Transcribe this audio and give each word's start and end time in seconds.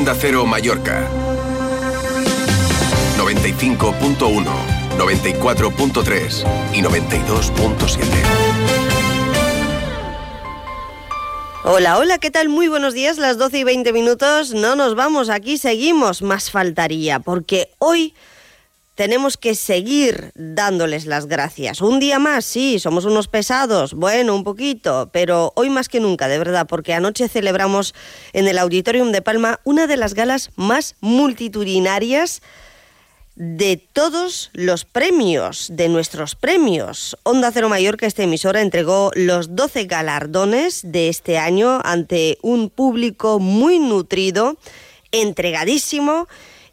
Onda 0.00 0.16
Cero 0.18 0.46
Mallorca. 0.46 1.06
95.1, 3.18 4.16
94.3 4.96 6.46
y 6.72 6.80
92.7. 6.80 8.00
Hola, 11.64 11.98
hola, 11.98 12.16
¿qué 12.16 12.30
tal? 12.30 12.48
Muy 12.48 12.68
buenos 12.68 12.94
días, 12.94 13.18
las 13.18 13.36
12 13.36 13.58
y 13.58 13.64
20 13.64 13.92
minutos. 13.92 14.54
No 14.54 14.74
nos 14.74 14.94
vamos, 14.94 15.28
aquí 15.28 15.58
seguimos, 15.58 16.22
más 16.22 16.50
faltaría, 16.50 17.20
porque 17.20 17.68
hoy 17.78 18.14
tenemos 19.00 19.38
que 19.38 19.54
seguir 19.54 20.30
dándoles 20.34 21.06
las 21.06 21.24
gracias. 21.24 21.80
Un 21.80 22.00
día 22.00 22.18
más, 22.18 22.44
sí, 22.44 22.78
somos 22.78 23.06
unos 23.06 23.28
pesados, 23.28 23.94
bueno, 23.94 24.34
un 24.34 24.44
poquito, 24.44 25.08
pero 25.10 25.54
hoy 25.56 25.70
más 25.70 25.88
que 25.88 26.00
nunca, 26.00 26.28
de 26.28 26.36
verdad, 26.36 26.66
porque 26.66 26.92
anoche 26.92 27.26
celebramos 27.30 27.94
en 28.34 28.46
el 28.46 28.58
Auditorium 28.58 29.10
de 29.10 29.22
Palma 29.22 29.58
una 29.64 29.86
de 29.86 29.96
las 29.96 30.12
galas 30.12 30.50
más 30.54 30.96
multitudinarias 31.00 32.42
de 33.36 33.78
todos 33.78 34.50
los 34.52 34.84
premios, 34.84 35.68
de 35.72 35.88
nuestros 35.88 36.34
premios. 36.34 37.16
Onda 37.22 37.52
Cero 37.52 37.70
Mallorca, 37.70 38.04
esta 38.04 38.24
emisora, 38.24 38.60
entregó 38.60 39.12
los 39.14 39.56
12 39.56 39.84
galardones 39.84 40.82
de 40.84 41.08
este 41.08 41.38
año 41.38 41.80
ante 41.84 42.36
un 42.42 42.68
público 42.68 43.38
muy 43.38 43.78
nutrido, 43.78 44.58
entregadísimo 45.10 46.28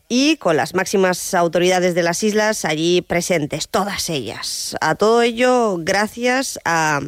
y 0.09 0.38
con 0.38 0.57
las 0.57 0.73
máximas 0.73 1.34
autoridades 1.34 1.95
de 1.95 2.03
las 2.03 2.23
islas 2.23 2.65
allí 2.65 3.02
presentes, 3.02 3.67
todas 3.67 4.09
ellas. 4.09 4.75
A 4.81 4.95
todo 4.95 5.21
ello, 5.21 5.77
gracias 5.79 6.59
a 6.65 7.02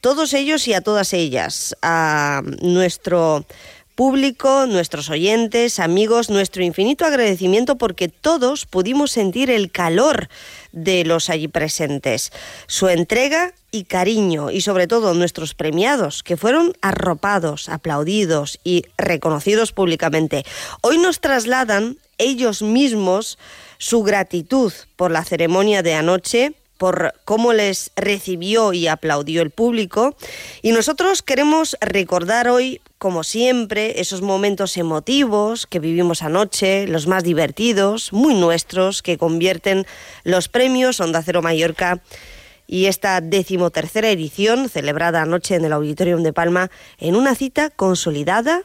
todos 0.00 0.34
ellos 0.34 0.68
y 0.68 0.74
a 0.74 0.82
todas 0.82 1.12
ellas, 1.12 1.76
a 1.82 2.42
nuestro 2.60 3.44
público, 3.96 4.66
nuestros 4.66 5.08
oyentes, 5.08 5.80
amigos, 5.80 6.28
nuestro 6.28 6.62
infinito 6.62 7.06
agradecimiento 7.06 7.76
porque 7.76 8.08
todos 8.08 8.66
pudimos 8.66 9.10
sentir 9.10 9.50
el 9.50 9.72
calor 9.72 10.28
de 10.70 11.04
los 11.04 11.30
allí 11.30 11.48
presentes, 11.48 12.30
su 12.66 12.88
entrega 12.88 13.54
y 13.72 13.84
cariño 13.84 14.50
y 14.50 14.60
sobre 14.60 14.86
todo 14.86 15.14
nuestros 15.14 15.54
premiados 15.54 16.22
que 16.22 16.36
fueron 16.36 16.74
arropados, 16.82 17.70
aplaudidos 17.70 18.60
y 18.62 18.84
reconocidos 18.98 19.72
públicamente. 19.72 20.44
Hoy 20.82 20.98
nos 20.98 21.20
trasladan 21.20 21.96
ellos 22.18 22.62
mismos 22.62 23.38
su 23.78 24.02
gratitud 24.02 24.72
por 24.96 25.10
la 25.10 25.24
ceremonia 25.24 25.82
de 25.82 25.94
anoche, 25.94 26.54
por 26.78 27.14
cómo 27.24 27.52
les 27.52 27.90
recibió 27.96 28.72
y 28.72 28.86
aplaudió 28.86 29.42
el 29.42 29.50
público. 29.50 30.14
Y 30.62 30.72
nosotros 30.72 31.22
queremos 31.22 31.76
recordar 31.80 32.48
hoy, 32.48 32.80
como 32.98 33.24
siempre, 33.24 34.00
esos 34.00 34.22
momentos 34.22 34.76
emotivos 34.76 35.66
que 35.66 35.80
vivimos 35.80 36.22
anoche, 36.22 36.86
los 36.86 37.06
más 37.06 37.24
divertidos, 37.24 38.12
muy 38.12 38.34
nuestros, 38.34 39.02
que 39.02 39.18
convierten 39.18 39.86
los 40.24 40.48
premios 40.48 41.00
Onda 41.00 41.22
Cero 41.22 41.42
Mallorca 41.42 42.02
y 42.66 42.86
esta 42.86 43.20
decimotercera 43.20 44.10
edición, 44.10 44.68
celebrada 44.68 45.22
anoche 45.22 45.54
en 45.54 45.64
el 45.64 45.72
Auditorium 45.72 46.22
de 46.22 46.32
Palma, 46.32 46.70
en 46.98 47.14
una 47.14 47.34
cita 47.34 47.70
consolidada, 47.70 48.64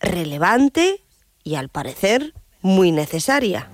relevante 0.00 1.00
y, 1.44 1.54
al 1.54 1.68
parecer, 1.68 2.34
muy 2.66 2.90
necesaria. 2.92 3.70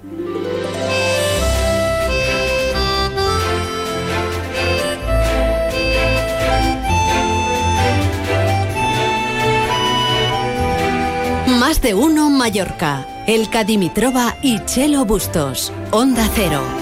Más 11.46 11.80
de 11.80 11.94
uno 11.94 12.28
Mallorca. 12.30 13.06
El 13.26 13.48
Cadimitrova 13.48 14.36
y 14.42 14.58
Chelo 14.64 15.04
Bustos. 15.04 15.72
Onda 15.90 16.28
Cero. 16.34 16.81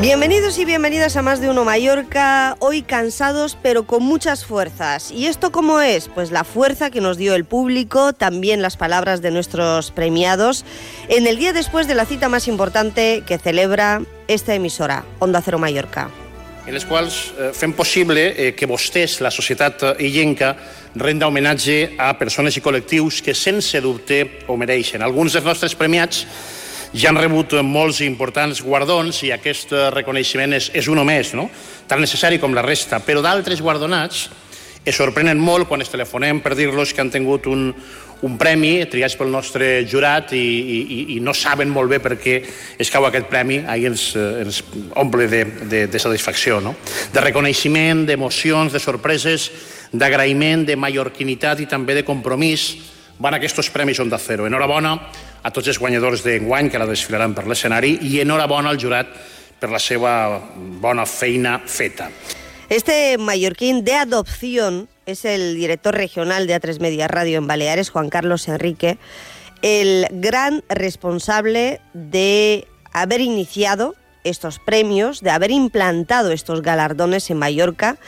Bienvenidos 0.00 0.58
y 0.58 0.64
bienvenidas 0.64 1.16
a 1.16 1.22
Más 1.22 1.40
de 1.40 1.50
Uno 1.50 1.64
Mallorca, 1.64 2.56
hoy 2.60 2.82
cansados 2.82 3.58
pero 3.60 3.84
con 3.84 4.04
muchas 4.04 4.44
fuerzas. 4.44 5.10
¿Y 5.10 5.26
esto 5.26 5.50
cómo 5.50 5.80
es? 5.80 6.06
Pues 6.06 6.30
la 6.30 6.44
fuerza 6.44 6.90
que 6.90 7.00
nos 7.00 7.16
dio 7.16 7.34
el 7.34 7.44
público, 7.44 8.12
también 8.12 8.62
las 8.62 8.76
palabras 8.76 9.22
de 9.22 9.32
nuestros 9.32 9.90
premiados, 9.90 10.64
en 11.08 11.26
el 11.26 11.36
día 11.36 11.52
después 11.52 11.88
de 11.88 11.96
la 11.96 12.04
cita 12.04 12.28
más 12.28 12.46
importante 12.46 13.24
que 13.26 13.38
celebra 13.38 14.02
esta 14.28 14.54
emisora, 14.54 15.04
Onda 15.18 15.42
Cero 15.44 15.58
Mallorca. 15.58 16.08
en 16.68 16.74
les 16.74 16.84
quals 16.84 17.32
eh, 17.32 17.48
fem 17.56 17.72
possible 17.72 18.26
eh, 18.36 18.52
que 18.52 18.66
vostès, 18.68 19.22
la 19.24 19.30
societat 19.32 19.82
eh, 19.82 19.92
illenca, 20.04 20.52
renda 21.00 21.26
homenatge 21.26 21.94
a 21.96 22.10
persones 22.20 22.58
i 22.60 22.62
col·lectius 22.62 23.22
que 23.24 23.32
sense 23.32 23.80
dubte 23.80 24.44
ho 24.46 24.56
mereixen. 24.60 25.00
Alguns 25.00 25.32
dels 25.32 25.48
nostres 25.48 25.72
premiats 25.72 26.26
ja 26.92 27.10
han 27.10 27.20
rebut 27.20 27.58
molts 27.64 28.00
importants 28.04 28.62
guardons 28.64 29.22
i 29.26 29.32
aquest 29.34 29.74
reconeixement 29.94 30.56
és, 30.56 30.70
és 30.74 30.88
un 30.88 30.98
o 30.98 31.04
més, 31.04 31.34
no? 31.36 31.48
tan 31.88 32.00
necessari 32.00 32.38
com 32.40 32.54
la 32.56 32.64
resta, 32.64 33.00
però 33.04 33.22
d'altres 33.24 33.60
guardonats 33.64 34.28
es 34.88 34.96
sorprenen 34.96 35.40
molt 35.40 35.68
quan 35.68 35.82
es 35.84 35.90
telefonem 35.92 36.40
per 36.40 36.54
dir-los 36.56 36.94
que 36.94 37.02
han 37.02 37.10
tingut 37.12 37.46
un, 37.50 37.68
un 38.24 38.36
premi 38.40 38.72
triats 38.90 39.16
pel 39.18 39.30
nostre 39.30 39.84
jurat 39.90 40.32
i, 40.32 40.40
i, 40.40 41.00
i 41.16 41.18
no 41.20 41.34
saben 41.36 41.70
molt 41.70 41.92
bé 41.92 42.00
per 42.02 42.16
què 42.18 42.38
es 42.80 42.90
cau 42.90 43.06
aquest 43.06 43.28
premi, 43.30 43.60
ahir 43.68 43.92
ens, 43.92 44.10
eh, 44.16 44.44
ens 44.44 44.62
omple 44.96 45.28
de, 45.28 45.44
de, 45.68 45.86
de 45.92 46.00
satisfacció, 46.00 46.62
no? 46.64 46.74
de 47.12 47.24
reconeixement, 47.24 48.06
d'emocions, 48.08 48.72
de 48.72 48.82
sorpreses, 48.82 49.50
d'agraïment, 49.92 50.64
de 50.68 50.76
mallorquinitat 50.76 51.62
i 51.64 51.68
també 51.68 51.96
de 51.98 52.06
compromís 52.06 52.70
van 53.18 53.34
aquests 53.34 53.70
premis 53.74 53.98
Onda 54.00 54.18
Cero. 54.22 54.46
Enhorabona 54.46 54.94
a 55.42 55.50
tots 55.50 55.68
els 55.68 55.78
guanyadors 55.78 56.24
d'enguany 56.24 56.70
que 56.70 56.80
la 56.80 56.88
desfilaran 56.88 57.34
per 57.34 57.46
l'escenari 57.46 57.96
i 58.02 58.20
enhorabona 58.22 58.72
al 58.72 58.80
jurat 58.80 59.10
per 59.58 59.70
la 59.70 59.80
seva 59.82 60.12
bona 60.80 61.06
feina 61.06 61.58
feta. 61.66 62.10
Este 62.68 63.16
mallorquín 63.18 63.84
de 63.84 63.94
adopción 63.94 64.88
es 65.06 65.24
el 65.24 65.54
director 65.56 65.94
regional 65.94 66.46
de 66.46 66.60
A3 66.60 66.80
Media 66.80 67.08
Radio 67.08 67.38
en 67.38 67.46
Baleares, 67.46 67.90
Juan 67.90 68.10
Carlos 68.10 68.46
Enrique, 68.46 68.98
el 69.62 70.06
gran 70.10 70.62
responsable 70.68 71.80
de 71.94 72.68
haber 72.92 73.20
iniciado 73.20 73.94
estos 74.22 74.58
premios, 74.58 75.22
de 75.22 75.30
haber 75.30 75.50
implantado 75.50 76.30
estos 76.30 76.62
galardones 76.62 77.30
en 77.30 77.38
Mallorca, 77.38 77.98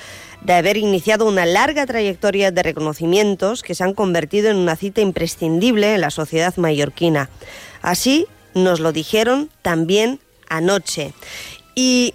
de 0.42 0.54
haber 0.54 0.76
iniciado 0.76 1.26
una 1.26 1.44
larga 1.44 1.86
trayectoria 1.86 2.50
de 2.50 2.62
reconocimientos 2.62 3.62
que 3.62 3.74
se 3.74 3.84
han 3.84 3.94
convertido 3.94 4.50
en 4.50 4.56
una 4.56 4.76
cita 4.76 5.00
imprescindible 5.00 5.94
en 5.94 6.00
la 6.00 6.10
sociedad 6.10 6.56
mallorquina. 6.56 7.28
Así 7.82 8.26
nos 8.54 8.80
lo 8.80 8.92
dijeron 8.92 9.50
también 9.62 10.20
anoche. 10.48 11.12
Y 11.74 12.14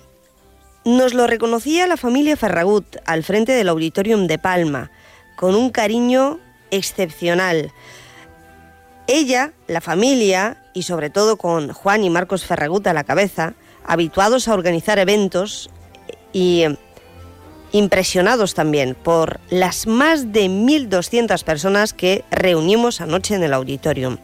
nos 0.85 1.13
lo 1.13 1.27
reconocía 1.27 1.87
la 1.87 1.97
familia 1.97 2.37
Ferragut 2.37 2.97
al 3.05 3.23
frente 3.23 3.51
del 3.51 3.69
Auditorium 3.69 4.27
de 4.27 4.37
Palma, 4.37 4.91
con 5.35 5.55
un 5.55 5.69
cariño 5.69 6.39
excepcional. 6.71 7.71
Ella, 9.07 9.53
la 9.67 9.81
familia 9.81 10.63
y 10.73 10.83
sobre 10.83 11.09
todo 11.09 11.37
con 11.37 11.71
Juan 11.71 12.03
y 12.03 12.09
Marcos 12.09 12.45
Ferragut 12.45 12.85
a 12.87 12.93
la 12.93 13.03
cabeza, 13.03 13.53
habituados 13.85 14.47
a 14.47 14.53
organizar 14.53 14.99
eventos 14.99 15.69
y 16.33 16.65
impresionados 17.71 18.53
también 18.53 18.95
por 18.95 19.39
las 19.49 19.87
más 19.87 20.31
de 20.31 20.47
1.200 20.47 21.43
personas 21.43 21.93
que 21.93 22.23
reunimos 22.31 23.01
anoche 23.01 23.35
en 23.35 23.43
el 23.43 23.53
auditorium. 23.53 24.17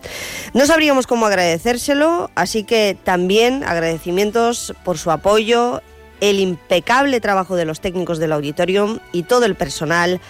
No 0.53 0.65
sabríamos 0.65 1.07
cómo 1.07 1.25
agradecérselo, 1.25 2.31
así 2.35 2.63
que 2.63 2.97
también 3.03 3.63
agradecimientos 3.63 4.73
por 4.83 4.97
su 4.97 5.11
apoyo, 5.11 5.81
el 6.21 6.39
impecable 6.39 7.19
trabajo 7.19 7.55
de 7.55 7.65
los 7.65 7.81
técnicos 7.81 8.19
del 8.19 8.31
auditorium 8.31 8.99
y 9.11 9.23
todo 9.23 9.45
el 9.45 9.55
personal 9.55 10.21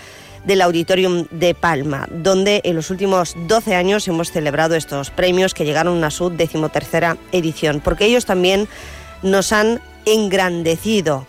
del 0.46 0.62
Auditorium 0.62 1.26
de 1.30 1.54
Palma, 1.54 2.08
donde 2.12 2.62
en 2.64 2.76
los 2.76 2.90
últimos 2.90 3.36
12 3.48 3.76
años 3.76 4.08
hemos 4.08 4.32
celebrado 4.32 4.76
estos 4.76 5.12
premios 5.12 5.54
que 5.54 5.66
llegaron 5.66 6.04
a 6.04 6.12
su 6.12 6.30
decimotercera 6.30 7.18
edición, 7.32 7.80
porque 7.84 8.06
ellos 8.06 8.26
también 8.26 8.68
nos 9.22 9.52
han 9.52 9.82
engrandecido, 10.06 11.28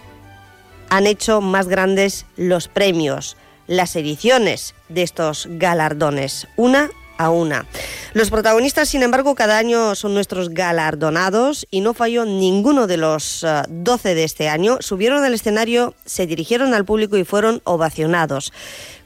han 0.93 1.07
hecho 1.07 1.41
más 1.41 1.69
grandes 1.69 2.27
los 2.37 2.69
premios, 2.69 3.39
las 3.67 3.97
ediciones 3.97 4.75
de 4.91 5.03
estos 5.03 5.49
galardones, 5.49 6.47
una 6.59 6.91
a 7.17 7.31
una. 7.31 7.65
Los 8.13 8.29
protagonistas, 8.29 8.91
sin 8.91 9.03
embargo, 9.03 9.35
cada 9.35 9.57
año 9.57 9.95
son 9.95 10.13
nuestros 10.13 10.51
galardonados 10.51 11.67
y 11.71 11.81
no 11.81 11.95
falló 11.95 12.27
ninguno 12.27 12.87
de 12.87 12.99
los 12.99 13.43
uh, 13.43 13.63
12 13.69 14.15
de 14.15 14.25
este 14.25 14.51
año. 14.51 14.77
Subieron 14.81 15.25
al 15.25 15.33
escenario, 15.33 15.95
se 16.05 16.27
dirigieron 16.27 16.75
al 16.75 16.85
público 16.85 17.17
y 17.17 17.25
fueron 17.25 17.63
ovacionados, 17.65 18.53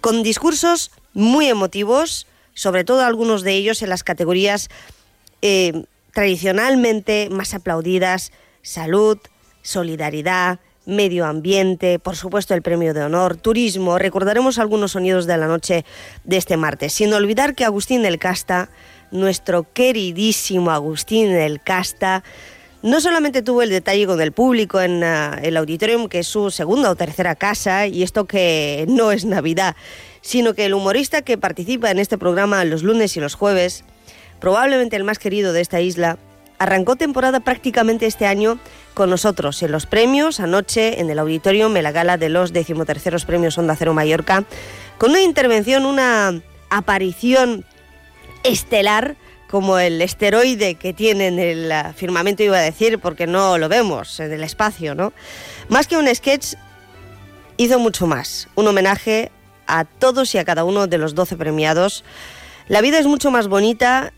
con 0.00 0.24
discursos 0.24 0.90
muy 1.14 1.46
emotivos, 1.46 2.26
sobre 2.52 2.82
todo 2.82 3.02
algunos 3.04 3.42
de 3.42 3.52
ellos 3.52 3.80
en 3.82 3.90
las 3.90 4.02
categorías 4.02 4.70
eh, 5.40 5.84
tradicionalmente 6.12 7.28
más 7.30 7.54
aplaudidas, 7.54 8.32
salud, 8.62 9.18
solidaridad, 9.62 10.58
medio 10.86 11.26
ambiente, 11.26 11.98
por 11.98 12.16
supuesto 12.16 12.54
el 12.54 12.62
premio 12.62 12.94
de 12.94 13.02
honor, 13.02 13.36
turismo. 13.36 13.98
Recordaremos 13.98 14.58
algunos 14.58 14.92
sonidos 14.92 15.26
de 15.26 15.36
la 15.36 15.46
noche 15.46 15.84
de 16.24 16.36
este 16.36 16.56
martes, 16.56 16.92
sin 16.92 17.12
olvidar 17.12 17.54
que 17.54 17.64
Agustín 17.64 18.02
del 18.02 18.18
Casta 18.18 18.70
nuestro 19.10 19.66
queridísimo 19.72 20.70
Agustín 20.70 21.32
del 21.32 21.60
Casta, 21.60 22.24
no 22.82 23.00
solamente 23.00 23.42
tuvo 23.42 23.62
el 23.62 23.70
detalle 23.70 24.06
con 24.06 24.20
el 24.20 24.32
público 24.32 24.80
en 24.80 25.02
uh, 25.02 25.38
el 25.42 25.56
auditorium, 25.56 26.08
que 26.08 26.20
es 26.20 26.26
su 26.26 26.50
segunda 26.50 26.90
o 26.90 26.96
tercera 26.96 27.34
casa, 27.34 27.86
y 27.86 28.02
esto 28.02 28.26
que 28.26 28.84
no 28.88 29.12
es 29.12 29.24
Navidad, 29.24 29.74
sino 30.20 30.54
que 30.54 30.66
el 30.66 30.74
humorista 30.74 31.22
que 31.22 31.38
participa 31.38 31.90
en 31.90 31.98
este 31.98 32.18
programa 32.18 32.64
los 32.64 32.82
lunes 32.82 33.16
y 33.16 33.20
los 33.20 33.34
jueves, 33.34 33.84
probablemente 34.40 34.96
el 34.96 35.04
más 35.04 35.18
querido 35.18 35.52
de 35.52 35.60
esta 35.60 35.80
isla, 35.80 36.18
arrancó 36.58 36.96
temporada 36.96 37.40
prácticamente 37.40 38.06
este 38.06 38.26
año 38.26 38.58
con 38.94 39.10
nosotros 39.10 39.62
en 39.62 39.72
los 39.72 39.86
premios, 39.86 40.40
anoche 40.40 41.00
en 41.00 41.10
el 41.10 41.18
auditorium, 41.18 41.76
en 41.76 41.82
la 41.82 41.92
gala 41.92 42.16
de 42.16 42.28
los 42.28 42.52
decimoterceros 42.52 43.24
premios 43.24 43.58
Onda 43.58 43.76
Cero 43.76 43.94
Mallorca, 43.94 44.44
con 44.98 45.10
una 45.10 45.20
intervención, 45.20 45.84
una 45.84 46.40
aparición 46.70 47.64
estelar 48.42 49.16
como 49.48 49.78
el 49.78 50.02
esteroide 50.02 50.74
que 50.74 50.92
tiene 50.92 51.28
en 51.28 51.38
el 51.38 51.70
ah, 51.70 51.92
firmamento, 51.94 52.42
iba 52.42 52.58
a 52.58 52.62
decir, 52.62 52.98
porque 52.98 53.26
no 53.26 53.58
lo 53.58 53.68
vemos 53.68 54.18
en 54.20 54.32
el 54.32 54.42
espacio, 54.42 54.94
¿no? 54.94 55.12
Más 55.68 55.86
que 55.86 55.96
un 55.96 56.12
sketch, 56.12 56.54
hizo 57.56 57.78
mucho 57.78 58.06
más. 58.06 58.48
Un 58.54 58.66
homenaje 58.66 59.30
a 59.66 59.84
todos 59.84 60.34
y 60.34 60.38
a 60.38 60.44
cada 60.44 60.64
uno 60.64 60.86
de 60.86 60.98
los 60.98 61.14
12 61.14 61.36
premiados. 61.36 62.04
La 62.68 62.80
vida 62.80 62.98
es 62.98 63.06
mucho 63.06 63.30
más 63.30 63.48
bonita 63.48 64.12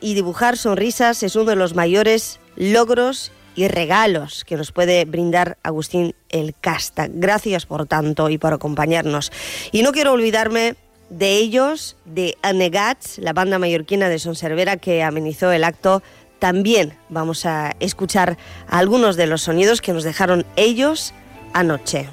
y 0.00 0.14
dibujar 0.14 0.56
sonrisas 0.56 1.22
es 1.22 1.36
uno 1.36 1.46
de 1.46 1.56
los 1.56 1.74
mayores 1.74 2.40
logros 2.56 3.32
y 3.54 3.66
regalos 3.66 4.44
que 4.44 4.56
nos 4.56 4.70
puede 4.70 5.04
brindar 5.04 5.58
Agustín 5.62 6.14
el 6.28 6.54
Casta. 6.60 7.08
Gracias 7.10 7.66
por 7.66 7.86
tanto 7.86 8.30
y 8.30 8.38
por 8.38 8.52
acompañarnos. 8.52 9.32
Y 9.72 9.82
no 9.82 9.92
quiero 9.92 10.12
olvidarme 10.12 10.76
de 11.10 11.36
ellos, 11.36 11.96
de 12.04 12.36
Anegats, 12.42 13.18
la 13.18 13.32
banda 13.32 13.58
mallorquina 13.58 14.08
de 14.08 14.18
Sonservera 14.18 14.76
que 14.76 15.02
amenizó 15.02 15.50
el 15.50 15.64
acto. 15.64 16.02
También 16.38 16.94
vamos 17.08 17.46
a 17.46 17.74
escuchar 17.80 18.38
algunos 18.68 19.16
de 19.16 19.26
los 19.26 19.42
sonidos 19.42 19.80
que 19.80 19.92
nos 19.92 20.04
dejaron 20.04 20.46
ellos 20.54 21.12
anoche. 21.52 22.08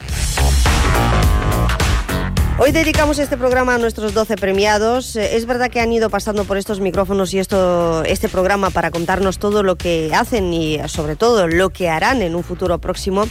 Hoy 2.57 2.71
dedicamos 2.71 3.19
este 3.19 3.35
programa 3.35 3.75
a 3.75 3.77
nuestros 3.77 4.13
12 4.13 4.37
premiados. 4.37 5.17
Eh, 5.17 5.35
es 5.35 5.45
verdad 5.45 5.69
que 5.69 5.81
han 5.81 5.91
ido 5.91 6.09
pasando 6.09 6.45
por 6.45 6.55
estos 6.55 6.79
micrófonos 6.79 7.33
y 7.33 7.39
esto, 7.39 8.05
este 8.05 8.29
programa 8.29 8.69
para 8.69 8.91
contarnos 8.91 9.39
todo 9.39 9.61
lo 9.61 9.75
que 9.75 10.11
hacen 10.15 10.53
y 10.53 10.79
sobre 10.87 11.17
todo 11.17 11.47
lo 11.49 11.69
que 11.71 11.89
harán 11.89 12.21
en 12.21 12.33
un 12.33 12.43
futuro 12.43 12.79
próximo, 12.79 13.25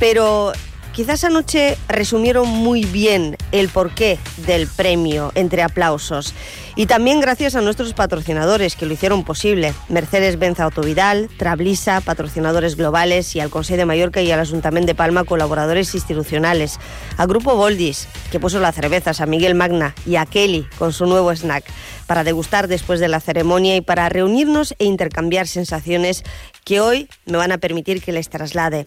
pero 0.00 0.52
Quizás 0.92 1.24
anoche 1.24 1.78
resumieron 1.88 2.46
muy 2.46 2.84
bien 2.84 3.38
el 3.50 3.70
porqué 3.70 4.18
del 4.46 4.66
premio 4.66 5.32
entre 5.34 5.62
aplausos. 5.62 6.34
Y 6.76 6.84
también 6.84 7.20
gracias 7.20 7.54
a 7.54 7.62
nuestros 7.62 7.94
patrocinadores 7.94 8.76
que 8.76 8.84
lo 8.84 8.92
hicieron 8.92 9.24
posible. 9.24 9.72
Mercedes-Benz 9.88 10.60
Autovidal, 10.60 11.30
Trablisa, 11.38 12.02
patrocinadores 12.02 12.76
globales 12.76 13.34
y 13.34 13.40
al 13.40 13.48
Consejo 13.48 13.78
de 13.78 13.86
Mallorca 13.86 14.20
y 14.20 14.30
al 14.32 14.40
Ayuntamiento 14.40 14.88
de 14.88 14.94
Palma, 14.94 15.24
colaboradores 15.24 15.94
institucionales. 15.94 16.78
A 17.16 17.24
Grupo 17.24 17.56
Boldis, 17.56 18.06
que 18.30 18.38
puso 18.38 18.60
las 18.60 18.74
cervezas, 18.74 19.22
a 19.22 19.26
Miguel 19.26 19.54
Magna 19.54 19.94
y 20.04 20.16
a 20.16 20.26
Kelly 20.26 20.66
con 20.78 20.92
su 20.92 21.06
nuevo 21.06 21.34
snack 21.34 21.64
para 22.06 22.24
degustar 22.24 22.68
después 22.68 23.00
de 23.00 23.08
la 23.08 23.20
ceremonia 23.20 23.76
y 23.76 23.80
para 23.80 24.10
reunirnos 24.10 24.74
e 24.78 24.84
intercambiar 24.84 25.48
sensaciones 25.48 26.22
que 26.64 26.80
hoy 26.80 27.08
me 27.24 27.38
van 27.38 27.52
a 27.52 27.58
permitir 27.58 28.02
que 28.02 28.12
les 28.12 28.28
traslade. 28.28 28.86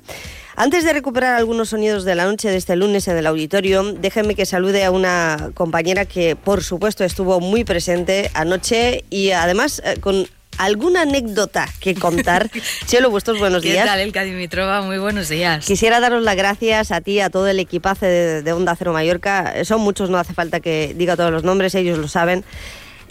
Antes 0.57 0.86
de 0.86 0.94
recuperar 0.94 1.36
algunos 1.36 1.69
sonidos 1.69 2.06
de 2.06 2.16
la 2.16 2.24
noche 2.24 2.50
de 2.50 2.56
este 2.56 2.78
lunes 2.78 3.10
en 3.10 3.18
el 3.18 3.28
auditorio, 3.28 3.92
déjenme 3.92 4.36
que 4.36 4.46
salude 4.46 4.86
a 4.86 4.92
una 4.92 5.52
compañera 5.54 6.06
que, 6.06 6.38
por 6.38 6.63
supuesto, 6.63 7.04
estuvo 7.04 7.42
muy 7.42 7.66
presente 7.66 8.31
anoche 8.34 9.04
y 9.10 9.31
además 9.31 9.81
eh, 9.84 9.98
con 10.00 10.25
alguna 10.57 11.02
anécdota 11.02 11.68
que 11.81 11.94
contar. 11.94 12.50
Chelo, 12.86 13.10
vuestros 13.10 13.38
buenos 13.38 13.63
días. 13.63 13.84
¿Qué 13.84 13.90
tal, 13.90 14.00
Elka 14.00 14.24
Dimitrova? 14.24 14.81
Muy 14.81 14.98
buenos 14.98 15.28
días. 15.28 15.66
Quisiera 15.66 16.00
daros 16.00 16.24
las 16.24 16.38
gracias 16.38 16.92
a 16.94 17.01
ti, 17.01 17.19
a 17.19 17.30
todo 17.30 17.50
el 17.50 17.60
equipaje 17.60 18.06
de, 18.06 18.42
de 18.42 18.54
Onda 18.54 18.78
Cero 18.78 18.94
Mallorca. 18.94 19.54
Son 19.66 19.81
muchos, 19.81 20.10
no 20.10 20.18
hace 20.18 20.34
falta 20.34 20.62
que 20.62 20.94
diga 20.96 21.18
todos 21.18 21.31
los 21.31 21.44
nombres, 21.44 21.75
ellos 21.75 21.98
lo 21.98 22.08
saben. 22.08 22.46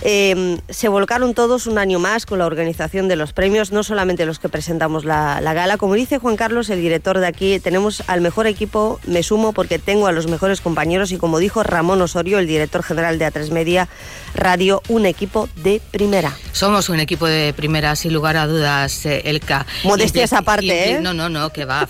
Eh, 0.03 0.59
se 0.69 0.89
volcaron 0.89 1.35
todos 1.35 1.67
un 1.67 1.79
año 1.79 1.99
más 1.99 2.27
con 2.27 2.39
la 2.39 2.47
organización 2.47 3.09
de 3.09 3.17
los 3.17 3.33
premios, 3.33 3.73
no 3.73 3.83
solamente 3.83 4.27
los 4.27 4.39
que 4.39 4.49
presentamos 4.49 5.05
la, 5.05 5.41
la, 5.41 5.55
gala. 5.55 5.77
Como 5.77 5.95
dice 5.95 6.19
Juan 6.19 6.37
Carlos, 6.37 6.69
el 6.71 6.81
director 6.81 7.19
de 7.19 7.27
aquí, 7.27 7.61
tenemos 7.61 8.03
al 8.07 8.21
mejor 8.21 8.47
equipo, 8.47 9.01
me 9.07 9.23
sumo 9.23 9.53
porque 9.53 9.79
tengo 9.79 10.07
a 10.07 10.13
los 10.13 10.27
mejores 10.27 10.61
compañeros 10.61 11.13
y 11.13 11.17
como 11.17 11.39
dijo 11.39 11.63
Ramón 11.63 12.03
Osorio, 12.03 12.39
el 12.39 12.47
director 12.47 12.83
general 12.83 13.19
de 13.19 13.27
A3 13.27 13.51
Media 13.51 13.89
Radio, 14.35 14.83
un 14.89 15.07
equipo 15.07 15.49
de 15.57 15.81
primera. 15.91 16.37
Somos 16.53 16.89
un 16.89 17.01
equipo 17.01 17.27
de 17.27 17.53
primera, 17.55 17.97
sin 17.97 18.13
lugar 18.13 18.37
a 18.37 18.47
dudas, 18.47 19.07
eh, 19.07 19.23
Elka. 19.25 19.65
Modestias 19.85 20.33
aparte, 20.33 20.93
¿eh? 20.93 21.01
No, 21.01 21.15
no, 21.15 21.29
no, 21.29 21.51
que 21.51 21.65
va. 21.65 21.89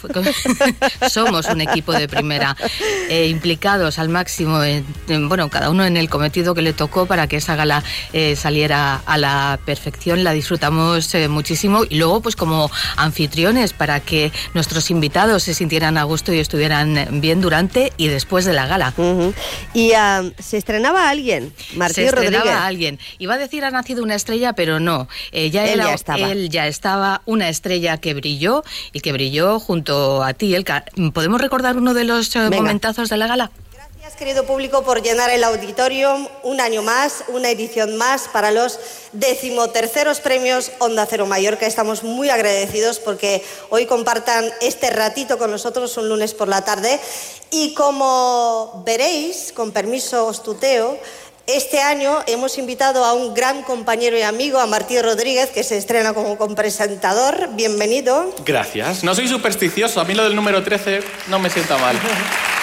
Somos 1.08 1.46
un 1.46 1.60
equipo 1.62 1.92
de 1.92 2.08
primera, 2.08 2.56
eh, 3.08 3.28
implicados 3.28 3.98
al 3.98 4.08
máximo, 4.08 4.62
en, 4.62 4.84
en, 5.08 5.28
bueno, 5.28 5.48
cada 5.48 5.70
uno 5.70 5.84
en 5.84 5.96
el 5.96 6.08
cometido 6.10 6.54
que 6.54 6.62
le 6.62 6.72
tocó 6.72 7.06
para 7.06 7.26
que 7.26 7.36
esa 7.36 7.56
gala 7.56 7.82
eh, 8.12 8.36
saliera 8.36 9.02
a 9.06 9.18
la 9.18 9.58
perfección, 9.64 10.24
la 10.24 10.32
disfrutamos 10.32 11.14
eh, 11.14 11.28
muchísimo 11.28 11.84
y 11.88 11.96
luego 11.96 12.20
pues 12.20 12.36
como 12.36 12.70
anfitriones 12.96 13.72
para 13.72 14.00
que 14.00 14.32
nuestros 14.54 14.90
invitados 14.90 15.42
se 15.44 15.54
sintieran 15.54 15.98
a 15.98 16.04
gusto 16.04 16.32
y 16.32 16.38
estuvieran 16.38 17.20
bien 17.20 17.40
durante 17.40 17.92
y 17.96 18.08
después 18.08 18.44
de 18.44 18.52
la 18.52 18.66
gala. 18.66 18.92
Uh 18.96 19.02
-huh. 19.02 19.34
Y 19.74 19.92
uh, 19.92 20.32
se 20.42 20.56
estrenaba 20.56 21.08
alguien, 21.08 21.52
Martín 21.76 22.04
Se 22.06 22.10
Rodríguez. 22.10 22.36
estrenaba 22.38 22.66
alguien. 22.66 22.98
Iba 23.18 23.34
a 23.34 23.38
decir 23.38 23.64
ha 23.64 23.70
nacido 23.70 24.02
una 24.02 24.14
estrella, 24.14 24.52
pero 24.52 24.80
no. 24.80 25.08
Eh, 25.32 25.50
ya 25.50 25.64
él, 25.64 25.80
era, 25.80 25.84
ya 25.90 25.94
estaba. 25.94 26.30
él 26.32 26.48
ya 26.50 26.66
estaba 26.66 27.22
una 27.26 27.48
estrella 27.48 27.98
que 27.98 28.14
brilló 28.14 28.62
y 28.92 29.00
que 29.00 29.12
brilló 29.12 29.58
junto 29.60 30.22
a 30.22 30.32
ti, 30.34 30.54
Elka. 30.54 30.84
¿Podemos 31.12 31.40
recordar 31.40 31.76
uno 31.76 31.94
de 31.94 32.04
los 32.04 32.32
Venga. 32.34 32.50
momentazos 32.56 33.08
de 33.08 33.16
la 33.16 33.26
gala? 33.26 33.50
Gracias, 34.04 34.18
querido 34.18 34.44
público, 34.44 34.82
por 34.82 35.00
llenar 35.00 35.30
el 35.30 35.42
auditorium 35.44 36.28
un 36.42 36.60
año 36.60 36.82
más, 36.82 37.24
una 37.28 37.48
edición 37.48 37.96
más 37.96 38.28
para 38.28 38.50
los 38.50 38.78
decimoterceros 39.12 40.20
premios 40.20 40.72
Onda 40.78 41.06
Cero 41.08 41.24
Mallorca. 41.24 41.64
Estamos 41.64 42.02
muy 42.02 42.28
agradecidos 42.28 42.98
porque 42.98 43.42
hoy 43.70 43.86
compartan 43.86 44.44
este 44.60 44.90
ratito 44.90 45.38
con 45.38 45.50
nosotros 45.50 45.96
un 45.96 46.10
lunes 46.10 46.34
por 46.34 46.48
la 46.48 46.62
tarde. 46.62 47.00
Y 47.50 47.72
como 47.72 48.82
veréis, 48.84 49.54
con 49.54 49.72
permiso 49.72 50.26
os 50.26 50.42
tuteo, 50.42 50.98
este 51.46 51.80
año 51.80 52.18
hemos 52.26 52.58
invitado 52.58 53.06
a 53.06 53.14
un 53.14 53.32
gran 53.32 53.62
compañero 53.62 54.19
y 54.19 54.22
amigo, 54.22 54.58
a 54.58 54.67
Martín 54.67 55.02
Rodríguez, 55.02 55.48
que 55.48 55.64
se 55.64 55.79
estrena 55.79 56.12
como 56.12 56.36
presentador. 56.55 57.48
Bienvenido. 57.55 58.34
Gracias. 58.44 59.02
No 59.02 59.14
soy 59.14 59.29
supersticioso. 59.29 59.98
A 59.98 60.05
mí 60.05 60.12
lo 60.12 60.24
del 60.24 60.36
número 60.36 60.62
13 60.62 61.00
no 61.29 61.38
me 61.38 61.48
sienta 61.48 61.79
mal. 61.79 61.98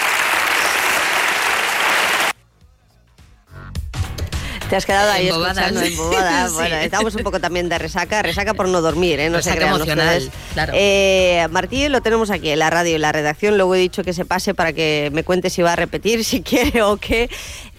Te 4.72 4.76
has 4.76 4.86
quedado 4.86 5.12
ahí 5.12 5.28
Embobadas. 5.28 5.58
escuchando 5.58 5.82
embobada. 5.82 6.48
Sí. 6.48 6.54
Bueno, 6.54 6.76
estamos 6.76 7.14
un 7.14 7.22
poco 7.22 7.40
también 7.40 7.68
de 7.68 7.76
resaca, 7.76 8.22
resaca 8.22 8.54
por 8.54 8.68
no 8.68 8.80
dormir, 8.80 9.20
¿eh? 9.20 9.28
No 9.28 9.36
Resaca 9.36 9.52
se 9.52 9.58
crean 9.58 9.74
emocional, 9.74 10.32
claro. 10.54 10.72
Eh, 10.74 11.46
Martí 11.50 11.88
lo 11.90 12.00
tenemos 12.00 12.30
aquí 12.30 12.48
en 12.48 12.58
la 12.58 12.70
radio, 12.70 12.94
en 12.94 13.02
la 13.02 13.12
redacción. 13.12 13.58
Luego 13.58 13.74
he 13.74 13.78
dicho 13.78 14.02
que 14.02 14.14
se 14.14 14.24
pase 14.24 14.54
para 14.54 14.72
que 14.72 15.10
me 15.12 15.24
cuente 15.24 15.50
si 15.50 15.60
va 15.60 15.74
a 15.74 15.76
repetir, 15.76 16.24
si 16.24 16.40
quiere 16.40 16.80
o 16.80 16.96
qué. 16.96 17.28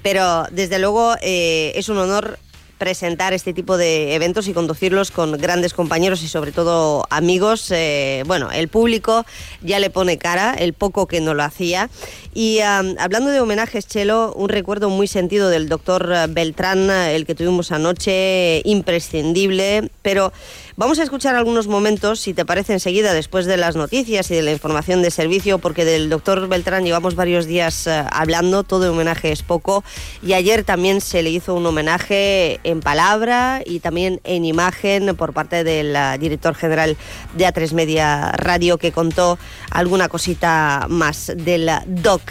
Pero 0.04 0.46
desde 0.52 0.78
luego 0.78 1.16
eh, 1.24 1.72
es 1.74 1.90
un 1.90 1.98
honor 1.98 2.38
presentar 2.84 3.32
este 3.32 3.54
tipo 3.54 3.78
de 3.78 4.14
eventos 4.14 4.50
y 4.50 4.54
conducirlos 4.54 5.10
con 5.10 5.32
grandes 5.38 5.74
compañeros 5.74 6.22
y 6.22 6.28
sobre 6.28 6.52
todo 6.52 7.06
amigos. 7.10 7.72
Eh, 7.72 8.24
bueno, 8.28 8.52
el 8.52 8.68
público 8.68 9.26
ya 9.62 9.80
le 9.80 9.90
pone 9.90 10.18
cara, 10.18 10.54
el 10.54 10.74
poco 10.74 11.08
que 11.08 11.22
no 11.22 11.34
lo 11.34 11.44
hacía. 11.44 11.90
Y 12.34 12.60
hablando 12.60 13.30
de 13.30 13.40
homenajes, 13.40 13.88
Chelo, 13.88 14.34
un 14.34 14.50
recuerdo 14.50 14.90
muy 14.90 15.08
sentido 15.08 15.48
del 15.48 15.70
doctor 15.70 16.14
Beltrán, 16.28 16.90
el 16.90 17.26
que 17.26 17.36
tuvimos 17.36 17.72
anoche, 17.72 18.62
imprescindible, 18.66 19.90
pero 20.02 20.34
vamos 20.76 21.00
a 21.00 21.04
escuchar 21.04 21.36
algunos 21.36 21.68
momentos, 21.68 22.20
si 22.20 22.34
te 22.34 22.46
parece 22.46 22.74
enseguida, 22.74 23.14
después 23.14 23.46
de 23.46 23.58
las 23.58 23.76
noticias 23.76 24.30
y 24.32 24.36
de 24.36 24.42
la 24.42 24.52
información 24.52 25.02
de 25.02 25.12
servicio, 25.12 25.60
porque 25.60 25.86
del 25.86 26.10
doctor 26.10 26.48
Beltrán 26.48 26.84
llevamos 26.84 27.16
varios 27.16 27.46
días 27.46 27.88
uh, 27.88 28.08
hablando, 28.12 28.64
todo 28.64 28.92
homenaje 28.92 29.32
es 29.32 29.44
poco, 29.44 29.84
y 30.22 30.34
ayer 30.34 30.64
también 30.64 31.02
se 31.02 31.22
le 31.24 31.30
hizo 31.30 31.54
un 31.54 31.66
homenaje 31.66 32.60
en 32.64 32.80
palabra 32.80 33.62
y 33.66 33.80
también 33.80 34.20
en 34.24 34.46
imagen 34.46 35.16
por 35.16 35.34
parte 35.34 35.64
del 35.64 35.96
uh, 35.96 36.18
director 36.20 36.56
general 36.56 36.98
de 37.36 37.46
A3 37.46 37.74
Media 37.74 38.32
Radio, 38.32 38.78
que 38.78 38.92
contó 38.92 39.38
alguna 39.70 40.10
cosita 40.10 40.88
más 40.90 41.32
del 41.36 41.70
doc. 41.88 42.22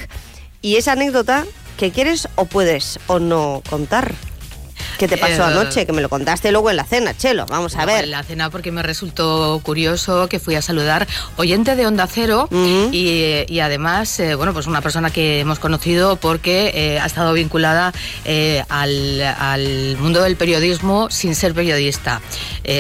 Y 0.61 0.77
esa 0.77 0.93
anécdota 0.93 1.45
que 1.77 1.91
quieres 1.91 2.29
o 2.37 2.45
puedes 2.45 2.99
o 3.07 3.19
no 3.19 3.63
contar. 3.69 4.15
¿Qué 5.03 5.09
te 5.09 5.17
pasó 5.19 5.43
Eh, 5.43 5.47
anoche? 5.47 5.85
Que 5.85 5.93
me 5.93 6.01
lo 6.01 6.09
contaste 6.09 6.53
luego 6.53 6.71
en 6.71 6.77
la 6.77 6.85
cena, 6.85 7.13
Chelo. 7.17 7.45
Vamos 7.47 7.75
a 7.75 7.85
ver. 7.85 8.05
En 8.05 8.13
la 8.13 8.23
cena 8.23 8.51
porque 8.51 8.71
me 8.71 8.85
resultó 8.85 9.61
curioso 9.65 10.29
que 10.29 10.39
fui 10.39 10.55
a 10.55 10.63
saludar 10.63 11.09
oyente 11.37 11.75
de 11.75 11.89
Onda 11.89 12.07
Cero 12.07 12.49
y, 12.93 13.45
y 13.49 13.59
además, 13.59 14.21
eh, 14.21 14.37
bueno, 14.37 14.53
pues 14.53 14.69
una 14.69 14.81
persona 14.81 15.11
que 15.11 15.41
hemos 15.41 15.59
conocido 15.59 16.15
porque 16.15 16.71
eh, 16.75 17.01
ha 17.01 17.07
estado 17.07 17.33
vinculada 17.33 17.93
al, 18.69 19.21
al 19.23 19.97
mundo 19.99 20.23
del 20.23 20.37
periodismo 20.37 21.11
sin 21.11 21.35
ser 21.35 21.53
periodista. 21.53 22.21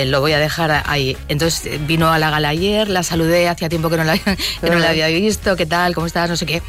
Lo 0.07 0.21
voy 0.21 0.33
a 0.33 0.38
dejar 0.38 0.85
ahí. 0.87 1.17
Entonces 1.26 1.85
vino 1.88 2.12
a 2.12 2.21
la 2.21 2.31
gala 2.31 2.50
ayer, 2.50 2.88
la 2.88 3.02
saludé, 3.02 3.49
hacía 3.49 3.69
tiempo 3.69 3.91
que 3.91 3.97
no 3.97 4.05
la, 4.05 4.17
que 4.19 4.37
no 4.71 4.79
la 4.79 4.91
había 4.91 5.09
visto, 5.09 5.57
¿qué 5.57 5.67
tal? 5.67 5.93
¿Cómo 5.93 6.07
estás? 6.07 6.31
No 6.31 6.37
sé 6.37 6.47
qué. 6.47 6.62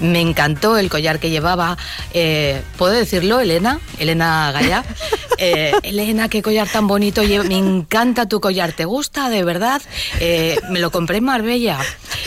Me 0.00 0.20
encantó 0.20 0.78
el 0.78 0.88
collar 0.90 1.18
que 1.18 1.30
llevaba. 1.30 1.76
Eh, 2.14 2.62
¿Puedo 2.76 2.92
decirlo, 2.92 3.40
Elena? 3.40 3.80
Elena 3.98 4.50
Gaya. 4.52 4.84
Eh, 5.40 5.70
Elena, 5.84 6.28
qué 6.28 6.42
collar 6.42 6.66
tan 6.68 6.88
bonito. 6.88 7.22
Me 7.22 7.56
encanta 7.56 8.26
tu 8.26 8.40
collar. 8.40 8.72
¿Te 8.72 8.84
gusta 8.86 9.28
de 9.30 9.44
verdad? 9.44 9.80
Eh, 10.18 10.58
me 10.68 10.80
lo 10.80 10.90
compré 10.90 11.18
en 11.18 11.24
Marbella. 11.26 11.78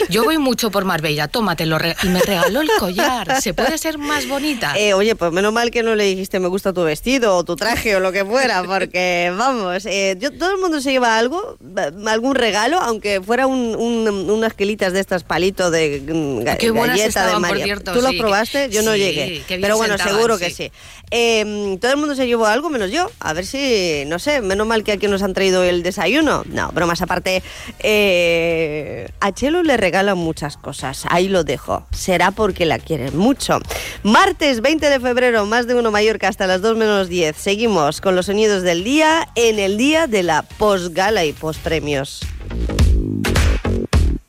Yo 0.08 0.24
voy 0.24 0.38
mucho 0.38 0.70
por 0.70 0.86
Marbella. 0.86 1.28
Tómatelo. 1.28 1.76
Y 2.02 2.06
me 2.08 2.22
regaló 2.22 2.62
el 2.62 2.70
collar. 2.78 3.42
¿Se 3.42 3.52
puede 3.52 3.76
ser 3.76 3.98
más 3.98 4.26
bonita? 4.26 4.72
Eh, 4.78 4.94
oye, 4.94 5.14
pues 5.14 5.30
menos 5.30 5.52
mal 5.52 5.70
que 5.70 5.82
no 5.82 5.94
le 5.94 6.04
dijiste 6.04 6.40
me 6.40 6.48
gusta 6.48 6.72
tu 6.72 6.84
vestido 6.84 7.36
o 7.36 7.44
tu 7.44 7.54
traje 7.54 7.94
o 7.96 8.00
lo 8.00 8.12
que 8.12 8.24
fuera, 8.24 8.62
porque 8.62 9.30
vamos, 9.36 9.82
yo, 10.18 10.30
todo 10.32 10.52
el 10.54 10.58
mundo 10.62 10.80
se 10.80 10.92
lleva 10.92 11.18
algo, 11.18 11.58
algún 12.06 12.34
regalo, 12.34 12.80
aunque 12.80 13.20
fuera 13.20 13.46
un- 13.46 13.76
un- 13.76 14.30
unas 14.30 14.54
quilitas 14.54 14.94
de 14.94 15.00
estas 15.00 15.22
palitos 15.22 15.70
de 15.70 16.00
mm, 16.02 16.44
galleta 16.44 17.26
de 17.26 17.38
María. 17.38 17.61
Cierto, 17.64 17.92
¿Tú 17.92 18.00
lo 18.02 18.10
sí, 18.10 18.18
probaste? 18.18 18.68
que- 18.68 18.74
Yo 18.74 18.82
no 18.82 18.92
sí, 18.92 18.98
llegué. 18.98 19.42
qué 19.46 19.56
bien 19.56 19.62
Pero 19.62 19.76
bueno, 19.76 19.94
sentaban, 19.96 20.14
seguro 20.14 20.38
que 20.38 20.50
sí. 20.50 20.54
sí. 20.66 20.72
Eh, 21.10 21.76
todo 21.80 21.90
el 21.90 21.96
mundo 21.98 22.14
se 22.14 22.26
llevó 22.26 22.46
algo 22.46 22.70
menos 22.70 22.90
yo. 22.90 23.10
A 23.20 23.32
ver 23.34 23.44
si, 23.44 24.04
no 24.06 24.18
sé, 24.18 24.40
menos 24.40 24.66
mal 24.66 24.82
que 24.84 24.92
aquí 24.92 25.08
nos 25.08 25.22
han 25.22 25.34
traído 25.34 25.62
el 25.62 25.82
desayuno. 25.82 26.42
No, 26.46 26.70
bromas 26.72 27.02
aparte. 27.02 27.42
eh, 27.80 29.08
a 29.20 29.32
Chelo 29.32 29.62
le 29.62 29.76
regalan 29.76 30.16
muchas 30.18 30.56
cosas. 30.56 31.04
Ahí 31.08 31.28
lo 31.28 31.44
dejo. 31.44 31.86
Será 31.92 32.30
porque 32.30 32.64
la 32.66 32.78
quieren 32.78 33.16
mucho. 33.16 33.58
Martes 34.02 34.60
20 34.62 34.88
de 34.88 35.00
febrero, 35.00 35.44
más 35.46 35.66
de 35.66 35.74
uno 35.74 35.90
Mallorca 35.90 36.28
hasta 36.28 36.46
las 36.46 36.62
2 36.62 36.76
menos 36.76 37.08
10. 37.08 37.36
Seguimos 37.36 38.00
con 38.00 38.16
los 38.16 38.26
sonidos 38.26 38.62
del 38.62 38.82
día 38.84 39.28
en 39.34 39.58
el 39.58 39.76
día 39.76 40.06
de 40.06 40.22
la 40.22 40.42
postgala 40.42 41.24
y 41.24 41.32
postpremios. 41.32 42.20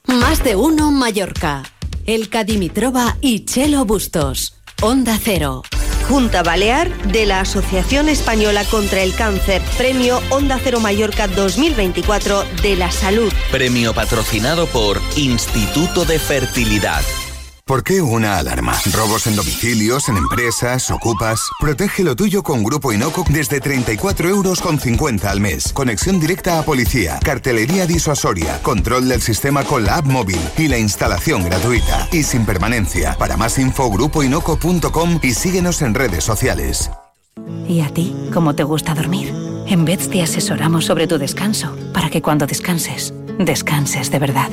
Más 0.08 0.44
de 0.44 0.56
uno 0.56 0.92
Mallorca. 0.92 1.64
El 2.06 2.30
Dimitrova 2.46 3.18
y 3.22 3.46
Chelo 3.46 3.86
Bustos. 3.86 4.56
Onda 4.82 5.18
Cero. 5.22 5.64
Junta 6.10 6.44
Balear 6.44 6.92
de 7.04 7.26
la 7.26 7.40
Asociación 7.40 8.10
Española 8.10 8.66
contra 8.66 9.02
el 9.02 9.16
Cáncer, 9.16 9.62
Premio 9.78 10.20
Onda 10.30 10.60
Cero 10.62 10.82
Mallorca 10.82 11.30
2024 11.30 12.44
de 12.62 12.76
la 12.76 12.92
Salud. 12.92 13.32
Premio 13.52 13.94
patrocinado 13.94 14.68
por 14.68 15.00
Instituto 15.16 16.04
de 16.04 16.20
Fertilidad. 16.20 17.02
¿Por 17.66 17.82
qué 17.82 18.02
una 18.02 18.40
alarma? 18.40 18.74
¿Robos 18.94 19.26
en 19.26 19.38
domicilios, 19.38 20.10
en 20.10 20.18
empresas, 20.18 20.92
ocupas? 20.92 21.40
Protege 21.62 22.04
lo 22.04 22.14
tuyo 22.14 22.44
con 22.44 22.62
Grupo 22.62 22.92
Inoco 22.92 23.24
desde 23.30 23.62
34 23.62 24.28
euros 24.28 24.60
con 24.60 24.78
50 24.78 25.32
al 25.32 25.40
mes. 25.40 25.72
Conexión 25.72 26.20
directa 26.20 26.60
a 26.60 26.64
policía, 26.64 27.20
cartelería 27.24 27.88
disuasoria, 27.88 28.62
control 28.64 29.08
del 29.08 29.22
sistema 29.22 29.64
con 29.64 29.86
la 29.86 29.96
app 29.96 30.06
móvil 30.06 30.42
y 30.58 30.68
la 30.68 30.78
instalación 30.78 31.46
gratuita. 31.46 32.10
Y 32.12 32.24
sin 32.24 32.46
permanencia. 32.46 33.16
Para 33.18 33.38
más 33.38 33.58
info, 33.58 33.90
grupoinoco.com 33.90 35.20
y 35.24 35.34
síguenos 35.34 35.82
en 35.84 35.94
redes 35.94 36.26
sociales. 36.26 36.92
¿Y 37.66 37.80
a 37.80 37.94
ti? 37.94 38.14
¿Cómo 38.34 38.56
te 38.56 38.64
gusta 38.64 38.94
dormir? 38.94 39.34
En 39.68 39.86
Beds 39.86 40.10
te 40.10 40.22
asesoramos 40.22 40.84
sobre 40.84 41.08
tu 41.08 41.18
descanso, 41.18 41.74
para 41.94 42.10
que 42.10 42.22
cuando 42.22 42.46
descanses, 42.46 43.14
descanses 43.40 44.12
de 44.12 44.20
verdad. 44.20 44.50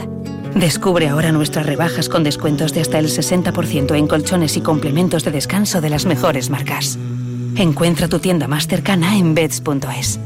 Descubre 0.55 1.09
ahora 1.09 1.33
nuestras 1.33 1.67
rebajas 1.67 2.09
con 2.09 2.25
descuentos 2.25 2.73
de 2.73 2.81
hasta 2.81 2.99
el 2.99 3.07
60% 3.07 3.97
en 3.97 4.07
colchones 4.07 4.57
y 4.57 4.61
complementos 4.61 5.25
de 5.25 5.31
descanso 5.31 5.81
de 5.81 5.91
las 5.91 6.07
mejores 6.07 6.51
marcas. 6.51 6.99
Encuentra 7.57 8.09
tu 8.09 8.19
tienda 8.19 8.49
más 8.49 8.67
cercana 8.67 9.17
en 9.17 9.35
beds.es. 9.35 10.19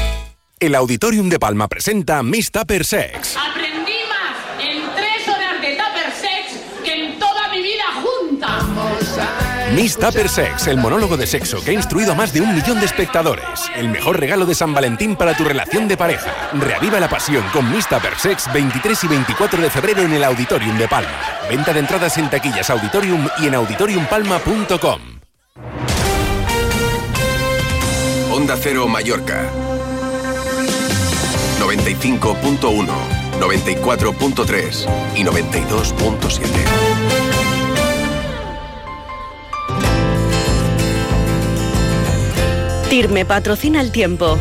El 0.59 0.75
Auditorium 0.75 1.29
de 1.29 1.37
Palma 1.37 1.67
presenta 1.67 2.23
Miss 2.23 2.49
Tupper 2.51 2.83
Sex. 2.83 3.37
Miss 9.77 9.95
Tupper 9.95 10.27
Sex, 10.27 10.65
el 10.65 10.77
monólogo 10.77 11.17
de 11.17 11.27
sexo 11.27 11.63
que 11.63 11.69
ha 11.69 11.73
instruido 11.75 12.13
a 12.13 12.15
más 12.15 12.33
de 12.33 12.41
un 12.41 12.55
millón 12.55 12.79
de 12.79 12.87
espectadores. 12.87 13.69
El 13.75 13.89
mejor 13.89 14.19
regalo 14.19 14.47
de 14.47 14.55
San 14.55 14.73
Valentín 14.73 15.15
para 15.15 15.37
tu 15.37 15.43
relación 15.43 15.87
de 15.87 15.95
pareja. 15.95 16.49
Reaviva 16.53 16.99
la 16.99 17.07
pasión 17.07 17.43
con 17.53 17.71
Miss 17.71 17.87
Tupper 17.87 18.17
Sex 18.17 18.51
23 18.51 19.03
y 19.03 19.07
24 19.07 19.61
de 19.61 19.69
febrero 19.69 20.01
en 20.01 20.13
el 20.13 20.23
Auditorium 20.23 20.79
de 20.79 20.87
Palma. 20.87 21.11
Venta 21.47 21.73
de 21.73 21.81
entradas 21.81 22.17
en 22.17 22.27
taquillas 22.27 22.67
Auditorium 22.71 23.29
y 23.37 23.45
en 23.45 23.53
auditoriumpalma.com. 23.53 25.01
Onda 28.31 28.57
Cero 28.59 28.87
Mallorca. 28.87 29.43
95.1, 31.59 32.87
94.3 33.39 34.87
y 35.17 35.23
92.7. 35.23 37.56
TIRME 42.89 43.25
patrocina 43.25 43.81
el 43.81 43.91
tiempo. 43.91 44.37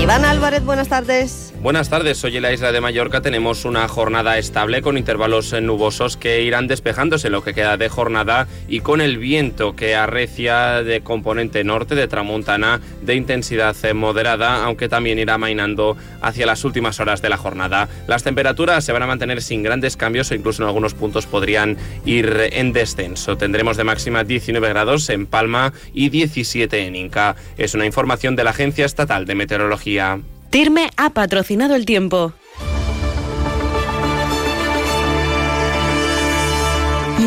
Iván 0.00 0.24
Álvarez, 0.24 0.64
buenas 0.64 0.88
tardes. 0.88 1.47
Buenas 1.60 1.90
tardes, 1.90 2.22
hoy 2.22 2.36
en 2.36 2.44
la 2.44 2.52
isla 2.52 2.70
de 2.70 2.80
Mallorca 2.80 3.20
tenemos 3.20 3.64
una 3.64 3.88
jornada 3.88 4.38
estable 4.38 4.80
con 4.80 4.96
intervalos 4.96 5.52
nubosos 5.60 6.16
que 6.16 6.42
irán 6.42 6.68
despejándose 6.68 7.30
lo 7.30 7.42
que 7.42 7.52
queda 7.52 7.76
de 7.76 7.88
jornada 7.88 8.46
y 8.68 8.78
con 8.78 9.00
el 9.00 9.18
viento 9.18 9.74
que 9.74 9.96
arrecia 9.96 10.84
de 10.84 11.00
componente 11.00 11.64
norte 11.64 11.96
de 11.96 12.06
tramontana 12.06 12.80
de 13.02 13.16
intensidad 13.16 13.74
moderada, 13.92 14.64
aunque 14.64 14.88
también 14.88 15.18
irá 15.18 15.36
mainando 15.36 15.96
hacia 16.20 16.46
las 16.46 16.64
últimas 16.64 17.00
horas 17.00 17.22
de 17.22 17.28
la 17.28 17.36
jornada. 17.36 17.88
Las 18.06 18.22
temperaturas 18.22 18.84
se 18.84 18.92
van 18.92 19.02
a 19.02 19.08
mantener 19.08 19.42
sin 19.42 19.64
grandes 19.64 19.96
cambios 19.96 20.30
o 20.30 20.36
incluso 20.36 20.62
en 20.62 20.68
algunos 20.68 20.94
puntos 20.94 21.26
podrían 21.26 21.76
ir 22.04 22.50
en 22.52 22.72
descenso. 22.72 23.36
Tendremos 23.36 23.76
de 23.76 23.82
máxima 23.82 24.22
19 24.22 24.68
grados 24.68 25.10
en 25.10 25.26
Palma 25.26 25.72
y 25.92 26.10
17 26.10 26.86
en 26.86 26.94
Inca. 26.94 27.34
Es 27.56 27.74
una 27.74 27.84
información 27.84 28.36
de 28.36 28.44
la 28.44 28.50
Agencia 28.50 28.86
Estatal 28.86 29.26
de 29.26 29.34
Meteorología. 29.34 30.20
TIRME 30.50 30.88
ha 30.96 31.10
patrocinado 31.10 31.74
el 31.74 31.84
tiempo. 31.84 32.32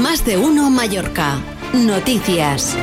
Más 0.01 0.25
de 0.25 0.37
uno 0.37 0.71
Mallorca. 0.71 1.39
Noticias. 1.71 2.75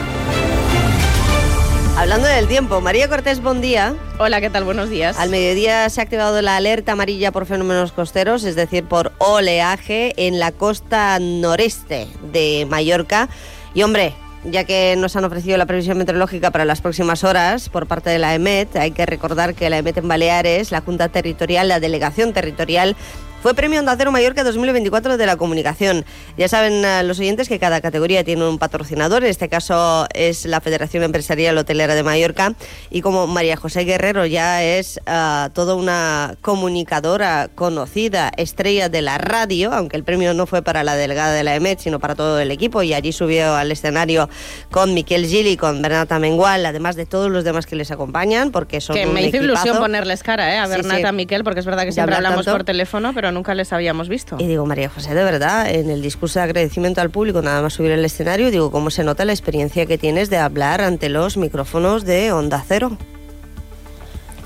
Hablando 1.96 2.28
del 2.28 2.46
tiempo, 2.46 2.80
María 2.80 3.08
Cortés, 3.08 3.42
buen 3.42 3.60
día. 3.60 3.96
Hola, 4.20 4.40
¿qué 4.40 4.48
tal? 4.48 4.62
Buenos 4.62 4.90
días. 4.90 5.18
Al 5.18 5.30
mediodía 5.30 5.90
se 5.90 6.00
ha 6.00 6.04
activado 6.04 6.40
la 6.40 6.54
alerta 6.54 6.92
amarilla 6.92 7.32
por 7.32 7.44
fenómenos 7.44 7.90
costeros, 7.90 8.44
es 8.44 8.54
decir, 8.54 8.84
por 8.84 9.10
oleaje 9.18 10.14
en 10.16 10.38
la 10.38 10.52
costa 10.52 11.18
noreste 11.18 12.06
de 12.30 12.64
Mallorca. 12.70 13.28
Y 13.74 13.82
hombre, 13.82 14.14
ya 14.44 14.64
que 14.64 14.94
nos 14.96 15.16
han 15.16 15.24
ofrecido 15.24 15.56
la 15.56 15.66
previsión 15.66 15.98
meteorológica 15.98 16.50
para 16.50 16.64
las 16.64 16.80
próximas 16.80 17.24
horas 17.24 17.68
por 17.68 17.86
parte 17.86 18.10
de 18.10 18.18
la 18.18 18.34
EMET, 18.34 18.76
hay 18.76 18.92
que 18.92 19.06
recordar 19.06 19.54
que 19.54 19.68
la 19.70 19.78
EMET 19.78 19.98
en 19.98 20.08
Baleares, 20.08 20.70
la 20.70 20.80
Junta 20.80 21.08
Territorial, 21.08 21.68
la 21.68 21.80
Delegación 21.80 22.32
Territorial, 22.32 22.96
Fue 23.40 23.54
Premio 23.54 23.78
Onda 23.78 23.94
Cero 23.96 24.10
Mallorca 24.10 24.42
2024 24.42 25.16
de 25.16 25.24
la 25.24 25.36
Comunicación. 25.36 26.04
Ya 26.36 26.48
saben 26.48 26.84
eh, 26.84 27.04
los 27.04 27.20
oyentes 27.20 27.48
que 27.48 27.60
cada 27.60 27.80
categoría 27.80 28.24
tiene 28.24 28.44
un 28.48 28.58
patrocinador, 28.58 29.22
en 29.22 29.30
este 29.30 29.48
caso 29.48 30.06
es 30.12 30.44
la 30.44 30.60
Federación 30.60 31.04
Empresarial 31.04 31.56
Hotelera 31.56 31.94
de 31.94 32.02
Mallorca 32.02 32.54
y 32.90 33.00
como 33.00 33.28
María 33.28 33.56
José 33.56 33.84
Guerrero 33.84 34.26
ya 34.26 34.64
es 34.64 34.98
uh, 35.06 35.50
toda 35.50 35.76
una 35.76 36.34
comunicadora 36.40 37.48
conocida, 37.54 38.32
estrella 38.36 38.88
de 38.88 39.02
la 39.02 39.18
radio, 39.18 39.72
aunque 39.72 39.96
el 39.96 40.02
premio 40.02 40.34
no 40.34 40.46
fue 40.46 40.62
para 40.62 40.82
la 40.82 40.96
delegada 40.96 41.32
de 41.32 41.44
la 41.44 41.54
EMET, 41.54 41.78
sino 41.78 42.00
para 42.00 42.16
todo 42.16 42.40
el 42.40 42.50
equipo 42.50 42.82
y 42.82 42.92
allí 42.92 43.12
subió 43.12 43.54
al 43.54 43.70
escenario 43.70 44.28
con 44.72 44.94
Miquel 44.94 45.26
Gili, 45.26 45.56
con 45.56 45.80
Bernata 45.80 46.18
Mengual, 46.18 46.66
además 46.66 46.96
de 46.96 47.06
todos 47.06 47.30
los 47.30 47.44
demás 47.44 47.66
que 47.66 47.76
les 47.76 47.92
acompañan, 47.92 48.50
porque 48.50 48.80
son 48.80 48.96
Que 48.96 49.06
un 49.06 49.14
me 49.14 49.20
hizo 49.20 49.28
equipazo. 49.36 49.44
ilusión 49.52 49.78
ponerles 49.78 50.24
cara, 50.24 50.52
¿eh? 50.52 50.58
A 50.58 50.66
Sí, 50.66 50.72
Bernata, 50.72 51.08
sí. 51.10 51.14
Miquel, 51.14 51.44
porque 51.44 51.60
es 51.60 51.66
verdad 51.66 51.84
que 51.84 51.92
siempre 51.92 52.16
hablamos 52.16 52.44
tanto. 52.44 52.50
por 52.58 52.64
teléfono, 52.64 53.12
pero 53.14 53.27
nunca 53.32 53.54
les 53.54 53.72
habíamos 53.72 54.08
visto. 54.08 54.36
Y 54.38 54.46
digo, 54.46 54.66
María 54.66 54.88
José, 54.88 55.14
de 55.14 55.24
verdad, 55.24 55.70
en 55.70 55.90
el 55.90 56.02
discurso 56.02 56.38
de 56.38 56.44
agradecimiento 56.44 57.00
al 57.00 57.10
público, 57.10 57.42
nada 57.42 57.62
más 57.62 57.74
subir 57.74 57.92
al 57.92 58.04
escenario, 58.04 58.50
digo, 58.50 58.70
¿cómo 58.70 58.90
se 58.90 59.04
nota 59.04 59.24
la 59.24 59.32
experiencia 59.32 59.86
que 59.86 59.98
tienes 59.98 60.30
de 60.30 60.38
hablar 60.38 60.80
ante 60.80 61.08
los 61.08 61.36
micrófonos 61.36 62.04
de 62.04 62.32
Onda 62.32 62.64
Cero? 62.66 62.96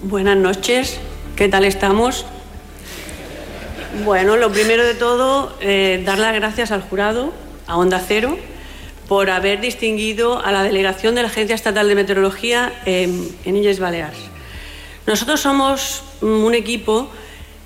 Buenas 0.02 0.36
noches, 0.36 0.98
¿qué 1.36 1.48
tal 1.48 1.64
estamos? 1.64 2.26
Bueno, 4.04 4.36
lo 4.36 4.50
primero 4.50 4.84
de 4.84 4.94
todo, 4.94 5.56
eh, 5.60 6.02
dar 6.04 6.18
las 6.18 6.34
gracias 6.34 6.70
al 6.72 6.82
jurado, 6.82 7.32
a 7.66 7.76
Onda 7.76 8.00
Cero, 8.00 8.38
por 9.06 9.28
haber 9.28 9.60
distinguido 9.60 10.42
a 10.42 10.50
la 10.52 10.62
delegación 10.62 11.14
de 11.14 11.22
la 11.22 11.28
Agencia 11.28 11.54
Estatal 11.54 11.86
de 11.86 11.94
Meteorología 11.94 12.72
en, 12.86 13.28
en 13.44 13.56
Illes 13.56 13.78
Baleares. 13.78 14.18
Nosotros 15.06 15.40
somos 15.40 16.04
un 16.22 16.54
equipo 16.54 17.10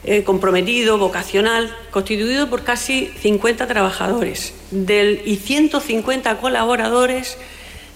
eh, 0.07 0.23
comprometido, 0.23 0.99
vocacional, 0.99 1.77
constituido 1.91 2.49
por 2.49 2.63
casi 2.63 3.11
50 3.21 3.67
trabajadores 3.67 4.55
del, 4.71 5.21
y 5.25 5.37
150 5.37 6.39
colaboradores 6.39 7.37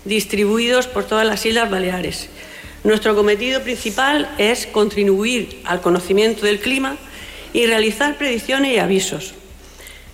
distribuidos 0.05 0.89
por 0.89 1.05
todas 1.05 1.25
las 1.25 1.47
Islas 1.47 1.71
Baleares. 1.71 2.29
Nuestro 2.83 3.15
cometido 3.15 3.63
principal 3.63 4.29
es 4.39 4.67
contribuir 4.67 5.61
al 5.65 5.81
conocimiento 5.81 6.47
del 6.47 6.59
clima 6.59 6.97
y 7.53 7.67
realizar 7.67 8.17
predicciones 8.17 8.73
y 8.75 8.79
avisos. 8.79 9.35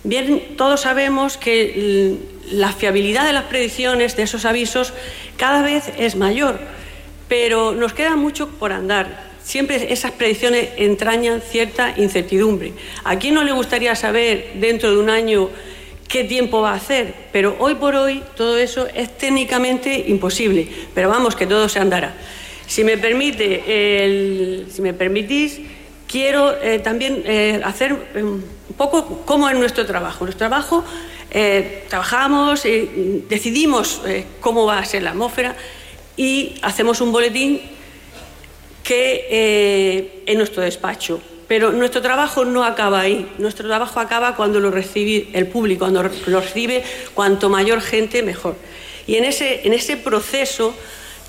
Bien, 0.04 0.56
todos 0.56 0.82
sabemos 0.82 1.36
que 1.36 2.18
la 2.50 2.72
fiabilidad 2.72 3.26
de 3.26 3.32
las 3.32 3.44
predicciones, 3.44 4.16
de 4.16 4.24
esos 4.24 4.44
avisos, 4.44 4.92
cada 5.36 5.62
vez 5.62 5.84
es 5.96 6.14
mayor, 6.14 6.60
pero 7.28 7.72
nos 7.72 7.94
queda 7.94 8.16
mucho 8.16 8.48
por 8.48 8.72
andar. 8.72 9.25
Siempre 9.46 9.92
esas 9.92 10.10
predicciones 10.10 10.70
entrañan 10.76 11.40
cierta 11.40 11.94
incertidumbre. 11.96 12.72
¿A 13.04 13.16
quién 13.16 13.32
no 13.32 13.44
le 13.44 13.52
gustaría 13.52 13.94
saber 13.94 14.54
dentro 14.56 14.90
de 14.90 14.98
un 14.98 15.08
año 15.08 15.50
qué 16.08 16.24
tiempo 16.24 16.62
va 16.62 16.72
a 16.72 16.74
hacer? 16.74 17.14
Pero 17.30 17.54
hoy 17.60 17.76
por 17.76 17.94
hoy 17.94 18.24
todo 18.36 18.58
eso 18.58 18.88
es 18.92 19.16
técnicamente 19.16 20.06
imposible. 20.08 20.66
Pero 20.92 21.08
vamos, 21.08 21.36
que 21.36 21.46
todo 21.46 21.68
se 21.68 21.78
andará. 21.78 22.16
Si 22.66 22.82
me 22.82 22.98
permite, 22.98 24.64
si 24.68 24.82
me 24.82 24.92
permitís, 24.94 25.60
quiero 26.08 26.52
eh, 26.60 26.80
también 26.80 27.22
eh, 27.24 27.60
hacer 27.62 27.96
eh, 28.16 28.24
un 28.24 28.42
poco 28.76 29.22
cómo 29.24 29.48
es 29.48 29.56
nuestro 29.56 29.86
trabajo. 29.86 30.24
Nuestro 30.24 30.48
trabajo, 30.48 30.84
eh, 31.30 31.84
trabajamos, 31.88 32.64
decidimos 33.28 34.02
cómo 34.40 34.66
va 34.66 34.78
a 34.78 34.84
ser 34.84 35.04
la 35.04 35.10
atmósfera 35.10 35.54
y 36.16 36.56
hacemos 36.62 37.00
un 37.00 37.12
boletín 37.12 37.75
que 38.86 39.26
eh, 39.30 40.22
en 40.26 40.38
nuestro 40.38 40.62
despacho. 40.62 41.20
Pero 41.48 41.70
nuestro 41.72 42.02
trabajo 42.02 42.44
no 42.44 42.64
acaba 42.64 43.00
ahí. 43.00 43.28
Nuestro 43.38 43.66
trabajo 43.68 44.00
acaba 44.00 44.34
cuando 44.36 44.58
lo 44.60 44.70
recibe 44.70 45.28
el 45.32 45.46
público, 45.46 45.80
cuando 45.80 46.02
lo 46.26 46.40
recibe 46.40 46.82
cuanto 47.14 47.48
mayor 47.48 47.80
gente, 47.80 48.22
mejor. 48.22 48.56
Y 49.06 49.14
en 49.16 49.24
ese, 49.24 49.66
en 49.66 49.72
ese 49.72 49.96
proceso 49.96 50.74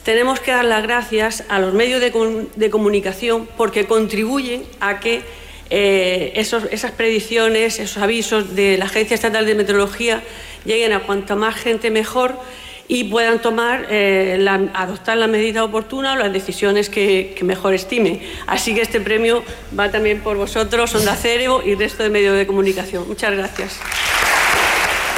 tenemos 0.04 0.40
que 0.40 0.52
dar 0.52 0.66
las 0.66 0.82
gracias 0.84 1.44
a 1.50 1.60
los 1.60 1.74
medios 1.74 2.00
de, 2.02 2.12
de 2.56 2.70
comunicación 2.70 3.48
porque 3.58 3.86
contribuyen 3.86 4.64
a 4.80 5.00
que 5.00 5.22
eh, 5.70 6.32
esos- 6.36 6.64
esas 6.72 6.92
predicciones, 6.92 7.78
esos 7.80 8.02
avisos 8.02 8.56
de 8.56 8.78
la 8.78 8.86
Agencia 8.86 9.16
Estatal 9.16 9.46
de 9.46 9.54
Meteorología 9.54 10.24
lleguen 10.66 10.94
a 10.94 11.02
cuanta 11.02 11.36
más 11.36 11.56
gente 11.56 11.92
mejor 11.92 12.40
y 12.90 13.06
puedan 13.06 13.42
tomar, 13.42 13.88
eh, 13.90 14.38
la- 14.40 14.70
adoptar 14.74 15.18
la 15.18 15.28
medida 15.28 15.64
oportuna 15.64 16.14
o 16.14 16.16
las 16.16 16.32
decisiones 16.32 16.90
que, 16.90 17.34
que 17.38 17.44
mejor 17.44 17.74
estime. 17.74 18.22
Así 18.48 18.74
que 18.74 18.82
este 18.82 19.02
premio 19.02 19.44
va 19.78 19.92
también 19.92 20.22
por 20.22 20.38
vosotros, 20.38 20.94
Onda 20.96 21.18
Cero 21.22 21.62
y 21.66 21.76
resto 21.76 22.04
de 22.04 22.10
medios 22.10 22.36
de 22.38 22.48
comunicación. 22.48 23.08
Muchas 23.08 23.36
gracias. 23.36 23.78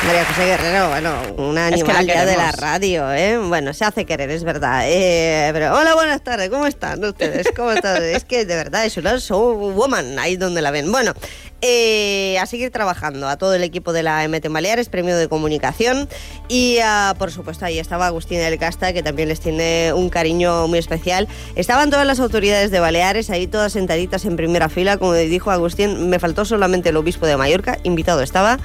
María 0.07 0.23
José 0.23 0.45
Guerrero, 0.45 0.87
bueno, 0.89 1.13
una 1.35 1.67
Es 1.67 1.83
que 1.83 1.91
la 1.91 1.99
animal 1.99 2.25
de 2.25 2.37
la 2.37 2.51
radio, 2.53 3.11
¿eh? 3.11 3.37
Bueno, 3.37 3.73
se 3.73 3.83
hace 3.83 4.05
querer, 4.05 4.29
es 4.31 4.45
verdad. 4.45 4.83
Eh, 4.85 5.49
pero, 5.51 5.75
hola, 5.77 5.93
buenas 5.93 6.23
tardes, 6.23 6.49
¿cómo 6.49 6.65
están 6.67 7.03
ustedes? 7.03 7.49
¿Cómo 7.53 7.71
están? 7.73 8.01
es 8.03 8.23
que 8.23 8.45
de 8.45 8.55
verdad 8.55 8.85
es 8.85 8.95
una 8.95 9.17
showwoman, 9.17 10.17
ahí 10.17 10.37
donde 10.37 10.61
la 10.61 10.71
ven. 10.71 10.89
Bueno, 10.89 11.13
eh, 11.61 12.37
a 12.39 12.45
seguir 12.45 12.71
trabajando, 12.71 13.27
a 13.27 13.37
todo 13.37 13.53
el 13.53 13.63
equipo 13.63 13.93
de 13.93 14.03
la 14.03 14.27
MT 14.27 14.49
Baleares, 14.49 14.89
premio 14.89 15.17
de 15.17 15.27
comunicación. 15.27 16.07
Y, 16.47 16.77
ah, 16.83 17.15
por 17.17 17.31
supuesto, 17.31 17.65
ahí 17.65 17.79
estaba 17.79 18.07
Agustín 18.07 18.39
del 18.39 18.57
Casta, 18.57 18.93
que 18.93 19.03
también 19.03 19.29
les 19.29 19.39
tiene 19.39 19.93
un 19.93 20.09
cariño 20.09 20.67
muy 20.67 20.79
especial. 20.79 21.27
Estaban 21.55 21.89
todas 21.89 22.05
las 22.05 22.19
autoridades 22.19 22.71
de 22.71 22.79
Baleares, 22.79 23.29
ahí 23.29 23.47
todas 23.47 23.73
sentaditas 23.73 24.25
en 24.25 24.35
primera 24.35 24.69
fila, 24.69 24.97
como 24.97 25.13
dijo 25.13 25.51
Agustín, 25.51 26.09
me 26.09 26.19
faltó 26.19 26.45
solamente 26.45 26.89
el 26.89 26.97
obispo 26.97 27.25
de 27.25 27.37
Mallorca, 27.37 27.77
invitado 27.83 28.21
estaba, 28.21 28.59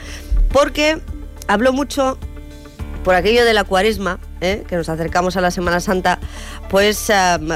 porque 0.53 0.99
habló 1.49 1.73
mucho 1.73 2.19
por 3.05 3.15
aquello 3.15 3.45
de 3.45 3.53
la 3.53 3.65
cuaresma, 3.65 4.19
¿eh? 4.41 4.65
que 4.67 4.77
nos 4.77 4.89
acercamos 4.89 5.37
a 5.37 5.41
la 5.41 5.51
Semana 5.51 5.79
Santa, 5.81 6.19
pues 6.71 7.13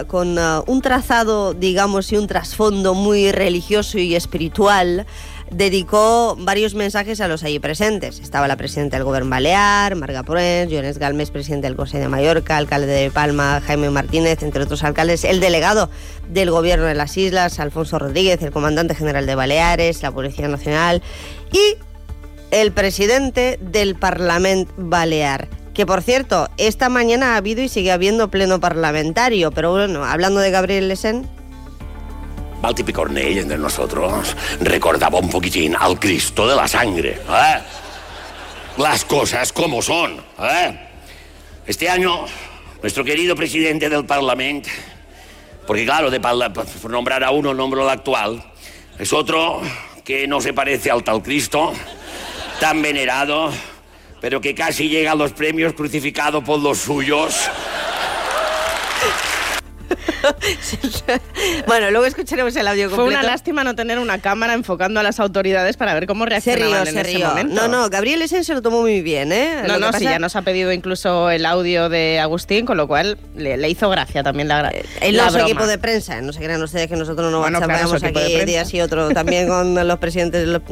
con 0.07 0.39
uh, 0.39 0.63
un 0.67 0.83
trazado, 0.83 1.55
digamos, 1.55 2.13
y 2.13 2.17
un 2.17 2.27
trasfondo 2.27 2.95
muy 2.95 3.33
religioso 3.33 3.99
y 3.99 4.15
espiritual, 4.15 5.07
dedicó 5.51 6.37
varios 6.39 6.75
mensajes 6.75 7.21
a 7.23 7.29
los 7.29 7.43
allí 7.43 7.59
presentes. 7.59 8.21
Estaba 8.21 8.47
la 8.49 8.57
presidenta 8.57 8.97
del 8.97 9.05
Gobierno 9.05 9.31
Balear, 9.31 9.97
Marga 9.97 10.23
Proens, 10.23 10.71
Jones 10.73 10.99
Galmes, 10.99 11.31
presidente 11.31 11.67
del 11.67 11.77
Consejo 11.77 12.03
de 12.03 12.09
Mallorca, 12.09 12.57
alcalde 12.57 12.87
de 12.87 13.11
Palma, 13.11 13.63
Jaime 13.67 13.91
Martínez, 13.91 14.43
entre 14.43 14.63
otros 14.63 14.85
alcaldes, 14.85 15.25
el 15.25 15.41
delegado 15.41 15.89
del 16.29 16.51
Gobierno 16.51 16.85
de 16.85 16.95
las 16.95 17.17
Islas, 17.17 17.59
Alfonso 17.59 17.99
Rodríguez, 17.99 18.43
el 18.43 18.51
comandante 18.51 18.95
general 18.95 19.27
de 19.27 19.35
Baleares, 19.35 20.03
la 20.03 20.11
Policía 20.11 20.49
Nacional 20.49 21.03
y 21.53 21.77
el 22.51 22.73
presidente 22.73 23.59
del 23.61 23.95
Parlamento 23.97 24.73
Balear. 24.77 25.49
Que 25.75 25.87
por 25.87 26.03
cierto, 26.03 26.49
esta 26.57 26.89
mañana 26.89 27.35
ha 27.35 27.37
habido 27.37 27.63
y 27.63 27.69
sigue 27.69 27.93
habiendo 27.93 28.31
pleno 28.31 28.61
parlamentario, 28.61 29.53
pero 29.53 29.73
bueno, 29.73 30.05
hablando 30.05 30.41
de 30.41 30.51
Gabriel 30.51 30.89
Lesen, 30.89 31.29
Balti 32.61 32.83
Cornell 32.93 33.39
entre 33.39 33.57
nosotros 33.57 34.37
recordaba 34.61 35.19
un 35.19 35.31
poquitín 35.31 35.77
al 35.77 35.99
Cristo 36.01 36.49
de 36.49 36.57
la 36.57 36.67
sangre. 36.67 37.11
¿eh? 37.11 37.59
Las 38.79 39.05
cosas 39.05 39.53
como 39.53 39.81
son. 39.81 40.17
¿eh? 40.41 40.77
Este 41.67 41.89
año, 41.89 42.25
nuestro 42.83 43.05
querido 43.05 43.37
presidente 43.37 43.89
del 43.89 44.05
Parlamento, 44.05 44.69
porque 45.67 45.85
claro, 45.85 46.11
de 46.11 46.19
por 46.19 46.91
nombrar 46.91 47.23
a 47.23 47.31
uno, 47.31 47.55
nombro 47.55 47.83
al 47.83 47.91
actual, 47.91 48.43
es 48.99 49.13
otro 49.13 49.61
que 50.05 50.27
no 50.27 50.41
se 50.41 50.53
parece 50.53 50.91
al 50.91 51.05
tal 51.05 51.23
Cristo, 51.23 51.73
tan 52.61 52.83
venerado, 52.83 53.53
pero 54.21 54.41
que 54.41 54.55
casi 54.55 54.89
llega 54.89 55.13
a 55.13 55.15
los 55.15 55.33
premios 55.33 55.73
crucificado 55.75 56.43
por 56.43 56.61
los 56.61 56.79
suyos. 56.79 57.49
bueno, 61.67 61.91
luego 61.91 62.07
escucharemos 62.07 62.55
el 62.57 62.67
audio 62.69 62.89
Fue 62.89 62.99
completo. 62.99 63.21
una 63.21 63.29
lástima 63.31 63.65
no 63.65 63.75
tener 63.75 63.99
una 63.99 64.19
cámara 64.21 64.55
enfocando 64.55 65.01
a 65.01 65.03
las 65.03 65.21
autoridades 65.21 65.77
para 65.77 65.95
ver 65.95 66.07
cómo 66.07 66.25
Se 66.25 66.31
reaccionaban 66.31 66.71
rió, 66.87 66.99
en 67.01 67.05
se 67.05 67.11
ese 67.13 67.25
momento. 67.25 67.55
No, 67.55 67.69
no, 67.69 67.89
Gabriel 67.91 68.19
Lesen 68.21 68.45
se 68.45 68.55
lo 68.55 68.63
tomó 68.63 68.81
muy 68.81 69.03
bien, 69.03 69.33
¿eh? 69.33 69.63
No, 69.67 69.75
Lo 69.75 69.79
no, 69.81 69.87
sí, 69.89 69.93
pasa- 69.93 70.05
ya 70.13 70.19
nos 70.19 70.37
ha 70.37 70.43
pedido 70.43 70.73
incluso 70.73 71.31
el 71.31 71.47
audio 71.47 71.89
de 71.89 72.19
Agustín, 72.21 72.67
con 72.67 72.77
lo 72.77 72.87
cual 72.89 73.19
le, 73.37 73.57
le 73.57 73.69
hizo 73.69 73.89
gracia 73.91 74.23
también 74.23 74.49
la, 74.49 74.63
gra- 74.73 74.83
En 75.01 75.17
la 75.17 75.25
los 75.25 75.35
broma. 75.35 75.49
equipos 75.49 75.69
de 75.69 75.79
prensa, 75.79 76.21
no 76.21 76.33
se 76.33 76.41
crean 76.41 76.63
ustedes 76.63 76.89
que 76.89 76.97
nosotros 76.97 77.31
no 77.31 77.41
Bueno, 77.41 77.61
claro, 77.61 77.95
equipo 77.97 78.19
aquí 78.19 78.45
días 78.45 78.73
y 78.75 78.81
otro, 78.81 79.11
también 79.11 79.49
con 79.49 79.75
los 79.89 79.99
presidentes. 79.99 80.41
de 80.41 80.47
los- 80.47 80.63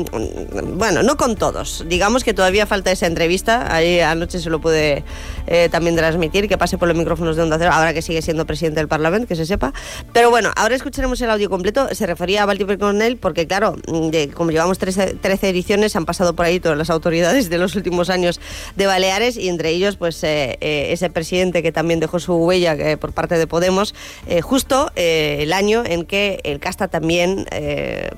Bueno, 0.77 1.03
no 1.03 1.17
con 1.17 1.37
todos. 1.37 1.85
Digamos 1.89 2.25
que 2.25 2.35
todavía 2.35 2.67
falta 2.67 2.91
esa 2.91 3.07
entrevista. 3.07 3.75
Ahí 3.75 4.01
anoche 4.01 4.39
se 4.41 4.51
lo 4.51 4.61
puede 4.61 5.05
eh, 5.47 5.69
también 5.71 5.97
transmitir, 5.97 6.49
que 6.49 6.59
pase 6.59 6.79
por 6.79 6.89
los 6.89 6.97
micrófonos 6.97 7.37
de 7.37 7.43
Onda 7.43 7.57
Cero, 7.59 7.71
ahora 7.73 7.95
que 7.95 8.03
sigue 8.03 8.23
siendo 8.23 8.47
presidente 8.47 8.81
del 8.81 8.89
Parlamento, 8.89 9.29
que 9.29 9.36
se 9.37 9.46
se 9.46 9.53
sepa. 9.53 9.72
Pero 10.12 10.31
bueno, 10.31 10.51
ahora 10.57 10.75
escucharemos 10.75 11.20
el 11.20 11.31
audio 11.31 11.49
completo. 11.49 11.88
Se 11.94 12.07
refería 12.07 12.42
a 12.42 12.46
Baltimore 12.46 12.79
Cornell 12.79 13.16
porque, 13.16 13.46
claro, 13.46 13.77
mm, 13.87 14.09
de- 14.09 14.29
como 14.31 14.51
llevamos 14.51 14.79
13, 14.79 15.14
13 15.14 15.49
ediciones, 15.51 15.94
han 15.94 16.05
pasado 16.05 16.35
por 16.35 16.46
ahí 16.46 16.59
todas 16.59 16.77
las 16.77 16.90
autoridades 16.90 17.49
de 17.49 17.59
los 17.59 17.77
últimos 17.77 18.11
años 18.11 18.40
de 18.75 18.87
Baleares 18.87 19.37
y 19.37 19.49
entre 19.49 19.70
ellos, 19.70 19.96
pues, 19.96 20.22
eh, 20.25 20.59
eh, 20.61 20.88
ese 20.90 21.11
presidente 21.11 21.62
que 21.62 21.70
también 21.70 22.01
dejó 22.01 22.18
su 22.18 22.35
huella 22.35 22.75
eh, 22.75 22.96
por 22.96 23.12
parte 23.12 23.38
de 23.38 23.46
Podemos, 23.46 23.94
eh, 24.27 24.40
justo 24.40 24.90
eh, 24.96 25.38
el 25.40 25.53
año 25.53 25.85
en 25.87 26.05
que 26.05 26.40
el 26.42 26.59
Casta 26.59 26.88
también 26.88 27.46
eh, 27.53 28.11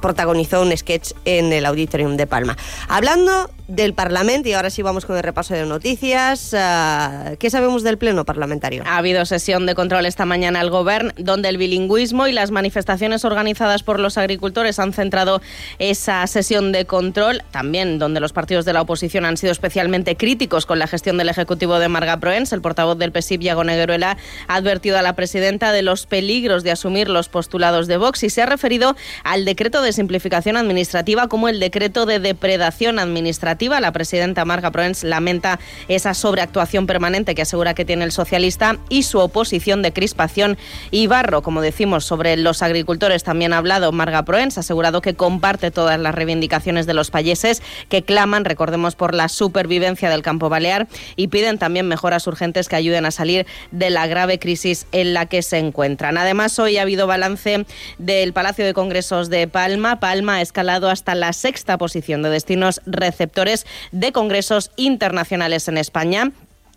protagonizó 0.00 0.62
un 0.62 0.76
sketch 0.76 1.12
en 1.24 1.52
el 1.52 1.66
Auditorium 1.66 2.16
de 2.16 2.26
Palma. 2.26 2.56
Hablando 2.88 3.50
del 3.68 3.94
Parlamento, 3.94 4.48
y 4.48 4.52
ahora 4.52 4.70
sí 4.70 4.82
vamos 4.82 5.06
con 5.06 5.16
el 5.16 5.22
repaso 5.22 5.54
de 5.54 5.64
noticias, 5.64 6.54
ah, 6.54 7.32
¿qué 7.38 7.48
sabemos 7.48 7.82
del 7.82 7.96
Pleno 7.96 8.24
Parlamentario? 8.24 8.82
Ha 8.86 8.96
habido 8.96 9.24
sesión 9.24 9.66
de 9.66 9.74
control 9.74 10.06
esta 10.06 10.24
mañana 10.24 10.60
al 10.60 10.70
Gobierno, 10.70 11.12
donde 11.16 11.48
el 11.48 11.58
bilingüismo 11.58 12.26
y 12.26 12.32
las 12.32 12.50
manifestaciones 12.50 13.24
organizadas 13.24 13.82
por 13.82 14.00
los 14.00 14.18
agricultores 14.18 14.78
han 14.78 14.92
centrado 14.92 15.40
esa 15.78 16.26
sesión 16.26 16.72
de 16.72 16.86
control, 16.86 17.42
también 17.50 17.98
donde 17.98 18.20
los 18.20 18.32
partidos 18.32 18.64
de 18.64 18.72
la 18.72 18.82
oposición 18.82 19.24
han 19.24 19.36
sido 19.36 19.52
especialmente 19.52 20.16
críticos 20.16 20.66
con 20.66 20.78
la 20.78 20.86
gestión 20.86 21.16
del 21.16 21.28
Ejecutivo 21.28 21.78
de 21.78 21.88
Marga 21.88 22.18
Proens. 22.18 22.52
El 22.52 22.62
portavoz 22.62 22.98
del 22.98 23.12
PSIP, 23.12 23.42
Iago 23.42 23.64
Negueruela, 23.64 24.16
ha 24.48 24.54
advertido 24.56 24.98
a 24.98 25.02
la 25.02 25.14
presidenta 25.14 25.72
de 25.72 25.82
los 25.82 26.06
peligros 26.06 26.62
de 26.64 26.72
asumir 26.72 27.08
los 27.08 27.28
postulados 27.28 27.86
de 27.86 27.96
Vox 27.96 28.24
y 28.24 28.30
se 28.30 28.42
ha 28.42 28.46
referido 28.46 28.96
al 29.24 29.44
decreto 29.44 29.82
de 29.82 29.92
simplificación 29.92 30.56
administrativa 30.56 31.28
como 31.28 31.48
el 31.48 31.60
decreto 31.60 32.06
de 32.06 32.18
depredación 32.18 32.98
administrativa. 32.98 33.51
La 33.52 33.92
presidenta 33.92 34.46
Marga 34.46 34.70
Proens 34.70 35.04
lamenta 35.04 35.60
esa 35.86 36.14
sobreactuación 36.14 36.86
permanente 36.86 37.34
que 37.34 37.42
asegura 37.42 37.74
que 37.74 37.84
tiene 37.84 38.04
el 38.04 38.10
socialista 38.10 38.78
y 38.88 39.02
su 39.02 39.18
oposición 39.18 39.82
de 39.82 39.92
crispación 39.92 40.56
y 40.90 41.06
barro. 41.06 41.42
Como 41.42 41.60
decimos, 41.60 42.06
sobre 42.06 42.36
los 42.38 42.62
agricultores 42.62 43.24
también 43.24 43.52
ha 43.52 43.58
hablado 43.58 43.92
Marga 43.92 44.24
Proens, 44.24 44.56
ha 44.56 44.60
asegurado 44.60 45.02
que 45.02 45.14
comparte 45.14 45.70
todas 45.70 46.00
las 46.00 46.14
reivindicaciones 46.14 46.86
de 46.86 46.94
los 46.94 47.10
payeses 47.10 47.62
que 47.90 48.02
claman, 48.02 48.46
recordemos, 48.46 48.96
por 48.96 49.14
la 49.14 49.28
supervivencia 49.28 50.08
del 50.08 50.22
campo 50.22 50.48
balear 50.48 50.88
y 51.14 51.28
piden 51.28 51.58
también 51.58 51.86
mejoras 51.86 52.26
urgentes 52.26 52.68
que 52.68 52.76
ayuden 52.76 53.04
a 53.04 53.10
salir 53.10 53.46
de 53.70 53.90
la 53.90 54.06
grave 54.06 54.38
crisis 54.38 54.86
en 54.92 55.12
la 55.12 55.26
que 55.26 55.42
se 55.42 55.58
encuentran. 55.58 56.16
Además, 56.16 56.58
hoy 56.58 56.78
ha 56.78 56.82
habido 56.82 57.06
balance 57.06 57.66
del 57.98 58.32
Palacio 58.32 58.64
de 58.64 58.72
Congresos 58.72 59.28
de 59.28 59.46
Palma. 59.46 60.00
Palma 60.00 60.36
ha 60.36 60.40
escalado 60.40 60.88
hasta 60.88 61.14
la 61.14 61.34
sexta 61.34 61.76
posición 61.76 62.22
de 62.22 62.30
destinos 62.30 62.80
receptores 62.86 63.41
de 63.90 64.12
congresos 64.12 64.70
internacionales 64.76 65.68
en 65.68 65.78
España. 65.78 66.32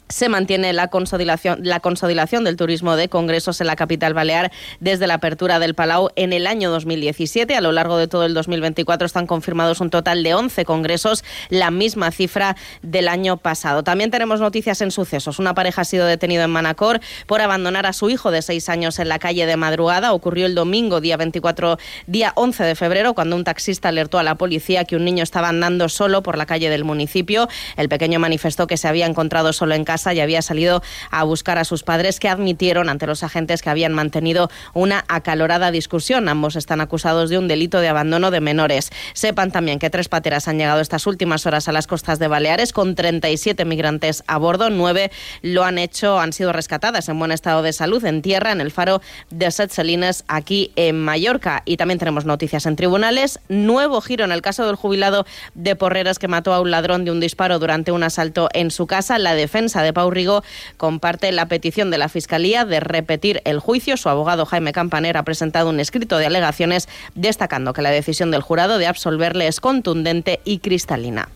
Se 0.07 0.29
mantiene 0.29 0.71
la 0.71 0.89
consolidación, 0.89 1.61
la 1.63 1.79
consolidación 1.79 2.43
del 2.43 2.57
turismo 2.57 2.95
de 2.95 3.09
congresos 3.09 3.59
en 3.59 3.65
la 3.65 3.75
capital 3.75 4.13
balear 4.13 4.51
desde 4.79 5.07
la 5.07 5.15
apertura 5.15 5.57
del 5.57 5.73
Palau 5.73 6.09
en 6.15 6.31
el 6.31 6.45
año 6.45 6.69
2017. 6.69 7.55
A 7.55 7.61
lo 7.61 7.71
largo 7.71 7.97
de 7.97 8.07
todo 8.07 8.23
el 8.25 8.35
2024 8.35 9.07
están 9.07 9.25
confirmados 9.25 9.81
un 9.81 9.89
total 9.89 10.21
de 10.21 10.35
11 10.35 10.63
congresos, 10.63 11.23
la 11.49 11.71
misma 11.71 12.11
cifra 12.11 12.55
del 12.83 13.07
año 13.07 13.37
pasado. 13.37 13.83
También 13.83 14.11
tenemos 14.11 14.39
noticias 14.39 14.79
en 14.81 14.91
sucesos. 14.91 15.39
Una 15.39 15.55
pareja 15.55 15.81
ha 15.81 15.85
sido 15.85 16.05
detenido 16.05 16.43
en 16.43 16.51
Manacor 16.51 16.99
por 17.25 17.41
abandonar 17.41 17.87
a 17.87 17.93
su 17.93 18.11
hijo 18.11 18.29
de 18.29 18.43
6 18.43 18.69
años 18.69 18.99
en 18.99 19.09
la 19.09 19.17
calle 19.17 19.47
de 19.47 19.57
madrugada. 19.57 20.13
Ocurrió 20.13 20.45
el 20.45 20.53
domingo, 20.53 21.01
día 21.01 21.17
24, 21.17 21.79
día 22.05 22.31
11 22.35 22.63
de 22.63 22.75
febrero, 22.75 23.15
cuando 23.15 23.35
un 23.35 23.43
taxista 23.43 23.89
alertó 23.89 24.19
a 24.19 24.23
la 24.23 24.35
policía 24.35 24.85
que 24.85 24.95
un 24.95 25.03
niño 25.03 25.23
estaba 25.23 25.49
andando 25.49 25.89
solo 25.89 26.21
por 26.21 26.37
la 26.37 26.45
calle 26.45 26.69
del 26.69 26.83
municipio. 26.83 27.49
El 27.75 27.89
pequeño 27.89 28.19
manifestó 28.19 28.67
que 28.67 28.77
se 28.77 28.87
había 28.87 29.07
encontrado 29.07 29.51
solo 29.51 29.73
en 29.73 29.83
casa 29.83 29.94
y 30.13 30.19
había 30.19 30.41
salido 30.41 30.83
a 31.11 31.23
buscar 31.23 31.57
a 31.57 31.63
sus 31.63 31.83
padres 31.83 32.19
que 32.19 32.29
admitieron 32.29 32.89
ante 32.89 33.07
los 33.07 33.23
agentes 33.23 33.61
que 33.61 33.69
habían 33.69 33.93
mantenido 33.93 34.49
una 34.73 35.05
acalorada 35.07 35.71
discusión. 35.71 36.27
Ambos 36.27 36.55
están 36.55 36.81
acusados 36.81 37.29
de 37.29 37.37
un 37.37 37.47
delito 37.47 37.79
de 37.79 37.87
abandono 37.87 38.31
de 38.31 38.41
menores. 38.41 38.91
Sepan 39.13 39.51
también 39.51 39.79
que 39.79 39.89
tres 39.89 40.09
pateras 40.09 40.47
han 40.47 40.57
llegado 40.57 40.81
estas 40.81 41.07
últimas 41.07 41.45
horas 41.45 41.67
a 41.67 41.71
las 41.71 41.87
costas 41.87 42.19
de 42.19 42.27
Baleares 42.27 42.73
con 42.73 42.95
37 42.95 43.65
migrantes 43.65 44.23
a 44.27 44.37
bordo. 44.37 44.69
Nueve 44.69 45.11
lo 45.41 45.63
han 45.63 45.77
hecho, 45.77 46.19
han 46.19 46.33
sido 46.33 46.51
rescatadas 46.51 47.09
en 47.09 47.17
buen 47.17 47.31
estado 47.31 47.61
de 47.61 47.73
salud 47.73 48.03
en 48.05 48.21
tierra 48.21 48.51
en 48.51 48.61
el 48.61 48.71
faro 48.71 49.01
de 49.29 49.49
Set 49.51 49.71
Salines 49.71 50.23
aquí 50.27 50.71
en 50.75 50.99
Mallorca. 50.99 51.63
Y 51.65 51.77
también 51.77 51.99
tenemos 51.99 52.25
noticias 52.25 52.65
en 52.65 52.75
tribunales. 52.75 53.39
Nuevo 53.47 54.01
giro 54.01 54.25
en 54.25 54.31
el 54.31 54.41
caso 54.41 54.65
del 54.65 54.75
jubilado 54.75 55.25
de 55.53 55.75
Porreras 55.75 56.19
que 56.19 56.27
mató 56.27 56.53
a 56.53 56.61
un 56.61 56.71
ladrón 56.71 57.05
de 57.05 57.11
un 57.11 57.19
disparo 57.19 57.59
durante 57.59 57.91
un 57.91 58.03
asalto 58.03 58.49
en 58.53 58.71
su 58.71 58.87
casa. 58.87 59.17
La 59.19 59.35
defensa 59.35 59.81
de 59.85 59.93
Pau 59.93 60.11
Rigo 60.11 60.43
comparte 60.75 61.31
la 61.31 61.47
petición 61.47 61.91
de 61.91 61.97
la 61.97 62.09
Fiscalía 62.09 62.65
de 62.65 62.81
repetir 62.81 63.41
el 63.45 63.59
juicio. 63.59 63.95
Su 63.95 64.09
abogado 64.09 64.45
Jaime 64.45 64.73
Campaner 64.73 65.15
ha 65.15 65.23
presentado 65.23 65.69
un 65.69 65.79
escrito 65.79 66.17
de 66.17 66.25
alegaciones 66.25 66.89
destacando 67.13 67.71
que 67.71 67.81
la 67.81 67.91
decisión 67.91 68.31
del 68.31 68.41
jurado 68.41 68.77
de 68.77 68.87
absolverle 68.87 69.47
es 69.47 69.59
contundente 69.59 70.41
y 70.43 70.59
cristalina. 70.59 71.29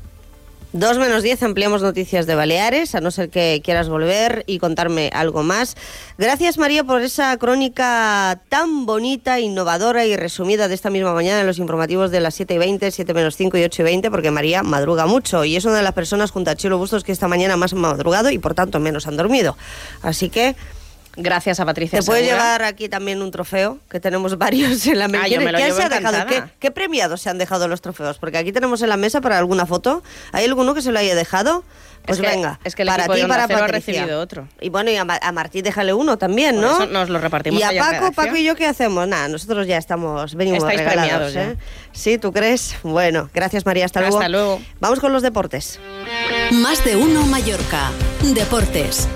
2 0.71 0.99
menos 0.99 1.23
10 1.23 1.41
ampliamos 1.41 1.81
noticias 1.81 2.27
de 2.27 2.35
Baleares, 2.35 2.93
a 2.93 3.01
no 3.01 3.09
ser 3.09 3.31
que 3.31 3.59
quieras 3.63 3.89
volver 3.89 4.43
y 4.45 4.59
contarme 4.59 5.09
algo 5.13 5.41
más. 5.41 5.75
Gracias 6.19 6.59
María 6.59 6.83
por 6.83 7.01
esa 7.01 7.35
crónica 7.37 8.39
tan 8.49 8.85
bonita, 8.85 9.39
innovadora 9.39 10.05
y 10.05 10.15
resumida 10.15 10.67
de 10.67 10.75
esta 10.75 10.91
misma 10.91 11.13
mañana 11.15 11.41
en 11.41 11.47
los 11.47 11.57
informativos 11.57 12.11
de 12.11 12.19
las 12.19 12.35
7 12.35 12.53
y 12.53 12.57
20, 12.59 12.91
7 12.91 13.13
menos 13.15 13.35
5 13.35 13.57
y 13.57 13.63
8 13.63 13.81
y 13.81 13.85
20, 13.85 14.11
porque 14.11 14.29
María 14.29 14.61
madruga 14.61 15.07
mucho 15.07 15.43
y 15.43 15.55
es 15.55 15.65
una 15.65 15.77
de 15.77 15.83
las 15.83 15.93
personas 15.93 16.29
junto 16.29 16.51
a 16.51 16.55
Chilo 16.55 16.77
Bustos 16.77 17.03
que 17.03 17.11
esta 17.11 17.27
mañana 17.27 17.57
más 17.57 17.73
han 17.73 17.79
madrugado 17.79 18.29
y 18.29 18.37
por 18.37 18.53
tanto 18.53 18.79
menos 18.79 19.07
han 19.07 19.17
dormido. 19.17 19.57
Así 20.03 20.29
que... 20.29 20.55
Gracias 21.21 21.59
a 21.59 21.65
Patricia 21.65 21.99
Te 21.99 22.03
Segura. 22.03 22.21
llevar 22.21 22.63
aquí 22.63 22.87
también 22.87 23.21
un 23.21 23.29
trofeo, 23.29 23.77
que 23.89 23.99
tenemos 23.99 24.37
varios 24.37 24.87
en 24.87 24.97
la 24.99 25.07
mesa. 25.07 25.25
Ah, 25.25 25.27
yo 25.27 25.41
me 25.41 25.51
lo 25.51 25.57
¿Quién 25.57 25.67
llevo 25.69 25.77
se 25.79 25.83
ha 25.85 25.89
dejado? 25.89 26.15
encantada. 26.17 26.45
¿Qué, 26.47 26.53
qué 26.59 26.71
premiados 26.71 27.21
se 27.21 27.29
han 27.29 27.37
dejado 27.37 27.67
los 27.67 27.81
trofeos? 27.81 28.17
Porque 28.17 28.37
aquí 28.37 28.51
tenemos 28.51 28.81
en 28.81 28.89
la 28.89 28.97
mesa 28.97 29.19
para 29.21 29.37
alguna 29.37 29.65
foto. 29.65 30.01
¿Hay 30.31 30.45
alguno 30.45 30.73
que 30.73 30.81
se 30.81 30.91
lo 30.91 30.99
haya 30.99 31.15
dejado? 31.15 31.63
Pues 32.05 32.17
Es 32.17 32.25
que- 32.25 32.31
venga, 32.31 32.59
es 32.63 32.75
que 32.75 32.83
el 32.83 32.87
para 32.87 33.03
ti 33.13 33.21
para 33.27 33.45
Cero 33.47 33.59
ha 33.59 33.61
Patricia. 33.63 33.93
recibido 33.93 34.21
otro. 34.21 34.47
Y 34.61 34.69
bueno, 34.69 34.89
y 34.89 34.95
a, 34.95 35.01
a 35.21 35.31
Martí 35.33 35.61
déjale 35.61 35.93
uno 35.93 36.17
también, 36.17 36.55
Por 36.55 36.63
¿no? 36.63 36.71
eso 36.83 36.85
nos 36.87 37.09
lo 37.09 37.19
repartimos 37.19 37.59
Y 37.59 37.63
a 37.63 37.71
Paco. 37.77 38.11
Paco 38.13 38.37
y 38.37 38.45
yo, 38.45 38.55
¿qué 38.55 38.65
hacemos? 38.65 39.05
Nada, 39.05 39.27
nosotros 39.27 39.67
ya 39.67 39.77
estamos, 39.77 40.33
venimos 40.35 40.59
Estáis 40.59 40.79
regalados, 40.79 41.33
premiados 41.33 41.33
ya. 41.33 41.43
¿eh? 41.51 41.57
¿Sí, 41.91 42.17
tú 42.17 42.31
crees? 42.31 42.75
Bueno, 42.83 43.29
gracias 43.33 43.65
María, 43.65 43.83
hasta 43.83 43.99
luego. 43.99 44.17
Hasta 44.17 44.29
luego. 44.29 44.61
Vamos 44.79 45.01
con 45.01 45.11
los 45.11 45.21
deportes. 45.21 45.79
Más 46.51 46.83
de 46.85 46.95
uno 46.95 47.25
Mallorca. 47.25 47.91
Deportes. 48.23 49.07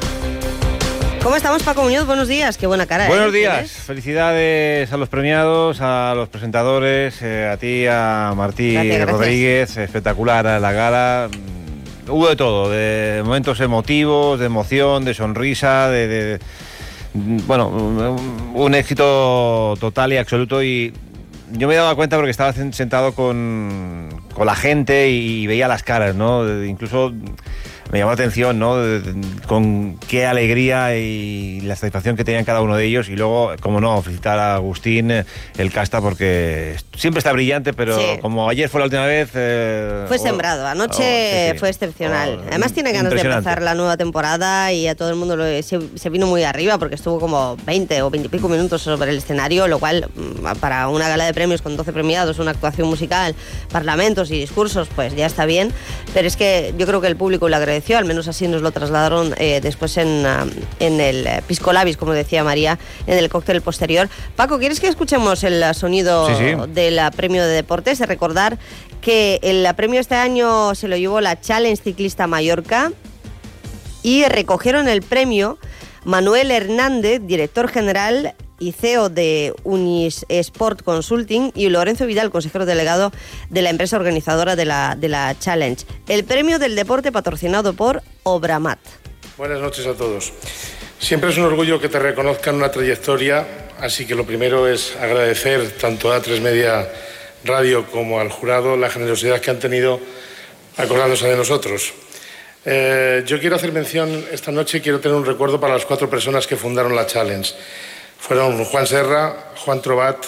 ¿Cómo 1.23 1.37
estamos, 1.37 1.63
Paco 1.63 1.83
Muñoz? 1.83 2.05
Buenos 2.05 2.27
días, 2.27 2.57
qué 2.57 2.67
buena 2.67 2.85
cara. 2.85 3.05
¿eh? 3.05 3.07
Buenos 3.07 3.31
días, 3.31 3.71
felicidades 3.71 4.91
a 4.91 4.97
los 4.97 5.07
premiados, 5.07 5.79
a 5.79 6.13
los 6.15 6.27
presentadores, 6.27 7.21
eh, 7.21 7.49
a 7.51 7.55
ti, 7.55 7.85
a 7.89 8.33
Martí 8.35 8.73
Gracias, 8.73 8.97
gracias. 8.97 9.17
Rodríguez, 9.17 9.77
espectacular 9.77 10.45
a 10.47 10.59
la 10.59 10.71
gala. 10.73 11.29
Mm, 11.31 11.63
Hubo 12.11 12.27
de 12.27 12.35
todo, 12.35 12.69
de 12.69 13.21
momentos 13.23 13.61
emotivos, 13.61 14.37
de 14.37 14.47
emoción, 14.47 15.05
de 15.05 15.13
sonrisa, 15.13 15.87
de, 15.89 16.07
de- 16.09 16.39
mm, 17.13 17.37
bueno, 17.47 17.69
un, 17.69 18.51
un 18.53 18.75
éxito 18.75 19.75
total 19.79 20.11
y 20.11 20.17
absoluto 20.17 20.61
y 20.61 20.91
yo 21.53 21.69
me 21.69 21.75
daba 21.75 21.95
cuenta 21.95 22.17
porque 22.17 22.31
estaba 22.31 22.53
sen- 22.53 22.73
sentado 22.73 23.13
con, 23.13 24.09
con 24.33 24.45
la 24.45 24.55
gente 24.55 25.09
y, 25.11 25.47
veía 25.47 25.69
las 25.69 25.83
caras, 25.83 26.15
¿no? 26.15 26.65
Incluso 26.65 27.13
me 27.91 27.99
llamó 27.99 28.11
la 28.11 28.15
atención, 28.15 28.57
¿no? 28.59 28.75
Con 29.47 29.97
qué 30.07 30.25
alegría 30.25 30.95
y 30.97 31.61
la 31.61 31.75
satisfacción 31.75 32.15
que 32.15 32.23
tenían 32.23 32.43
cada 32.45 32.61
uno 32.61 32.75
de 32.75 32.85
ellos. 32.85 33.09
Y 33.09 33.15
luego, 33.15 33.51
como 33.59 33.79
no, 33.81 34.01
felicitar 34.01 34.39
a 34.39 34.55
Agustín, 34.55 35.11
eh, 35.11 35.25
el 35.57 35.71
casta, 35.71 36.01
porque 36.01 36.75
siempre 36.95 37.19
está 37.19 37.31
brillante, 37.31 37.73
pero 37.73 37.97
Sí. 37.97 38.05
como 38.21 38.49
ayer 38.49 38.69
fue 38.69 38.79
la 38.79 38.85
última 38.85 39.05
vez. 39.05 39.29
eh, 39.35 40.05
Fue 40.07 40.17
oh, 40.17 40.21
sembrado, 40.23 40.65
anoche 40.65 41.49
oh, 41.49 41.53
sí, 41.53 41.59
fue 41.59 41.69
excepcional. 41.69 42.39
Oh, 42.41 42.47
Además 42.49 42.73
tiene 42.73 42.91
ganas 42.93 43.13
de 43.13 43.21
empezar 43.21 43.61
la 43.61 43.75
nueva 43.75 43.95
temporada 43.97 44.71
y 44.71 44.87
a 44.87 44.95
todo 44.95 45.09
el 45.09 45.15
mundo 45.15 45.35
lo- 45.35 45.43
se, 45.61 45.79
se 45.95 46.09
vino 46.09 46.25
muy 46.25 46.43
arriba 46.43 46.77
porque 46.77 46.95
estuvo 46.95 47.19
como 47.19 47.57
20 47.65 48.01
o 48.01 48.09
20 48.09 48.27
y 48.27 48.29
pico 48.29 48.49
minutos 48.49 48.81
sobre 48.81 49.11
el 49.11 49.17
escenario, 49.17 49.67
lo 49.67 49.79
cual 49.79 50.09
mm, 50.15 50.59
para 50.59 50.87
una 50.87 51.09
gala 51.09 51.25
de 51.25 51.33
premios 51.33 51.61
con 51.61 51.77
12 51.77 51.93
premiados, 51.93 52.39
una 52.39 52.51
actuación 52.51 52.87
musical, 52.87 53.35
parlamentos 53.71 54.31
y 54.31 54.39
discursos, 54.39 54.87
pues 54.95 55.15
ya 55.15 55.25
está 55.25 55.45
bien. 55.45 55.71
Pero 56.13 56.27
es 56.27 56.35
que 56.37 56.73
yo 56.77 56.85
creo 56.87 57.01
que 57.01 57.07
el 57.07 57.15
público 57.15 57.49
le 57.49 57.55
al 57.97 58.05
menos 58.05 58.27
así 58.27 58.47
nos 58.47 58.61
lo 58.61 58.71
trasladaron 58.71 59.33
eh, 59.37 59.59
después 59.61 59.97
en, 59.97 60.25
ah, 60.25 60.45
en 60.79 60.99
el 60.99 61.25
eh, 61.25 61.41
Pisco 61.47 61.73
Labis, 61.73 61.97
como 61.97 62.13
decía 62.13 62.43
María, 62.43 62.77
en 63.07 63.17
el 63.17 63.29
cóctel 63.29 63.61
posterior. 63.61 64.09
Paco, 64.35 64.59
¿quieres 64.59 64.79
que 64.79 64.87
escuchemos 64.87 65.43
el 65.43 65.61
ah, 65.63 65.73
sonido 65.73 66.27
Sí, 66.27 66.33
sí. 66.37 66.71
del 66.73 66.99
ah, 66.99 67.11
premio 67.11 67.43
de 67.43 67.49
deportes? 67.53 67.99
De 67.99 68.05
recordar 68.05 68.57
que 69.01 69.39
el 69.43 69.67
premio 69.75 69.99
este 69.99 70.15
año 70.15 70.75
se 70.75 70.87
lo 70.87 70.97
llevó 70.97 71.21
la 71.21 71.39
Challenge 71.39 71.81
Ciclista 71.81 72.27
Mallorca 72.27 72.91
y 74.01 74.25
recogieron 74.25 74.87
el 74.87 75.01
premio 75.01 75.57
Manuel 76.05 76.51
Hernández, 76.51 77.21
director 77.23 77.69
general 77.69 78.35
y 78.59 78.71
CEO 78.71 79.09
de 79.09 79.53
Unis 79.63 80.25
Sport 80.29 80.83
Consulting, 80.83 81.51
y 81.55 81.69
Lorenzo 81.69 82.05
Vidal, 82.05 82.31
consejero 82.31 82.65
delegado 82.65 83.11
de 83.49 83.61
la 83.61 83.69
empresa 83.69 83.97
organizadora 83.97 84.55
de 84.55 84.65
la, 84.65 84.95
de 84.97 85.09
la 85.09 85.37
Challenge. 85.37 85.85
El 86.07 86.23
premio 86.23 86.59
del 86.59 86.75
deporte 86.75 87.11
patrocinado 87.11 87.73
por 87.73 88.01
Obramat. 88.23 88.79
Buenas 89.37 89.59
noches 89.59 89.85
a 89.87 89.93
todos. 89.93 90.31
Siempre 90.99 91.31
es 91.31 91.37
un 91.37 91.45
orgullo 91.45 91.79
que 91.79 91.89
te 91.89 91.99
reconozcan 91.99 92.55
una 92.55 92.71
trayectoria, 92.71 93.47
así 93.79 94.05
que 94.05 94.15
lo 94.15 94.25
primero 94.25 94.67
es 94.67 94.95
agradecer 94.95 95.71
tanto 95.71 96.11
a 96.11 96.21
A3 96.21 96.39
Media 96.39 96.87
Radio 97.43 97.85
como 97.87 98.19
al 98.19 98.29
jurado 98.29 98.77
la 98.77 98.89
generosidad 98.89 99.41
que 99.41 99.51
han 99.51 99.59
tenido 99.59 99.99
acordándose 100.77 101.27
de 101.27 101.35
nosotros. 101.35 101.93
Eh, 102.65 103.23
yo 103.25 103.39
quiero 103.39 103.57
hacer 103.57 103.73
mención 103.73 104.25
esta 104.31 104.51
noche, 104.51 104.81
quiero 104.81 104.99
tener 104.99 105.17
un 105.17 105.25
recuerdo 105.25 105.59
para 105.59 105.73
las 105.73 105.85
cuatro 105.85 106.09
personas 106.09 106.47
que 106.47 106.55
fundaron 106.55 106.95
la 106.95 107.05
Challenge. 107.05 107.53
Fueron 108.19 108.63
Juan 108.63 108.87
Serra, 108.87 109.51
Juan 109.57 109.81
Trobat, 109.81 110.23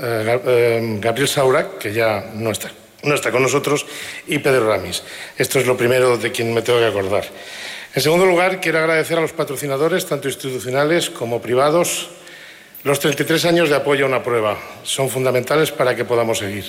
eh, 0.00 0.40
eh, 0.46 0.96
Gabriel 1.00 1.28
Saura, 1.28 1.70
que 1.78 1.92
ya 1.92 2.30
no 2.34 2.52
está, 2.52 2.70
no 3.02 3.14
está 3.14 3.32
con 3.32 3.42
nosotros, 3.42 3.84
y 4.28 4.38
Pedro 4.38 4.68
Ramis. 4.68 5.02
Esto 5.36 5.58
es 5.58 5.66
lo 5.66 5.76
primero 5.76 6.16
de 6.16 6.30
quien 6.30 6.54
me 6.54 6.62
tengo 6.62 6.78
que 6.78 6.86
acordar. 6.86 7.24
En 7.92 8.00
segundo 8.00 8.24
lugar, 8.24 8.60
quiero 8.60 8.78
agradecer 8.78 9.18
a 9.18 9.20
los 9.20 9.32
patrocinadores, 9.32 10.06
tanto 10.06 10.28
institucionales 10.28 11.10
como 11.10 11.42
privados, 11.42 12.10
los 12.84 13.00
33 13.00 13.44
años 13.46 13.68
de 13.68 13.74
apoyo 13.74 14.04
a 14.04 14.08
una 14.08 14.22
prueba. 14.22 14.56
Son 14.84 15.10
fundamentales 15.10 15.72
para 15.72 15.96
que 15.96 16.04
podamos 16.04 16.38
seguir. 16.38 16.66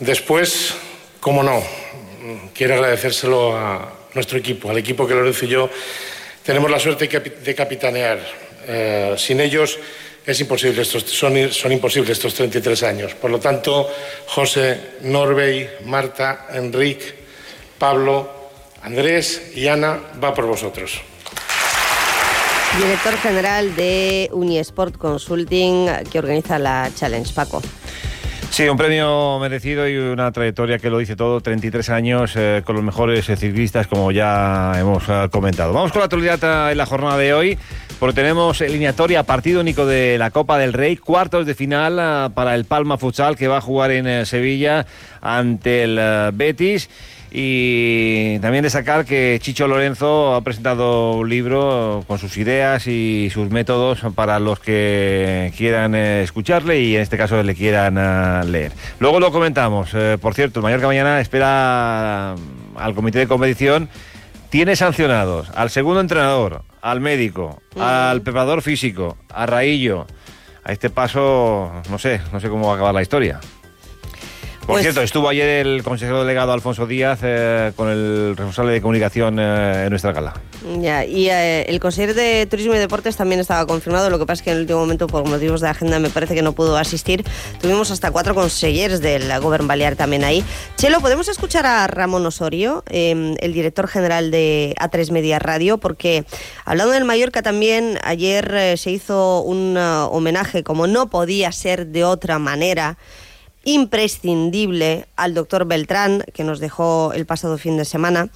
Después, 0.00 0.74
cómo 1.20 1.44
no, 1.44 1.62
quiero 2.54 2.74
agradecérselo 2.74 3.56
a 3.56 3.92
nuestro 4.14 4.38
equipo, 4.38 4.70
al 4.70 4.78
equipo 4.78 5.06
que 5.06 5.14
Lorenzo 5.14 5.44
y 5.44 5.48
yo 5.48 5.70
tenemos 6.44 6.70
la 6.70 6.78
suerte 6.78 7.08
de 7.08 7.54
capitanear. 7.54 8.18
Eh, 8.66 9.14
sin 9.18 9.40
ellos 9.40 9.78
es 10.26 10.40
imposible 10.40 10.82
estos, 10.82 11.02
son, 11.04 11.72
imposibles 11.72 12.10
estos 12.10 12.34
33 12.34 12.82
años. 12.82 13.14
Por 13.14 13.30
lo 13.30 13.38
tanto, 13.38 13.88
José, 14.26 14.80
Norbey, 15.02 15.68
Marta, 15.84 16.48
Enrique, 16.52 17.14
Pablo, 17.78 18.50
Andrés 18.82 19.52
y 19.54 19.66
Ana, 19.66 20.00
va 20.22 20.34
por 20.34 20.46
vosotros. 20.46 21.00
Director 22.78 23.16
general 23.18 23.74
de 23.74 24.28
Unisport 24.32 24.96
Consulting, 24.96 25.88
que 26.10 26.18
organiza 26.18 26.58
la 26.58 26.90
Challenge, 26.94 27.32
Paco. 27.34 27.60
Sí, 28.50 28.68
un 28.68 28.76
premio 28.76 29.38
merecido 29.38 29.88
y 29.88 29.96
una 29.96 30.32
trayectoria 30.32 30.80
que 30.80 30.90
lo 30.90 30.98
dice 30.98 31.14
todo, 31.14 31.40
33 31.40 31.88
años 31.90 32.32
eh, 32.34 32.62
con 32.64 32.74
los 32.74 32.84
mejores 32.84 33.26
ciclistas, 33.26 33.86
como 33.86 34.10
ya 34.10 34.72
hemos 34.76 35.04
eh, 35.08 35.28
comentado. 35.30 35.72
Vamos 35.72 35.92
con 35.92 36.00
la 36.00 36.06
actualidad 36.06 36.72
en 36.72 36.76
la 36.76 36.84
jornada 36.84 37.16
de 37.16 37.32
hoy, 37.32 37.58
porque 38.00 38.16
tenemos 38.16 38.60
eliminatoria, 38.60 39.22
partido 39.22 39.60
único 39.60 39.86
de 39.86 40.18
la 40.18 40.32
Copa 40.32 40.58
del 40.58 40.72
Rey, 40.72 40.96
cuartos 40.96 41.46
de 41.46 41.54
final 41.54 41.98
eh, 42.00 42.30
para 42.34 42.56
el 42.56 42.64
Palma 42.64 42.98
Futsal, 42.98 43.36
que 43.36 43.46
va 43.46 43.58
a 43.58 43.60
jugar 43.60 43.92
en 43.92 44.26
Sevilla 44.26 44.84
ante 45.20 45.84
el 45.84 46.32
Betis. 46.32 46.90
Y 47.32 48.40
también 48.40 48.64
destacar 48.64 49.04
que 49.04 49.38
Chicho 49.40 49.68
Lorenzo 49.68 50.34
ha 50.34 50.40
presentado 50.40 51.12
un 51.12 51.28
libro 51.28 52.02
con 52.08 52.18
sus 52.18 52.36
ideas 52.36 52.88
y 52.88 53.30
sus 53.32 53.50
métodos 53.50 54.00
para 54.16 54.40
los 54.40 54.58
que 54.58 55.52
quieran 55.56 55.94
eh, 55.94 56.22
escucharle 56.22 56.80
y 56.80 56.96
en 56.96 57.02
este 57.02 57.16
caso 57.16 57.40
le 57.42 57.54
quieran 57.54 57.96
eh, 57.98 58.44
leer. 58.46 58.72
Luego 58.98 59.20
lo 59.20 59.30
comentamos. 59.30 59.90
Eh, 59.94 60.18
por 60.20 60.34
cierto, 60.34 60.58
el 60.58 60.64
Mallorca 60.64 60.88
mañana 60.88 61.20
espera 61.20 62.34
al 62.74 62.94
comité 62.96 63.20
de 63.20 63.28
competición. 63.28 63.88
Tiene 64.48 64.74
sancionados 64.74 65.50
al 65.54 65.70
segundo 65.70 66.00
entrenador, 66.00 66.64
al 66.82 67.00
médico, 67.00 67.62
al 67.78 68.22
preparador 68.22 68.62
físico, 68.62 69.16
a 69.32 69.46
Raillo. 69.46 70.06
A 70.64 70.72
este 70.72 70.90
paso, 70.90 71.72
no 71.88 71.98
sé, 71.98 72.20
no 72.32 72.40
sé 72.40 72.48
cómo 72.48 72.66
va 72.66 72.72
a 72.72 72.74
acabar 72.74 72.94
la 72.94 73.02
historia. 73.02 73.40
Por 74.60 74.76
pues 74.76 74.82
cierto, 74.82 75.02
estuvo 75.02 75.28
ayer 75.28 75.66
el 75.66 75.82
consejero 75.82 76.20
delegado 76.20 76.52
Alfonso 76.52 76.86
Díaz 76.86 77.20
eh, 77.22 77.72
con 77.74 77.88
el 77.88 78.34
responsable 78.36 78.72
de 78.72 78.82
comunicación 78.82 79.38
eh, 79.40 79.84
en 79.84 79.90
nuestra 79.90 80.12
gala. 80.12 80.34
Ya, 80.78 81.04
y 81.04 81.30
eh, 81.30 81.62
el 81.62 81.80
consejero 81.80 82.12
de 82.14 82.46
Turismo 82.46 82.74
y 82.74 82.78
Deportes 82.78 83.16
también 83.16 83.40
estaba 83.40 83.66
confirmado, 83.66 84.10
lo 84.10 84.18
que 84.18 84.26
pasa 84.26 84.40
es 84.40 84.44
que 84.44 84.50
en 84.50 84.56
el 84.56 84.62
último 84.62 84.80
momento, 84.80 85.06
por 85.06 85.26
motivos 85.26 85.62
de 85.62 85.68
agenda, 85.68 85.98
me 85.98 86.10
parece 86.10 86.34
que 86.34 86.42
no 86.42 86.52
pudo 86.52 86.76
asistir. 86.76 87.24
Tuvimos 87.60 87.90
hasta 87.90 88.10
cuatro 88.10 88.34
consejeros 88.34 89.00
del 89.00 89.28
Gobierno 89.40 89.66
Balear 89.66 89.96
también 89.96 90.24
ahí. 90.24 90.44
Chelo, 90.76 91.00
¿podemos 91.00 91.28
escuchar 91.28 91.64
a 91.64 91.86
Ramón 91.86 92.24
Osorio, 92.26 92.84
em, 92.86 93.36
el 93.40 93.54
director 93.54 93.88
general 93.88 94.30
de 94.30 94.74
A3 94.78 95.10
Media 95.10 95.38
Radio? 95.38 95.78
Porque 95.78 96.24
hablando 96.66 96.92
del 96.92 97.04
Mallorca 97.04 97.42
también, 97.42 97.98
ayer 98.04 98.76
se 98.76 98.90
hizo 98.90 99.40
un 99.40 99.76
homenaje, 99.76 100.62
como 100.62 100.86
no 100.86 101.08
podía 101.08 101.50
ser 101.50 101.86
de 101.86 102.04
otra 102.04 102.38
manera, 102.38 102.98
imprescindible 103.64 105.06
al 105.16 105.34
doctor 105.34 105.66
Beltrán, 105.66 106.24
que 106.32 106.44
nos 106.44 106.60
dejó 106.60 107.12
el 107.14 107.26
pasado 107.26 107.58
fin 107.58 107.76
de 107.76 107.84
semana. 107.84 108.30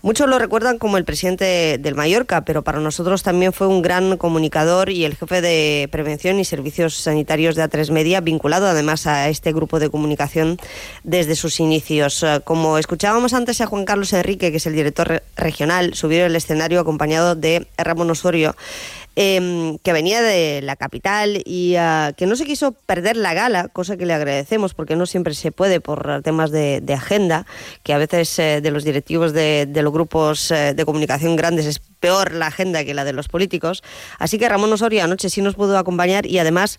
Muchos 0.00 0.28
lo 0.28 0.38
recuerdan 0.38 0.78
como 0.78 0.96
el 0.96 1.04
presidente 1.04 1.76
del 1.76 1.96
Mallorca, 1.96 2.44
pero 2.44 2.62
para 2.62 2.78
nosotros 2.78 3.24
también 3.24 3.52
fue 3.52 3.66
un 3.66 3.82
gran 3.82 4.16
comunicador 4.16 4.90
y 4.90 5.04
el 5.04 5.16
jefe 5.16 5.40
de 5.40 5.88
prevención 5.90 6.38
y 6.38 6.44
servicios 6.44 6.94
sanitarios 6.94 7.56
de 7.56 7.64
A3 7.64 7.90
Media, 7.90 8.20
vinculado 8.20 8.68
además 8.68 9.08
a 9.08 9.28
este 9.28 9.52
grupo 9.52 9.80
de 9.80 9.90
comunicación 9.90 10.56
desde 11.02 11.34
sus 11.34 11.58
inicios. 11.58 12.24
Como 12.44 12.78
escuchábamos 12.78 13.34
antes 13.34 13.60
a 13.60 13.66
Juan 13.66 13.84
Carlos 13.84 14.12
Enrique, 14.12 14.52
que 14.52 14.58
es 14.58 14.66
el 14.66 14.74
director 14.74 15.24
regional, 15.36 15.94
subió 15.94 16.26
el 16.26 16.36
escenario 16.36 16.78
acompañado 16.78 17.34
de 17.34 17.66
Ramón 17.76 18.08
Osorio. 18.12 18.54
Em, 19.20 19.78
que 19.78 19.92
venía 19.92 20.22
de 20.22 20.60
la 20.62 20.76
capital 20.76 21.42
y 21.44 21.74
ah, 21.74 22.12
que 22.16 22.26
no 22.26 22.36
se 22.36 22.44
quiso 22.44 22.70
perder 22.70 23.16
la 23.16 23.34
gala, 23.34 23.66
cosa 23.66 23.96
que 23.96 24.06
le 24.06 24.14
agradecemos 24.14 24.74
porque 24.74 24.94
no 24.94 25.06
siempre 25.06 25.34
se 25.34 25.50
puede 25.50 25.80
por 25.80 26.22
temas 26.22 26.52
de, 26.52 26.80
agenda, 26.94 27.44
que 27.82 27.92
a 27.92 27.98
veces 27.98 28.38
eh, 28.38 28.60
de 28.60 28.70
los 28.70 28.84
directivos 28.84 29.32
de, 29.32 29.68
los 29.74 29.92
grupos 29.92 30.52
eh, 30.52 30.72
de 30.72 30.84
comunicación 30.84 31.34
grandes 31.34 31.66
es 31.66 31.80
peor 31.98 32.32
la 32.32 32.46
agenda 32.46 32.84
que 32.84 32.94
la 32.94 33.04
de 33.04 33.12
los 33.12 33.26
políticos. 33.26 33.82
Así 34.20 34.38
que 34.38 34.48
Ramón 34.48 34.72
Osorio 34.72 35.02
anoche 35.02 35.30
sí 35.30 35.42
nos 35.42 35.56
pudo 35.56 35.78
acompañar 35.78 36.24
y 36.24 36.38
además 36.38 36.78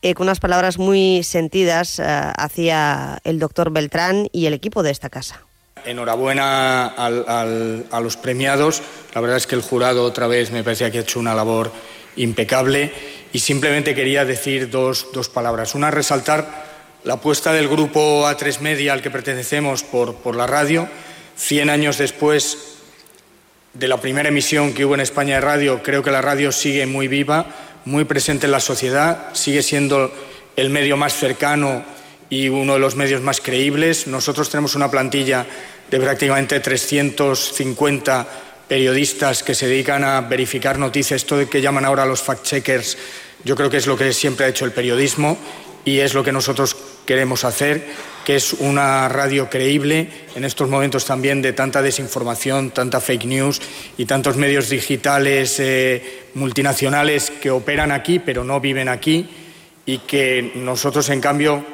eh, 0.00 0.14
con 0.14 0.26
unas 0.26 0.40
palabras 0.40 0.78
muy 0.78 1.22
sentidas 1.22 2.00
hacia 2.00 3.18
el 3.24 3.38
doctor 3.38 3.70
Beltrán 3.70 4.28
y 4.32 4.46
el 4.46 4.54
equipo 4.54 4.82
de 4.82 4.90
esta 4.90 5.10
casa 5.10 5.44
enhorabuena 5.86 6.86
a 6.86 8.00
los 8.00 8.16
premiados. 8.16 8.82
La 9.14 9.20
verdad 9.20 9.36
es 9.36 9.46
que 9.46 9.54
el 9.54 9.62
jurado 9.62 10.04
otra 10.04 10.26
vez 10.26 10.50
me 10.50 10.64
parece 10.64 10.90
que 10.90 10.98
ha 10.98 11.02
hecho 11.02 11.20
una 11.20 11.34
labor 11.34 11.72
impecable 12.16 12.92
y 13.32 13.40
simplemente 13.40 13.94
quería 13.94 14.24
decir 14.24 14.70
dos, 14.70 15.06
palabras. 15.32 15.74
Una, 15.74 15.90
resaltar 15.90 16.74
la 17.02 17.14
apuesta 17.14 17.52
del 17.52 17.68
grupo 17.68 18.26
A3 18.26 18.60
Media 18.60 18.92
al 18.92 19.02
que 19.02 19.10
pertenecemos 19.10 19.82
por, 19.82 20.14
por 20.16 20.36
la 20.36 20.46
radio. 20.46 20.88
Cien 21.36 21.68
años 21.68 21.98
después 21.98 22.76
de 23.72 23.88
la 23.88 24.00
primera 24.00 24.28
emisión 24.28 24.72
que 24.72 24.84
hubo 24.84 24.94
en 24.94 25.00
España 25.00 25.34
de 25.34 25.40
radio, 25.40 25.82
creo 25.82 26.02
que 26.02 26.12
la 26.12 26.22
radio 26.22 26.52
sigue 26.52 26.86
muy 26.86 27.08
viva, 27.08 27.46
muy 27.84 28.04
presente 28.04 28.46
en 28.46 28.52
la 28.52 28.60
sociedad, 28.60 29.34
sigue 29.34 29.64
siendo 29.64 30.12
el 30.54 30.70
medio 30.70 30.96
más 30.96 31.14
cercano 31.14 31.84
y 32.30 32.48
uno 32.48 32.74
de 32.74 32.78
los 32.78 32.94
medios 32.94 33.20
más 33.20 33.40
creíbles. 33.40 34.06
Nosotros 34.06 34.48
tenemos 34.48 34.76
una 34.76 34.90
plantilla 34.90 35.46
de 35.94 36.00
prácticamente 36.00 36.58
350 36.58 38.26
periodistas 38.66 39.44
que 39.44 39.54
se 39.54 39.68
dedican 39.68 40.02
a 40.02 40.22
verificar 40.22 40.76
noticias, 40.76 41.22
esto 41.22 41.36
de 41.36 41.48
que 41.48 41.60
llaman 41.60 41.84
ahora 41.84 42.04
los 42.04 42.20
fact-checkers, 42.20 42.96
yo 43.44 43.54
creo 43.54 43.70
que 43.70 43.76
es 43.76 43.86
lo 43.86 43.96
que 43.96 44.12
siempre 44.12 44.44
ha 44.44 44.48
hecho 44.48 44.64
el 44.64 44.72
periodismo 44.72 45.38
y 45.84 46.00
es 46.00 46.12
lo 46.12 46.24
que 46.24 46.32
nosotros 46.32 46.74
queremos 47.06 47.44
hacer, 47.44 47.86
que 48.24 48.34
es 48.34 48.54
una 48.54 49.08
radio 49.08 49.48
creíble 49.48 50.08
en 50.34 50.42
estos 50.42 50.68
momentos 50.68 51.04
también 51.04 51.40
de 51.42 51.52
tanta 51.52 51.80
desinformación, 51.80 52.72
tanta 52.72 53.00
fake 53.00 53.26
news 53.26 53.62
y 53.96 54.06
tantos 54.06 54.36
medios 54.36 54.70
digitales 54.70 55.60
eh, 55.60 56.24
multinacionales 56.34 57.30
que 57.30 57.52
operan 57.52 57.92
aquí 57.92 58.18
pero 58.18 58.42
no 58.42 58.58
viven 58.58 58.88
aquí 58.88 59.28
y 59.86 59.98
que 59.98 60.54
nosotros, 60.56 61.08
en 61.10 61.20
cambio, 61.20 61.64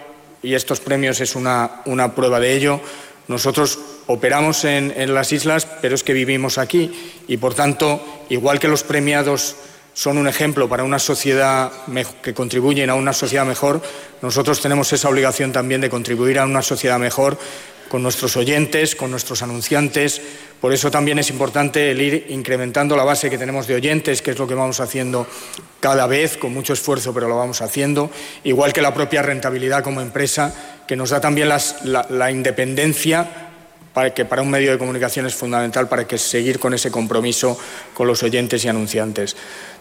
y 0.43 0.53
estos 0.53 0.81
premios 0.81 1.23
es 1.23 1.37
una, 1.37 1.81
una 1.87 2.15
prueba 2.15 2.39
de 2.39 2.55
ello, 2.55 2.81
nosotros 3.29 3.79
operamos 4.07 4.65
en, 4.65 5.15
las 5.15 5.33
islas, 5.33 5.67
pero 5.81 5.95
es 5.95 6.03
que 6.03 6.13
vivimos 6.13 6.59
aquí 6.59 6.93
y, 7.29 7.37
por 7.37 7.55
tanto, 7.55 8.03
igual 8.29 8.59
que 8.59 8.69
los 8.69 8.83
premiados 8.83 9.57
son 9.93 10.19
un 10.19 10.27
ejemplo 10.29 10.69
para 10.69 10.85
una 10.85 10.99
sociedad 10.99 11.71
que 12.23 12.35
contribuyen 12.35 12.91
a 12.91 12.95
una 12.95 13.13
sociedad 13.13 13.45
mejor, 13.45 13.83
nosotros 14.23 14.61
tenemos 14.61 14.93
esa 14.93 15.09
obligación 15.09 15.53
también 15.53 15.81
de 15.81 15.91
contribuir 15.91 16.39
a 16.39 16.45
una 16.45 16.63
sociedad 16.63 16.99
mejor 16.99 17.39
con 17.91 18.05
nuestros 18.05 18.37
oyentes, 18.37 18.95
con 18.95 19.11
nuestros 19.11 19.43
anunciantes. 19.43 20.23
Por 20.61 20.73
eso 20.73 20.93
también 20.93 21.19
es 21.19 21.29
importante 21.29 21.91
el 21.91 22.01
ir 22.01 22.27
incrementando 22.29 22.97
la 22.97 23.03
base 23.03 23.29
que 23.29 23.37
tenemos 23.37 23.67
de 23.67 23.75
oyentes, 23.75 24.23
que 24.23 24.31
es 24.31 24.39
lo 24.39 24.47
que 24.47 24.55
vamos 24.55 24.79
haciendo 24.79 25.27
cada 25.81 26.07
vez, 26.07 26.37
con 26.37 26.55
mucho 26.55 26.73
esfuerzo, 26.73 27.13
pero 27.13 27.29
lo 27.29 27.37
vamos 27.37 27.61
haciendo, 27.63 28.11
igual 28.45 28.73
que 28.73 28.81
la 28.81 28.95
propia 28.95 29.23
rentabilidad 29.23 29.83
como 29.83 30.01
empresa 30.01 30.80
que 30.91 30.97
nos 30.97 31.11
da 31.11 31.21
también 31.21 31.49
la, 31.49 32.31
independencia 32.33 33.25
para 33.95 34.13
que 34.13 34.25
para 34.25 34.43
un 34.43 34.51
medio 34.51 34.73
de 34.73 34.79
comunicación 34.79 35.25
es 35.25 35.37
fundamental 35.37 35.89
para 35.89 36.05
que 36.05 36.19
seguir 36.19 36.59
con 36.59 36.75
ese 36.75 36.91
compromiso 36.91 37.57
con 37.95 38.09
los 38.09 38.25
oyentes 38.25 38.65
y 38.65 38.69
anunciantes. 38.69 39.37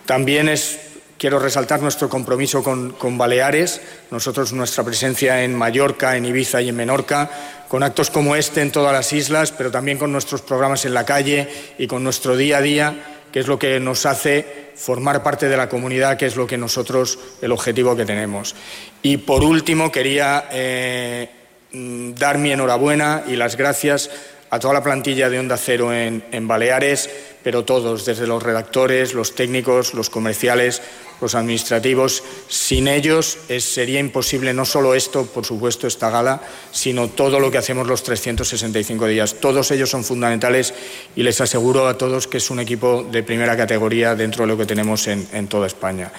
También 0.06 0.50
es 0.50 0.78
quiero 1.18 1.40
resaltar 1.40 1.82
nuestro 1.82 2.10
compromiso 2.10 2.62
con, 2.62 2.92
con, 2.92 3.18
Baleares, 3.18 3.82
nosotros 4.12 4.54
nuestra 4.54 4.84
presencia 4.84 5.44
en 5.44 5.56
Mallorca, 5.56 6.16
en 6.16 6.26
Ibiza 6.28 6.62
y 6.62 6.70
en 6.70 6.76
Menorca, 6.76 7.28
con 7.68 7.82
actos 7.82 8.12
como 8.12 8.36
este 8.36 8.62
en 8.62 8.72
todas 8.72 8.94
las 8.94 9.12
islas, 9.12 9.52
pero 9.52 9.72
también 9.72 9.98
con 9.98 10.12
nuestros 10.12 10.44
programas 10.44 10.86
en 10.86 10.94
la 10.94 11.08
calle 11.08 11.50
y 11.80 11.88
con 11.88 12.04
nuestro 12.04 12.38
día 12.38 12.60
a 12.60 12.62
día 12.62 13.04
que 13.32 13.40
es 13.40 13.48
lo 13.48 13.60
que 13.60 13.80
nos 13.80 14.06
hace 14.06 14.72
formar 14.76 15.24
parte 15.24 15.50
de 15.50 15.58
la 15.58 15.70
comunidad, 15.70 16.18
que 16.18 16.26
es 16.26 16.36
lo 16.36 16.48
que 16.48 16.58
nosotros, 16.58 17.20
el 17.42 17.52
objetivo 17.52 17.96
que 17.96 18.06
tenemos. 18.06 18.56
Y 19.02 19.18
por 19.18 19.44
último, 19.44 19.92
quería 19.92 20.50
eh, 20.52 21.30
mm, 21.72 22.14
dar 22.16 22.38
mi 22.38 22.52
enhorabuena 22.52 23.24
y 23.28 23.36
las 23.36 23.56
gracias 23.56 24.10
a 24.50 24.60
toda 24.60 24.74
la 24.74 24.84
plantilla 24.84 25.30
de 25.30 25.40
Onda 25.40 25.58
Cero 25.58 25.94
en, 25.94 26.48
Baleares, 26.48 27.10
pero 27.44 27.66
todos, 27.66 28.06
desde 28.06 28.26
los 28.26 28.42
redactores, 28.42 29.14
los 29.14 29.36
técnicos, 29.36 29.94
los 29.94 30.10
comerciales, 30.10 30.82
los 31.22 31.36
administrativos. 31.36 32.24
Sin 32.48 32.88
ellos 32.88 33.38
sería 33.60 34.00
imposible 34.00 34.54
no 34.54 34.66
solo 34.66 34.96
esto, 34.96 35.28
por 35.28 35.46
supuesto, 35.46 35.86
esta 35.86 36.10
gala, 36.10 36.42
sino 36.72 37.10
todo 37.10 37.40
lo 37.40 37.52
que 37.52 37.60
hacemos 37.60 37.88
los 37.88 38.02
365 38.02 39.06
días. 39.06 39.36
Todos 39.36 39.70
ellos 39.70 39.92
son 39.92 40.04
fundamentales 40.04 40.74
y 41.16 41.22
les 41.22 41.40
aseguro 41.42 41.88
a 41.88 41.98
todos 41.98 42.28
que 42.28 42.38
es 42.38 42.50
un 42.50 42.60
equipo 42.60 43.04
de 43.04 43.22
primera 43.22 43.56
categoría 43.56 44.16
dentro 44.16 44.46
de 44.46 44.48
lo 44.48 44.58
que 44.58 44.66
tenemos 44.66 45.08
en, 45.08 45.28
en 45.32 45.48
toda 45.48 45.68
España. 45.68 46.12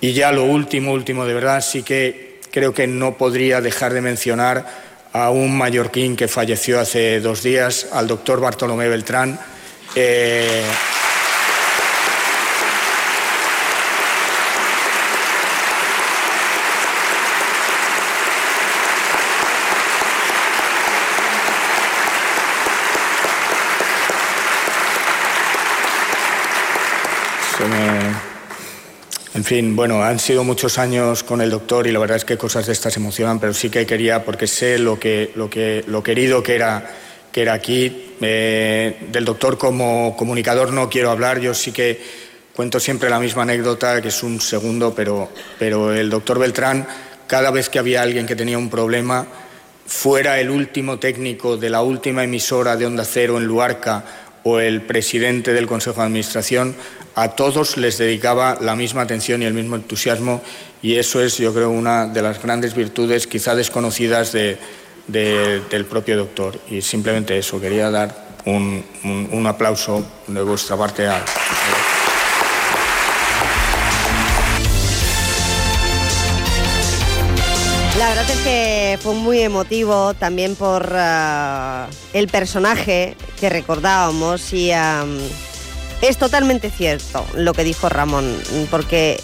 Y 0.00 0.12
ya 0.12 0.32
lo 0.32 0.44
último, 0.44 0.92
último, 0.92 1.26
de 1.26 1.34
verdad, 1.34 1.60
sí 1.60 1.82
que 1.82 2.40
creo 2.50 2.72
que 2.72 2.86
no 2.86 3.16
podría 3.16 3.60
dejar 3.60 3.92
de 3.92 4.00
mencionar 4.00 4.66
a 5.12 5.30
un 5.30 5.56
mallorquín 5.56 6.16
que 6.16 6.28
falleció 6.28 6.80
hace 6.80 7.20
dos 7.20 7.42
días, 7.42 7.88
al 7.92 8.06
doctor 8.06 8.40
Bartolomé 8.40 8.88
Beltrán. 8.88 9.38
Eh, 9.96 10.62
se 27.56 27.64
me- 27.66 28.30
En 29.34 29.39
fin, 29.50 29.74
bueno, 29.74 30.04
han 30.04 30.20
sido 30.20 30.44
muchos 30.44 30.78
años 30.78 31.24
con 31.24 31.40
el 31.40 31.50
doctor 31.50 31.84
y 31.88 31.90
la 31.90 31.98
verdad 31.98 32.18
es 32.18 32.24
que 32.24 32.38
cosas 32.38 32.66
de 32.66 32.72
estas 32.72 32.96
emocionan, 32.96 33.40
pero 33.40 33.52
sí 33.52 33.68
que 33.68 33.84
quería, 33.84 34.24
porque 34.24 34.46
sé 34.46 34.78
lo, 34.78 34.96
que, 34.96 35.32
lo, 35.34 35.50
que, 35.50 35.82
lo 35.88 36.04
querido 36.04 36.40
que 36.40 36.54
era, 36.54 36.88
que 37.32 37.42
era 37.42 37.54
aquí. 37.54 38.14
Eh, 38.20 39.08
del 39.10 39.24
doctor 39.24 39.58
como 39.58 40.14
comunicador 40.16 40.72
no 40.72 40.88
quiero 40.88 41.10
hablar, 41.10 41.40
yo 41.40 41.52
sí 41.52 41.72
que 41.72 42.00
cuento 42.54 42.78
siempre 42.78 43.10
la 43.10 43.18
misma 43.18 43.42
anécdota, 43.42 44.00
que 44.00 44.06
es 44.06 44.22
un 44.22 44.40
segundo, 44.40 44.94
pero, 44.94 45.28
pero 45.58 45.92
el 45.92 46.08
doctor 46.10 46.38
Beltrán, 46.38 46.86
cada 47.26 47.50
vez 47.50 47.68
que 47.68 47.80
había 47.80 48.02
alguien 48.02 48.26
que 48.26 48.36
tenía 48.36 48.56
un 48.56 48.70
problema, 48.70 49.26
fuera 49.84 50.38
el 50.38 50.48
último 50.48 51.00
técnico 51.00 51.56
de 51.56 51.70
la 51.70 51.82
última 51.82 52.22
emisora 52.22 52.76
de 52.76 52.86
Onda 52.86 53.04
Cero 53.04 53.36
en 53.36 53.46
Luarca 53.46 54.04
o 54.44 54.58
el 54.60 54.82
presidente 54.82 55.52
del 55.52 55.66
Consejo 55.66 56.00
de 56.00 56.06
Administración, 56.06 56.74
a 57.14 57.28
todos 57.32 57.76
les 57.76 57.98
dedicaba 57.98 58.56
la 58.60 58.76
misma 58.76 59.02
atención 59.02 59.42
y 59.42 59.44
el 59.46 59.54
mismo 59.54 59.76
entusiasmo 59.76 60.42
y 60.82 60.96
eso 60.96 61.22
es, 61.22 61.36
yo 61.36 61.52
creo, 61.52 61.70
una 61.70 62.06
de 62.06 62.22
las 62.22 62.40
grandes 62.42 62.74
virtudes 62.74 63.26
quizá 63.26 63.54
desconocidas 63.54 64.32
de- 64.32 64.56
de- 65.08 65.60
del 65.70 65.84
propio 65.84 66.16
doctor. 66.16 66.58
Y 66.70 66.80
simplemente 66.82 67.36
eso, 67.36 67.60
quería 67.60 67.90
dar 67.90 68.30
un, 68.46 68.82
un- 69.32 69.46
aplauso 69.46 70.06
de 70.28 70.42
vuestra 70.42 70.76
parte 70.76 71.06
a... 71.06 71.22
La 77.98 78.08
verdad 78.08 78.30
es 78.30 78.38
que 78.38 78.98
fue 79.02 79.14
muy 79.14 79.40
emotivo 79.40 80.14
también 80.14 80.56
por 80.56 80.90
ah, 80.94 81.86
el 82.14 82.28
personaje 82.28 83.14
que 83.40 83.48
recordábamos 83.48 84.52
y 84.52 84.70
es 84.70 86.18
totalmente 86.18 86.70
cierto 86.70 87.24
lo 87.34 87.54
que 87.54 87.64
dijo 87.64 87.88
Ramón, 87.88 88.36
porque 88.70 89.18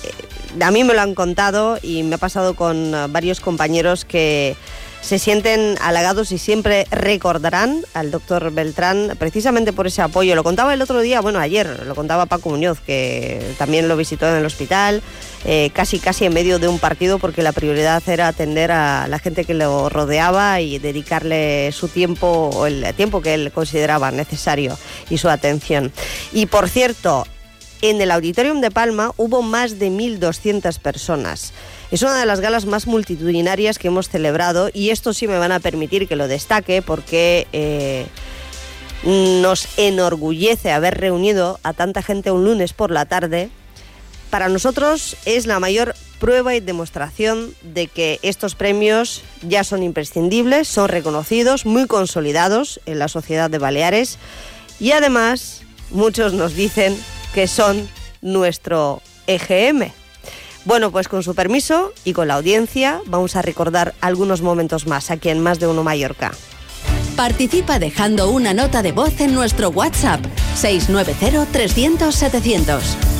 a 0.60 0.70
mí 0.70 0.84
me 0.84 0.94
lo 0.94 1.02
han 1.02 1.14
contado 1.14 1.78
y 1.82 2.02
me 2.02 2.14
ha 2.14 2.18
pasado 2.18 2.54
con 2.54 2.92
varios 3.10 3.40
compañeros 3.40 4.04
que 4.06 4.56
se 5.00 5.18
sienten 5.18 5.76
halagados 5.80 6.32
y 6.32 6.38
siempre 6.38 6.86
recordarán 6.90 7.84
al 7.94 8.10
doctor 8.10 8.50
Beltrán 8.50 9.14
precisamente 9.18 9.72
por 9.72 9.86
ese 9.86 10.02
apoyo. 10.02 10.34
Lo 10.34 10.42
contaba 10.42 10.74
el 10.74 10.82
otro 10.82 11.00
día, 11.00 11.20
bueno, 11.20 11.38
ayer, 11.38 11.84
lo 11.86 11.94
contaba 11.94 12.26
Paco 12.26 12.50
Muñoz, 12.50 12.80
que 12.80 13.54
también 13.58 13.88
lo 13.88 13.96
visitó 13.96 14.28
en 14.28 14.36
el 14.36 14.44
hospital, 14.44 15.02
eh, 15.44 15.70
casi 15.72 15.98
casi 15.98 16.24
en 16.24 16.34
medio 16.34 16.58
de 16.58 16.68
un 16.68 16.78
partido, 16.78 17.18
porque 17.18 17.42
la 17.42 17.52
prioridad 17.52 18.02
era 18.08 18.28
atender 18.28 18.72
a 18.72 19.06
la 19.08 19.18
gente 19.18 19.44
que 19.44 19.54
lo 19.54 19.88
rodeaba 19.88 20.60
y 20.60 20.78
dedicarle 20.78 21.70
su 21.72 21.88
tiempo, 21.88 22.50
o 22.52 22.66
el 22.66 22.92
tiempo 22.94 23.22
que 23.22 23.34
él 23.34 23.52
consideraba 23.52 24.10
necesario 24.10 24.76
y 25.08 25.18
su 25.18 25.28
atención. 25.28 25.92
Y 26.32 26.46
por 26.46 26.68
cierto, 26.68 27.26
en 27.82 28.00
el 28.00 28.10
Auditorium 28.10 28.60
de 28.60 28.70
Palma 28.70 29.12
hubo 29.16 29.42
más 29.42 29.78
de 29.78 29.90
1.200 29.90 30.78
personas. 30.80 31.52
Es 31.90 32.02
una 32.02 32.18
de 32.18 32.26
las 32.26 32.40
galas 32.40 32.66
más 32.66 32.86
multitudinarias 32.86 33.78
que 33.78 33.88
hemos 33.88 34.08
celebrado 34.08 34.70
y 34.72 34.90
esto 34.90 35.12
sí 35.12 35.28
me 35.28 35.38
van 35.38 35.52
a 35.52 35.60
permitir 35.60 36.08
que 36.08 36.16
lo 36.16 36.26
destaque 36.26 36.82
porque 36.82 37.46
eh, 37.52 38.06
nos 39.04 39.78
enorgullece 39.78 40.72
haber 40.72 40.98
reunido 40.98 41.60
a 41.62 41.72
tanta 41.72 42.02
gente 42.02 42.32
un 42.32 42.44
lunes 42.44 42.72
por 42.72 42.90
la 42.90 43.06
tarde. 43.06 43.50
Para 44.30 44.48
nosotros 44.48 45.16
es 45.26 45.46
la 45.46 45.60
mayor 45.60 45.94
prueba 46.18 46.56
y 46.56 46.60
demostración 46.60 47.54
de 47.62 47.86
que 47.86 48.18
estos 48.22 48.56
premios 48.56 49.22
ya 49.42 49.62
son 49.62 49.84
imprescindibles, 49.84 50.66
son 50.66 50.88
reconocidos, 50.88 51.66
muy 51.66 51.86
consolidados 51.86 52.80
en 52.86 52.98
la 52.98 53.06
sociedad 53.06 53.48
de 53.48 53.58
Baleares 53.58 54.18
y 54.80 54.90
además 54.90 55.62
muchos 55.90 56.32
nos 56.32 56.54
dicen 56.54 56.98
que 57.32 57.46
son 57.46 57.88
nuestro 58.22 59.02
EGM. 59.28 59.92
Bueno, 60.66 60.90
pues 60.90 61.08
con 61.08 61.22
su 61.22 61.34
permiso 61.36 61.92
y 62.04 62.12
con 62.12 62.26
la 62.26 62.34
audiencia 62.34 63.00
vamos 63.06 63.36
a 63.36 63.42
recordar 63.42 63.94
algunos 64.00 64.42
momentos 64.42 64.88
más 64.88 65.12
aquí 65.12 65.28
en 65.28 65.38
Más 65.40 65.60
de 65.60 65.68
Uno 65.68 65.84
Mallorca. 65.84 66.32
Participa 67.14 67.78
dejando 67.78 68.30
una 68.30 68.52
nota 68.52 68.82
de 68.82 68.90
voz 68.90 69.20
en 69.20 69.32
nuestro 69.32 69.68
WhatsApp 69.70 70.20
690-300-700. 70.60 73.15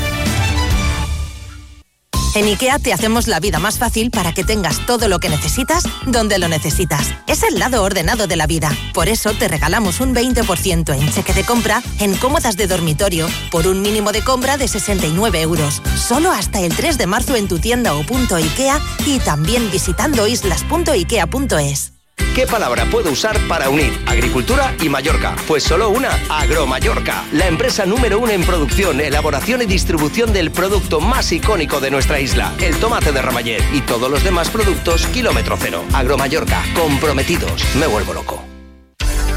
En 2.37 2.45
IKEA 2.45 2.79
te 2.79 2.93
hacemos 2.93 3.29
la 3.29 3.41
vida 3.41 3.59
más 3.59 3.79
fácil 3.79 4.11
para 4.11 4.35
que 4.35 4.45
tengas 4.45 4.85
todo 4.85 5.09
lo 5.09 5.21
que 5.21 5.31
necesitas 5.31 5.85
donde 6.05 6.39
lo 6.39 6.49
necesitas. 6.49 7.15
Es 7.27 7.43
el 7.43 7.59
lado 7.59 7.83
ordenado 7.83 8.27
de 8.27 8.37
la 8.37 8.47
vida. 8.47 8.71
Por 8.93 9.09
eso 9.09 9.33
te 9.33 9.49
regalamos 9.49 10.01
un 10.01 10.15
20% 10.15 10.95
en 10.95 11.11
cheque 11.11 11.33
de 11.33 11.45
compra 11.45 11.83
en 11.99 12.15
cómodas 12.15 12.59
de 12.59 12.67
dormitorio 12.67 13.27
por 13.51 13.67
un 13.67 13.81
mínimo 13.81 14.13
de 14.13 14.23
compra 14.23 14.59
de 14.59 14.69
69 14.69 15.41
euros. 15.41 15.81
Solo 15.97 16.31
hasta 16.31 16.61
el 16.61 16.77
3 16.77 16.99
de 16.99 17.07
marzo 17.07 17.37
en 17.37 17.49
tu 17.49 17.59
tienda 17.59 17.95
o 17.95 18.05
punto 18.05 18.37
IKEA 18.37 18.83
y 19.07 19.19
también 19.21 19.71
visitando 19.71 20.27
islas.ikea.es. 20.27 21.96
¿Qué 22.37 22.47
palabra 22.47 22.85
puedo 22.91 23.11
usar 23.11 23.35
para 23.49 23.71
unir 23.71 23.99
agricultura 24.05 24.75
y 24.83 24.91
Mallorca? 24.91 25.35
Pues 25.49 25.63
solo 25.63 25.89
una, 25.89 26.11
Agromallorca, 26.29 27.25
la 27.33 27.47
empresa 27.47 27.87
número 27.87 28.19
uno 28.19 28.31
en 28.31 28.45
producción, 28.45 29.01
elaboración 29.01 29.63
y 29.63 29.65
distribución 29.65 30.35
del 30.35 30.51
producto 30.51 31.01
más 31.01 31.33
icónico 31.33 31.81
de 31.81 31.91
nuestra 31.91 32.21
isla, 32.21 32.53
el 32.61 32.77
tomate 32.77 33.11
de 33.13 33.23
Ramallet 33.23 33.65
y 33.73 33.81
todos 33.81 34.11
los 34.11 34.23
demás 34.23 34.51
productos 34.51 35.07
kilómetro 35.07 35.57
cero. 35.59 35.83
Agromallorca, 35.95 36.63
comprometidos, 36.75 37.65
me 37.77 37.87
vuelvo 37.87 38.13
loco. 38.13 38.56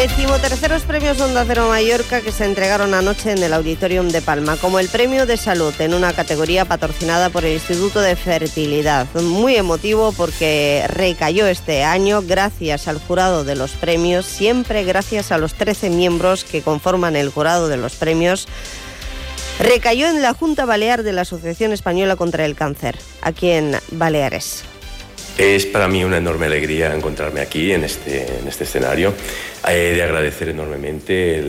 Decimoterceros 0.00 0.84
premios 0.84 1.20
Onda 1.20 1.44
Cero 1.46 1.68
Mallorca 1.68 2.22
que 2.22 2.32
se 2.32 2.46
entregaron 2.46 2.94
anoche 2.94 3.32
en 3.32 3.42
el 3.42 3.52
Auditorium 3.52 4.08
de 4.08 4.22
Palma, 4.22 4.56
como 4.56 4.78
el 4.78 4.88
premio 4.88 5.26
de 5.26 5.36
salud 5.36 5.74
en 5.78 5.92
una 5.92 6.14
categoría 6.14 6.64
patrocinada 6.64 7.28
por 7.28 7.44
el 7.44 7.52
Instituto 7.52 8.00
de 8.00 8.16
Fertilidad. 8.16 9.06
Muy 9.12 9.56
emotivo 9.56 10.12
porque 10.12 10.86
recayó 10.88 11.46
este 11.46 11.84
año 11.84 12.22
gracias 12.22 12.88
al 12.88 12.98
jurado 12.98 13.44
de 13.44 13.56
los 13.56 13.72
premios, 13.72 14.24
siempre 14.24 14.84
gracias 14.84 15.32
a 15.32 15.36
los 15.36 15.52
13 15.52 15.90
miembros 15.90 16.44
que 16.44 16.62
conforman 16.62 17.14
el 17.14 17.28
jurado 17.28 17.68
de 17.68 17.76
los 17.76 17.94
premios. 17.96 18.48
recayó 19.58 20.08
en 20.08 20.22
la 20.22 20.32
Junta 20.32 20.64
Balear 20.64 21.02
de 21.02 21.12
la 21.12 21.22
Asociación 21.22 21.74
Española 21.74 22.16
contra 22.16 22.46
el 22.46 22.54
Cáncer, 22.54 22.98
aquí 23.20 23.50
en 23.50 23.76
Baleares. 23.90 24.64
Es 25.40 25.64
para 25.64 25.88
mí 25.88 26.04
una 26.04 26.18
enorme 26.18 26.44
alegría 26.44 26.94
encontrarme 26.94 27.40
aquí 27.40 27.72
en 27.72 27.84
este, 27.84 28.26
este 28.46 28.64
escenario. 28.64 29.14
He 29.66 29.94
de 29.94 30.02
agradecer 30.02 30.50
enormemente 30.50 31.42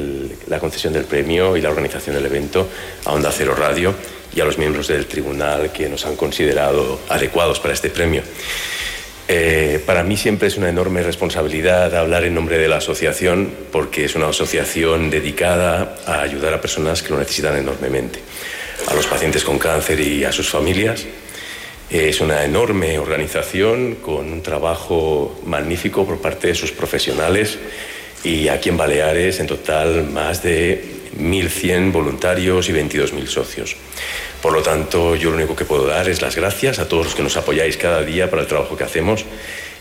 la 0.47 0.59
concesión 0.61 0.93
del 0.93 1.03
premio 1.03 1.57
y 1.57 1.61
la 1.61 1.71
organización 1.71 2.15
del 2.15 2.25
evento 2.25 2.69
a 3.03 3.11
Onda 3.11 3.33
Cero 3.33 3.53
Radio 3.53 3.93
y 4.33 4.39
a 4.39 4.45
los 4.45 4.57
miembros 4.57 4.87
del 4.87 5.07
tribunal 5.07 5.73
que 5.73 5.89
nos 5.89 6.05
han 6.05 6.15
considerado 6.15 7.01
adecuados 7.09 7.59
para 7.59 7.73
este 7.73 7.89
premio. 7.89 8.21
Eh, 9.27 9.83
para 9.85 10.03
mí 10.03 10.15
siempre 10.15 10.47
es 10.47 10.55
una 10.55 10.69
enorme 10.69 11.03
responsabilidad 11.03 11.93
hablar 11.93 12.23
en 12.23 12.33
nombre 12.33 12.57
de 12.57 12.69
la 12.69 12.77
asociación 12.77 13.51
porque 13.73 14.05
es 14.05 14.15
una 14.15 14.29
asociación 14.29 15.09
dedicada 15.09 15.97
a 16.05 16.21
ayudar 16.21 16.53
a 16.53 16.61
personas 16.61 17.03
que 17.03 17.09
lo 17.09 17.19
necesitan 17.19 17.57
enormemente, 17.57 18.21
a 18.87 18.93
los 18.93 19.05
pacientes 19.05 19.43
con 19.43 19.59
cáncer 19.59 19.99
y 19.99 20.23
a 20.23 20.31
sus 20.31 20.49
familias. 20.49 21.05
Es 21.91 22.21
una 22.21 22.45
enorme 22.45 22.97
organización 22.99 23.95
con 23.95 24.31
un 24.31 24.41
trabajo 24.41 25.37
magnífico 25.45 26.05
por 26.05 26.21
parte 26.21 26.47
de 26.47 26.55
sus 26.55 26.71
profesionales 26.71 27.59
y 28.23 28.47
aquí 28.47 28.69
en 28.69 28.77
Baleares 28.77 29.41
en 29.41 29.47
total 29.47 30.05
más 30.09 30.41
de 30.41 30.85
1.100 31.19 31.91
voluntarios 31.91 32.69
y 32.69 32.71
22.000 32.71 33.27
socios. 33.27 33.75
Por 34.41 34.53
lo 34.53 34.61
tanto, 34.61 35.17
yo 35.17 35.31
lo 35.31 35.35
único 35.35 35.53
que 35.53 35.65
puedo 35.65 35.85
dar 35.85 36.07
es 36.07 36.21
las 36.21 36.37
gracias 36.37 36.79
a 36.79 36.87
todos 36.87 37.07
los 37.07 37.15
que 37.15 37.23
nos 37.23 37.35
apoyáis 37.35 37.75
cada 37.75 38.03
día 38.03 38.29
para 38.29 38.43
el 38.43 38.47
trabajo 38.47 38.77
que 38.77 38.85
hacemos 38.85 39.25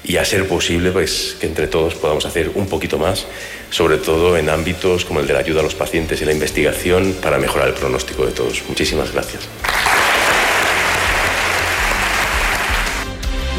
y 0.03 0.17
a 0.17 0.25
ser 0.25 0.49
posible 0.49 0.91
pues, 0.91 1.37
que 1.39 1.47
entre 1.47 1.69
todos 1.69 1.95
podamos 1.95 2.27
hacer 2.27 2.51
un 2.57 2.67
poquito 2.67 2.99
más, 2.99 3.29
sobre 3.71 3.99
todo 3.99 4.37
en 4.37 4.49
ámbitos 4.49 5.05
como 5.05 5.21
el 5.21 5.29
de 5.29 5.35
la 5.35 5.39
ayuda 5.39 5.61
a 5.61 5.63
los 5.63 5.77
pacientes 5.77 6.21
y 6.21 6.25
la 6.25 6.33
investigación 6.33 7.15
para 7.23 7.39
mejorar 7.39 7.69
el 7.69 7.75
pronóstico 7.75 8.27
de 8.27 8.33
todos. 8.33 8.65
Muchísimas 8.69 9.13
gracias. 9.13 9.49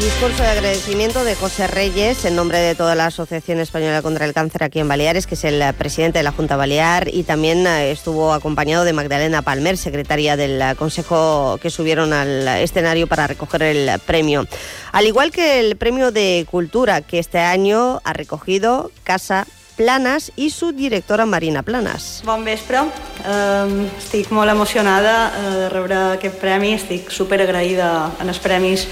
Discurso 0.02 0.42
de 0.42 0.48
agradecimiento 0.48 1.22
de 1.22 1.36
José 1.36 1.68
Reyes 1.68 2.24
en 2.24 2.34
nombre 2.34 2.58
de 2.58 2.74
toda 2.74 2.96
la 2.96 3.06
Asociación 3.06 3.60
Española 3.60 4.02
contra 4.02 4.24
el 4.26 4.32
Cáncer 4.32 4.64
aquí 4.64 4.80
en 4.80 4.88
Baleares, 4.88 5.28
que 5.28 5.36
es 5.36 5.44
el 5.44 5.62
presidente 5.74 6.18
de 6.18 6.24
la 6.24 6.32
Junta 6.32 6.56
Balear, 6.56 7.06
y 7.06 7.22
también 7.22 7.64
eh, 7.68 7.92
estuvo 7.92 8.32
acompañado 8.32 8.82
de 8.82 8.92
Magdalena 8.92 9.42
Palmer, 9.42 9.76
secretaria 9.76 10.36
del 10.36 10.74
Consejo 10.74 11.56
que 11.62 11.70
subieron 11.70 12.12
al 12.12 12.48
escenario 12.48 13.06
para 13.06 13.28
recoger 13.28 13.62
el 13.62 14.00
premio. 14.00 14.44
Al 14.90 15.06
igual 15.06 15.30
que 15.30 15.60
el 15.60 15.76
premio 15.76 16.10
de 16.10 16.48
Cultura, 16.50 17.02
que 17.02 17.20
este 17.20 17.38
año 17.38 18.00
ha 18.02 18.12
recogido 18.12 18.90
Casa 19.04 19.46
Planas 19.76 20.30
i 20.36 20.50
subdirectora 20.50 21.24
Marina 21.24 21.62
Planas. 21.62 22.20
Bon 22.28 22.44
vespre, 22.44 22.82
um, 22.84 23.74
estic 23.96 24.28
molt 24.34 24.52
emocionada 24.52 25.14
uh, 25.32 25.50
de 25.62 25.68
rebre 25.72 25.98
aquest 26.18 26.36
premi, 26.40 26.74
estic 26.76 27.08
super 27.10 27.40
agraïda 27.40 27.88
en 28.20 28.28
els 28.28 28.40
premis 28.42 28.86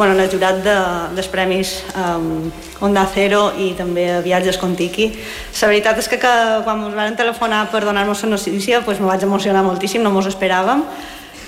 bueno, 0.00 0.14
en 0.14 0.20
el 0.20 0.30
jurat 0.32 0.62
de, 0.64 0.74
dels 1.12 1.26
premis 1.28 1.74
um, 1.92 2.46
Onda 2.80 3.02
Cero 3.12 3.50
i 3.60 3.74
també 3.76 4.06
a 4.14 4.20
Viatges 4.24 4.56
Contiki. 4.56 5.10
La 5.60 5.68
veritat 5.68 5.98
és 6.00 6.08
que, 6.08 6.16
que 6.22 6.34
quan 6.64 6.86
ens 6.86 6.96
van 6.96 7.18
telefonar 7.18 7.66
per 7.68 7.82
donar-nos 7.84 8.22
la 8.24 8.30
notícia 8.32 8.80
pues, 8.86 9.02
me 9.02 9.10
vaig 9.10 9.26
emocionar 9.26 9.60
moltíssim, 9.66 10.00
no 10.00 10.14
mos 10.14 10.30
esperàvem. 10.30 10.86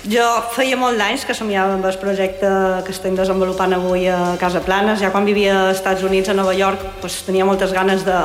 Jo 0.03 0.27
feia 0.51 0.75
molt 0.75 0.99
d'anys 0.99 1.23
que 1.23 1.33
somiava 1.33 1.77
amb 1.77 1.87
el 1.87 1.97
projecte 1.97 2.51
que 2.83 2.91
estem 2.91 3.15
desenvolupant 3.15 3.73
avui 3.73 4.05
a 4.11 4.35
Casa 4.37 4.61
Planes. 4.61 4.99
Ja 5.01 5.09
quan 5.15 5.25
vivia 5.25 5.69
als 5.69 5.79
Estats 5.79 6.03
Units, 6.03 6.29
a 6.29 6.35
Nova 6.37 6.53
York, 6.53 6.83
pues, 7.01 7.21
tenia 7.23 7.47
moltes 7.47 7.71
ganes 7.73 8.03
de, 8.05 8.19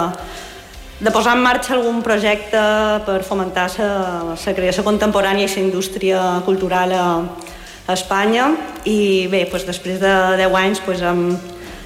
de 1.00 1.10
posar 1.14 1.36
en 1.36 1.42
marxa 1.44 1.76
algun 1.76 2.00
projecte 2.02 2.58
per 3.06 3.20
fomentar 3.22 3.68
la 3.78 4.54
creació 4.54 4.82
contemporània 4.82 5.46
i 5.46 5.52
la 5.52 5.62
indústria 5.62 6.22
cultural 6.42 6.90
a, 6.90 7.04
a 7.86 7.94
Espanya 7.94 8.48
i 8.82 9.28
bé, 9.30 9.44
doncs 9.46 9.66
després 9.68 10.00
de 10.02 10.14
10 10.40 10.56
anys 10.58 10.82
doncs 10.82 11.04
hem, 11.06 11.22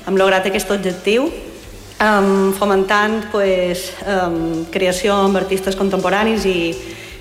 hem 0.09 0.17
lograt 0.17 0.49
aquest 0.49 0.73
objectiu 0.73 1.27
um, 1.29 2.55
fomentant 2.57 3.27
pues, 3.35 3.91
um, 4.09 4.65
creació 4.73 5.19
amb 5.27 5.37
artistes 5.37 5.77
contemporanis 5.77 6.49
i, 6.49 6.73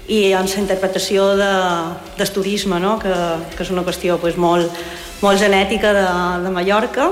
i 0.08 0.22
en 0.32 0.48
la 0.48 0.62
interpretació 0.64 1.34
de, 1.36 1.52
del 2.16 2.32
turisme, 2.32 2.80
no? 2.80 2.98
que, 3.04 3.12
que 3.52 3.68
és 3.68 3.74
una 3.76 3.84
qüestió 3.84 4.16
pues, 4.16 4.40
molt, 4.40 4.72
molt 5.20 5.44
genètica 5.44 5.92
de, 5.92 6.08
de 6.48 6.56
Mallorca 6.56 7.12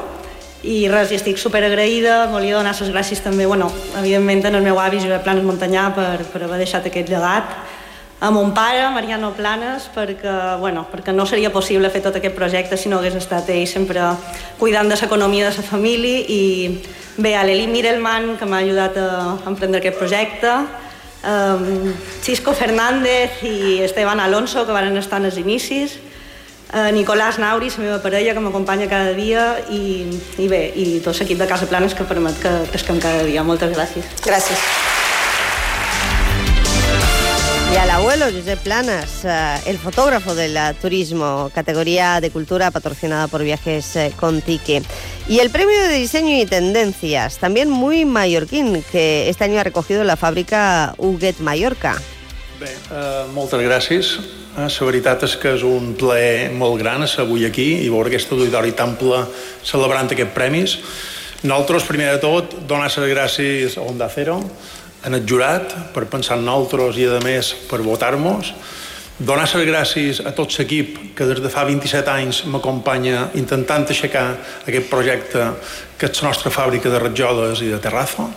i 0.64 0.90
res, 0.92 1.14
estic 1.16 1.38
super 1.40 1.62
agraïda, 1.64 2.26
volia 2.34 2.58
donar 2.58 2.74
les 2.76 2.90
gràcies 2.92 3.22
també, 3.24 3.46
bueno, 3.48 3.70
evidentment 4.00 4.44
en 4.50 4.60
el 4.60 4.66
meu 4.66 4.80
avi 4.80 5.00
Josep 5.00 5.24
Planes 5.24 5.46
Montanyà 5.48 5.86
per, 5.96 6.26
per 6.34 6.44
haver 6.44 6.60
deixat 6.60 6.90
aquest 6.90 7.08
llegat. 7.08 7.54
A 8.20 8.28
mon 8.36 8.52
pare, 8.52 8.90
Mariano 8.92 9.32
Planes, 9.32 9.86
perquè, 9.96 10.58
bueno, 10.60 10.84
perquè 10.92 11.14
no 11.16 11.24
seria 11.24 11.54
possible 11.54 11.88
fer 11.90 12.02
tot 12.04 12.18
aquest 12.20 12.36
projecte 12.36 12.76
si 12.76 12.92
no 12.92 13.00
hagués 13.00 13.16
estat 13.16 13.48
ell 13.54 13.64
sempre 13.72 14.04
cuidant 14.60 14.92
de 14.92 14.98
l'economia 15.00 15.48
de 15.48 15.56
la 15.56 15.64
família. 15.64 16.26
I 16.28 16.44
bé, 17.16 17.38
a 17.40 17.46
l'Eli 17.48 17.70
Mirelman, 17.72 18.34
que 18.36 18.46
m'ha 18.46 18.60
ajudat 18.60 19.00
a 19.00 19.08
emprendre 19.48 19.80
aquest 19.80 19.96
projecte, 19.96 20.52
um, 21.24 21.94
Cisco 22.20 22.52
Fernández 22.52 23.40
i 23.48 23.80
Esteban 23.88 24.20
Alonso, 24.20 24.66
que 24.68 24.76
van 24.76 24.92
estar 25.00 25.24
en 25.24 25.32
els 25.32 25.40
inicis, 25.40 25.96
uh, 26.74 26.92
Nicolás 26.92 27.40
Nauri, 27.40 27.70
la 27.70 27.84
meva 27.84 28.00
parella, 28.02 28.34
que 28.34 28.44
m'acompanya 28.44 28.90
cada 28.90 29.14
dia, 29.14 29.60
i, 29.70 30.06
i 30.38 30.48
bé, 30.48 30.64
i 30.76 31.00
tot 31.06 31.18
l'equip 31.20 31.40
de 31.40 31.50
Casa 31.50 31.68
Planes 31.70 31.96
que 31.96 32.08
permet 32.08 32.40
que 32.42 32.56
pesquem 32.72 33.00
cada 33.00 33.24
dia. 33.28 33.44
Moltes 33.44 33.76
gràcies. 33.76 34.08
Gràcies. 34.26 34.60
Y 37.72 37.78
al 37.78 37.92
abuelo 37.92 38.26
Josep 38.26 38.60
Planas, 38.62 39.24
eh, 39.24 39.60
el 39.68 39.78
fotógrafo 39.78 40.34
del 40.34 40.58
eh, 40.58 40.74
turismo, 40.82 41.52
categoría 41.54 42.20
de 42.20 42.32
cultura 42.32 42.72
patrocinada 42.72 43.28
por 43.28 43.44
Viajes 43.44 43.96
eh, 43.96 44.12
con 44.20 44.42
Tique. 44.42 44.82
Y 45.28 45.38
el 45.38 45.52
premio 45.52 45.80
de 45.80 45.90
diseño 45.90 46.36
y 46.36 46.48
tendencias, 46.48 47.38
también 47.38 47.70
muy 47.70 48.06
mallorquín, 48.06 48.84
que 48.92 49.30
este 49.30 49.44
año 49.44 49.60
ha 49.60 49.64
recogido 49.64 50.04
la 50.04 50.18
fàbrica 50.18 50.96
Huguet 50.98 51.38
Mallorca. 51.42 51.96
Bé, 52.60 52.74
moltes 53.34 53.62
gràcies. 53.62 54.18
Uh, 54.60 54.68
la 54.68 54.88
veritat 54.90 55.22
és 55.24 55.38
que 55.40 55.54
és 55.56 55.62
un 55.64 55.94
plaer 55.96 56.50
molt 56.52 56.82
gran 56.82 57.06
estar 57.06 57.24
avui 57.24 57.46
aquí 57.48 57.68
i 57.80 57.88
veure 57.88 58.10
aquest 58.10 58.34
auditori 58.36 58.74
tan 58.76 58.98
ple 59.00 59.22
celebrant 59.64 60.10
aquests 60.12 60.36
premis. 60.36 60.74
Nosaltres, 61.46 61.86
primer 61.88 62.10
de 62.12 62.20
tot, 62.20 62.58
donar 62.68 62.90
les 62.90 63.14
gràcies 63.14 63.78
a 63.78 63.86
Onda 63.88 64.10
Cero, 64.12 64.36
en 65.08 65.16
el 65.16 65.24
jurat 65.24 65.78
per 65.96 66.10
pensar 66.12 66.36
en 66.36 66.44
nosaltres 66.44 67.00
i, 67.00 67.08
a 67.08 67.22
més, 67.24 67.54
per 67.70 67.80
votar-nos. 67.86 68.52
Donar 69.16 69.48
les 69.48 69.70
gràcies 69.70 70.20
a 70.28 70.36
tot 70.36 70.52
l'equip 70.60 71.16
que 71.16 71.30
des 71.30 71.40
de 71.40 71.52
fa 71.54 71.64
27 71.64 72.12
anys 72.12 72.44
m'acompanya 72.52 73.30
intentant 73.40 73.88
aixecar 73.88 74.28
aquest 74.68 74.92
projecte 74.92 75.54
que 75.96 76.12
és 76.12 76.20
la 76.20 76.34
nostra 76.34 76.52
fàbrica 76.52 76.92
de 76.92 77.00
ratjoles 77.00 77.64
i 77.64 77.72
de 77.72 77.80
terrazo. 77.80 78.28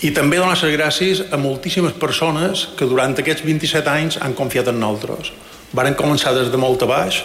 I 0.00 0.14
també 0.16 0.38
donar 0.40 0.56
les 0.56 0.72
gràcies 0.72 1.18
a 1.28 1.36
moltíssimes 1.36 1.92
persones 2.00 2.70
que 2.78 2.86
durant 2.88 3.12
aquests 3.20 3.44
27 3.44 3.90
anys 3.92 4.16
han 4.24 4.32
confiat 4.32 4.70
en 4.72 4.78
nosaltres. 4.80 5.28
Varen 5.76 5.96
començar 5.98 6.32
des 6.32 6.48
de 6.48 6.56
molt 6.56 6.80
a 6.82 6.88
baix, 6.88 7.18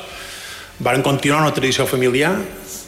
varen 0.83 1.05
continuar 1.05 1.45
una 1.45 1.53
tradició 1.55 1.85
familiar, 1.87 2.33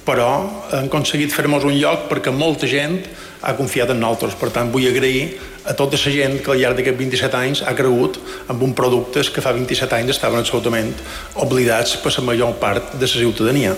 però 0.04 0.28
han 0.76 0.90
aconseguit 0.90 1.32
fer-nos 1.32 1.64
un 1.64 1.80
lloc 1.80 2.10
perquè 2.12 2.36
molta 2.36 2.68
gent 2.68 3.00
ha 3.42 3.56
confiat 3.56 3.94
en 3.94 4.04
nosaltres. 4.04 4.36
Per 4.36 4.52
tant, 4.52 4.74
vull 4.76 4.90
agrair 4.92 5.38
a 5.64 5.76
tota 5.76 5.96
la 5.96 6.12
gent 6.12 6.38
que 6.44 6.52
al 6.52 6.60
llarg 6.60 6.80
d'aquests 6.80 7.00
27 7.00 7.40
anys 7.40 7.64
ha 7.64 7.76
cregut 7.76 8.20
en 8.52 8.60
un 8.60 8.76
productes 8.76 9.32
que 9.32 9.44
fa 9.44 9.56
27 9.56 9.96
anys 10.02 10.18
estaven 10.18 10.44
absolutament 10.44 10.94
oblidats 11.36 11.96
per 12.04 12.12
la 12.18 12.28
major 12.28 12.56
part 12.60 12.96
de 13.00 13.08
la 13.08 13.14
ciutadania. 13.14 13.76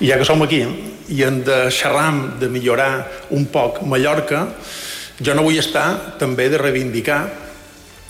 I 0.00 0.10
ja 0.10 0.18
que 0.18 0.24
som 0.28 0.42
aquí 0.42 0.62
i 1.08 1.22
hem 1.22 1.42
de 1.42 1.66
xerrar 1.70 2.38
de 2.38 2.48
millorar 2.48 3.06
un 3.30 3.46
poc 3.46 3.82
Mallorca, 3.82 4.46
jo 5.20 5.34
no 5.34 5.44
vull 5.46 5.58
estar 5.60 6.18
també 6.20 6.48
de 6.52 6.60
reivindicar 6.60 7.20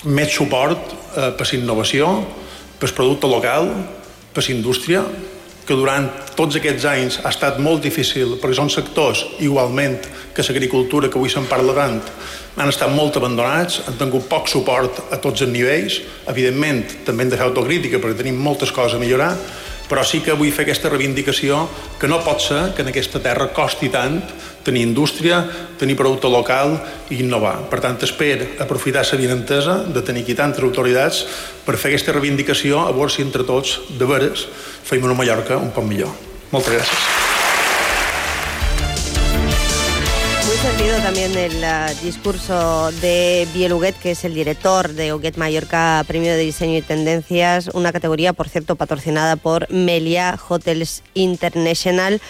més 0.06 0.32
suport 0.34 0.92
eh, 1.16 1.30
per 1.36 1.46
innovació, 1.54 2.10
per 2.80 2.92
producte 2.94 3.30
local, 3.30 3.70
per 4.34 4.44
indústria, 4.52 5.04
que 5.66 5.74
durant 5.74 6.06
tots 6.38 6.58
aquests 6.60 6.84
anys 6.86 7.16
ha 7.24 7.32
estat 7.32 7.56
molt 7.58 7.82
difícil 7.82 8.36
perquè 8.38 8.54
són 8.54 8.70
sectors 8.70 9.24
igualment 9.42 9.96
que 10.34 10.44
l'agricultura 10.46 11.10
que 11.10 11.18
avui 11.18 11.32
se'n 11.32 11.48
parla 11.50 11.74
tant 11.74 11.98
han 12.56 12.70
estat 12.70 12.92
molt 12.94 13.18
abandonats, 13.18 13.80
han 13.84 13.98
tingut 13.98 14.28
poc 14.30 14.46
suport 14.48 15.00
a 15.12 15.18
tots 15.20 15.42
els 15.44 15.52
nivells. 15.52 15.98
Evidentment 16.30 16.84
també 17.04 17.26
hem 17.26 17.32
de 17.32 17.36
fer 17.36 17.48
autocrítica 17.48 17.98
perquè 18.00 18.22
tenim 18.22 18.38
moltes 18.40 18.72
coses 18.72 18.96
a 18.96 19.02
millorar 19.02 19.34
però 19.86 20.02
sí 20.02 20.18
que 20.22 20.34
vull 20.34 20.50
fer 20.54 20.64
aquesta 20.66 20.90
reivindicació 20.90 21.60
que 22.00 22.08
no 22.10 22.18
pot 22.24 22.42
ser 22.42 22.62
que 22.74 22.82
en 22.82 22.90
aquesta 22.90 23.20
terra 23.22 23.52
costi 23.54 23.90
tant 23.92 24.18
tenir 24.66 24.82
indústria, 24.82 25.44
tenir 25.78 25.94
producte 25.96 26.26
local 26.26 26.74
i 27.08 27.20
innovar. 27.22 27.68
Per 27.70 27.78
tant, 27.84 28.00
espero 28.02 28.48
aprofitar 28.62 29.06
la 29.06 29.20
vinentesa 29.20 29.78
de 29.86 30.02
tenir 30.02 30.26
aquí 30.26 30.34
tantes 30.34 30.66
autoritats 30.66 31.22
per 31.64 31.78
fer 31.78 31.94
aquesta 31.94 32.16
reivindicació 32.18 32.82
a 32.82 32.90
veure 32.90 33.14
si 33.14 33.22
entre 33.22 33.46
tots, 33.46 33.78
de 33.94 34.10
veres, 34.10 34.48
fem 34.82 35.06
una 35.06 35.14
Mallorca 35.14 35.56
un 35.56 35.70
poc 35.70 35.86
millor. 35.86 36.10
Moltes 36.50 36.74
gràcies. 36.74 37.34
También 41.06 41.36
el 41.38 41.62
uh, 41.62 42.04
discurso 42.04 42.90
de 43.00 43.46
Biel 43.54 43.72
Huguet, 43.72 43.94
que 43.96 44.10
es 44.10 44.24
el 44.24 44.34
director 44.34 44.92
de 44.92 45.12
Huguet 45.14 45.36
Mallorca 45.36 46.02
Premio 46.08 46.32
de 46.32 46.38
Diseño 46.38 46.78
y 46.78 46.82
Tendencias, 46.82 47.70
una 47.74 47.92
categoría, 47.92 48.32
por 48.32 48.48
cierto, 48.48 48.74
patrocinada 48.74 49.36
por 49.36 49.70
Melia 49.70 50.36
Hotels 50.48 51.04
International. 51.14 52.20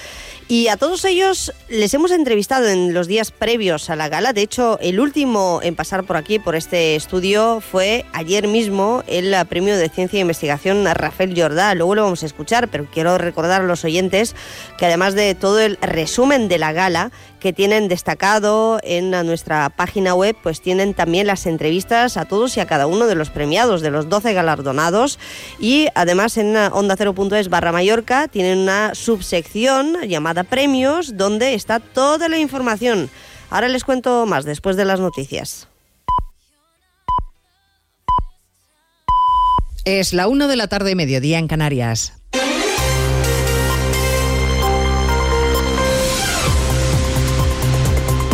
Y 0.48 0.68
a 0.68 0.76
todos 0.76 1.04
ellos 1.04 1.52
les 1.68 1.92
hemos 1.92 2.12
entrevistado 2.12 2.68
en 2.68 2.94
los 2.94 3.08
días 3.08 3.32
previos 3.32 3.90
a 3.90 3.96
la 3.96 4.08
gala. 4.08 4.32
De 4.32 4.42
hecho, 4.42 4.78
el 4.80 5.00
último 5.00 5.58
en 5.60 5.74
pasar 5.74 6.04
por 6.04 6.16
aquí, 6.16 6.38
por 6.38 6.54
este 6.54 6.94
estudio, 6.94 7.60
fue 7.60 8.04
ayer 8.12 8.46
mismo 8.46 9.02
el 9.08 9.34
premio 9.46 9.76
de 9.76 9.88
Ciencia 9.88 10.18
e 10.18 10.20
Investigación 10.20 10.86
a 10.86 10.94
Rafael 10.94 11.34
Jordá. 11.36 11.74
Luego 11.74 11.96
lo 11.96 12.04
vamos 12.04 12.22
a 12.22 12.26
escuchar, 12.26 12.68
pero 12.68 12.86
quiero 12.88 13.18
recordar 13.18 13.62
a 13.62 13.64
los 13.64 13.84
oyentes 13.84 14.36
que 14.78 14.86
además 14.86 15.14
de 15.14 15.34
todo 15.34 15.58
el 15.58 15.78
resumen 15.82 16.46
de 16.46 16.58
la 16.58 16.72
gala, 16.72 17.10
tienen 17.52 17.88
destacado 17.88 18.78
en 18.82 19.10
nuestra 19.10 19.70
página 19.70 20.14
web, 20.14 20.36
pues 20.42 20.60
tienen 20.60 20.94
también 20.94 21.26
las 21.26 21.46
entrevistas 21.46 22.16
a 22.16 22.24
todos 22.24 22.56
y 22.56 22.60
a 22.60 22.66
cada 22.66 22.86
uno 22.86 23.06
de 23.06 23.14
los 23.14 23.30
premiados, 23.30 23.80
de 23.80 23.90
los 23.90 24.08
12 24.08 24.32
galardonados. 24.32 25.18
Y 25.58 25.88
además 25.94 26.36
en 26.36 26.56
onda 26.56 26.96
0.es 26.96 27.48
barra 27.48 27.72
Mallorca 27.72 28.28
tienen 28.28 28.58
una 28.58 28.94
subsección 28.94 30.00
llamada 30.02 30.44
Premios, 30.44 31.16
donde 31.16 31.54
está 31.54 31.80
toda 31.80 32.28
la 32.28 32.38
información. 32.38 33.10
Ahora 33.50 33.68
les 33.68 33.84
cuento 33.84 34.26
más 34.26 34.44
después 34.44 34.76
de 34.76 34.84
las 34.84 35.00
noticias. 35.00 35.68
Es 39.84 40.12
la 40.12 40.26
1 40.26 40.48
de 40.48 40.56
la 40.56 40.66
tarde, 40.66 40.96
mediodía 40.96 41.38
en 41.38 41.46
Canarias. 41.46 42.14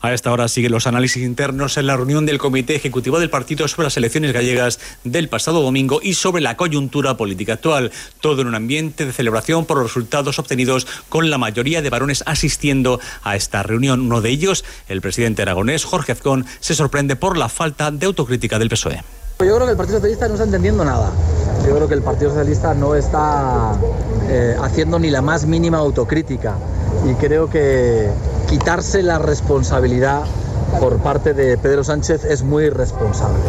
A 0.00 0.12
esta 0.12 0.32
hora 0.32 0.48
siguen 0.48 0.72
los 0.72 0.86
análisis 0.86 1.22
internos 1.22 1.76
en 1.76 1.86
la 1.86 1.96
reunión 1.96 2.26
del 2.26 2.38
Comité 2.38 2.74
Ejecutivo 2.74 3.18
del 3.18 3.30
Partido 3.30 3.68
sobre 3.68 3.84
las 3.84 3.96
elecciones 3.96 4.32
gallegas 4.32 4.80
del 5.04 5.28
pasado 5.28 5.62
domingo 5.62 6.00
y 6.02 6.14
sobre 6.14 6.42
la 6.42 6.56
coyuntura 6.56 7.16
política 7.16 7.54
actual. 7.54 7.92
Todo 8.20 8.42
en 8.42 8.48
un 8.48 8.54
ambiente 8.54 9.06
de 9.06 9.12
celebración 9.12 9.66
por 9.66 9.78
los 9.78 9.86
resultados 9.86 10.38
obtenidos 10.38 10.86
con 11.08 11.30
la 11.30 11.38
mayoría 11.38 11.82
de 11.82 11.90
varones 11.90 12.24
asistiendo 12.26 13.00
a 13.22 13.36
esta 13.36 13.62
reunión. 13.62 14.00
Uno 14.00 14.20
de 14.20 14.30
ellos, 14.30 14.64
el 14.88 15.00
presidente 15.00 15.42
aragonés 15.42 15.84
Jorge 15.84 16.12
Azcón, 16.12 16.46
se 16.60 16.74
sorprende 16.74 17.16
por 17.16 17.36
la 17.36 17.48
falta 17.48 17.90
de 17.90 18.06
autocrítica 18.06 18.58
del 18.58 18.68
PSOE. 18.68 19.02
Yo 19.40 19.54
creo 19.54 19.64
que 19.64 19.70
el 19.70 19.76
Partido 19.76 19.98
Socialista 19.98 20.28
no 20.28 20.34
está 20.34 20.44
entendiendo 20.44 20.84
nada. 20.84 21.10
Yo 21.66 21.74
creo 21.74 21.88
que 21.88 21.94
el 21.94 22.02
Partido 22.02 22.30
Socialista 22.30 22.74
no 22.74 22.94
está 22.94 23.72
eh, 24.28 24.54
haciendo 24.60 24.98
ni 24.98 25.10
la 25.10 25.22
más 25.22 25.46
mínima 25.46 25.78
autocrítica. 25.78 26.56
Y 27.04 27.14
creo 27.14 27.48
que 27.48 28.10
quitarse 28.48 29.02
la 29.02 29.18
responsabilidad 29.18 30.24
por 30.78 31.02
parte 31.02 31.34
de 31.34 31.58
Pedro 31.58 31.82
Sánchez 31.84 32.24
es 32.24 32.42
muy 32.42 32.70
responsable. 32.70 33.40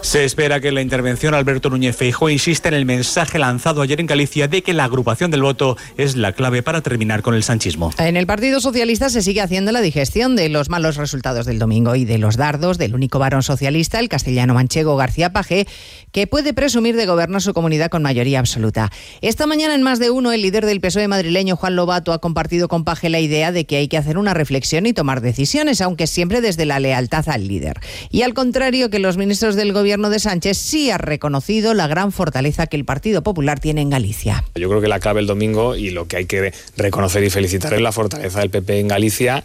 Se 0.00 0.24
espera 0.24 0.60
que 0.60 0.70
la 0.70 0.82
intervención 0.82 1.34
Alberto 1.34 1.70
Núñez 1.70 1.96
Feijóo 1.96 2.30
insista 2.30 2.68
en 2.68 2.74
el 2.74 2.84
mensaje 2.84 3.38
lanzado 3.38 3.82
ayer 3.82 4.00
en 4.00 4.06
Galicia 4.06 4.48
de 4.48 4.62
que 4.62 4.72
la 4.72 4.84
agrupación 4.84 5.30
del 5.30 5.42
voto 5.42 5.76
es 5.96 6.14
la 6.14 6.32
clave 6.32 6.62
para 6.62 6.82
terminar 6.82 7.22
con 7.22 7.34
el 7.34 7.42
sanchismo. 7.42 7.90
En 7.98 8.16
el 8.16 8.26
Partido 8.26 8.60
Socialista 8.60 9.08
se 9.08 9.22
sigue 9.22 9.40
haciendo 9.40 9.72
la 9.72 9.80
digestión 9.80 10.36
de 10.36 10.48
los 10.48 10.68
malos 10.68 10.96
resultados 10.96 11.46
del 11.46 11.58
domingo 11.58 11.96
y 11.96 12.04
de 12.04 12.18
los 12.18 12.36
dardos 12.36 12.78
del 12.78 12.94
único 12.94 13.18
varón 13.18 13.42
socialista, 13.42 13.98
el 13.98 14.08
castellano 14.08 14.54
manchego 14.54 14.96
García 14.96 15.32
Paje, 15.32 15.66
que 16.12 16.26
puede 16.26 16.54
presumir 16.54 16.96
de 16.96 17.06
gobernar 17.06 17.42
su 17.42 17.54
comunidad 17.54 17.90
con 17.90 18.02
mayoría 18.02 18.38
absoluta. 18.38 18.92
Esta 19.20 19.46
mañana 19.46 19.74
en 19.74 19.82
más 19.82 19.98
de 19.98 20.10
uno, 20.10 20.32
el 20.32 20.42
líder 20.42 20.66
del 20.66 20.80
PSOE 20.80 21.08
madrileño, 21.08 21.56
Juan 21.56 21.76
Lobato, 21.76 22.12
ha 22.12 22.20
compartido 22.20 22.68
con 22.68 22.84
Paje 22.84 23.08
la 23.08 23.20
idea 23.20 23.50
de 23.50 23.64
que 23.64 23.76
hay 23.76 23.88
que 23.88 23.98
hacer 23.98 24.18
una 24.18 24.34
reflexión 24.34 24.86
y 24.86 24.92
tomar 24.92 25.20
decisiones, 25.20 25.80
aunque 25.80 26.06
siempre 26.06 26.40
desde 26.40 26.53
la 26.66 26.80
lealtad 26.80 27.28
al 27.28 27.48
líder. 27.48 27.80
Y 28.10 28.22
al 28.22 28.34
contrario 28.34 28.90
que 28.90 28.98
los 28.98 29.16
ministros 29.16 29.56
del 29.56 29.72
gobierno 29.72 30.10
de 30.10 30.18
Sánchez, 30.18 30.56
sí 30.56 30.90
ha 30.90 30.98
reconocido 30.98 31.74
la 31.74 31.86
gran 31.86 32.12
fortaleza 32.12 32.66
que 32.66 32.76
el 32.76 32.84
Partido 32.84 33.22
Popular 33.22 33.60
tiene 33.60 33.80
en 33.80 33.90
Galicia. 33.90 34.44
Yo 34.54 34.68
creo 34.68 34.80
que 34.80 34.88
la 34.88 35.00
clave 35.00 35.20
el 35.20 35.26
domingo 35.26 35.76
y 35.76 35.90
lo 35.90 36.06
que 36.06 36.16
hay 36.16 36.26
que 36.26 36.52
reconocer 36.76 37.24
y 37.24 37.30
felicitar 37.30 37.74
es 37.74 37.80
la 37.80 37.92
fortaleza 37.92 38.40
del 38.40 38.50
PP 38.50 38.80
en 38.80 38.88
Galicia 38.88 39.44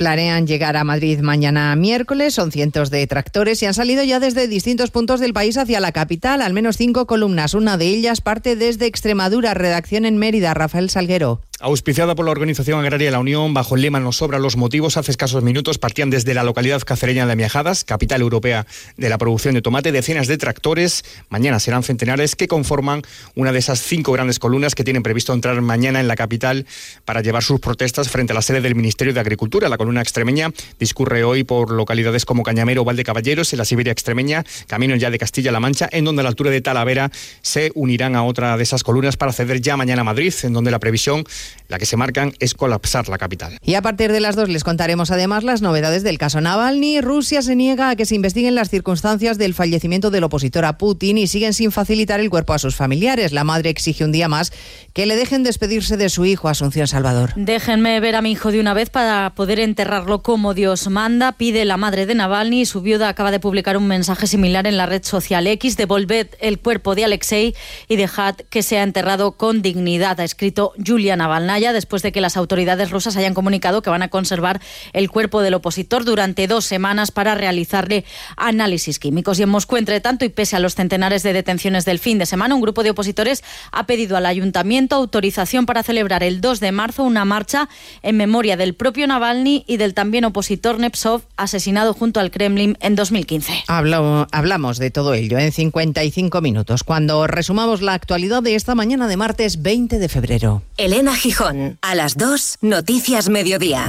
Planean 0.00 0.46
llegar 0.46 0.78
a 0.78 0.84
Madrid 0.84 1.20
mañana 1.20 1.76
miércoles, 1.76 2.32
son 2.32 2.50
cientos 2.50 2.88
de 2.88 3.06
tractores 3.06 3.62
y 3.62 3.66
han 3.66 3.74
salido 3.74 4.02
ya 4.02 4.18
desde 4.18 4.48
distintos 4.48 4.90
puntos 4.90 5.20
del 5.20 5.34
país 5.34 5.58
hacia 5.58 5.78
la 5.78 5.92
capital, 5.92 6.40
al 6.40 6.54
menos 6.54 6.78
cinco 6.78 7.06
columnas. 7.06 7.52
Una 7.52 7.76
de 7.76 7.88
ellas 7.88 8.22
parte 8.22 8.56
desde 8.56 8.86
Extremadura, 8.86 9.52
redacción 9.52 10.06
en 10.06 10.16
Mérida, 10.16 10.54
Rafael 10.54 10.88
Salguero. 10.88 11.42
auspiciada 11.60 12.14
por 12.14 12.24
la 12.24 12.30
Organización 12.30 12.80
Agraria 12.80 13.10
La 13.10 13.18
Unión, 13.18 13.52
bajo 13.52 13.74
el 13.74 13.82
lema 13.82 14.00
Nos 14.00 14.16
sobra 14.16 14.38
los 14.38 14.56
motivos, 14.56 14.96
hace 14.96 15.10
escasos 15.10 15.42
minutos 15.42 15.76
partían 15.76 16.08
desde 16.08 16.32
la 16.32 16.44
localidad 16.44 16.80
cacereña 16.80 17.26
de 17.26 17.36
Miajadas, 17.36 17.84
capital 17.84 18.22
europea 18.22 18.66
de 18.96 19.10
la 19.10 19.18
producción 19.18 19.52
de 19.52 19.60
tomate, 19.60 19.92
decenas 19.92 20.26
de 20.26 20.38
tractores, 20.38 21.04
mañana 21.28 21.60
serán 21.60 21.82
centenares, 21.82 22.36
que 22.36 22.48
conforman 22.48 23.02
una 23.34 23.52
de 23.52 23.58
esas 23.58 23.82
cinco 23.82 24.12
grandes 24.12 24.38
columnas 24.38 24.74
que 24.74 24.84
tienen 24.84 25.02
previsto 25.02 25.34
entrar 25.34 25.60
mañana 25.60 26.00
en 26.00 26.08
la 26.08 26.16
capital 26.16 26.64
para 27.04 27.20
llevar 27.20 27.42
sus 27.42 27.60
protestas 27.60 28.08
frente 28.08 28.32
a 28.32 28.36
la 28.36 28.40
sede 28.40 28.62
del 28.62 28.74
Ministerio 28.74 29.12
de 29.12 29.20
Agricultura. 29.20 29.68
La 29.68 29.76
columna 29.76 29.89
extremeña 29.98 30.50
discurre 30.78 31.24
hoy 31.24 31.44
por 31.44 31.70
localidades 31.70 32.24
como 32.24 32.42
Cañamero 32.42 32.82
o 32.82 32.84
Valdecaballeros, 32.84 33.52
en 33.52 33.58
la 33.58 33.64
Siberia 33.64 33.92
extremeña, 33.92 34.44
camino 34.66 34.94
ya 34.96 35.10
de 35.10 35.18
Castilla-La 35.18 35.60
Mancha, 35.60 35.88
en 35.90 36.04
donde 36.04 36.20
a 36.20 36.22
la 36.24 36.28
altura 36.28 36.50
de 36.50 36.60
Talavera 36.60 37.10
se 37.42 37.72
unirán 37.74 38.16
a 38.16 38.22
otra 38.24 38.56
de 38.56 38.62
esas 38.62 38.82
columnas 38.82 39.16
para 39.16 39.32
ceder 39.32 39.60
ya 39.60 39.76
mañana 39.76 40.02
a 40.02 40.04
Madrid, 40.04 40.32
en 40.42 40.52
donde 40.52 40.70
la 40.70 40.78
previsión 40.78 41.24
la 41.68 41.78
que 41.78 41.86
se 41.86 41.96
marcan 41.96 42.32
es 42.40 42.54
colapsar 42.54 43.08
la 43.08 43.18
capital. 43.18 43.58
Y 43.62 43.74
a 43.74 43.82
partir 43.82 44.12
de 44.12 44.20
las 44.20 44.36
dos 44.36 44.48
les 44.48 44.64
contaremos 44.64 45.10
además 45.10 45.44
las 45.44 45.62
novedades 45.62 46.02
del 46.02 46.18
caso 46.18 46.40
Navalny. 46.40 47.00
Rusia 47.00 47.42
se 47.42 47.56
niega 47.56 47.90
a 47.90 47.96
que 47.96 48.06
se 48.06 48.14
investiguen 48.14 48.54
las 48.54 48.70
circunstancias 48.70 49.38
del 49.38 49.54
fallecimiento 49.54 50.10
del 50.10 50.24
opositor 50.24 50.64
a 50.64 50.78
Putin 50.78 51.18
y 51.18 51.26
siguen 51.26 51.54
sin 51.54 51.72
facilitar 51.72 52.20
el 52.20 52.30
cuerpo 52.30 52.52
a 52.52 52.58
sus 52.58 52.76
familiares. 52.76 53.32
La 53.32 53.44
madre 53.44 53.70
exige 53.70 54.04
un 54.04 54.12
día 54.12 54.28
más 54.28 54.52
que 54.92 55.06
le 55.06 55.16
dejen 55.16 55.42
despedirse 55.42 55.96
de 55.96 56.08
su 56.08 56.24
hijo 56.26 56.48
Asunción 56.48 56.86
Salvador. 56.86 57.32
Déjenme 57.36 58.00
ver 58.00 58.16
a 58.16 58.22
mi 58.22 58.32
hijo 58.32 58.50
de 58.50 58.60
una 58.60 58.74
vez 58.74 58.90
para 58.90 59.34
poder 59.34 59.60
enterrarlo 59.80 60.22
como 60.22 60.52
Dios 60.52 60.88
manda, 60.90 61.32
pide 61.32 61.64
la 61.64 61.78
madre 61.78 62.04
de 62.04 62.14
Navalny. 62.14 62.66
Su 62.66 62.82
viuda 62.82 63.08
acaba 63.08 63.30
de 63.30 63.40
publicar 63.40 63.78
un 63.78 63.86
mensaje 63.86 64.26
similar 64.26 64.66
en 64.66 64.76
la 64.76 64.84
red 64.84 65.02
social 65.02 65.46
X. 65.46 65.78
Devolved 65.78 66.36
el 66.40 66.58
cuerpo 66.58 66.94
de 66.94 67.06
Alexei 67.06 67.54
y 67.88 67.96
dejad 67.96 68.34
que 68.50 68.62
sea 68.62 68.82
enterrado 68.82 69.32
con 69.32 69.62
dignidad, 69.62 70.20
ha 70.20 70.24
escrito 70.24 70.74
Julia 70.86 71.16
Navalnaya 71.16 71.72
después 71.72 72.02
de 72.02 72.12
que 72.12 72.20
las 72.20 72.36
autoridades 72.36 72.90
rusas 72.90 73.16
hayan 73.16 73.32
comunicado 73.32 73.80
que 73.80 73.88
van 73.88 74.02
a 74.02 74.08
conservar 74.08 74.60
el 74.92 75.08
cuerpo 75.08 75.40
del 75.40 75.54
opositor 75.54 76.04
durante 76.04 76.46
dos 76.46 76.66
semanas 76.66 77.10
para 77.10 77.34
realizarle 77.34 78.04
análisis 78.36 78.98
químicos. 78.98 79.38
Y 79.38 79.44
en 79.44 79.48
Moscú, 79.48 79.78
entre 79.78 80.02
tanto, 80.02 80.26
y 80.26 80.28
pese 80.28 80.56
a 80.56 80.60
los 80.60 80.74
centenares 80.74 81.22
de 81.22 81.32
detenciones 81.32 81.86
del 81.86 82.00
fin 82.00 82.18
de 82.18 82.26
semana, 82.26 82.54
un 82.54 82.60
grupo 82.60 82.82
de 82.82 82.90
opositores 82.90 83.42
ha 83.72 83.86
pedido 83.86 84.18
al 84.18 84.26
ayuntamiento 84.26 84.96
autorización 84.96 85.64
para 85.64 85.82
celebrar 85.82 86.22
el 86.22 86.42
2 86.42 86.60
de 86.60 86.70
marzo 86.70 87.02
una 87.02 87.24
marcha 87.24 87.70
en 88.02 88.18
memoria 88.18 88.58
del 88.58 88.74
propio 88.74 89.06
Navalny 89.06 89.64
y 89.70 89.76
del 89.76 89.94
también 89.94 90.24
opositor 90.24 90.80
Nepsov, 90.80 91.22
asesinado 91.36 91.94
junto 91.94 92.18
al 92.18 92.32
Kremlin 92.32 92.76
en 92.80 92.96
2015. 92.96 93.52
hablamos 93.68 94.78
de 94.80 94.90
todo 94.90 95.14
ello 95.14 95.38
en 95.38 95.52
55 95.52 96.40
minutos, 96.40 96.82
cuando 96.82 97.28
resumamos 97.28 97.80
la 97.80 97.94
actualidad 97.94 98.42
de 98.42 98.56
esta 98.56 98.74
mañana 98.74 99.06
de 99.06 99.16
martes 99.16 99.62
20 99.62 100.00
de 100.00 100.08
febrero. 100.08 100.62
Elena 100.76 101.14
Gijón, 101.14 101.78
a 101.82 101.94
las 101.94 102.16
2, 102.16 102.58
Noticias 102.62 103.28
Mediodía. 103.28 103.88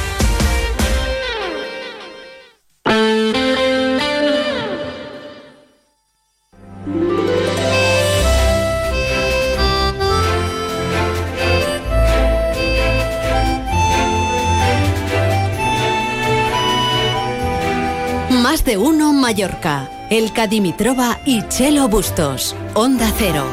Mallorca. 19.31 19.89
El 20.09 20.33
Cadimitrova 20.33 21.17
y 21.25 21.47
Chelo 21.47 21.87
Bustos. 21.87 22.53
Onda 22.73 23.09
Cero. 23.17 23.45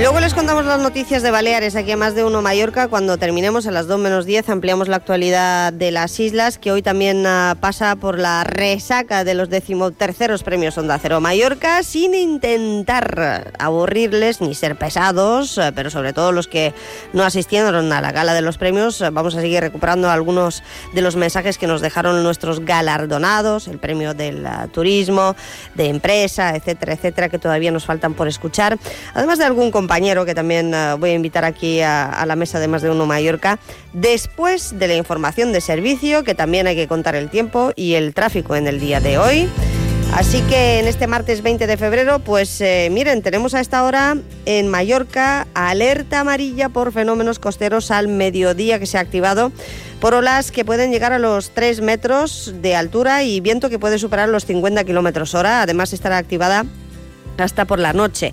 Luego 0.00 0.20
les 0.20 0.32
contamos 0.32 0.64
las 0.64 0.78
noticias 0.78 1.24
de 1.24 1.32
Baleares 1.32 1.74
aquí 1.74 1.90
a 1.90 1.96
más 1.96 2.14
de 2.14 2.22
uno 2.22 2.40
Mallorca. 2.40 2.86
Cuando 2.86 3.18
terminemos 3.18 3.66
a 3.66 3.72
las 3.72 3.88
2 3.88 3.98
menos 3.98 4.26
10 4.26 4.48
ampliamos 4.48 4.86
la 4.86 4.94
actualidad 4.94 5.72
de 5.72 5.90
las 5.90 6.20
islas, 6.20 6.56
que 6.56 6.70
hoy 6.70 6.82
también 6.82 7.26
uh, 7.26 7.56
pasa 7.58 7.96
por 7.96 8.16
la 8.16 8.44
resaca 8.44 9.24
de 9.24 9.34
los 9.34 9.50
decimoterceros 9.50 10.44
premios 10.44 10.78
Onda 10.78 11.00
Cero 11.02 11.20
Mallorca, 11.20 11.82
sin 11.82 12.14
intentar 12.14 13.52
aburrirles 13.58 14.40
ni 14.40 14.54
ser 14.54 14.76
pesados, 14.76 15.58
uh, 15.58 15.72
pero 15.74 15.90
sobre 15.90 16.12
todo 16.12 16.30
los 16.30 16.46
que 16.46 16.74
no 17.12 17.24
asistieron 17.24 17.92
a 17.92 18.00
la 18.00 18.12
gala 18.12 18.34
de 18.34 18.42
los 18.42 18.56
premios, 18.56 19.00
uh, 19.00 19.10
vamos 19.10 19.34
a 19.34 19.40
seguir 19.40 19.60
recuperando 19.62 20.08
algunos 20.08 20.62
de 20.94 21.02
los 21.02 21.16
mensajes 21.16 21.58
que 21.58 21.66
nos 21.66 21.80
dejaron 21.80 22.22
nuestros 22.22 22.60
galardonados, 22.60 23.66
el 23.66 23.80
premio 23.80 24.14
del 24.14 24.46
turismo, 24.72 25.34
de 25.74 25.88
empresa, 25.88 26.54
etcétera, 26.54 26.92
etcétera, 26.92 27.28
que 27.28 27.40
todavía 27.40 27.72
nos 27.72 27.84
faltan 27.84 28.14
por 28.14 28.28
escuchar, 28.28 28.78
además 29.12 29.38
de 29.38 29.44
algún 29.44 29.72
compañero 29.72 29.87
que 29.88 30.34
también 30.34 30.74
uh, 30.74 30.96
voy 30.98 31.10
a 31.10 31.14
invitar 31.14 31.44
aquí 31.44 31.80
a, 31.80 32.04
a, 32.08 32.26
la 32.26 32.36
mesa 32.36 32.60
de 32.60 32.68
Más 32.68 32.82
de 32.82 32.90
Uno 32.90 33.06
Mallorca, 33.06 33.58
después 33.92 34.78
de 34.78 34.86
la 34.86 34.94
información 34.94 35.52
de 35.52 35.60
servicio, 35.60 36.22
que 36.22 36.34
también 36.34 36.66
hay 36.66 36.76
que 36.76 36.86
contar 36.86 37.16
el 37.16 37.30
tiempo 37.30 37.72
y 37.74 37.94
el 37.94 38.14
tráfico 38.14 38.54
en 38.54 38.66
el 38.66 38.78
día 38.78 39.00
de 39.00 39.18
hoy. 39.18 39.48
Así 40.12 40.40
que 40.42 40.80
en 40.80 40.86
este 40.86 41.06
martes 41.06 41.42
20 41.42 41.66
de 41.66 41.76
febrero, 41.76 42.18
pues 42.18 42.60
eh, 42.60 42.88
miren, 42.90 43.22
tenemos 43.22 43.54
a 43.54 43.60
esta 43.60 43.84
hora 43.84 44.16
en 44.46 44.66
Mallorca 44.66 45.46
alerta 45.54 46.20
amarilla 46.20 46.70
por 46.70 46.92
fenómenos 46.92 47.38
costeros 47.38 47.90
al 47.90 48.08
mediodía 48.08 48.78
que 48.78 48.86
se 48.86 48.96
ha 48.98 49.00
activado 49.00 49.52
por 50.00 50.14
olas 50.14 50.50
que 50.50 50.64
pueden 50.64 50.90
llegar 50.92 51.12
a 51.12 51.18
los 51.18 51.50
3 51.50 51.82
metros 51.82 52.54
de 52.62 52.74
altura 52.74 53.22
y 53.22 53.40
viento 53.40 53.68
que 53.68 53.78
puede 53.78 53.98
superar 53.98 54.28
los 54.28 54.46
50 54.46 54.82
kilómetros 54.84 55.34
hora. 55.34 55.62
Además 55.62 55.92
estará 55.92 56.16
activada 56.16 56.64
hasta 57.44 57.64
por 57.64 57.78
la 57.78 57.92
noche. 57.92 58.32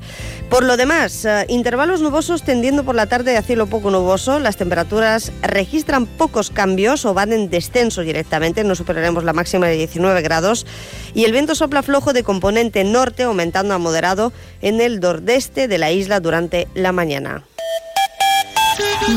Por 0.49 0.64
lo 0.64 0.78
demás, 0.78 1.26
eh, 1.26 1.45
intervalos 1.49 2.01
nubosos 2.01 2.43
tendiendo 2.43 2.84
por 2.84 2.95
la 2.95 3.08
tarde 3.08 3.38
a 3.38 3.41
cielo 3.41 3.68
poco 3.68 3.91
nuboso. 3.91 4.39
Las 4.39 4.58
temperaturas 4.58 5.32
registran 5.41 6.06
pocos 6.06 6.49
cambios 6.49 7.06
o 7.06 7.14
van 7.14 7.34
en 7.34 7.49
descenso 7.49 8.01
directamente. 8.01 8.64
No 8.64 8.76
superaremos 8.76 9.24
la 9.24 9.34
máxima 9.34 9.68
de 9.68 9.78
19 9.78 10.22
grados. 10.22 10.66
Y 11.14 11.26
el 11.26 11.32
viento 11.32 11.56
sopla 11.56 11.84
flojo 11.84 12.14
de 12.14 12.24
componente 12.24 12.84
norte, 12.84 13.24
aumentando 13.24 13.74
a 13.74 13.78
moderado 13.78 14.32
en 14.62 14.82
el 14.82 14.99
nordeste 14.99 15.68
de 15.68 15.78
la 15.78 15.91
isla 15.91 16.20
durante 16.20 16.68
la 16.74 16.91
mañana. 16.91 17.43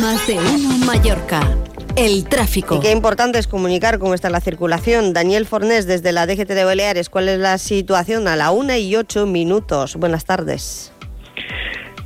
Más 0.00 0.26
de 0.26 0.38
uno 0.38 0.78
Mallorca. 0.84 1.40
El 1.98 2.28
tráfico. 2.28 2.76
Y 2.76 2.78
qué 2.78 2.92
importante 2.92 3.40
es 3.40 3.48
comunicar 3.48 3.98
cómo 3.98 4.14
está 4.14 4.30
la 4.30 4.40
circulación. 4.40 5.12
Daniel 5.12 5.46
Fornés, 5.46 5.84
desde 5.84 6.12
la 6.12 6.28
DGT 6.28 6.50
de 6.50 6.62
Baleares, 6.62 7.10
¿cuál 7.10 7.28
es 7.28 7.40
la 7.40 7.58
situación 7.58 8.28
a 8.28 8.36
la 8.36 8.52
una 8.52 8.78
y 8.78 8.94
ocho 8.94 9.26
minutos? 9.26 9.96
Buenas 9.96 10.24
tardes. 10.24 10.92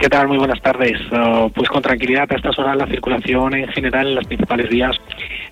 ¿Qué 0.03 0.09
tal? 0.09 0.27
Muy 0.27 0.37
buenas 0.37 0.61
tardes. 0.61 1.01
Uh, 1.13 1.49
pues 1.51 1.69
con 1.69 1.81
tranquilidad 1.81 2.27
a 2.29 2.35
estas 2.35 2.59
horas 2.59 2.77
la 2.77 2.89
circulación 2.89 3.55
en 3.55 3.69
general 3.69 4.09
en 4.09 4.15
las 4.17 4.27
principales 4.27 4.69
vías 4.69 4.97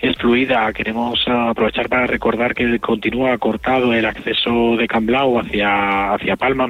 es 0.01 0.17
fluida. 0.17 0.73
Queremos 0.73 1.25
uh, 1.29 1.51
aprovechar 1.51 1.89
para 1.89 2.09
recordar 2.09 2.53
que 2.53 2.81
continúa 2.81 3.39
cortado 3.39 3.93
el 3.93 4.05
acceso 4.05 4.75
de 4.77 4.89
Camblao 4.89 5.39
hacia, 5.39 6.15
hacia 6.15 6.35
Palma 6.35 6.69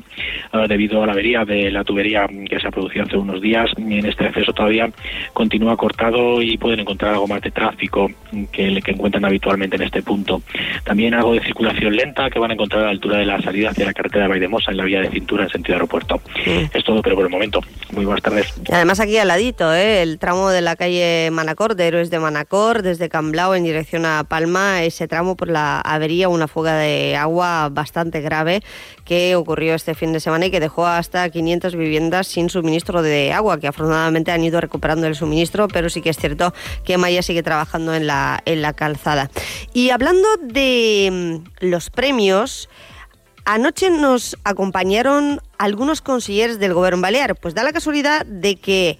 uh, 0.53 0.69
debido 0.69 1.03
a 1.03 1.07
la 1.07 1.13
avería 1.13 1.47
de 1.47 1.71
la 1.71 1.83
tubería 1.83 2.29
que 2.29 2.61
se 2.61 2.69
ha 2.69 2.71
producido 2.71 3.07
hace 3.07 3.17
unos 3.17 3.41
días. 3.41 3.71
En 3.79 4.05
este 4.05 4.27
acceso 4.27 4.53
todavía 4.53 4.91
continúa 5.33 5.75
cortado 5.79 6.43
y 6.43 6.59
pueden 6.59 6.81
encontrar 6.81 7.15
algo 7.15 7.29
más 7.29 7.41
de 7.41 7.51
tráfico 7.51 8.11
que, 8.53 8.83
que 8.83 8.91
encuentran 8.91 9.25
habitualmente 9.25 9.77
en 9.77 9.83
este 9.85 10.03
punto. 10.03 10.43
También 10.85 11.15
algo 11.15 11.33
de 11.33 11.41
circulación 11.41 11.97
lenta 11.97 12.29
que 12.29 12.39
van 12.39 12.51
a 12.51 12.55
encontrar 12.55 12.83
a 12.83 12.85
la 12.85 12.91
altura 12.91 13.17
de 13.17 13.25
la 13.25 13.41
salida 13.41 13.71
hacia 13.71 13.87
la 13.87 13.95
carretera 13.95 14.25
de 14.25 14.29
Vaidemosa 14.29 14.71
en 14.71 14.77
la 14.77 14.85
vía 14.85 15.01
de 15.01 15.09
cintura 15.09 15.45
en 15.45 15.49
sentido 15.49 15.77
aeropuerto. 15.77 16.21
Es 16.45 16.85
todo, 16.85 17.01
pero 17.01 17.17
por 17.17 17.25
el 17.25 17.31
momento. 17.31 17.63
Muy 17.93 18.05
buenas 18.05 18.23
tardes. 18.23 18.47
Además 18.71 19.01
aquí 19.01 19.17
al 19.19 19.29
ladito, 19.29 19.75
¿eh? 19.75 20.03
el 20.03 20.21
tramo 20.21 20.51
de 20.51 20.61
la 20.61 20.77
calle 20.77 21.29
Manacor, 21.33 21.75
de 21.75 21.89
Héroes 21.89 22.09
de 22.11 22.21
Manacor, 22.21 22.83
desde 22.83 23.09
Camblao 23.09 23.55
en 23.57 23.65
dirección 23.65 24.07
a 24.07 24.23
Palma, 24.23 24.85
ese 24.85 25.09
tramo 25.09 25.37
por 25.37 25.49
la 25.49 25.81
avería, 25.81 26.29
una 26.29 26.47
fuga 26.47 26.77
de 26.77 27.17
agua 27.17 27.69
bastante 27.69 28.21
grave 28.21 28.63
que 29.05 29.35
ocurrió 29.35 29.75
este 29.75 29.97
fin 29.97 30.13
de 30.13 30.21
semana 30.21 30.47
y 30.47 30.51
que 30.53 30.61
dejó 30.61 30.87
hasta 30.87 31.29
500 31.29 31.75
viviendas 31.75 32.29
sin 32.29 32.49
suministro 32.49 33.03
de 33.03 33.33
agua, 33.33 33.59
que 33.59 33.67
afortunadamente 33.67 34.31
han 34.31 34.45
ido 34.45 34.61
recuperando 34.61 35.09
el 35.09 35.17
suministro, 35.17 35.67
pero 35.67 35.91
sí 35.91 36.01
que 36.01 36.11
es 36.11 36.17
cierto 36.17 36.55
que 36.85 36.97
Maya 36.97 37.23
sigue 37.23 37.43
trabajando 37.43 37.93
en 37.95 38.07
la, 38.07 38.41
en 38.45 38.63
la 38.63 38.73
calzada. 38.73 39.31
Y 39.73 39.91
hablando 39.91 40.29
de 40.43 41.43
mm, 41.61 41.67
los 41.67 41.91
premios, 41.91 42.69
anoche 43.45 43.91
nos 43.91 44.37
acompañaron 44.45 45.41
algunos 45.59 46.01
consilleres 46.01 46.59
del 46.59 46.75
Gobierno 46.75 47.01
Balear. 47.01 47.37
Pues 47.37 47.55
da 47.55 47.63
la 47.63 47.73
casualidad 47.73 48.25
de 48.27 48.57
que 48.57 48.99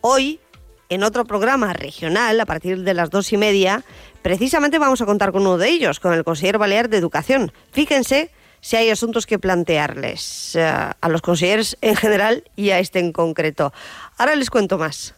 hoy, 0.00 0.40
en 0.88 1.02
otro 1.02 1.24
programa 1.24 1.72
regional, 1.72 2.40
a 2.40 2.46
partir 2.46 2.82
de 2.82 2.94
las 2.94 3.10
dos 3.10 3.32
y 3.32 3.36
media, 3.36 3.84
precisamente 4.22 4.78
vamos 4.78 5.00
a 5.00 5.06
contar 5.06 5.32
con 5.32 5.42
uno 5.42 5.58
de 5.58 5.68
ellos, 5.68 6.00
con 6.00 6.14
el 6.14 6.24
consejero 6.24 6.58
balear 6.58 6.88
de 6.88 6.96
Educación. 6.96 7.52
Fíjense 7.72 8.30
si 8.60 8.76
hay 8.76 8.88
asuntos 8.88 9.26
que 9.26 9.38
plantearles 9.38 10.56
eh, 10.56 10.62
a 10.62 11.08
los 11.08 11.20
consejeros 11.20 11.76
en 11.82 11.96
general 11.96 12.44
y 12.56 12.70
a 12.70 12.78
este 12.78 12.98
en 12.98 13.12
concreto. 13.12 13.72
Ahora 14.16 14.34
les 14.34 14.48
cuento 14.48 14.78
más. 14.78 15.14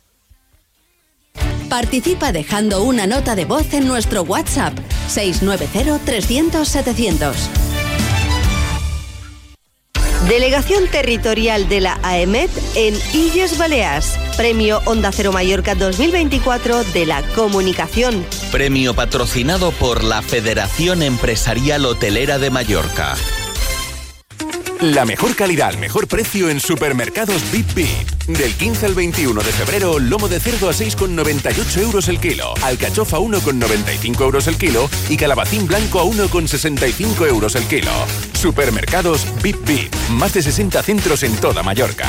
Participa 1.68 2.32
dejando 2.32 2.82
una 2.82 3.06
nota 3.06 3.34
de 3.34 3.44
voz 3.44 3.72
en 3.74 3.86
nuestro 3.86 4.22
WhatsApp 4.22 4.72
690 5.08 6.04
300 6.04 6.68
700. 6.68 7.75
Delegación 10.24 10.88
Territorial 10.88 11.68
de 11.68 11.80
la 11.80 12.00
AEMET 12.02 12.50
en 12.74 12.94
Illes 13.12 13.58
Balears. 13.58 14.18
Premio 14.36 14.80
Onda 14.84 15.12
Cero 15.12 15.30
Mallorca 15.30 15.76
2024 15.76 16.82
de 16.82 17.06
la 17.06 17.22
Comunicación. 17.34 18.26
Premio 18.50 18.92
patrocinado 18.92 19.70
por 19.70 20.02
la 20.02 20.22
Federación 20.22 21.02
Empresarial 21.02 21.86
Hotelera 21.86 22.38
de 22.38 22.50
Mallorca. 22.50 23.14
La 24.80 25.06
mejor 25.06 25.34
calidad 25.34 25.68
al 25.68 25.78
mejor 25.78 26.06
precio 26.06 26.50
en 26.50 26.60
supermercados 26.60 27.50
Bip 27.50 27.72
Bip. 27.74 28.10
Del 28.26 28.52
15 28.52 28.86
al 28.86 28.94
21 28.94 29.42
de 29.42 29.52
febrero, 29.52 29.98
lomo 29.98 30.28
de 30.28 30.38
cerdo 30.38 30.68
a 30.68 30.72
6,98 30.72 31.80
euros 31.80 32.08
el 32.08 32.20
kilo, 32.20 32.52
alcachofa 32.62 33.16
a 33.16 33.20
1,95 33.20 34.20
euros 34.20 34.46
el 34.48 34.56
kilo 34.56 34.90
y 35.08 35.16
calabacín 35.16 35.66
blanco 35.66 36.00
a 36.00 36.04
1,65 36.04 37.26
euros 37.26 37.54
el 37.54 37.64
kilo. 37.64 37.92
Supermercados 38.34 39.26
Bip 39.42 39.66
Bip. 39.66 39.94
Más 40.10 40.34
de 40.34 40.42
60 40.42 40.82
centros 40.82 41.22
en 41.22 41.34
toda 41.36 41.62
Mallorca. 41.62 42.08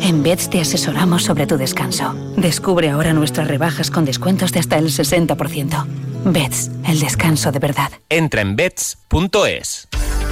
En 0.00 0.22
Beds 0.22 0.48
te 0.50 0.60
asesoramos 0.60 1.24
sobre 1.24 1.46
tu 1.46 1.56
descanso. 1.56 2.14
Descubre 2.36 2.90
ahora 2.90 3.12
nuestras 3.12 3.48
rebajas 3.48 3.90
con 3.90 4.04
descuentos 4.04 4.52
de 4.52 4.60
hasta 4.60 4.78
el 4.78 4.86
60%. 4.86 5.86
Beds, 6.24 6.70
el 6.86 7.00
descanso 7.00 7.52
de 7.52 7.58
verdad. 7.58 7.90
Entra 8.08 8.40
en 8.40 8.56
beds.es. 8.56 9.88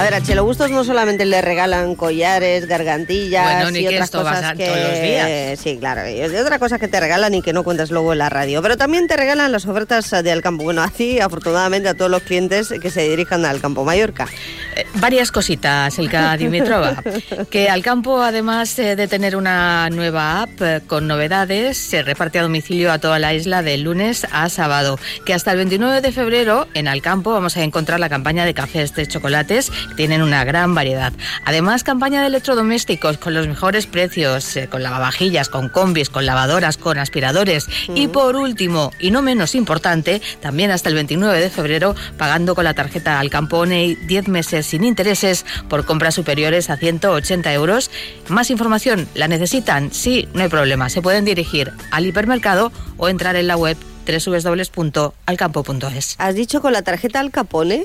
A 0.00 0.04
ver, 0.04 0.14
a 0.14 0.22
Chelo 0.22 0.44
Bustos 0.44 0.70
no 0.70 0.82
solamente 0.82 1.26
le 1.26 1.42
regalan 1.42 1.94
collares, 1.94 2.66
gargantillas 2.66 3.44
Bueno, 3.44 3.70
ni 3.70 3.80
y 3.80 3.82
que 3.82 3.88
otras 3.88 4.04
esto 4.04 4.22
cosas 4.22 4.40
pasa 4.40 4.54
que 4.54 4.64
todos 4.64 4.80
los 4.80 5.02
días. 5.02 5.60
sí, 5.60 5.76
claro, 5.78 6.08
y 6.08 6.22
otra 6.22 6.58
cosa 6.58 6.78
que 6.78 6.88
te 6.88 6.98
regalan 6.98 7.34
y 7.34 7.42
que 7.42 7.52
no 7.52 7.64
cuentas 7.64 7.90
luego 7.90 8.12
en 8.14 8.18
la 8.20 8.30
radio, 8.30 8.62
pero 8.62 8.78
también 8.78 9.06
te 9.08 9.18
regalan 9.18 9.52
las 9.52 9.66
ofertas 9.66 10.10
de 10.10 10.32
Alcampo. 10.32 10.64
Bueno, 10.64 10.82
así 10.82 11.20
afortunadamente 11.20 11.90
a 11.90 11.94
todos 11.94 12.10
los 12.10 12.22
clientes 12.22 12.72
que 12.80 12.90
se 12.90 13.02
dirijan 13.10 13.44
al 13.44 13.60
Campo 13.60 13.84
Mallorca. 13.84 14.26
Eh, 14.74 14.86
varias 14.94 15.30
cositas, 15.32 15.98
Elka 15.98 16.34
Dimitrova. 16.38 17.02
que 17.50 17.68
Alcampo, 17.68 18.22
además 18.22 18.78
eh, 18.78 18.96
de 18.96 19.06
tener 19.06 19.36
una 19.36 19.90
nueva 19.90 20.42
app 20.42 20.62
eh, 20.62 20.80
con 20.86 21.08
novedades, 21.08 21.76
se 21.76 22.02
reparte 22.02 22.38
a 22.38 22.42
domicilio 22.42 22.90
a 22.90 22.98
toda 22.98 23.18
la 23.18 23.34
isla 23.34 23.62
de 23.62 23.76
lunes 23.76 24.26
a 24.32 24.48
sábado. 24.48 24.98
Que 25.26 25.34
hasta 25.34 25.50
el 25.50 25.58
29 25.58 26.00
de 26.00 26.12
febrero 26.12 26.68
en 26.72 26.88
Alcampo 26.88 27.32
vamos 27.32 27.58
a 27.58 27.62
encontrar 27.62 28.00
la 28.00 28.08
campaña 28.08 28.46
de 28.46 28.54
cafés 28.54 28.94
de 28.94 29.06
chocolates 29.06 29.70
Tienen 29.96 30.22
una 30.22 30.44
gran 30.44 30.74
variedad. 30.74 31.12
Además, 31.44 31.84
campaña 31.84 32.20
de 32.20 32.28
electrodomésticos 32.28 33.18
con 33.18 33.34
los 33.34 33.46
mejores 33.46 33.86
precios, 33.86 34.56
eh, 34.56 34.68
con 34.68 34.82
lavavajillas, 34.82 35.48
con 35.48 35.68
combis, 35.68 36.10
con 36.10 36.26
lavadoras, 36.26 36.76
con 36.76 36.98
aspiradores. 36.98 37.66
Y 37.94 38.08
por 38.08 38.36
último, 38.36 38.92
y 38.98 39.10
no 39.10 39.22
menos 39.22 39.54
importante, 39.54 40.22
también 40.40 40.70
hasta 40.70 40.88
el 40.88 40.94
29 40.94 41.40
de 41.40 41.50
febrero, 41.50 41.94
pagando 42.16 42.54
con 42.54 42.64
la 42.64 42.74
tarjeta 42.74 43.20
Alcampone 43.20 43.96
10 44.06 44.28
meses 44.28 44.66
sin 44.66 44.84
intereses 44.84 45.44
por 45.68 45.84
compras 45.84 46.14
superiores 46.14 46.70
a 46.70 46.76
180 46.76 47.52
euros. 47.52 47.90
Más 48.28 48.50
información, 48.50 49.08
¿la 49.14 49.28
necesitan? 49.28 49.92
Sí, 49.92 50.28
no 50.34 50.42
hay 50.42 50.48
problema. 50.48 50.88
Se 50.88 51.02
pueden 51.02 51.24
dirigir 51.24 51.72
al 51.90 52.06
hipermercado 52.06 52.72
o 52.96 53.08
entrar 53.08 53.36
en 53.36 53.46
la 53.46 53.56
web 53.56 53.76
www.alcampo.es. 54.06 56.16
¿Has 56.18 56.34
dicho 56.34 56.60
con 56.60 56.72
la 56.72 56.82
tarjeta 56.82 57.20
Al 57.20 57.30
Capone? 57.30 57.84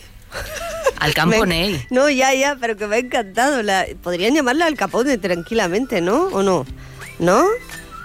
Al 0.99 1.13
Capone. 1.13 1.69
Me- 1.71 1.87
No, 1.89 2.09
ya, 2.09 2.33
ya, 2.33 2.57
pero 2.59 2.75
que 2.77 2.87
me 2.87 2.95
ha 2.95 2.99
encantado. 2.99 3.61
La, 3.63 3.85
podrían 4.03 4.33
llamarla 4.33 4.65
Al 4.65 4.75
Capone 4.75 5.17
tranquilamente, 5.17 6.01
¿no? 6.01 6.27
¿O 6.27 6.43
no? 6.43 6.65
¿No? 7.19 7.45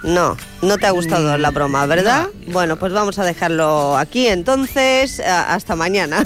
No, 0.03 0.35
no 0.63 0.77
te 0.79 0.87
ha 0.87 0.91
gustado 0.91 1.37
la 1.37 1.51
broma, 1.51 1.85
¿verdad? 1.85 2.27
Bueno, 2.47 2.77
pues 2.77 2.91
vamos 2.91 3.19
a 3.19 3.23
dejarlo 3.23 3.95
aquí 3.97 4.27
entonces. 4.27 5.19
Hasta 5.19 5.75
mañana. 5.75 6.23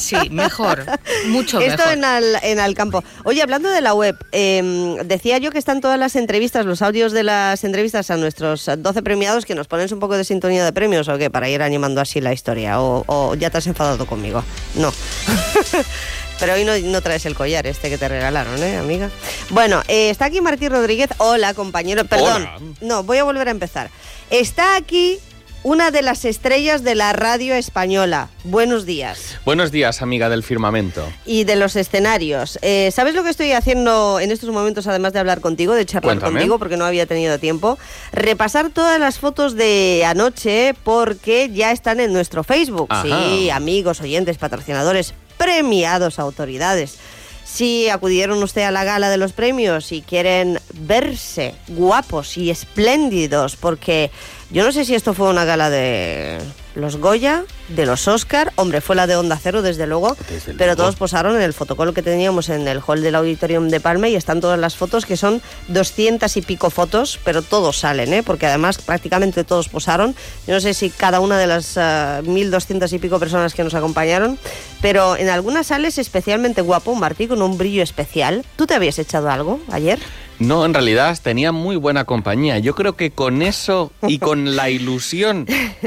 Sí, 0.00 0.16
mejor. 0.30 0.84
Mucho 1.28 1.60
Esto 1.60 1.78
mejor. 1.78 1.92
en 1.92 2.04
al, 2.04 2.24
en 2.42 2.58
Alcampo. 2.58 3.04
Oye, 3.24 3.40
hablando 3.40 3.68
de 3.68 3.80
la 3.80 3.94
web, 3.94 4.16
eh, 4.32 4.96
decía 5.04 5.38
yo 5.38 5.50
que 5.52 5.58
están 5.58 5.80
todas 5.80 5.98
las 5.98 6.16
entrevistas, 6.16 6.66
los 6.66 6.82
audios 6.82 7.12
de 7.12 7.22
las 7.22 7.62
entrevistas 7.64 8.10
a 8.10 8.16
nuestros 8.16 8.68
12 8.76 9.02
premiados, 9.02 9.44
que 9.46 9.54
nos 9.54 9.68
pones 9.68 9.92
un 9.92 10.00
poco 10.00 10.16
de 10.16 10.24
sintonía 10.24 10.64
de 10.64 10.72
premios 10.72 11.08
o 11.08 11.16
qué, 11.16 11.30
para 11.30 11.48
ir 11.48 11.62
animando 11.62 12.00
así 12.00 12.20
la 12.20 12.32
historia. 12.32 12.80
O, 12.80 13.04
o 13.06 13.34
ya 13.36 13.50
te 13.50 13.58
has 13.58 13.66
enfadado 13.66 14.06
conmigo. 14.06 14.42
No. 14.74 14.92
Pero 16.40 16.54
hoy 16.54 16.64
no, 16.64 16.76
no 16.78 17.00
traes 17.00 17.24
el 17.26 17.34
collar 17.34 17.66
este 17.66 17.88
que 17.90 17.98
te 17.98 18.08
regalaron, 18.08 18.62
¿eh, 18.62 18.76
amiga? 18.76 19.10
Bueno, 19.50 19.82
eh, 19.88 20.10
está 20.10 20.26
aquí 20.26 20.40
Martí 20.40 20.68
Rodríguez. 20.68 21.10
Hola, 21.18 21.54
compañero. 21.54 22.04
Perdón. 22.04 22.42
Hola. 22.42 22.58
No, 22.80 23.02
voy 23.04 23.18
a 23.18 23.24
volver 23.24 23.48
a 23.48 23.50
empezar. 23.52 23.90
Está 24.30 24.76
aquí 24.76 25.18
una 25.62 25.90
de 25.90 26.02
las 26.02 26.26
estrellas 26.26 26.82
de 26.84 26.94
la 26.94 27.14
radio 27.14 27.54
española. 27.54 28.28
Buenos 28.42 28.84
días. 28.84 29.38
Buenos 29.46 29.70
días, 29.72 30.02
amiga 30.02 30.28
del 30.28 30.42
firmamento. 30.42 31.08
y 31.24 31.44
de 31.44 31.56
los 31.56 31.74
escenarios. 31.76 32.58
Eh, 32.60 32.90
¿Sabes 32.92 33.14
lo 33.14 33.22
que 33.22 33.30
estoy 33.30 33.52
haciendo 33.52 34.20
en 34.20 34.30
estos 34.30 34.50
momentos, 34.50 34.86
además 34.86 35.14
de 35.14 35.20
hablar 35.20 35.40
contigo, 35.40 35.72
de 35.72 35.86
charlar 35.86 36.16
Cuéntame. 36.16 36.32
contigo, 36.32 36.58
porque 36.58 36.76
no 36.76 36.84
había 36.84 37.06
tenido 37.06 37.38
tiempo? 37.38 37.78
Repasar 38.12 38.68
todas 38.70 39.00
las 39.00 39.18
fotos 39.18 39.54
de 39.54 40.04
anoche, 40.06 40.74
porque 40.84 41.48
ya 41.50 41.70
están 41.72 41.98
en 42.00 42.12
nuestro 42.12 42.44
Facebook. 42.44 42.88
Ajá. 42.90 43.02
Sí, 43.04 43.48
amigos, 43.48 44.02
oyentes, 44.02 44.36
patrocinadores, 44.36 45.14
premiados, 45.36 46.18
autoridades. 46.18 46.98
Si 47.44 47.88
acudieron 47.88 48.42
usted 48.42 48.62
a 48.62 48.70
la 48.70 48.84
gala 48.84 49.10
de 49.10 49.16
los 49.16 49.32
premios 49.32 49.92
y 49.92 50.02
quieren 50.02 50.58
verse 50.72 51.54
guapos 51.68 52.36
y 52.36 52.50
espléndidos, 52.50 53.56
porque 53.56 54.10
yo 54.50 54.64
no 54.64 54.72
sé 54.72 54.84
si 54.84 54.94
esto 54.94 55.14
fue 55.14 55.30
una 55.30 55.44
gala 55.44 55.70
de 55.70 56.38
los 56.74 56.96
Goya, 56.96 57.44
de 57.68 57.86
los 57.86 58.08
Oscar, 58.08 58.52
hombre, 58.56 58.80
fue 58.80 58.96
la 58.96 59.06
de 59.06 59.16
Onda 59.16 59.38
Cero, 59.40 59.62
desde 59.62 59.86
luego, 59.86 60.16
pero 60.58 60.76
todos 60.76 60.96
posaron 60.96 61.36
en 61.36 61.42
el 61.42 61.52
fotocall 61.52 61.94
que 61.94 62.02
teníamos 62.02 62.48
en 62.48 62.66
el 62.68 62.80
hall 62.86 63.02
del 63.02 63.14
Auditorium 63.14 63.68
de 63.68 63.80
Palma 63.80 64.08
y 64.08 64.16
están 64.16 64.40
todas 64.40 64.58
las 64.58 64.76
fotos, 64.76 65.06
que 65.06 65.16
son 65.16 65.40
200 65.68 66.36
y 66.36 66.42
pico 66.42 66.70
fotos, 66.70 67.18
pero 67.24 67.42
todos 67.42 67.78
salen, 67.78 68.12
¿eh? 68.12 68.22
porque 68.22 68.46
además 68.46 68.78
prácticamente 68.78 69.44
todos 69.44 69.68
posaron. 69.68 70.14
Yo 70.46 70.54
no 70.54 70.60
sé 70.60 70.74
si 70.74 70.90
cada 70.90 71.20
una 71.20 71.38
de 71.38 71.46
las 71.46 71.78
ah, 71.78 72.20
1.200 72.24 72.92
y 72.92 72.98
pico 72.98 73.18
personas 73.18 73.54
que 73.54 73.64
nos 73.64 73.74
acompañaron, 73.74 74.38
pero 74.80 75.16
en 75.16 75.28
algunas 75.28 75.68
sales 75.68 75.98
especialmente 75.98 76.60
guapo, 76.60 76.94
Martí, 76.94 77.28
con 77.28 77.40
un 77.40 77.56
brillo 77.56 77.82
especial. 77.82 78.44
¿Tú 78.56 78.66
te 78.66 78.74
habías 78.74 78.98
echado 78.98 79.30
algo 79.30 79.60
ayer? 79.70 79.98
No, 80.38 80.64
en 80.64 80.74
realidad 80.74 81.16
tenía 81.22 81.52
muy 81.52 81.76
buena 81.76 82.04
compañía. 82.04 82.58
Yo 82.58 82.74
creo 82.74 82.94
que 82.96 83.10
con 83.10 83.42
eso 83.42 83.92
y 84.06 84.18
con 84.18 84.56
la 84.56 84.70
ilusión 84.70 85.46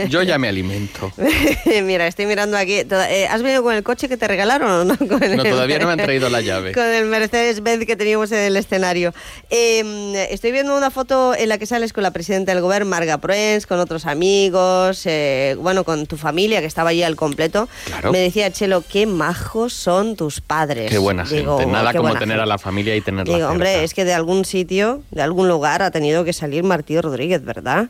yo 0.09 0.23
ya 0.23 0.37
me 0.37 0.47
alimento. 0.47 1.11
Mira, 1.83 2.07
estoy 2.07 2.25
mirando 2.25 2.57
aquí. 2.57 2.73
Eh, 2.89 3.27
¿Has 3.29 3.41
venido 3.43 3.63
con 3.63 3.73
el 3.75 3.83
coche 3.83 4.07
que 4.09 4.17
te 4.17 4.27
regalaron 4.27 4.69
o 4.71 4.83
no? 4.85 4.97
Con 5.07 5.19
No, 5.35 5.43
todavía 5.43 5.79
no 5.79 5.87
me 5.87 5.93
han 5.93 5.99
traído 5.99 6.29
la 6.29 6.41
llave. 6.41 6.71
Con 6.73 6.83
el 6.85 7.05
Mercedes-Benz 7.05 7.85
que 7.85 7.95
teníamos 7.95 8.31
en 8.31 8.39
el 8.39 8.57
escenario. 8.57 9.13
Eh, 9.49 10.27
estoy 10.31 10.51
viendo 10.51 10.75
una 10.77 10.91
foto 10.91 11.35
en 11.35 11.49
la 11.49 11.57
que 11.57 11.65
sales 11.65 11.93
con 11.93 12.03
la 12.03 12.11
presidenta 12.11 12.53
del 12.53 12.61
gobierno, 12.61 12.89
Marga 12.89 13.17
Proens, 13.17 13.65
con 13.67 13.79
otros 13.79 14.05
amigos, 14.05 15.01
eh, 15.05 15.55
bueno, 15.59 15.83
con 15.83 16.05
tu 16.07 16.17
familia 16.17 16.59
que 16.61 16.65
estaba 16.67 16.89
allí 16.91 17.03
al 17.03 17.15
completo. 17.15 17.67
Claro. 17.85 18.11
Me 18.11 18.19
decía 18.19 18.51
Chelo, 18.51 18.83
qué 18.87 19.05
majos 19.05 19.73
son 19.73 20.15
tus 20.15 20.41
padres. 20.41 20.89
Qué 20.89 20.97
buena 20.97 21.23
Digo, 21.23 21.57
gente. 21.59 21.71
Nada 21.71 21.93
como 21.93 22.09
tener 22.13 22.27
gente. 22.29 22.41
a 22.41 22.45
la 22.45 22.57
familia 22.57 22.95
y 22.95 23.01
tenerla 23.01 23.35
Digo, 23.35 23.49
hombre, 23.49 23.69
cerca. 23.71 23.83
es 23.83 23.93
que 23.93 24.05
de 24.05 24.13
algún 24.13 24.36
sitio, 24.45 25.03
de 25.11 25.21
algún 25.21 25.47
lugar 25.47 25.81
ha 25.81 25.91
tenido 25.91 26.23
que 26.23 26.33
salir 26.33 26.63
Martí 26.63 26.99
Rodríguez, 26.99 27.43
¿verdad? 27.43 27.87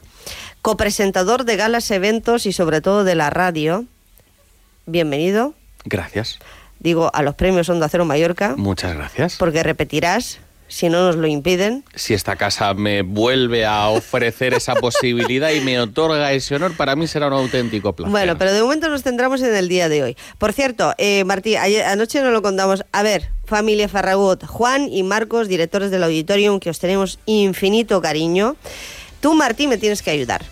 Copresentador 0.61 1.43
de 1.45 1.55
galas, 1.55 1.89
eventos 1.91 2.45
y 2.45 2.53
sobre 2.53 2.81
todo 2.81 3.03
de 3.03 3.15
la 3.15 3.29
radio. 3.29 3.85
Bienvenido, 4.85 5.53
Gracias. 5.85 6.39
digo, 6.79 7.09
a 7.13 7.21
los 7.21 7.35
premios 7.35 7.69
Onda 7.69 7.89
Cero 7.89 8.05
Mallorca, 8.05 8.55
Muchas 8.57 8.95
gracias. 8.95 9.35
porque 9.37 9.63
repetirás, 9.63 10.39
si 10.67 10.89
no 10.89 11.05
nos 11.05 11.15
lo 11.15 11.27
impiden. 11.27 11.83
Si 11.95 12.13
esta 12.13 12.35
casa 12.35 12.73
me 12.73 13.01
vuelve 13.01 13.65
a 13.65 13.87
ofrecer 13.89 14.53
esa 14.53 14.75
posibilidad 14.81 15.51
y 15.51 15.61
me 15.61 15.79
otorga 15.79 16.31
ese 16.33 16.55
honor, 16.55 16.75
para 16.75 16.95
mí 16.95 17.07
será 17.07 17.27
un 17.27 17.33
auténtico 17.33 17.93
placer. 17.95 18.11
Bueno, 18.11 18.37
pero 18.37 18.53
de 18.53 18.61
momento 18.61 18.89
nos 18.89 19.03
centramos 19.03 19.41
en 19.41 19.55
el 19.55 19.69
día 19.69 19.89
de 19.89 20.03
hoy. 20.03 20.17
Por 20.37 20.53
cierto, 20.53 20.93
eh, 20.97 21.23
Martí, 21.23 21.55
ayer- 21.55 21.83
anoche 21.85 22.21
nos 22.21 22.33
lo 22.33 22.41
contamos. 22.41 22.83
A 22.91 23.03
ver, 23.03 23.29
familia 23.45 23.87
Ferragut, 23.87 24.43
Juan 24.45 24.87
y 24.91 25.03
Marcos, 25.03 25.47
directores 25.47 25.91
del 25.91 26.03
auditorium, 26.03 26.59
que 26.59 26.69
os 26.69 26.79
tenemos 26.79 27.19
infinito 27.25 28.01
cariño. 28.01 28.55
Tú, 29.21 29.33
Martí, 29.33 29.67
me 29.67 29.77
tienes 29.77 30.01
que 30.01 30.11
ayudar. 30.11 30.43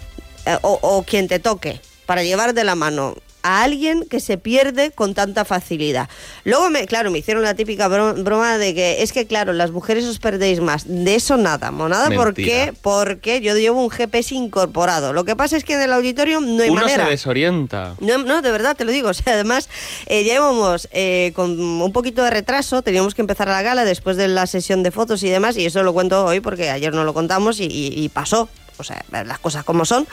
Eh, 0.46 0.58
o, 0.62 0.80
o 0.82 1.04
quien 1.04 1.28
te 1.28 1.40
toque, 1.40 1.80
para 2.06 2.24
llevar 2.24 2.54
de 2.54 2.64
la 2.64 2.76
mano 2.76 3.16
a 3.46 3.62
alguien 3.64 4.06
que 4.10 4.20
se 4.20 4.38
pierde 4.40 4.90
con 4.92 5.14
tanta 5.14 5.46
facilidad. 5.46 6.10
Luego, 6.46 6.70
me, 6.72 6.86
claro, 6.88 7.12
me 7.12 7.20
hicieron 7.20 7.44
la 7.44 7.54
típica 7.54 7.88
bro- 7.88 8.16
broma 8.24 8.58
de 8.58 8.74
que 8.74 9.04
es 9.04 9.14
que, 9.14 9.28
claro, 9.28 9.54
las 9.54 9.70
mujeres 9.72 10.06
os 10.06 10.18
perdéis 10.20 10.60
más. 10.62 10.86
De 10.88 11.14
eso 11.14 11.38
nada, 11.38 11.70
monada, 11.72 12.10
¿por 12.10 12.28
Mentira. 12.28 12.48
qué? 12.72 12.74
Porque 12.82 13.42
yo 13.42 13.56
llevo 13.56 13.84
un 13.84 13.92
GPS 13.92 14.34
incorporado. 14.34 15.14
Lo 15.14 15.26
que 15.26 15.36
pasa 15.36 15.58
es 15.58 15.64
que 15.64 15.74
en 15.76 15.82
el 15.82 15.94
auditorio 15.94 16.42
no 16.42 16.64
hay 16.64 16.70
Uno 16.72 16.82
manera. 16.82 17.06
se 17.06 17.12
desorienta. 17.12 17.96
No, 18.00 18.18
no, 18.18 18.42
de 18.42 18.52
verdad, 18.52 18.76
te 18.76 18.84
lo 18.86 18.92
digo. 18.92 19.10
O 19.10 19.14
sea, 19.14 19.34
además, 19.34 19.70
eh, 20.08 20.24
ya 20.24 20.34
íbamos 20.36 20.90
eh, 20.92 21.32
con 21.36 21.60
un 21.60 21.92
poquito 21.94 22.24
de 22.24 22.32
retraso, 22.32 22.82
teníamos 22.82 23.14
que 23.16 23.22
empezar 23.22 23.48
la 23.48 23.62
gala 23.62 23.86
después 23.86 24.18
de 24.18 24.28
la 24.28 24.48
sesión 24.48 24.82
de 24.84 24.90
fotos 24.92 25.22
y 25.24 25.30
demás, 25.30 25.56
y 25.58 25.66
eso 25.66 25.84
lo 25.84 25.94
cuento 25.94 26.26
hoy 26.26 26.40
porque 26.40 26.70
ayer 26.72 26.92
no 26.94 27.04
lo 27.04 27.14
contamos 27.14 27.60
y, 27.60 27.66
y- 27.66 27.94
y 28.04 28.10
pasó. 28.10 28.50
O 28.78 28.84
sea, 28.84 29.04
las 29.12 29.40
cosas 29.40 29.64
como 29.64 29.86
son. 29.86 30.08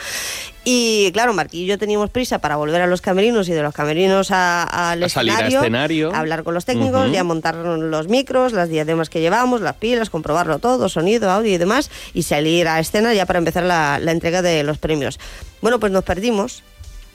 Y 0.63 1.11
claro, 1.11 1.33
Marquí 1.33 1.63
y 1.63 1.65
yo 1.65 1.77
teníamos 1.77 2.09
prisa 2.09 2.39
para 2.39 2.55
volver 2.55 2.81
a 2.81 2.87
los 2.87 3.01
camerinos 3.01 3.49
y 3.49 3.51
de 3.53 3.61
los 3.61 3.73
camerinos 3.73 4.31
a- 4.31 4.63
al 4.91 5.01
A 5.01 5.05
a 5.05 5.07
escenario, 5.07 5.59
escenario. 5.59 6.13
a 6.13 6.19
hablar 6.19 6.43
con 6.43 6.53
los 6.53 6.63
técnicos 6.65 7.05
Ujú. 7.05 7.13
y 7.13 7.17
a 7.17 7.23
montar 7.23 7.55
los 7.55 8.07
micros, 8.07 8.53
las 8.53 8.69
diademas 8.69 9.09
que 9.09 9.19
llevamos, 9.19 9.61
las 9.61 9.75
pilas, 9.75 10.09
comprobarlo 10.09 10.59
todo, 10.59 10.87
sonido, 10.89 11.29
audio 11.29 11.51
y 11.53 11.57
demás, 11.57 11.89
y 12.13 12.23
salir 12.23 12.67
a 12.67 12.79
escena 12.79 13.13
ya 13.13 13.25
para 13.25 13.39
empezar 13.39 13.63
la, 13.63 13.99
la 13.99 14.11
entrega 14.11 14.41
de 14.41 14.63
los 14.63 14.77
premios. 14.77 15.19
Bueno, 15.61 15.79
pues 15.79 15.91
nos 15.91 16.03
perdimos. 16.03 16.63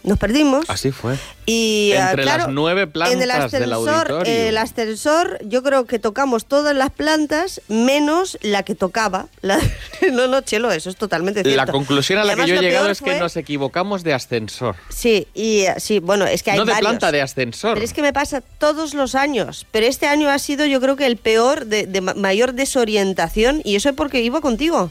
Nos 0.04 0.18
perdimos. 0.18 0.64
Así 0.70 0.90
fue. 0.92 1.16
Y 1.44 1.92
ah, 1.96 2.10
Entre 2.10 2.22
claro, 2.22 2.44
las 2.44 2.52
nueve 2.52 2.86
plantas 2.86 3.14
en 3.14 3.22
el 3.22 3.28
del 3.28 3.42
ascensor, 3.72 4.12
auditorio. 4.12 4.32
el 4.48 4.56
ascensor, 4.58 5.38
yo 5.44 5.62
creo 5.62 5.86
que 5.86 5.98
tocamos 5.98 6.44
todas 6.46 6.74
las 6.76 6.90
plantas 6.90 7.60
menos 7.68 8.38
la 8.42 8.62
que 8.62 8.74
tocaba. 8.74 9.26
La- 9.42 9.58
no, 10.12 10.28
no, 10.28 10.40
Chelo, 10.42 10.70
eso 10.70 10.88
es 10.88 10.96
totalmente 10.96 11.42
cierto. 11.42 11.56
La 11.56 11.66
conclusión 11.70 12.18
a 12.20 12.24
la 12.24 12.36
que 12.36 12.46
yo 12.46 12.54
he 12.54 12.60
llegado 12.60 12.90
es 12.90 13.00
que 13.02 13.18
nos 13.18 13.36
equivocamos 13.36 14.04
de 14.04 14.14
ascensor. 14.14 14.76
Sí, 14.88 15.26
y 15.34 15.62
eh, 15.62 15.74
sí, 15.78 15.98
bueno, 15.98 16.26
es 16.26 16.42
que 16.42 16.52
hay 16.52 16.58
no 16.58 16.64
de 16.64 16.72
varios. 16.72 16.88
planta, 16.90 17.10
de 17.12 17.20
ascensor. 17.22 17.74
Pero 17.74 17.84
es 17.84 17.92
que 17.92 18.02
me 18.02 18.12
pasa 18.12 18.40
todos 18.40 18.94
los 18.94 19.14
años. 19.14 19.66
Pero 19.72 19.86
este 19.86 20.06
año 20.06 20.28
ha 20.30 20.38
sido, 20.38 20.64
yo 20.66 20.80
creo 20.80 20.96
que 20.96 21.06
el 21.06 21.16
peor, 21.16 21.66
de, 21.66 21.86
de 21.86 22.00
ma- 22.00 22.14
mayor 22.14 22.52
desorientación, 22.52 23.60
y 23.64 23.76
eso 23.76 23.88
es 23.88 23.94
porque 23.94 24.20
iba 24.20 24.40
contigo. 24.40 24.90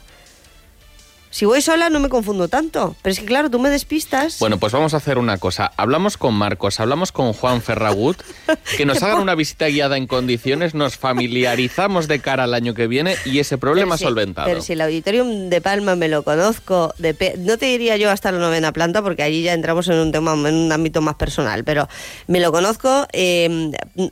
Si 1.37 1.45
voy 1.45 1.61
sola 1.61 1.91
no 1.91 1.99
me 1.99 2.09
confundo 2.09 2.47
tanto. 2.47 2.95
Pero 3.03 3.11
es 3.13 3.19
que, 3.19 3.27
claro, 3.27 3.51
tú 3.51 3.59
me 3.59 3.69
despistas. 3.69 4.39
Bueno, 4.39 4.57
pues 4.57 4.73
vamos 4.73 4.95
a 4.95 4.97
hacer 4.97 5.19
una 5.19 5.37
cosa. 5.37 5.71
Hablamos 5.77 6.17
con 6.17 6.33
Marcos, 6.33 6.79
hablamos 6.79 7.11
con 7.11 7.31
Juan 7.33 7.61
Ferragut, 7.61 8.17
que 8.75 8.87
nos 8.87 9.03
hagan 9.03 9.19
una 9.19 9.35
visita 9.35 9.67
guiada 9.67 9.97
en 9.97 10.07
condiciones, 10.07 10.73
nos 10.73 10.97
familiarizamos 10.97 12.07
de 12.07 12.21
cara 12.21 12.45
al 12.45 12.55
año 12.55 12.73
que 12.73 12.87
viene 12.87 13.15
y 13.23 13.37
ese 13.37 13.59
problema 13.59 13.89
Pero 13.89 13.97
si- 13.99 14.03
solventado. 14.05 14.47
Pero 14.47 14.61
si 14.61 14.73
el 14.73 14.81
auditorium 14.81 15.49
de 15.51 15.61
Palma 15.61 15.95
me 15.95 16.07
lo 16.07 16.23
conozco, 16.23 16.95
de 16.97 17.13
pe- 17.13 17.35
no 17.37 17.59
te 17.59 17.67
diría 17.67 17.97
yo 17.97 18.09
hasta 18.09 18.31
la 18.31 18.39
novena 18.39 18.71
planta, 18.71 19.03
porque 19.03 19.21
allí 19.21 19.43
ya 19.43 19.53
entramos 19.53 19.87
en 19.89 19.99
un 19.99 20.11
tema, 20.11 20.33
en 20.33 20.55
un 20.55 20.71
ámbito 20.71 21.01
más 21.01 21.17
personal, 21.17 21.63
pero 21.63 21.87
me 22.25 22.39
lo 22.39 22.51
conozco 22.51 23.05
eh, 23.13 23.69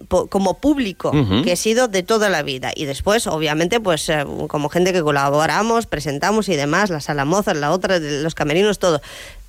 po- 0.07 0.27
como 0.27 0.59
público, 0.59 1.09
Ujú. 1.09 1.41
que 1.41 1.53
he 1.53 1.55
sido 1.55 1.87
de 1.87 2.03
toda 2.03 2.29
la 2.29 2.43
vida. 2.43 2.71
Y 2.75 2.85
después, 2.85 3.25
obviamente, 3.25 3.79
pues 3.79 4.09
eh, 4.09 4.23
como 4.47 4.69
gente 4.69 4.93
que 4.93 5.01
colaboramos, 5.01 5.87
presentamos 5.87 6.49
y 6.49 6.55
demás, 6.55 6.91
la 6.91 6.99
sala 7.15 7.25
Mozart, 7.25 7.57
la 7.57 7.71
otra, 7.71 7.99
los 7.99 8.35
camerinos, 8.35 8.77
todo. 8.77 9.01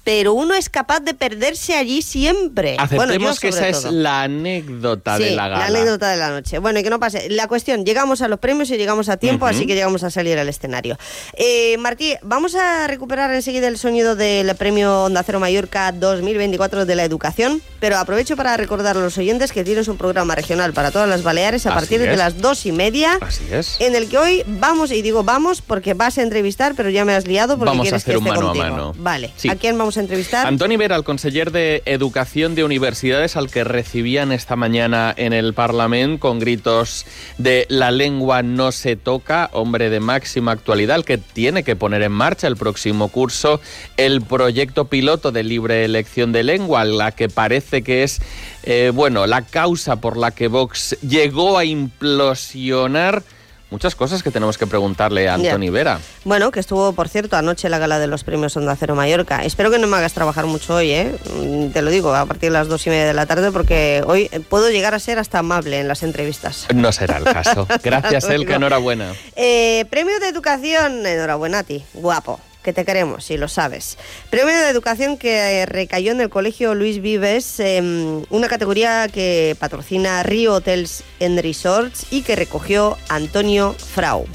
Pero 0.07 0.34
uno 0.34 0.54
es 0.54 0.68
capaz 0.68 1.00
de 1.00 1.14
perderse 1.14 1.74
allí 1.74 2.00
siempre. 2.00 2.76
Aceptemos 2.78 3.07
Bueno, 3.18 3.34
yo 3.34 3.40
que 3.40 3.48
esa 3.48 3.68
es 3.68 3.82
la 3.86 4.22
anécdota 4.22 5.16
Sí, 5.16 5.24
de 5.24 5.30
la 5.32 5.48
gala. 5.48 5.66
anécdota 5.66 6.09
de 6.11 6.16
la 6.16 6.30
noche. 6.30 6.61
Bueno, 6.61 6.78
y 6.78 6.84
que 6.84 6.90
no 6.90 7.00
pase. 7.00 7.28
La 7.28 7.48
cuestión, 7.48 7.84
llegamos 7.84 8.22
a 8.22 8.28
los 8.28 8.38
premios 8.38 8.70
y 8.70 8.76
llegamos 8.76 9.09
a 9.09 9.16
tiempo, 9.16 9.46
así 9.46 9.66
que 9.66 9.74
llegamos 9.74 10.04
a 10.04 10.11
salir 10.11 10.38
al 10.38 10.48
escenario. 10.48 10.96
Eh, 11.32 11.76
Martí, 11.78 12.14
vamos 12.22 12.54
a 12.54 12.86
recuperar 12.86 13.34
enseguida 13.34 13.66
el 13.66 13.78
sonido 13.78 14.14
del 14.14 14.54
premio 14.54 15.07
Onda 15.07 15.24
Cero 15.24 15.40
Mallorca 15.40 15.90
2024 15.90 16.86
de 16.86 16.94
la 16.94 17.02
educación, 17.02 17.61
pero 17.80 17.98
aprovecho 17.98 18.36
para 18.36 18.57
recordar 18.57 18.96
a 18.96 19.00
los 19.00 19.18
oyentes 19.18 19.50
que 19.50 19.64
tienes 19.64 19.88
un 19.88 19.96
programa 19.96 20.36
regional 20.36 20.72
para 20.72 20.92
todas 20.92 21.09
las 21.09 21.24
Baleares 21.24 21.66
a 21.66 21.70
Así 21.70 21.78
partir 21.80 22.00
de 22.00 22.16
las 22.16 22.40
dos 22.40 22.64
y 22.64 22.70
media. 22.70 23.18
Así 23.20 23.42
es. 23.50 23.74
En 23.80 23.96
el 23.96 24.09
que 24.09 24.18
hoy 24.18 24.44
vamos, 24.46 24.92
y 24.92 25.02
digo 25.02 25.24
vamos 25.24 25.62
porque 25.62 25.94
vas 25.94 26.16
a 26.18 26.22
entrevistar, 26.22 26.74
pero 26.76 26.90
ya 26.90 27.04
me 27.04 27.12
has 27.12 27.26
liado 27.26 27.59
porque 27.59 27.70
Vamos 27.70 27.88
a 27.88 27.90
quieres 27.90 28.02
hacer 28.04 28.14
que 28.14 28.18
un 28.18 28.26
esté 28.28 28.38
mano 28.38 28.50
a 28.50 28.54
mano. 28.54 28.94
Vale. 28.96 29.32
Sí. 29.36 29.48
¿A 29.48 29.57
quién 29.57 29.76
vamos 29.76 29.95
a 29.97 30.01
entrevistar? 30.01 30.47
Antoni 30.47 30.76
Vera, 30.76 30.97
el 30.97 31.05
conseller 31.05 31.51
de 31.51 31.82
Educación 31.86 32.55
de 32.55 32.64
Universidades, 32.64 33.36
al 33.36 33.51
que 33.51 33.64
recibían 33.64 34.32
esta 34.32 34.57
mañana 34.57 35.14
en 35.16 35.32
el 35.32 35.55
Parlamento 35.55 36.20
con 36.20 36.38
gritos 36.38 37.07
de 37.38 37.66
la 37.68 37.90
lengua 37.90 38.42
no 38.42 38.72
se 38.72 38.97
toca, 38.97 39.51
hombre 39.53 39.90
de 39.90 40.01
máxima 40.01 40.53
actualidad, 40.53 40.97
el 40.97 41.05
que 41.05 41.18
tiene 41.18 41.62
que 41.62 41.76
poner 41.76 42.03
en 42.03 42.12
marcha 42.12 42.47
el 42.47 42.57
próximo 42.57 43.09
curso 43.09 43.61
el 43.97 44.22
proyecto 44.22 44.86
piloto 44.86 45.32
de 45.32 45.42
libre 45.42 45.84
elección 45.84 46.32
de 46.32 46.42
lengua, 46.42 46.84
la 46.84 47.12
que 47.12 47.28
parece 47.28 47.82
que 47.82 48.03
es, 48.03 48.20
eh, 48.62 48.90
bueno, 48.94 49.26
la 49.26 49.42
causa 49.42 49.97
por 49.97 50.16
la 50.16 50.30
que 50.30 50.49
Vox 50.49 50.99
llegó 51.01 51.59
a 51.59 51.64
implosionar. 51.64 53.22
Muchas 53.71 53.97
cosas 53.97 54.23
que 54.23 54.31
tenemos 54.31 54.59
que 54.59 54.67
preguntarle 54.67 55.29
a. 55.29 55.35
Antoni 55.35 55.71
Vera. 55.71 55.99
Bueno, 56.25 56.51
que 56.53 56.61
estuvo, 56.61 56.93
por 56.93 57.09
cierto, 57.09 57.37
anoche 57.37 57.69
la 57.69 57.79
gala 57.79 57.99
de 57.99 58.07
los 58.07 58.23
premios 58.23 58.57
Onda 58.57 58.77
Cero 58.77 58.95
Mallorca. 58.95 59.45
Espero 59.45 59.71
que 59.73 59.79
no 59.79 59.89
me 59.89 59.97
hagas 59.97 60.12
trabajar 60.12 60.47
mucho 60.47 60.77
hoy, 60.77 60.93
¿eh? 60.93 61.19
Mm, 61.35 61.71
Te 61.71 61.83
lo 61.83 61.91
digo, 61.91 62.14
a 62.14 62.27
partir 62.27 62.51
de 62.51 62.59
las 62.59 62.69
dos 62.69 62.87
y 62.87 62.91
media 62.91 63.07
de 63.07 63.14
la 63.14 63.27
tarde, 63.27 63.51
porque 63.51 64.03
hoy 64.07 64.29
puedo 64.49 64.71
llegar 64.71 64.95
a 64.95 65.01
ser 65.01 65.19
hasta 65.19 65.41
amable 65.41 65.81
en 65.81 65.89
las 65.89 66.05
entrevistas. 66.05 66.67
No 66.75 66.93
será 66.93 67.19
el 67.19 67.25
caso. 67.25 67.67
Gracias, 67.83 68.25
Elka, 68.31 68.55
enhorabuena. 68.55 69.12
Eh, 69.35 69.85
premio 69.91 70.19
de 70.21 70.29
Educación, 70.29 71.05
enhorabuena 71.05 71.61
a 71.61 71.62
ti, 71.64 71.85
guapo, 71.95 72.41
que 72.67 72.73
te 72.73 72.85
queremos, 72.85 73.25
si 73.25 73.37
lo 73.37 73.47
sabes. 73.47 73.97
Premio 74.29 74.53
de 74.53 74.69
Educación 74.71 75.19
que 75.19 75.62
eh, 75.62 75.67
recayó 75.67 76.11
en 76.11 76.21
el 76.21 76.29
Colegio 76.29 76.75
Luis 76.75 77.01
Vives, 77.01 77.61
eh, 77.61 77.81
una 78.29 78.49
categoría 78.49 79.07
que 79.07 79.55
patrocina 79.61 80.25
Río 80.25 80.55
Hotels 80.55 81.05
and 81.21 81.39
Resorts 81.39 82.07
y 82.11 82.23
que 82.23 82.35
recogió 82.35 82.99
Antonio 83.09 83.77
Frau. 83.79 84.27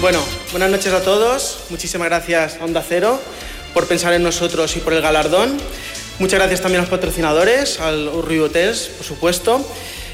Bueno, 0.00 0.18
buenas 0.50 0.68
noches 0.68 0.92
a 0.92 1.00
todos. 1.02 1.60
Muchísimas 1.70 2.08
gracias 2.08 2.56
a 2.60 2.64
Onda 2.64 2.84
Cero 2.86 3.20
por 3.72 3.86
pensar 3.86 4.12
en 4.14 4.24
nosotros 4.24 4.76
y 4.76 4.80
por 4.80 4.92
el 4.92 5.00
galardón. 5.00 5.56
Muchas 6.18 6.40
gracias 6.40 6.60
también 6.60 6.80
a 6.80 6.82
los 6.82 6.90
patrocinadores, 6.90 7.78
al 7.78 8.08
Urri 8.08 8.40
Hotels, 8.40 8.88
por 8.96 9.06
supuesto. 9.06 9.64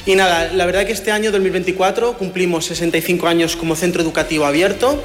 Y 0.05 0.15
nada, 0.15 0.53
la 0.53 0.67
verdad 0.67 0.85
que 0.85 0.93
este 0.93 1.11
año 1.11 1.33
2024 1.33 2.19
cumplimos 2.19 2.67
65 2.67 3.27
años 3.27 3.57
como 3.57 3.77
centro 3.77 4.03
educativo 4.03 4.45
abierto. 4.45 5.03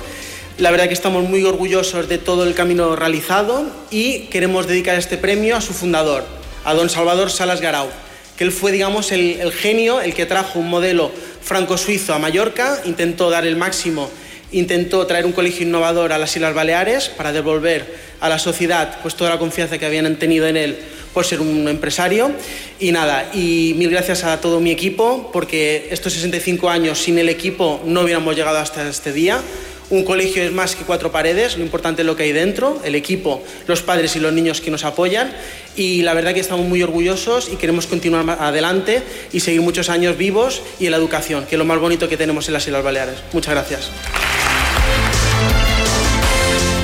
La 0.57 0.71
verdad 0.71 0.87
que 0.87 0.93
estamos 0.93 1.27
muy 1.27 1.43
orgullosos 1.43 2.07
de 2.07 2.17
todo 2.17 2.45
el 2.45 2.53
camino 2.53 2.95
realizado 2.95 3.69
y 3.91 4.27
queremos 4.27 4.67
dedicar 4.67 4.97
este 4.97 5.17
premio 5.17 5.57
a 5.57 5.61
su 5.61 5.73
fundador, 5.73 6.23
a 6.63 6.73
don 6.73 6.89
Salvador 6.89 7.29
Salas 7.29 7.59
Garau, 7.59 7.89
que 8.37 8.45
él 8.45 8.53
fue, 8.53 8.71
digamos, 8.71 9.11
el, 9.11 9.41
el 9.41 9.51
genio, 9.51 9.99
el 9.99 10.13
que 10.13 10.25
trajo 10.25 10.59
un 10.59 10.69
modelo 10.69 11.11
franco-suizo 11.41 12.13
a 12.13 12.19
Mallorca, 12.19 12.79
intentó 12.85 13.29
dar 13.29 13.45
el 13.45 13.57
máximo, 13.57 14.09
intentó 14.53 15.05
traer 15.05 15.25
un 15.25 15.33
colegio 15.33 15.67
innovador 15.67 16.13
a 16.13 16.17
las 16.17 16.33
Islas 16.37 16.53
Baleares 16.53 17.09
para 17.09 17.33
devolver 17.33 17.93
a 18.21 18.29
la 18.29 18.39
sociedad 18.39 18.99
pues, 19.01 19.15
toda 19.15 19.31
la 19.31 19.39
confianza 19.39 19.77
que 19.77 19.85
habían 19.85 20.15
tenido 20.15 20.47
en 20.47 20.55
él 20.55 20.77
por 21.13 21.25
ser 21.25 21.41
un 21.41 21.67
empresario. 21.67 22.31
Y 22.79 22.93
nada, 22.93 23.29
y 23.33 23.73
mil 23.75 23.89
gracias 23.89 24.23
a 24.23 24.39
todo 24.39 24.61
mi 24.61 24.71
equipo, 24.71 25.31
porque 25.33 25.89
estos 25.91 26.13
65 26.13 26.69
años 26.69 26.99
sin 26.99 27.19
el 27.19 27.27
equipo 27.27 27.81
no 27.85 28.01
hubiéramos 28.01 28.37
llegado 28.37 28.57
hasta 28.57 28.87
este 28.87 29.11
día. 29.11 29.41
Un 29.89 30.03
colegio 30.03 30.41
es 30.41 30.51
más 30.51 30.75
que 30.75 30.83
cuatro 30.83 31.11
paredes, 31.11 31.57
lo 31.57 31.63
importante 31.63 32.01
es 32.01 32.05
lo 32.05 32.15
que 32.15 32.23
hay 32.23 32.31
dentro, 32.31 32.81
el 32.83 32.95
equipo, 32.95 33.43
los 33.67 33.83
padres 33.83 34.15
y 34.15 34.19
los 34.19 34.33
niños 34.33 34.61
que 34.61 34.71
nos 34.71 34.83
apoyan. 34.83 35.31
Y 35.75 36.01
la 36.01 36.13
verdad 36.13 36.33
que 36.33 36.39
estamos 36.39 36.65
muy 36.65 36.81
orgullosos 36.81 37.49
y 37.51 37.57
queremos 37.57 37.85
continuar 37.85 38.37
adelante 38.39 39.03
y 39.31 39.41
seguir 39.41 39.61
muchos 39.61 39.89
años 39.89 40.17
vivos 40.17 40.61
y 40.79 40.85
en 40.85 40.91
la 40.91 40.97
educación, 40.97 41.45
que 41.45 41.55
es 41.55 41.59
lo 41.59 41.65
más 41.65 41.79
bonito 41.79 42.09
que 42.09 42.17
tenemos 42.17 42.47
en 42.47 42.53
las 42.53 42.65
Islas 42.65 42.83
Baleares. 42.83 43.17
Muchas 43.33 43.53
gracias. 43.53 43.91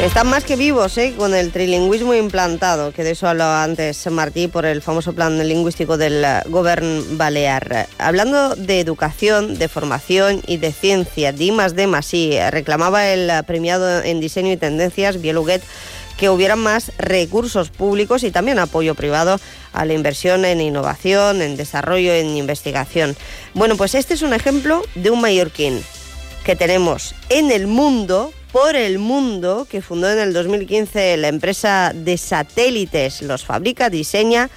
Están 0.01 0.31
más 0.31 0.43
que 0.43 0.55
vivos, 0.55 0.97
¿eh? 0.97 1.13
con 1.15 1.35
el 1.35 1.51
trilingüismo 1.51 2.15
implantado, 2.15 2.91
que 2.91 3.03
de 3.03 3.11
eso 3.11 3.27
hablaba 3.27 3.63
antes 3.63 4.09
Martí 4.09 4.47
por 4.47 4.65
el 4.65 4.81
famoso 4.81 5.13
plan 5.13 5.37
lingüístico 5.47 5.95
del 5.95 6.25
eh, 6.25 6.41
Govern 6.47 7.19
Balear. 7.19 7.87
Hablando 7.99 8.55
de 8.55 8.79
educación, 8.79 9.59
de 9.59 9.67
formación 9.67 10.41
y 10.47 10.57
de 10.57 10.71
ciencia, 10.71 11.31
Dimas 11.31 11.75
de 11.75 11.85
Masí 11.85 12.35
reclamaba 12.49 13.09
el 13.09 13.29
eh, 13.29 13.43
premiado 13.45 14.01
en 14.01 14.19
diseño 14.19 14.51
y 14.51 14.57
tendencias, 14.57 15.21
Bieluguet, 15.21 15.61
que 16.17 16.31
hubieran 16.31 16.59
más 16.59 16.91
recursos 16.97 17.69
públicos 17.69 18.23
y 18.23 18.31
también 18.31 18.57
apoyo 18.57 18.95
privado 18.95 19.39
a 19.71 19.85
la 19.85 19.93
inversión 19.93 20.45
en 20.45 20.61
innovación, 20.61 21.43
en 21.43 21.57
desarrollo, 21.57 22.11
en 22.11 22.35
investigación. 22.37 23.15
Bueno, 23.53 23.77
pues 23.77 23.93
este 23.93 24.15
es 24.15 24.23
un 24.23 24.33
ejemplo 24.33 24.81
de 24.95 25.11
un 25.11 25.21
mallorquín 25.21 25.79
que 26.43 26.55
tenemos 26.55 27.13
en 27.29 27.51
el 27.51 27.67
mundo, 27.67 28.33
por 28.51 28.75
el 28.75 28.99
mundo, 28.99 29.67
que 29.69 29.81
fundó 29.81 30.09
en 30.11 30.19
el 30.19 30.33
2015 30.33 31.17
la 31.17 31.27
empresa 31.27 31.91
de 31.93 32.17
satélites, 32.17 33.21
los 33.21 33.45
fabrica, 33.45 33.89
diseña, 33.89 34.49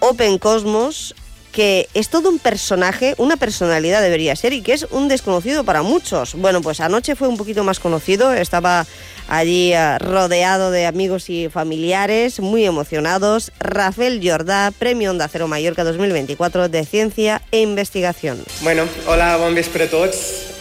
Open 0.00 0.38
Cosmos, 0.38 1.14
que 1.52 1.88
es 1.94 2.08
todo 2.08 2.28
un 2.28 2.38
personaje, 2.38 3.14
una 3.18 3.36
personalidad 3.36 4.00
debería 4.00 4.36
ser, 4.36 4.52
y 4.52 4.62
que 4.62 4.74
es 4.74 4.86
un 4.90 5.08
desconocido 5.08 5.64
para 5.64 5.82
muchos. 5.82 6.34
Bueno, 6.34 6.62
pues 6.62 6.80
anoche 6.80 7.16
fue 7.16 7.26
un 7.26 7.36
poquito 7.36 7.64
más 7.64 7.80
conocido, 7.80 8.32
estaba 8.32 8.86
allí 9.28 9.72
eh, 9.72 9.98
rodeado 9.98 10.70
de 10.70 10.86
amigos 10.86 11.30
y 11.30 11.48
familiares, 11.48 12.38
muy 12.38 12.64
emocionados. 12.64 13.50
Rafael 13.58 14.20
Jordà, 14.22 14.70
Premio 14.70 15.10
Onda 15.10 15.28
Cero 15.28 15.48
Mallorca 15.48 15.82
2024 15.82 16.68
de 16.68 16.84
Ciencia 16.84 17.42
e 17.50 17.60
Investigación. 17.60 18.42
Bueno, 18.62 18.84
hola, 19.06 19.36
bon 19.36 19.54
vespre. 19.54 19.88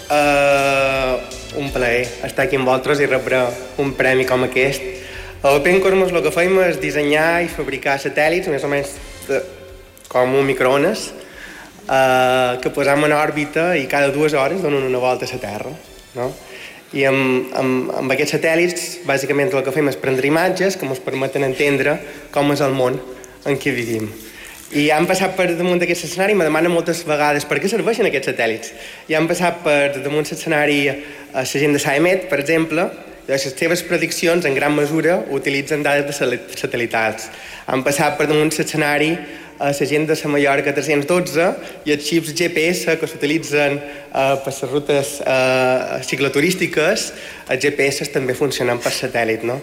Uh, 0.07 1.19
un 1.59 1.67
plaer 1.75 2.05
estar 2.23 2.45
aquí 2.45 2.55
amb 2.55 2.69
vosaltres 2.69 3.01
i 3.03 3.07
rebre 3.09 3.41
un 3.83 3.91
premi 3.97 4.23
com 4.27 4.45
aquest. 4.45 4.83
A 5.43 5.51
Open 5.57 5.81
Cosmos 5.83 6.13
el 6.13 6.21
que 6.23 6.31
fem 6.31 6.55
és 6.63 6.79
dissenyar 6.79 7.43
i 7.43 7.49
fabricar 7.51 7.97
satèl·lits, 7.99 8.47
més 8.47 8.63
o 8.63 8.69
menys 8.71 8.93
de, 9.27 9.41
com 10.07 10.31
un 10.39 10.47
microones, 10.47 11.09
uh, 11.89 12.55
que 12.63 12.71
posem 12.71 13.03
en 13.09 13.17
òrbita 13.17 13.73
i 13.75 13.83
cada 13.91 14.13
dues 14.15 14.37
hores 14.37 14.63
donen 14.63 14.87
una 14.87 15.01
volta 15.03 15.27
a 15.27 15.33
la 15.33 15.41
Terra. 15.43 15.73
No? 16.15 16.29
I 16.95 17.03
amb, 17.09 17.51
amb, 17.59 17.91
amb 17.99 18.15
aquests 18.15 18.37
satèl·lits, 18.37 18.87
bàsicament 19.09 19.51
el 19.51 19.65
que 19.65 19.75
fem 19.75 19.91
és 19.91 19.99
prendre 19.99 20.31
imatges 20.31 20.79
que 20.79 20.87
ens 20.87 21.03
permeten 21.03 21.43
entendre 21.43 21.97
com 22.31 22.55
és 22.55 22.63
el 22.63 22.71
món 22.71 22.95
en 23.43 23.59
què 23.59 23.75
vivim. 23.75 24.07
I 24.75 24.89
han 24.91 25.05
passat 25.07 25.37
per 25.37 25.45
damunt 25.55 25.79
d'aquest 25.79 26.09
escenari 26.09 26.33
i 26.35 26.35
me 26.35 26.43
demanen 26.43 26.73
moltes 26.73 27.05
vegades 27.07 27.45
per 27.47 27.61
què 27.63 27.69
serveixen 27.71 28.09
aquests 28.09 28.33
satèl·lits. 28.33 28.73
I 29.07 29.15
han 29.15 29.27
passat 29.29 29.61
per 29.63 30.01
damunt 30.03 30.27
l'escenari 30.27 30.81
a 30.89 30.97
la 31.37 31.43
gent 31.47 31.75
de 31.77 31.79
Saemet, 31.79 32.25
per 32.27 32.41
exemple, 32.43 32.89
i 33.27 33.31
les 33.31 33.45
seves 33.47 33.83
prediccions 33.87 34.43
en 34.45 34.55
gran 34.55 34.75
mesura 34.75 35.21
utilitzen 35.31 35.83
dades 35.83 36.19
de 36.19 36.39
satellitals. 36.59 37.29
Han 37.71 37.83
passat 37.83 38.19
per 38.19 38.27
damunt 38.27 38.51
l'escenari 38.51 39.13
a 39.59 39.71
la 39.71 39.85
gent 39.89 40.07
de 40.07 40.15
la 40.15 40.29
Mallorca 40.29 40.73
312 40.73 41.47
i 41.85 41.93
els 41.95 42.05
xips 42.05 42.33
GPS 42.37 42.97
que 42.99 43.09
s'utilitzen 43.09 43.77
eh, 43.77 44.35
per 44.43 44.53
les 44.53 44.71
rutes 44.71 45.13
eh, 45.25 45.99
cicloturístiques, 46.05 47.11
els 47.49 47.63
GPS 47.63 48.11
també 48.13 48.35
funcionen 48.37 48.79
per 48.79 48.93
satèl·lit. 48.93 49.45
No? 49.47 49.57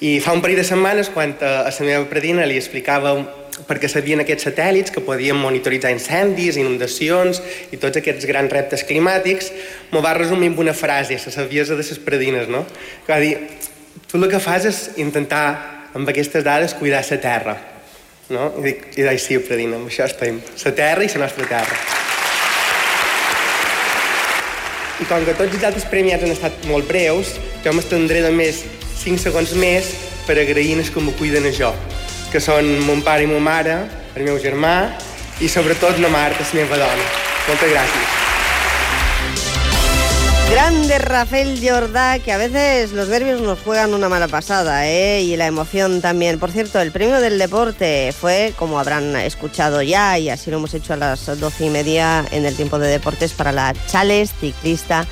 I 0.00 0.18
fa 0.20 0.34
un 0.34 0.42
parell 0.42 0.58
de 0.60 0.66
setmanes, 0.66 1.10
quan 1.14 1.36
eh, 1.38 1.46
a 1.46 1.70
la 1.70 1.86
meva 1.86 2.08
predina 2.10 2.46
li 2.46 2.58
explicava 2.58 3.14
perquè 3.66 3.88
sabien 3.88 4.20
aquests 4.20 4.50
satèl·lits 4.50 4.92
que 4.92 5.00
podien 5.04 5.38
monitoritzar 5.40 5.94
incendis, 5.94 6.58
inundacions 6.60 7.40
i 7.72 7.78
tots 7.80 8.02
aquests 8.02 8.26
grans 8.28 8.52
reptes 8.52 8.84
climàtics, 8.84 9.48
m'ho 9.92 10.02
va 10.04 10.16
resumir 10.18 10.50
amb 10.52 10.60
una 10.66 10.74
frase, 10.76 11.16
la 11.16 11.32
saviesa 11.32 11.78
de 11.78 11.86
les 11.86 12.02
predines, 12.04 12.50
no? 12.52 12.66
Que 13.06 13.14
va 13.14 13.22
dir, 13.22 13.38
tu 14.10 14.20
el 14.20 14.28
que 14.28 14.42
fas 14.42 14.68
és 14.68 14.82
intentar, 15.00 15.46
amb 15.96 16.08
aquestes 16.12 16.44
dades, 16.44 16.76
cuidar 16.76 17.00
la 17.08 17.20
terra. 17.22 17.56
No? 18.28 18.48
I 18.58 18.64
dic, 18.64 18.82
i 18.98 19.04
dic 19.06 19.22
sí, 19.22 19.38
predina, 19.46 19.78
amb 19.78 19.90
això 19.90 20.06
estem. 20.08 20.40
La 20.64 20.72
terra 20.74 21.06
i 21.06 21.10
la 21.12 21.22
nostra 21.22 21.46
terra. 21.46 21.78
I 24.96 25.06
com 25.06 25.26
que 25.28 25.36
tots 25.36 25.54
els 25.54 25.66
altres 25.68 25.86
premiats 25.92 26.24
han 26.24 26.34
estat 26.34 26.66
molt 26.70 26.88
breus, 26.88 27.36
jo 27.62 27.74
m'estendré 27.76 28.24
només 28.24 28.64
5 29.04 29.22
segons 29.22 29.54
més 29.60 29.92
per 30.26 30.40
agrair 30.40 30.78
els 30.80 30.90
que 30.90 31.02
m'ho 31.04 31.14
cuiden 31.20 31.46
a 31.46 31.54
jo, 31.54 31.70
que 32.32 32.42
són 32.42 32.72
mon 32.88 33.04
pare 33.06 33.28
i 33.28 33.30
ma 33.30 33.42
mare, 33.52 33.80
el 34.16 34.26
meu 34.26 34.40
germà 34.42 34.76
i 35.38 35.52
sobretot 35.52 36.00
la 36.02 36.10
Marta, 36.10 36.42
la 36.42 36.62
meva 36.62 36.80
dona. 36.80 37.10
Moltes 37.46 37.76
gràcies. 37.76 38.25
Grande 40.56 40.98
Rafael 40.98 41.60
Jordá, 41.62 42.18
que 42.18 42.32
a 42.32 42.38
veces 42.38 42.92
los 42.92 43.08
nervios 43.08 43.42
nos 43.42 43.58
juegan 43.58 43.92
una 43.92 44.08
mala 44.08 44.26
pasada, 44.26 44.88
¿eh? 44.88 45.20
y 45.20 45.36
la 45.36 45.46
emoción 45.46 46.00
también. 46.00 46.38
Por 46.38 46.50
cierto, 46.50 46.80
el 46.80 46.92
premio 46.92 47.20
del 47.20 47.38
deporte 47.38 48.14
fue, 48.18 48.54
como 48.58 48.80
habrán 48.80 49.16
escuchado 49.16 49.82
ya, 49.82 50.18
y 50.18 50.30
así 50.30 50.50
lo 50.50 50.56
hemos 50.56 50.72
hecho 50.72 50.94
a 50.94 50.96
las 50.96 51.26
doce 51.38 51.66
y 51.66 51.68
media 51.68 52.24
en 52.30 52.46
el 52.46 52.56
tiempo 52.56 52.78
de 52.78 52.88
deportes, 52.88 53.34
para 53.34 53.52
la 53.52 53.74
Chales 53.86 54.32
Ciclista 54.40 55.06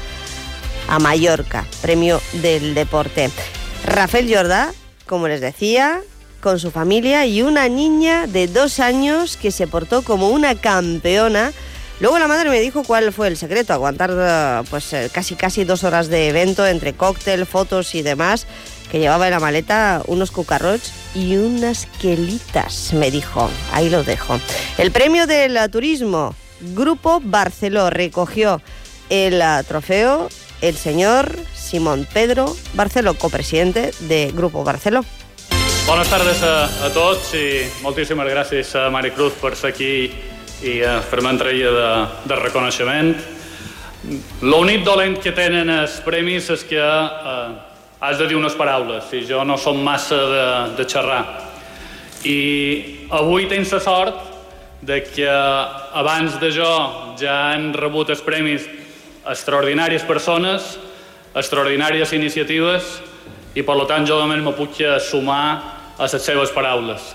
a 0.88 0.98
Mallorca, 0.98 1.66
premio 1.82 2.22
del 2.40 2.72
deporte. 2.72 3.30
Rafael 3.84 4.34
Jordá, 4.34 4.72
como 5.04 5.28
les 5.28 5.42
decía, 5.42 6.00
con 6.40 6.58
su 6.58 6.70
familia 6.70 7.26
y 7.26 7.42
una 7.42 7.68
niña 7.68 8.26
de 8.26 8.46
dos 8.46 8.80
años 8.80 9.36
que 9.36 9.50
se 9.50 9.66
portó 9.66 10.00
como 10.00 10.30
una 10.30 10.54
campeona 10.54 11.52
Luego 12.00 12.18
la 12.18 12.28
madre 12.28 12.50
me 12.50 12.60
dijo 12.60 12.82
cuál 12.82 13.12
fue 13.12 13.28
el 13.28 13.36
secreto, 13.36 13.72
aguantar 13.72 14.10
eh, 14.12 14.66
pues 14.68 14.92
eh, 14.92 15.10
casi 15.12 15.36
casi 15.36 15.64
dos 15.64 15.84
horas 15.84 16.08
de 16.08 16.28
evento 16.28 16.66
entre 16.66 16.92
cóctel, 16.92 17.46
fotos 17.46 17.94
y 17.94 18.02
demás, 18.02 18.46
que 18.90 18.98
llevaba 18.98 19.26
en 19.26 19.32
la 19.32 19.40
maleta 19.40 20.02
unos 20.06 20.30
cucarrots 20.30 20.92
y 21.14 21.36
unas 21.36 21.86
quelitas, 22.00 22.92
me 22.92 23.10
dijo. 23.10 23.48
Ahí 23.72 23.90
lo 23.90 24.02
dejo. 24.02 24.40
El 24.76 24.90
premio 24.90 25.26
del 25.26 25.58
turismo, 25.70 26.34
Grupo 26.74 27.20
Barceló, 27.22 27.90
recogió 27.90 28.60
el 29.08 29.40
eh, 29.40 29.62
trofeo 29.66 30.28
el 30.60 30.76
señor 30.76 31.36
Simón 31.54 32.06
Pedro 32.12 32.56
Barceló, 32.72 33.14
copresidente 33.14 33.92
de 34.00 34.32
Grupo 34.34 34.64
Barceló. 34.64 35.04
Buenas 35.86 36.08
tardes 36.08 36.42
a, 36.42 36.64
a 36.64 36.88
tots 36.96 37.34
i 37.36 37.66
moltíssimes 37.84 38.30
gràcies 38.32 38.70
a 38.80 38.88
Maricruz 38.88 39.34
per 39.36 39.52
ser 39.52 39.74
aquí 39.74 40.08
i 40.64 40.78
eh, 40.80 40.98
fer-me 41.10 41.34
entrega 41.34 41.70
de, 41.74 41.88
de 42.30 42.36
reconeixement. 42.40 43.12
L'únic 44.44 44.84
dolent 44.84 45.18
que 45.20 45.32
tenen 45.36 45.70
els 45.72 45.98
premis 46.04 46.48
és 46.52 46.64
que 46.68 46.80
eh, 46.80 47.48
has 48.04 48.20
de 48.20 48.28
dir 48.28 48.38
unes 48.38 48.56
paraules 48.56 49.10
i 49.16 49.22
jo 49.28 49.42
no 49.44 49.58
som 49.60 49.80
massa 49.84 50.20
de, 50.30 50.46
de 50.78 50.86
xerrar. 50.88 51.22
I 52.24 52.38
avui 53.12 53.48
tens 53.50 53.72
la 53.76 53.82
sort 53.84 54.32
de 54.84 55.02
que 55.04 55.28
abans 55.28 56.38
de 56.40 56.50
jo 56.52 56.70
ja 57.20 57.36
han 57.52 57.70
rebut 57.76 58.12
els 58.12 58.24
premis 58.24 58.64
extraordinàries 59.28 60.04
persones, 60.08 60.74
extraordinàries 61.36 62.12
iniciatives 62.16 62.88
i 63.56 63.64
per 63.64 63.76
tant 63.88 64.04
jo 64.08 64.18
només 64.20 64.42
me 64.44 64.52
puc 64.56 64.80
sumar 65.04 65.44
a 65.96 66.08
les 66.08 66.24
seves 66.24 66.52
paraules. 66.52 67.12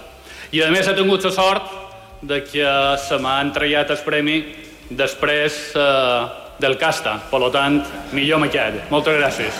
I 0.53 0.63
a 0.65 0.71
més 0.73 0.87
he 0.89 0.97
tingut 0.97 1.25
la 1.25 1.33
sort 1.33 1.78
de 2.21 2.43
que 2.43 2.65
se 3.07 3.17
m'ha 3.21 3.39
entregat 3.41 3.91
el 3.93 4.01
premi 4.05 4.41
després 4.89 5.59
eh, 5.75 6.25
del 6.59 6.77
casta. 6.77 7.19
Per 7.31 7.51
tant, 7.53 7.81
millor 8.11 8.41
me 8.43 8.49
quedo. 8.51 8.83
Moltes 8.91 9.19
gràcies. 9.19 9.55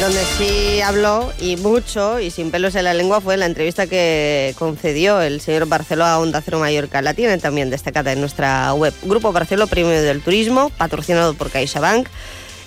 Donde 0.00 0.24
sí 0.36 0.80
habló 0.80 1.32
y 1.38 1.56
mucho 1.58 2.18
y 2.18 2.30
sin 2.30 2.50
pelos 2.50 2.74
en 2.74 2.84
la 2.84 2.94
lengua 2.94 3.20
fue 3.20 3.36
la 3.36 3.46
entrevista 3.46 3.86
que 3.86 4.52
concedió 4.58 5.20
el 5.20 5.40
señor 5.40 5.68
Barceló 5.68 6.04
a 6.04 6.18
Onda 6.18 6.40
Cero 6.44 6.58
Mallorca. 6.58 7.02
La 7.02 7.14
tienen 7.14 7.40
también 7.40 7.70
destacada 7.70 8.12
en 8.12 8.20
nuestra 8.20 8.74
web. 8.74 8.92
Grupo 9.02 9.30
Barceló, 9.30 9.68
Premio 9.68 10.02
del 10.02 10.20
Turismo, 10.20 10.70
patrocinado 10.70 11.34
por 11.34 11.50
CaixaBank. 11.50 12.08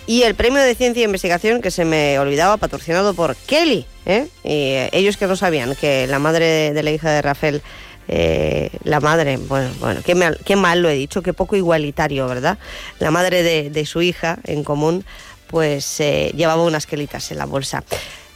Y 0.07 0.23
el 0.23 0.35
Premio 0.35 0.61
de 0.61 0.75
Ciencia 0.75 1.01
e 1.01 1.05
Investigación, 1.05 1.61
que 1.61 1.71
se 1.71 1.83
me 1.83 2.19
olvidaba, 2.19 2.57
patrocinado 2.57 3.13
por 3.13 3.35
Kelly. 3.35 3.85
¿eh? 4.05 4.27
Y 4.43 4.95
ellos 4.95 5.17
que 5.17 5.25
no 5.25 5.35
sabían 5.35 5.75
que 5.75 6.05
la 6.07 6.19
madre 6.19 6.73
de 6.73 6.83
la 6.83 6.91
hija 6.91 7.11
de 7.11 7.21
Rafael 7.21 7.61
eh, 8.07 8.69
la 8.83 8.99
madre, 8.99 9.37
bueno, 9.37 9.71
bueno, 9.79 10.01
qué 10.05 10.13
mal, 10.13 10.39
qué 10.45 10.55
mal 10.55 10.83
lo 10.83 10.89
he 10.89 10.93
dicho, 10.93 11.23
qué 11.23 11.33
poco 11.33 11.55
igualitario, 11.55 12.27
¿verdad? 12.27 12.59
La 12.99 13.09
madre 13.09 13.41
de, 13.41 13.71
de 13.71 13.85
su 13.87 14.03
hija 14.03 14.37
en 14.43 14.63
común 14.63 15.03
pues 15.47 15.99
eh, 15.99 16.31
llevaba 16.35 16.63
unas 16.63 16.85
quelitas 16.85 17.31
en 17.31 17.37
la 17.37 17.45
bolsa. 17.45 17.83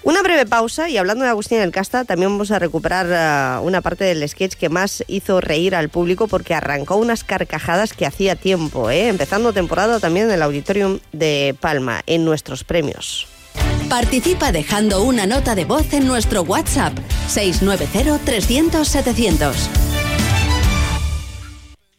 Una 0.01 0.21
breve 0.21 0.45
pausa 0.45 0.89
y 0.89 0.97
hablando 0.97 1.25
de 1.25 1.29
Agustín 1.29 1.59
del 1.59 1.71
Casta, 1.71 2.05
también 2.05 2.31
vamos 2.31 2.51
a 2.51 2.59
recuperar 2.59 3.59
uh, 3.59 3.65
una 3.65 3.81
parte 3.81 4.05
del 4.05 4.27
sketch 4.27 4.53
que 4.53 4.69
más 4.69 5.03
hizo 5.07 5.41
reír 5.41 5.75
al 5.75 5.89
público 5.89 6.27
porque 6.27 6.53
arrancó 6.53 6.95
unas 6.95 7.25
carcajadas 7.25 7.93
que 7.93 8.05
hacía 8.05 8.35
tiempo, 8.35 8.89
¿eh? 8.89 9.09
empezando 9.09 9.51
temporada 9.51 9.99
también 9.99 10.27
en 10.27 10.33
el 10.33 10.41
Auditorium 10.41 10.99
de 11.11 11.53
Palma, 11.59 12.01
en 12.05 12.23
nuestros 12.23 12.63
premios. 12.63 13.27
Participa 13.89 14.51
dejando 14.51 15.03
una 15.03 15.25
nota 15.25 15.53
de 15.55 15.65
voz 15.65 15.91
en 15.93 16.07
nuestro 16.07 16.43
WhatsApp 16.43 16.93
690 17.27 18.19
300 18.23 18.87
700. 18.87 19.69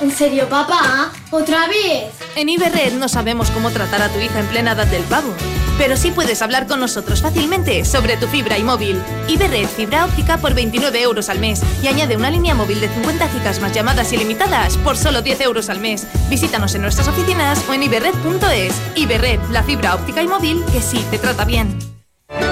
¿En 0.00 0.10
serio, 0.10 0.48
papá? 0.48 1.12
¿Otra 1.30 1.68
vez? 1.68 2.14
En 2.34 2.48
Iberred 2.48 2.94
no 2.94 3.06
sabemos 3.06 3.50
cómo 3.50 3.70
tratar 3.70 4.00
a 4.00 4.08
tu 4.08 4.18
hija 4.18 4.40
en 4.40 4.46
plena 4.46 4.72
edad 4.72 4.86
del 4.86 5.02
pavo, 5.02 5.34
pero 5.76 5.94
sí 5.94 6.10
puedes 6.10 6.40
hablar 6.40 6.66
con 6.66 6.80
nosotros 6.80 7.20
fácilmente 7.20 7.84
sobre 7.84 8.16
tu 8.16 8.26
fibra 8.26 8.56
y 8.56 8.62
móvil. 8.62 8.98
Iberred 9.28 9.68
fibra 9.68 10.06
óptica 10.06 10.38
por 10.38 10.54
29 10.54 11.02
euros 11.02 11.28
al 11.28 11.38
mes 11.38 11.60
y 11.82 11.88
añade 11.88 12.16
una 12.16 12.30
línea 12.30 12.54
móvil 12.54 12.80
de 12.80 12.88
50 12.88 13.28
gigas 13.28 13.60
más 13.60 13.74
llamadas 13.74 14.10
ilimitadas 14.14 14.78
por 14.78 14.96
solo 14.96 15.20
10 15.20 15.42
euros 15.42 15.68
al 15.68 15.80
mes. 15.80 16.06
Visítanos 16.30 16.74
en 16.74 16.80
nuestras 16.80 17.08
oficinas 17.08 17.62
o 17.68 17.74
en 17.74 17.82
iberred.es. 17.82 18.74
Iberred, 18.94 19.40
la 19.50 19.62
fibra 19.62 19.94
óptica 19.96 20.22
y 20.22 20.28
móvil 20.28 20.64
que 20.72 20.80
sí 20.80 21.04
te 21.10 21.18
trata 21.18 21.44
bien. 21.44 21.99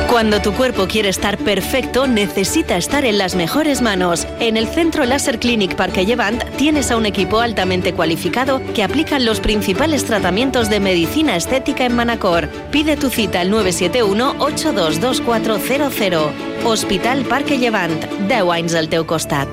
Cuando 0.09 0.41
tu 0.41 0.55
cuerpo 0.55 0.89
quiere 0.89 1.11
estar 1.11 1.39
perfecto, 1.39 2.09
necesita 2.09 2.76
estar 2.76 3.05
en 3.05 3.18
las 3.18 3.37
mejores 3.37 3.81
manos. 3.83 4.26
En 4.41 4.57
el 4.57 4.66
Centro 4.66 5.05
Láser 5.05 5.39
Clinic 5.39 5.76
Parque 5.76 6.05
Llevant 6.05 6.43
tienes 6.57 6.91
a 6.91 6.97
un 6.97 7.07
equipo 7.07 7.39
altamente 7.41 7.93
cualificado 7.93 8.61
que 8.74 8.83
aplican 8.83 9.24
los 9.24 9.39
principales 9.39 10.05
tratamientos 10.05 10.68
de 10.70 10.81
medicina 10.81 11.37
estética 11.37 11.85
en 11.85 11.95
Manacor. 11.95 12.49
Pide 12.72 12.97
tu 12.97 13.11
cita 13.11 13.41
al 13.41 13.53
971-822400. 13.53 16.33
Hospital 16.64 17.24
Parque 17.26 17.59
Llevant. 17.59 18.05
10 18.26 18.51
anys 18.51 18.74
al 18.74 18.89
teu 18.89 19.07
costat. 19.07 19.47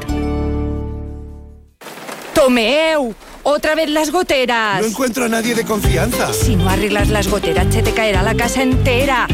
¡Tomeu! 2.34 3.14
¡Otra 3.44 3.76
vez 3.76 3.90
las 3.90 4.10
goteras! 4.12 4.82
No 4.82 4.88
encuentro 4.88 5.26
a 5.26 5.30
nadie 5.30 5.54
de 5.54 5.66
confianza. 5.66 6.34
Si 6.34 6.56
no 6.56 6.68
arreglas 6.68 7.10
las 7.10 7.28
goteras, 7.28 7.72
se 7.72 7.84
te 7.84 7.92
caerá 7.92 8.24
la 8.24 8.34
casa 8.34 8.64
entera. 8.64 9.28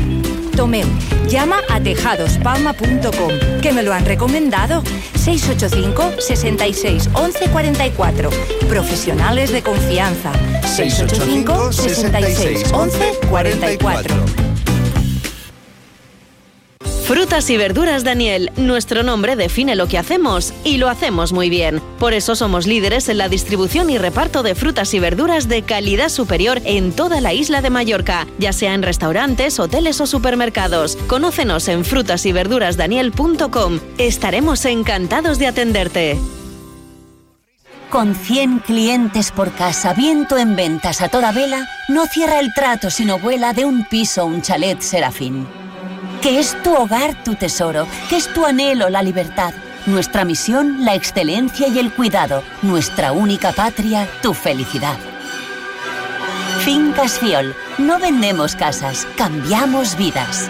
Llama 1.27 1.61
a 1.69 1.79
tejadospalma.com, 1.79 3.61
que 3.61 3.71
me 3.73 3.81
lo 3.81 3.93
han 3.93 4.05
recomendado. 4.05 4.83
685 5.15 6.21
66 6.21 7.09
11 7.13 7.49
44. 7.49 8.29
Profesionales 8.69 9.51
de 9.51 9.63
confianza. 9.63 10.31
685 10.63 11.73
66 11.73 12.71
11 12.73 13.11
44. 13.27 14.50
Frutas 17.11 17.49
y 17.49 17.57
verduras 17.57 18.05
Daniel, 18.05 18.53
nuestro 18.55 19.03
nombre 19.03 19.35
define 19.35 19.75
lo 19.75 19.89
que 19.89 19.97
hacemos 19.97 20.53
y 20.63 20.77
lo 20.77 20.87
hacemos 20.87 21.33
muy 21.33 21.49
bien. 21.49 21.81
Por 21.99 22.13
eso 22.13 22.37
somos 22.37 22.67
líderes 22.67 23.09
en 23.09 23.17
la 23.17 23.27
distribución 23.27 23.89
y 23.89 23.97
reparto 23.97 24.43
de 24.43 24.55
frutas 24.55 24.93
y 24.93 25.01
verduras 25.01 25.49
de 25.49 25.63
calidad 25.63 26.07
superior 26.07 26.61
en 26.63 26.93
toda 26.93 27.19
la 27.19 27.33
isla 27.33 27.61
de 27.61 27.69
Mallorca, 27.69 28.27
ya 28.39 28.53
sea 28.53 28.73
en 28.73 28.81
restaurantes, 28.81 29.59
hoteles 29.59 29.99
o 29.99 30.07
supermercados. 30.07 30.95
Conócenos 31.07 31.67
en 31.67 31.83
frutasyberdurasdaniel.com. 31.83 33.81
Estaremos 33.97 34.63
encantados 34.63 35.37
de 35.37 35.47
atenderte. 35.47 36.17
Con 37.89 38.15
100 38.15 38.59
clientes 38.59 39.33
por 39.33 39.51
casa, 39.51 39.93
viento 39.93 40.37
en 40.37 40.55
ventas 40.55 41.01
a 41.01 41.09
toda 41.09 41.33
vela, 41.33 41.67
no 41.89 42.05
cierra 42.05 42.39
el 42.39 42.53
trato 42.53 42.89
sino 42.89 43.19
vuela 43.19 43.51
de 43.51 43.65
un 43.65 43.83
piso 43.83 44.21
a 44.21 44.23
un 44.23 44.41
chalet 44.41 44.79
serafín 44.79 45.45
que 46.21 46.39
es 46.39 46.55
tu 46.61 46.73
hogar 46.73 47.15
tu 47.23 47.35
tesoro, 47.35 47.87
que 48.09 48.17
es 48.17 48.31
tu 48.31 48.45
anhelo 48.45 48.89
la 48.89 49.01
libertad, 49.01 49.53
nuestra 49.87 50.23
misión 50.23 50.85
la 50.85 50.93
excelencia 50.93 51.67
y 51.67 51.79
el 51.79 51.91
cuidado, 51.91 52.43
nuestra 52.61 53.11
única 53.11 53.51
patria 53.51 54.07
tu 54.21 54.33
felicidad. 54.33 54.97
Fincas 56.63 57.17
Fiol, 57.17 57.55
no 57.79 57.97
vendemos 57.99 58.55
casas, 58.55 59.07
cambiamos 59.17 59.97
vidas. 59.97 60.49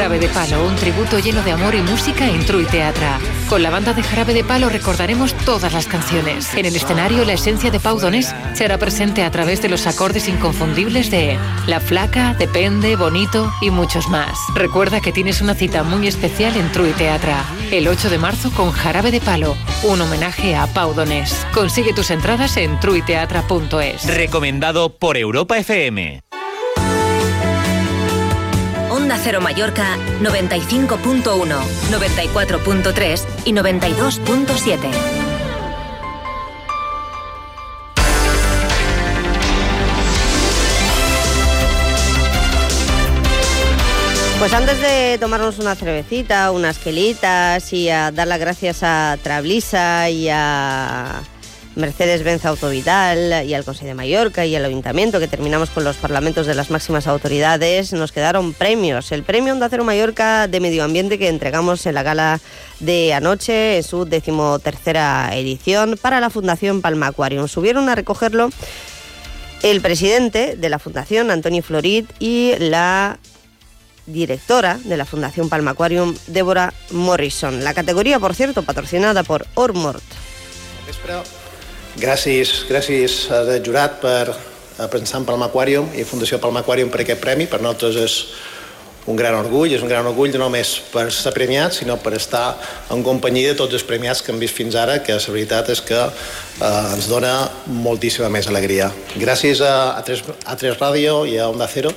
Jarabe 0.00 0.18
de 0.18 0.28
Palo, 0.28 0.66
un 0.66 0.76
tributo 0.76 1.18
lleno 1.18 1.42
de 1.42 1.52
amor 1.52 1.74
y 1.74 1.82
música 1.82 2.26
en 2.26 2.42
True 2.46 2.64
Teatra. 2.64 3.18
Con 3.50 3.62
la 3.62 3.68
banda 3.68 3.92
de 3.92 4.02
Jarabe 4.02 4.32
de 4.32 4.42
Palo 4.42 4.70
recordaremos 4.70 5.34
todas 5.44 5.74
las 5.74 5.86
canciones. 5.86 6.54
En 6.54 6.64
el 6.64 6.74
escenario, 6.74 7.22
la 7.26 7.34
esencia 7.34 7.70
de 7.70 7.80
Pau 7.80 8.00
Donés 8.00 8.34
será 8.54 8.78
presente 8.78 9.22
a 9.22 9.30
través 9.30 9.60
de 9.60 9.68
los 9.68 9.86
acordes 9.86 10.26
inconfundibles 10.26 11.10
de 11.10 11.38
La 11.66 11.80
Flaca, 11.80 12.34
Depende, 12.38 12.96
Bonito 12.96 13.52
y 13.60 13.68
muchos 13.68 14.08
más. 14.08 14.38
Recuerda 14.54 15.02
que 15.02 15.12
tienes 15.12 15.42
una 15.42 15.54
cita 15.54 15.82
muy 15.82 16.08
especial 16.08 16.56
en 16.56 16.72
True 16.72 16.94
Teatra, 16.94 17.44
el 17.70 17.86
8 17.86 18.08
de 18.08 18.16
marzo 18.16 18.50
con 18.52 18.72
Jarabe 18.72 19.10
de 19.10 19.20
Palo, 19.20 19.54
un 19.82 20.00
homenaje 20.00 20.56
a 20.56 20.66
Pau 20.66 20.94
Donés. 20.94 21.46
Consigue 21.52 21.92
tus 21.92 22.10
entradas 22.10 22.56
en 22.56 22.80
truiteatra.es. 22.80 24.06
Recomendado 24.06 24.96
por 24.96 25.18
Europa 25.18 25.58
FM. 25.58 26.22
Cero 29.22 29.40
Mallorca 29.40 29.96
95.1, 30.22 31.22
94.3 31.90 33.26
y 33.44 33.52
92.7. 33.52 35.20
Pues 44.38 44.54
antes 44.54 44.80
de 44.80 45.18
tomarnos 45.20 45.58
una 45.58 45.74
cervecita, 45.74 46.50
unas 46.50 46.78
quelitas 46.78 47.74
y 47.74 47.90
a 47.90 48.10
dar 48.10 48.26
las 48.26 48.40
gracias 48.40 48.82
a 48.82 49.18
Trablisa 49.22 50.08
y 50.08 50.30
a 50.30 51.20
Mercedes-Benz 51.76 52.44
Autovidal 52.44 53.46
y 53.46 53.54
al 53.54 53.64
Consejo 53.64 53.86
de 53.86 53.94
Mallorca 53.94 54.44
y 54.44 54.56
al 54.56 54.64
Ayuntamiento, 54.64 55.20
que 55.20 55.28
terminamos 55.28 55.70
con 55.70 55.84
los 55.84 55.96
parlamentos 55.96 56.46
de 56.46 56.54
las 56.54 56.70
máximas 56.70 57.06
autoridades, 57.06 57.92
nos 57.92 58.12
quedaron 58.12 58.52
premios. 58.52 59.12
El 59.12 59.22
premio 59.22 59.52
Onda 59.52 59.68
Cero 59.68 59.84
Mallorca 59.84 60.48
de 60.48 60.60
Medio 60.60 60.84
Ambiente 60.84 61.18
que 61.18 61.28
entregamos 61.28 61.86
en 61.86 61.94
la 61.94 62.02
gala 62.02 62.40
de 62.80 63.14
anoche, 63.14 63.76
en 63.76 63.82
su 63.82 64.04
decimotercera 64.04 65.30
edición, 65.34 65.98
para 66.00 66.20
la 66.20 66.30
Fundación 66.30 66.80
Palma 66.82 67.08
Aquarium. 67.08 67.48
Subieron 67.48 67.88
a 67.88 67.94
recogerlo 67.94 68.50
el 69.62 69.80
presidente 69.80 70.56
de 70.56 70.68
la 70.68 70.78
Fundación, 70.78 71.30
Antonio 71.30 71.62
Florit, 71.62 72.10
y 72.18 72.54
la 72.58 73.18
directora 74.06 74.78
de 74.84 74.96
la 74.96 75.04
Fundación 75.04 75.48
Palma 75.48 75.72
Aquarium, 75.72 76.16
Débora 76.26 76.74
Morrison. 76.90 77.62
La 77.62 77.74
categoría, 77.74 78.18
por 78.18 78.34
cierto, 78.34 78.62
patrocinada 78.62 79.22
por 79.22 79.46
Ormort. 79.54 80.02
Gràcies, 81.98 82.52
gràcies 82.68 83.24
al 83.34 83.48
jurat 83.66 83.96
per 83.98 84.30
eh, 84.30 84.86
pensar 84.92 85.18
en 85.18 85.26
Palma 85.26 85.48
Aquarium 85.50 85.88
i 85.98 86.04
Fundació 86.06 86.38
Palma 86.38 86.62
Aquarium 86.62 86.90
per 86.92 87.00
aquest 87.02 87.18
premi. 87.18 87.48
Per 87.50 87.58
nosaltres 87.58 87.98
és 87.98 88.14
un 89.10 89.18
gran 89.18 89.34
orgull, 89.34 89.72
és 89.74 89.82
un 89.82 89.90
gran 89.90 90.06
orgull 90.06 90.30
no 90.36 90.44
només 90.44 90.76
per 90.92 91.08
ser 91.10 91.32
premiats, 91.34 91.80
sinó 91.80 91.96
per 91.98 92.14
estar 92.14 92.54
en 92.94 93.02
companyia 93.02 93.50
de 93.50 93.58
tots 93.58 93.74
els 93.74 93.82
premiats 93.82 94.22
que 94.22 94.30
hem 94.30 94.38
vist 94.38 94.54
fins 94.54 94.78
ara, 94.78 95.00
que 95.02 95.18
la 95.18 95.34
veritat 95.34 95.74
és 95.74 95.82
que 95.82 95.98
eh, 95.98 96.94
ens 96.94 97.10
dona 97.10 97.34
moltíssima 97.66 98.30
més 98.30 98.46
alegria. 98.46 98.92
Gràcies 99.18 99.58
a, 99.66 99.96
a, 99.98 100.06
tres, 100.06 100.22
a 100.46 100.54
tres 100.54 100.78
Ràdio 100.78 101.24
i 101.26 101.40
a 101.42 101.50
Onda 101.50 101.66
Cero 101.66 101.90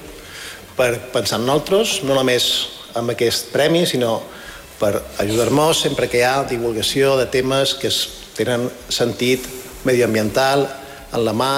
per 0.74 0.95
pensar 1.14 1.38
en 1.38 1.45
nosaltres, 1.45 1.99
no 2.02 2.18
només 2.18 2.49
amb 2.98 3.14
aquest 3.14 3.53
premi, 3.53 3.86
sinó 3.86 4.24
per 4.80 4.95
ajudar-nos 5.22 5.86
sempre 5.86 6.10
que 6.10 6.24
hi 6.24 6.26
ha 6.26 6.48
divulgació 6.49 7.14
de 7.20 7.30
temes 7.30 7.78
que 7.78 7.94
es 7.94 8.07
tenen 8.34 8.65
sentit 8.90 9.45
medioambiental 9.88 10.68
en 11.14 11.26
la 11.26 11.34
mà 11.34 11.53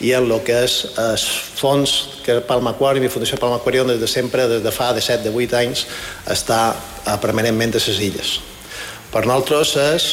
i 0.00 0.10
en 0.16 0.26
el 0.26 0.40
que 0.44 0.56
és 0.66 0.76
el 0.98 1.16
fons 1.58 1.92
que 2.24 2.40
Palma 2.46 2.74
Aquarium 2.74 3.06
i 3.06 3.12
Fundació 3.12 3.38
Palma 3.38 3.60
Aquarium 3.60 3.92
des 3.92 4.00
de 4.02 4.08
sempre, 4.10 4.48
des 4.50 4.62
de 4.64 4.72
fa 4.74 4.92
de 4.92 5.02
7, 5.04 5.22
de 5.22 5.30
8 5.30 5.58
anys, 5.60 5.86
està 6.26 6.60
eh, 6.74 7.16
permanentment 7.22 7.76
a 7.76 7.82
les 7.82 8.00
illes. 8.02 8.38
Per 9.12 9.22
nosaltres 9.26 9.76
és 9.84 10.08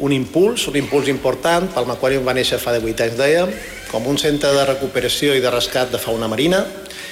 un 0.00 0.12
impuls, 0.16 0.66
un 0.66 0.78
impuls 0.80 1.08
important. 1.12 1.68
Palma 1.74 1.94
Aquarium 1.98 2.24
va 2.26 2.34
néixer 2.34 2.58
fa 2.58 2.74
de 2.74 2.82
8 2.82 3.06
anys, 3.06 3.18
dèiem, 3.20 3.52
com 3.90 4.06
un 4.10 4.18
centre 4.18 4.50
de 4.56 4.64
recuperació 4.66 5.36
i 5.36 5.44
de 5.44 5.52
rescat 5.52 5.92
de 5.92 6.00
fauna 6.00 6.28
marina 6.30 6.64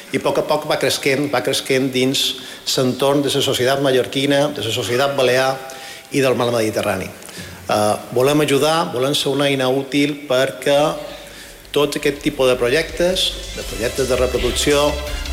i 0.09 0.17
a 0.17 0.23
poc 0.25 0.39
a 0.41 0.45
poc 0.49 0.65
va 0.71 0.79
creixent, 0.81 1.27
va 1.29 1.43
creixent 1.45 1.91
dins 1.93 2.23
l'entorn 2.77 3.21
de 3.23 3.29
la 3.29 3.43
societat 3.45 3.83
mallorquina, 3.85 4.47
de 4.57 4.65
la 4.65 4.73
societat 4.73 5.17
balear 5.19 5.51
i 6.17 6.23
del 6.25 6.37
mar 6.39 6.49
Mediterrani. 6.55 7.11
Uh, 7.69 7.99
volem 8.17 8.41
ajudar, 8.41 8.89
volem 8.95 9.13
ser 9.13 9.29
una 9.29 9.45
eina 9.45 9.67
útil 9.69 10.15
perquè 10.25 10.79
tots 11.69 11.99
aquest 11.99 12.23
tipus 12.25 12.49
de 12.49 12.55
projectes, 12.57 13.27
de 13.59 13.65
projectes 13.69 14.09
de 14.09 14.17
reproducció, 14.17 14.87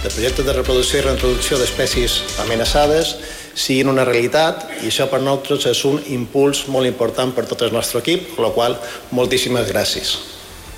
de 0.03 0.10
projectes 0.12 0.44
de 0.44 0.53
reproducció 0.57 0.99
i 0.99 1.06
reintroducció 1.06 1.56
d'espècies 1.62 2.18
amenaçades, 2.44 3.16
siguin 3.56 3.88
una 3.88 4.03
realitat 4.03 4.68
i 4.84 4.91
això 4.91 5.07
per 5.07 5.22
nosaltres 5.24 5.70
és 5.72 5.86
un 5.88 6.02
impuls 6.12 6.66
molt 6.68 6.91
important 6.91 7.32
per 7.32 7.45
tot 7.48 7.64
el 7.64 7.72
nostre 7.72 8.03
equip, 8.03 8.34
con 8.36 8.49
lo 8.49 8.52
qual 8.52 8.76
moltíssimes 9.16 9.72
gràcies. 9.72 10.18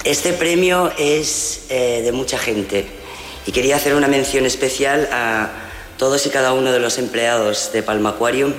Este 0.06 0.34
premio 0.34 0.92
es 0.98 1.66
eh, 1.70 2.04
de 2.06 2.12
mucha 2.12 2.38
gente 2.38 2.86
y 3.48 3.52
quería 3.52 3.78
hacer 3.78 3.96
una 3.96 4.08
mención 4.08 4.46
especial 4.46 5.10
a 5.12 5.50
todos 5.98 6.26
y 6.28 6.30
cada 6.30 6.54
uno 6.54 6.72
de 6.72 6.80
los 6.80 7.00
empleados 7.00 7.72
de 7.74 7.82
Palma 7.82 8.10
Aquarium, 8.10 8.54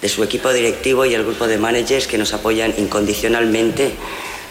de 0.00 0.08
su 0.08 0.22
equipo 0.24 0.52
directivo 0.52 1.04
y 1.04 1.14
el 1.14 1.24
grupo 1.24 1.46
de 1.46 1.58
managers 1.58 2.06
que 2.06 2.18
nos 2.18 2.32
apoyan 2.32 2.74
incondicionalmente, 2.78 3.92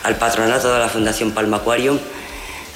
al 0.03 0.17
patronato 0.17 0.71
de 0.71 0.80
la 0.80 0.89
Fundación 0.89 1.31
Palma 1.31 1.57
Aquarium, 1.57 1.99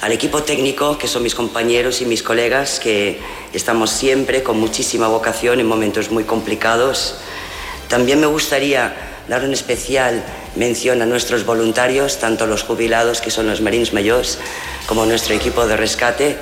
al 0.00 0.12
equipo 0.12 0.42
técnico, 0.42 0.98
que 0.98 1.08
son 1.08 1.22
mis 1.22 1.34
compañeros 1.34 2.02
y 2.02 2.04
mis 2.04 2.22
colegas, 2.22 2.78
que 2.80 3.18
estamos 3.54 3.90
siempre 3.90 4.42
con 4.42 4.58
muchísima 4.58 5.08
vocación 5.08 5.60
en 5.60 5.66
momentos 5.66 6.10
muy 6.10 6.24
complicados. 6.24 7.14
También 7.88 8.20
me 8.20 8.26
gustaría 8.26 8.94
dar 9.28 9.44
una 9.44 9.54
especial 9.54 10.22
mención 10.56 11.00
a 11.00 11.06
nuestros 11.06 11.46
voluntarios, 11.46 12.18
tanto 12.18 12.46
los 12.46 12.62
jubilados, 12.64 13.22
que 13.22 13.30
son 13.30 13.46
los 13.46 13.62
Marines 13.62 13.94
Mayors, 13.94 14.38
como 14.86 15.06
nuestro 15.06 15.34
equipo 15.34 15.66
de 15.66 15.76
rescate. 15.76 16.36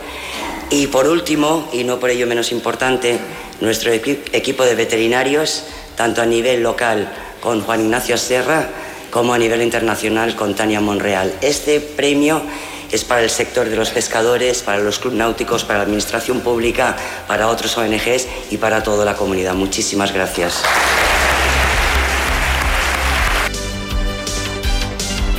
Y 0.70 0.88
por 0.88 1.06
último, 1.06 1.68
y 1.72 1.84
no 1.84 2.00
por 2.00 2.10
ello 2.10 2.26
menos 2.26 2.50
importante, 2.50 3.20
nuestro 3.60 3.92
equi- 3.92 4.18
equipo 4.32 4.64
de 4.64 4.74
veterinarios, 4.74 5.64
tanto 5.96 6.22
a 6.22 6.26
nivel 6.26 6.62
local 6.62 7.08
con 7.40 7.60
Juan 7.62 7.80
Ignacio 7.80 8.16
Serra, 8.16 8.68
como 9.10 9.34
a 9.34 9.38
nivel 9.38 9.62
internacional 9.62 10.34
con 10.36 10.54
Tania 10.54 10.80
Monreal. 10.80 11.34
Este 11.42 11.80
premio 11.80 12.42
es 12.90 13.04
para 13.04 13.22
el 13.22 13.30
sector 13.30 13.68
de 13.68 13.76
los 13.76 13.90
pescadores, 13.90 14.62
para 14.62 14.78
los 14.78 14.98
clubes 14.98 15.18
náuticos, 15.18 15.64
para 15.64 15.80
la 15.80 15.84
administración 15.84 16.40
pública, 16.40 16.96
para 17.26 17.48
otros 17.48 17.76
ONGs 17.76 18.26
y 18.50 18.58
para 18.58 18.82
toda 18.82 19.04
la 19.04 19.14
comunidad. 19.14 19.54
Muchísimas 19.54 20.12
gracias. 20.12 20.62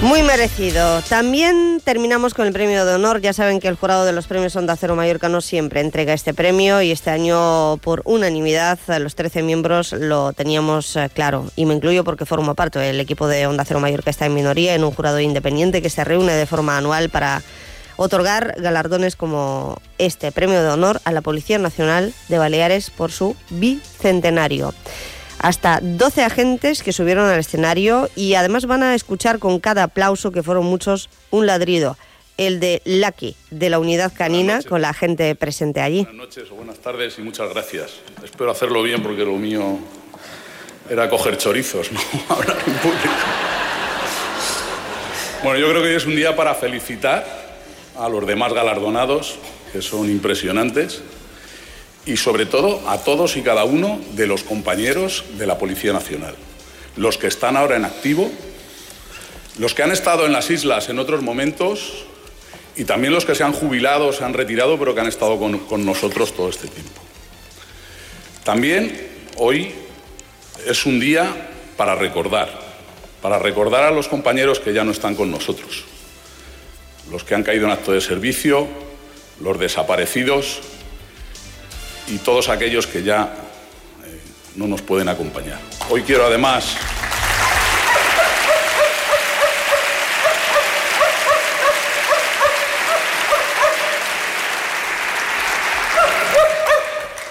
Muy 0.04 0.22
merecido. 0.22 1.02
También 1.04 1.82
terminamos 1.82 2.34
con 2.34 2.46
el 2.46 2.52
premio 2.52 2.86
de 2.86 2.96
honor. 2.96 3.22
Ya 3.22 3.32
saben 3.32 3.62
que 3.62 3.70
el 3.70 3.76
jurado 3.76 4.04
de 4.04 4.12
los 4.12 4.28
premios 4.28 4.54
Onda 4.58 4.76
Cero 4.76 4.98
Mallorca 4.98 5.30
no 5.30 5.40
siempre 5.40 5.80
entrega 5.80 6.14
este 6.14 6.34
premio 6.34 6.82
y 6.82 6.92
este 6.92 7.10
año 7.10 7.78
por 7.78 8.02
unanimidad 8.04 8.78
los 9.00 9.16
13 9.16 9.44
miembros 9.44 9.94
lo 9.94 10.34
teníamos 10.34 10.98
eh, 10.98 11.10
claro 11.14 11.50
y 11.56 11.66
me 11.66 11.76
incluyo 11.76 12.04
porque 12.04 12.26
formo 12.26 12.54
parte. 12.54 12.90
El 12.90 13.00
equipo 13.00 13.28
de 13.28 13.48
Onda 13.48 13.64
Cero 13.64 13.80
Mallorca 13.80 14.10
está 14.10 14.26
en 14.26 14.34
minoría 14.34 14.76
en 14.76 14.84
un 14.84 14.92
jurado 14.92 15.22
independiente 15.22 15.82
que 15.82 15.90
se 15.90 16.04
reúne 16.04 16.34
de 16.34 16.48
forma 16.48 16.78
anual 16.78 17.10
para 17.10 17.42
otorgar 17.96 18.56
galardones 18.58 19.16
como 19.16 19.78
este 20.00 20.34
premio 20.34 20.62
de 20.62 20.70
honor 20.70 21.00
a 21.06 21.14
la 21.14 21.22
Policía 21.22 21.60
Nacional 21.60 22.14
de 22.28 22.38
Baleares 22.40 22.90
por 22.90 23.14
su 23.14 23.38
bicentenario 23.50 24.74
hasta 25.44 25.82
12 25.82 26.24
agentes 26.24 26.82
que 26.82 26.94
subieron 26.94 27.30
al 27.30 27.38
escenario 27.38 28.10
y 28.15 28.36
además 28.36 28.65
van 28.65 28.82
a 28.82 28.95
escuchar 28.95 29.40
con 29.40 29.60
cada 29.60 29.84
aplauso, 29.84 30.32
que 30.32 30.41
fueron 30.41 30.65
muchos, 30.65 31.10
un 31.32 31.45
ladrido. 31.45 31.98
el 32.38 32.60
de 32.61 32.82
Lucky, 32.86 33.36
de 33.52 33.70
la 33.70 33.78
unidad 33.78 34.11
canina, 34.11 34.64
con 34.64 34.82
la 34.82 34.94
gente 34.94 35.36
presente 35.36 35.82
allí. 35.82 36.03
Buenas 36.06 36.15
noches 36.15 36.49
o 36.49 36.56
buenas 36.56 36.80
tardes 36.80 37.20
y 37.20 37.22
muchas 37.22 37.49
gracias. 37.49 37.91
Espero 38.24 38.49
hacerlo 38.49 38.82
bien 38.82 39.03
porque 39.03 39.24
lo 39.26 39.34
mío 39.34 39.78
era 40.90 41.10
coger 41.10 41.38
chorizos, 41.38 41.91
no 41.91 41.99
hablar 42.30 42.57
en 42.65 42.74
público. 42.76 43.14
Bueno, 45.44 45.60
yo 45.60 45.70
creo 45.70 45.82
que 45.84 45.90
hoy 45.90 45.95
es 45.95 46.06
un 46.06 46.15
día 46.15 46.38
para 46.38 46.56
felicitar 46.56 47.26
a 47.99 48.07
los 48.07 48.26
demás 48.26 48.53
galardonados, 48.53 49.38
que 49.74 49.82
son 49.82 50.10
impresionantes, 50.10 51.03
y 52.06 52.18
sobre 52.18 52.46
todo 52.46 52.88
a 52.90 52.98
todos 53.00 53.38
y 53.38 53.42
cada 53.42 53.64
uno 53.64 54.00
de 54.14 54.28
los 54.28 54.44
compañeros 54.44 55.24
de 55.38 55.48
la 55.48 55.58
Policía 55.58 55.94
Nacional, 55.94 56.36
los 56.98 57.18
que 57.18 57.28
están 57.28 57.56
ahora 57.56 57.76
en 57.76 57.86
activo, 57.86 58.30
los 59.58 59.74
que 59.74 59.84
han 59.84 59.92
estado 59.92 60.26
en 60.26 60.34
las 60.34 60.50
islas 60.50 60.90
en 60.90 61.00
otros 61.00 61.22
momentos 61.22 62.06
y 62.76 62.86
también 62.86 63.14
los 63.14 63.26
que 63.26 63.36
se 63.36 63.44
han 63.44 63.54
jubilado, 63.54 64.12
se 64.12 64.24
han 64.24 64.34
retirado, 64.34 64.78
pero 64.78 64.94
que 64.94 65.02
han 65.02 65.08
estado 65.08 65.38
con, 65.38 65.60
con 65.60 65.86
nosotros 65.86 66.34
todo 66.34 66.50
este 66.50 66.68
tiempo. 66.68 67.02
También 68.44 69.08
hoy 69.38 69.72
es 70.68 70.86
un 70.86 71.00
día 71.00 71.50
para 71.78 71.96
recordar, 71.96 72.50
para 73.22 73.40
recordar 73.40 73.84
a 73.84 73.92
los 73.92 74.08
compañeros 74.08 74.60
que 74.60 74.74
ya 74.74 74.84
no 74.84 74.92
están 74.92 75.16
con 75.16 75.32
nosotros, 75.32 75.86
los 77.10 77.24
que 77.24 77.36
han 77.36 77.44
caído 77.44 77.66
en 77.66 77.72
acto 77.72 77.94
de 77.94 78.02
servicio, 78.02 78.68
los 79.40 79.60
desaparecidos 79.60 80.62
y 82.08 82.18
todos 82.18 82.50
aquellos 82.50 82.88
que 82.88 83.04
ya 83.04 83.34
eh, 84.06 84.20
no 84.56 84.68
nos 84.68 84.82
pueden 84.82 85.10
acompañar. 85.10 85.60
Hoy 85.90 86.04
quiero 86.04 86.26
además 86.26 86.76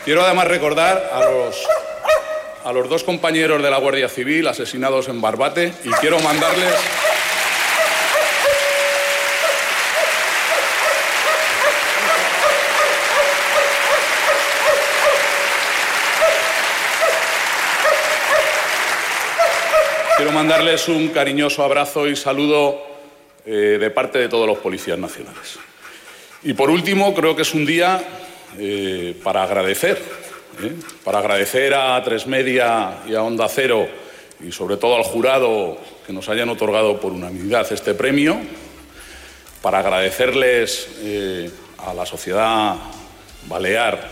Quiero 0.04 0.24
además 0.24 0.48
recordar 0.48 1.10
a 1.12 1.20
los, 1.20 1.64
a 2.64 2.72
los 2.72 2.88
dos 2.88 3.04
compañeros 3.04 3.62
de 3.62 3.70
la 3.70 3.78
Guardia 3.78 4.08
Civil 4.08 4.48
asesinados 4.48 5.06
en 5.06 5.20
Barbate 5.20 5.72
y 5.84 5.90
quiero 6.00 6.18
mandarles... 6.18 6.74
mandarles 20.42 20.88
un 20.88 21.06
cariñoso 21.10 21.62
abrazo 21.62 22.08
y 22.08 22.16
saludo 22.16 22.82
eh, 23.46 23.78
de 23.78 23.90
parte 23.90 24.18
de 24.18 24.28
todos 24.28 24.44
los 24.44 24.58
policías 24.58 24.98
nacionales. 24.98 25.56
Y 26.42 26.52
por 26.54 26.68
último, 26.68 27.14
creo 27.14 27.36
que 27.36 27.42
es 27.42 27.54
un 27.54 27.64
día 27.64 28.02
eh, 28.58 29.16
para 29.22 29.44
agradecer, 29.44 30.02
¿eh? 30.60 30.72
para 31.04 31.20
agradecer 31.20 31.72
a 31.74 32.02
Tres 32.02 32.26
Media 32.26 33.02
y 33.06 33.14
a 33.14 33.22
Onda 33.22 33.48
Cero 33.48 33.86
y 34.44 34.50
sobre 34.50 34.78
todo 34.78 34.96
al 34.96 35.04
jurado 35.04 35.78
que 36.04 36.12
nos 36.12 36.28
hayan 36.28 36.48
otorgado 36.48 36.98
por 36.98 37.12
unanimidad 37.12 37.72
este 37.72 37.94
premio, 37.94 38.36
para 39.62 39.78
agradecerles 39.78 40.88
a 41.78 41.94
la 41.94 42.04
sociedad 42.04 42.74
balear 43.46 44.08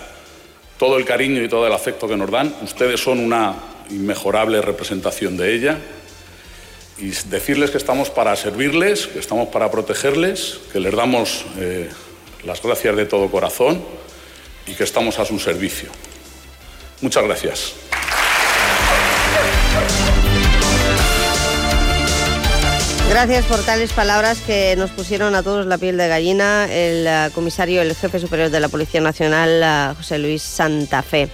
todo 0.78 0.96
el 0.96 1.04
cariño 1.04 1.42
y 1.42 1.48
todo 1.48 1.66
el 1.66 1.72
afecto 1.72 2.06
que 2.06 2.16
nos 2.16 2.30
dan. 2.30 2.54
Ustedes 2.62 3.00
son 3.00 3.18
una 3.18 3.56
inmejorable 3.90 4.62
representación 4.62 5.36
de 5.36 5.56
ella 5.56 5.78
y 7.00 7.10
decirles 7.28 7.70
que 7.70 7.78
estamos 7.78 8.10
para 8.10 8.36
servirles, 8.36 9.06
que 9.06 9.18
estamos 9.18 9.48
para 9.48 9.70
protegerles, 9.70 10.60
que 10.72 10.80
les 10.80 10.94
damos 10.94 11.44
eh, 11.58 11.88
las 12.44 12.62
gracias 12.62 12.94
de 12.96 13.06
todo 13.06 13.30
corazón 13.30 13.82
y 14.66 14.74
que 14.74 14.84
estamos 14.84 15.18
a 15.18 15.24
su 15.24 15.38
servicio. 15.38 15.90
Muchas 17.00 17.24
gracias. 17.24 17.74
Gracias 23.08 23.44
por 23.46 23.60
tales 23.64 23.92
palabras 23.92 24.38
que 24.46 24.76
nos 24.76 24.90
pusieron 24.90 25.34
a 25.34 25.42
todos 25.42 25.66
la 25.66 25.78
piel 25.78 25.96
de 25.96 26.06
gallina 26.06 26.68
el 26.70 27.08
uh, 27.08 27.32
comisario, 27.32 27.82
el 27.82 27.96
jefe 27.96 28.20
superior 28.20 28.50
de 28.50 28.60
la 28.60 28.68
Policía 28.68 29.00
Nacional, 29.00 29.90
uh, 29.90 29.96
José 29.96 30.18
Luis 30.18 30.42
Santa 30.42 31.02
Fe. 31.02 31.28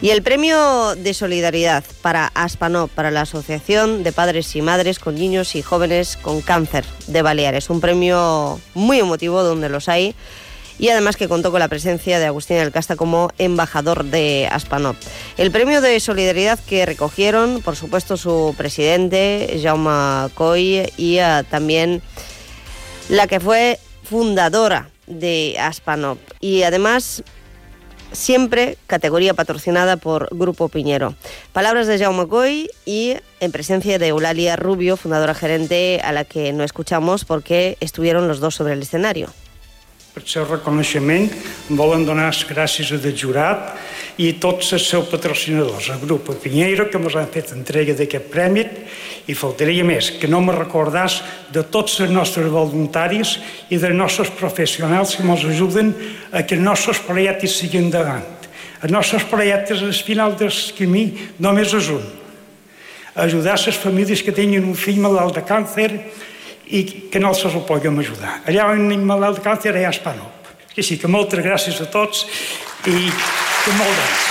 Y 0.00 0.10
el 0.10 0.22
premio 0.22 0.94
de 0.94 1.12
solidaridad 1.12 1.82
para 2.02 2.30
ASPANOP, 2.34 2.90
para 2.92 3.10
la 3.10 3.22
Asociación 3.22 4.04
de 4.04 4.12
Padres 4.12 4.54
y 4.54 4.62
Madres 4.62 5.00
con 5.00 5.16
Niños 5.16 5.56
y 5.56 5.62
Jóvenes 5.62 6.16
con 6.16 6.40
Cáncer 6.40 6.84
de 7.08 7.20
Baleares. 7.20 7.68
Un 7.68 7.80
premio 7.80 8.60
muy 8.74 9.00
emotivo 9.00 9.42
donde 9.42 9.68
los 9.68 9.88
hay 9.88 10.14
y 10.78 10.90
además 10.90 11.16
que 11.16 11.26
contó 11.26 11.50
con 11.50 11.58
la 11.58 11.66
presencia 11.66 12.20
de 12.20 12.26
Agustín 12.26 12.58
del 12.58 12.70
Casta 12.70 12.94
como 12.94 13.30
embajador 13.38 14.04
de 14.04 14.48
Aspanop. 14.50 14.96
El 15.36 15.50
premio 15.50 15.80
de 15.80 15.98
solidaridad 15.98 16.60
que 16.60 16.86
recogieron, 16.86 17.60
por 17.62 17.74
supuesto, 17.74 18.16
su 18.16 18.54
presidente, 18.56 19.58
Jaume 19.60 20.30
Coy, 20.34 20.92
y 20.96 21.18
uh, 21.18 21.42
también 21.50 22.02
la 23.08 23.26
que 23.26 23.40
fue 23.40 23.80
fundadora 24.04 24.90
de 25.08 25.56
Aspanop. 25.58 26.18
Y 26.40 26.62
además 26.62 27.24
siempre 28.12 28.78
categoría 28.86 29.34
patrocinada 29.34 29.96
por 29.96 30.28
Grupo 30.30 30.68
Piñero. 30.68 31.14
Palabras 31.52 31.86
de 31.86 31.98
Jaume 31.98 32.28
Coy 32.28 32.70
y 32.84 33.16
en 33.40 33.52
presencia 33.52 33.98
de 33.98 34.08
Eulalia 34.08 34.56
Rubio, 34.56 34.96
fundadora 34.96 35.34
gerente, 35.34 36.00
a 36.02 36.12
la 36.12 36.24
que 36.24 36.52
no 36.52 36.64
escuchamos 36.64 37.24
porque 37.24 37.76
estuvieron 37.80 38.28
los 38.28 38.40
dos 38.40 38.54
sobre 38.54 38.72
el 38.72 38.82
escenario. 38.82 39.28
Per 40.18 40.26
seu 40.26 40.42
reconeixement 40.48 41.28
volen 41.78 42.02
donar 42.02 42.32
les 42.32 42.40
gràcies 42.48 42.88
a 42.90 42.96
del 42.98 43.14
jurat 43.14 43.76
i 44.18 44.32
tots 44.42 44.72
els 44.74 44.88
seus 44.90 45.06
patrocinadors, 45.06 45.92
el 45.94 46.00
grup 46.02 46.32
Pinheiro, 46.42 46.88
que 46.90 46.98
ens 46.98 47.14
han 47.14 47.28
fet 47.30 47.52
entrega 47.54 47.94
d'aquest 47.94 48.26
premi, 48.32 48.64
i 49.30 49.36
faltaria 49.38 49.84
més, 49.86 50.10
que 50.18 50.26
no 50.26 50.40
me 50.42 50.56
recordàs 50.56 51.20
de 51.54 51.62
tots 51.62 52.00
els 52.02 52.10
nostres 52.10 52.50
voluntaris 52.50 53.36
i 53.70 53.78
dels 53.78 53.94
nostres 53.94 54.32
professionals 54.34 55.14
que 55.14 55.22
ens 55.22 55.46
ajuden 55.46 55.94
a 56.32 56.42
que 56.42 56.58
els 56.58 56.66
nostres 56.66 56.98
projectes 57.06 57.54
siguin 57.60 57.86
endavant. 57.86 58.26
Els 58.82 58.90
nostres 58.90 59.22
projectes 59.22 59.84
al 59.86 59.94
final 59.94 60.34
del 60.34 60.50
camí 60.74 61.12
només 61.38 61.76
és 61.78 61.92
un. 61.94 62.02
Ajudar 63.14 63.54
les 63.54 63.78
famílies 63.78 64.22
que 64.22 64.34
tenen 64.34 64.66
un 64.66 64.74
fill 64.74 64.98
malalt 64.98 65.38
de 65.38 65.46
càncer 65.46 65.92
i 66.70 66.82
que 67.12 67.20
no 67.20 67.30
els 67.32 67.44
ho 67.44 67.60
puguem 67.66 67.98
ajudar. 68.02 68.40
Allà 68.46 68.66
on 68.72 68.90
hi 68.92 68.98
malalt 68.98 69.38
de 69.40 69.44
càncer 69.44 69.74
hi 69.76 69.84
ha 69.86 69.92
Espanop. 69.94 70.50
Que 70.74 70.82
sí, 70.84 70.98
que 71.00 71.08
moltes 71.10 71.40
gràcies 71.44 71.80
a 71.82 71.88
tots 71.90 72.26
i 72.86 73.08
que 73.10 73.72
molt 73.78 73.96
d'anys. 73.98 74.26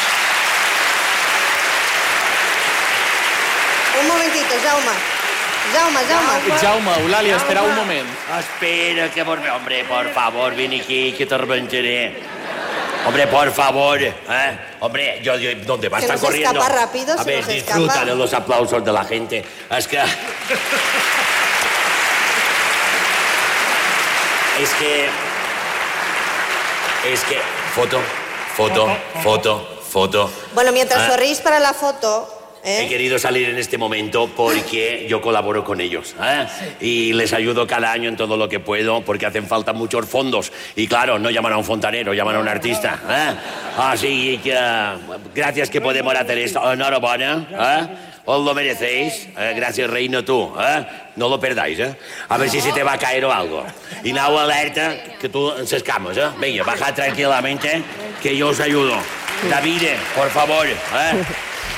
Un 4.02 4.08
momentito, 4.08 4.56
Jaume. 4.64 4.96
Jaume, 5.74 6.00
Jaume. 6.08 6.60
Jaume, 6.62 6.92
Eulàlia, 7.04 7.36
espera 7.36 7.64
un 7.64 7.76
moment. 7.76 8.08
Espera, 8.40 9.10
que 9.12 9.26
por... 9.26 9.40
Hombre, 9.40 9.84
por 9.86 10.08
favor, 10.14 10.56
ven 10.56 10.74
aquí, 10.80 11.12
que 11.18 11.26
te 11.26 11.38
reventaré. 11.38 12.16
Hombre, 13.06 13.28
por 13.28 13.52
favor, 13.52 14.02
¿eh? 14.02 14.14
Hombre, 14.80 15.20
yo, 15.24 15.36
yo 15.38 15.50
¿dónde 15.66 15.90
va 15.90 15.98
a 15.98 16.02
Se 16.02 16.06
estar 16.06 16.18
nos 16.20 16.26
corriendo? 16.26 16.60
escapa 16.60 16.76
rápido, 16.76 17.14
a 17.14 17.24
se 17.24 17.30
ver, 17.30 17.40
nos 17.40 17.48
disfruta 17.54 17.94
escapa. 17.94 18.06
de 18.06 18.16
los 18.16 18.34
aplausos 18.34 18.84
de 18.86 18.92
la 18.92 19.04
gente. 19.04 19.46
Es 19.78 19.88
que... 19.88 20.00
Es 24.62 24.70
que... 24.74 25.06
Es 27.14 27.24
que... 27.24 27.38
Foto, 27.76 28.00
foto, 28.56 28.88
foto, 29.22 29.80
foto. 29.88 30.32
Bueno, 30.56 30.72
mientras 30.72 31.02
Ah. 31.04 31.08
sonreís 31.10 31.40
para 31.42 31.60
la 31.60 31.74
foto, 31.74 32.34
He 32.64 32.86
¿eh? 32.86 32.88
querido 32.90 33.20
salir 33.20 33.48
en 33.50 33.58
este 33.60 33.78
momento 33.78 34.30
porque 34.36 35.06
yo 35.08 35.22
colaboro 35.22 35.64
con 35.64 35.80
ellos 35.80 36.16
¿eh? 36.22 36.48
y 36.82 37.14
les 37.14 37.32
ayudo 37.34 37.66
cada 37.68 37.92
año 37.92 38.10
en 38.10 38.18
todo 38.18 38.36
lo 38.36 38.50
que 38.50 38.60
puedo 38.60 39.02
porque 39.02 39.26
hacen 39.28 39.48
falta 39.48 39.72
muchos 39.74 40.06
fondos 40.08 40.52
y 40.76 40.88
claro, 40.88 41.20
no 41.20 41.30
llaman 41.30 41.54
a 41.54 41.58
un 41.58 41.64
fontanero, 41.64 42.14
llaman 42.16 42.36
a 42.36 42.40
un 42.40 42.48
artista. 42.48 43.00
¿eh? 43.08 43.36
Así 43.78 44.40
que 44.44 44.58
gracias 45.36 45.70
que 45.70 45.80
podemos 45.80 46.14
hacer 46.16 46.40
esto. 46.40 46.74
Enhorabuena, 46.74 47.48
¿eh? 47.52 47.88
Os 48.28 48.44
lo 48.44 48.54
merecéis. 48.54 49.28
Eh, 49.38 49.54
gracias, 49.56 49.90
reino, 49.90 50.24
tú. 50.24 50.54
¿eh? 50.60 50.86
No 51.16 51.30
lo 51.30 51.40
perdáis, 51.40 51.80
¿eh? 51.80 51.96
a 52.28 52.38
ver 52.38 52.50
si 52.50 52.60
se 52.62 52.74
te 52.74 52.84
va 52.84 52.94
a 52.94 52.98
caer 52.98 53.24
o 53.26 53.32
algo. 53.32 53.66
Y 54.04 54.12
now 54.12 54.38
alerta 54.38 54.96
que 55.20 55.30
tú 55.30 55.52
se 55.66 55.78
escamas. 55.78 56.18
¿eh? 56.18 56.28
Venga, 56.38 56.64
baja 56.64 56.94
tranquilamente 56.94 57.82
que 58.22 58.36
yo 58.36 58.50
os 58.50 58.60
ayudo. 58.60 58.96
David, 59.50 59.82
por 60.16 60.30
favor. 60.30 60.68
¿eh? 60.68 61.24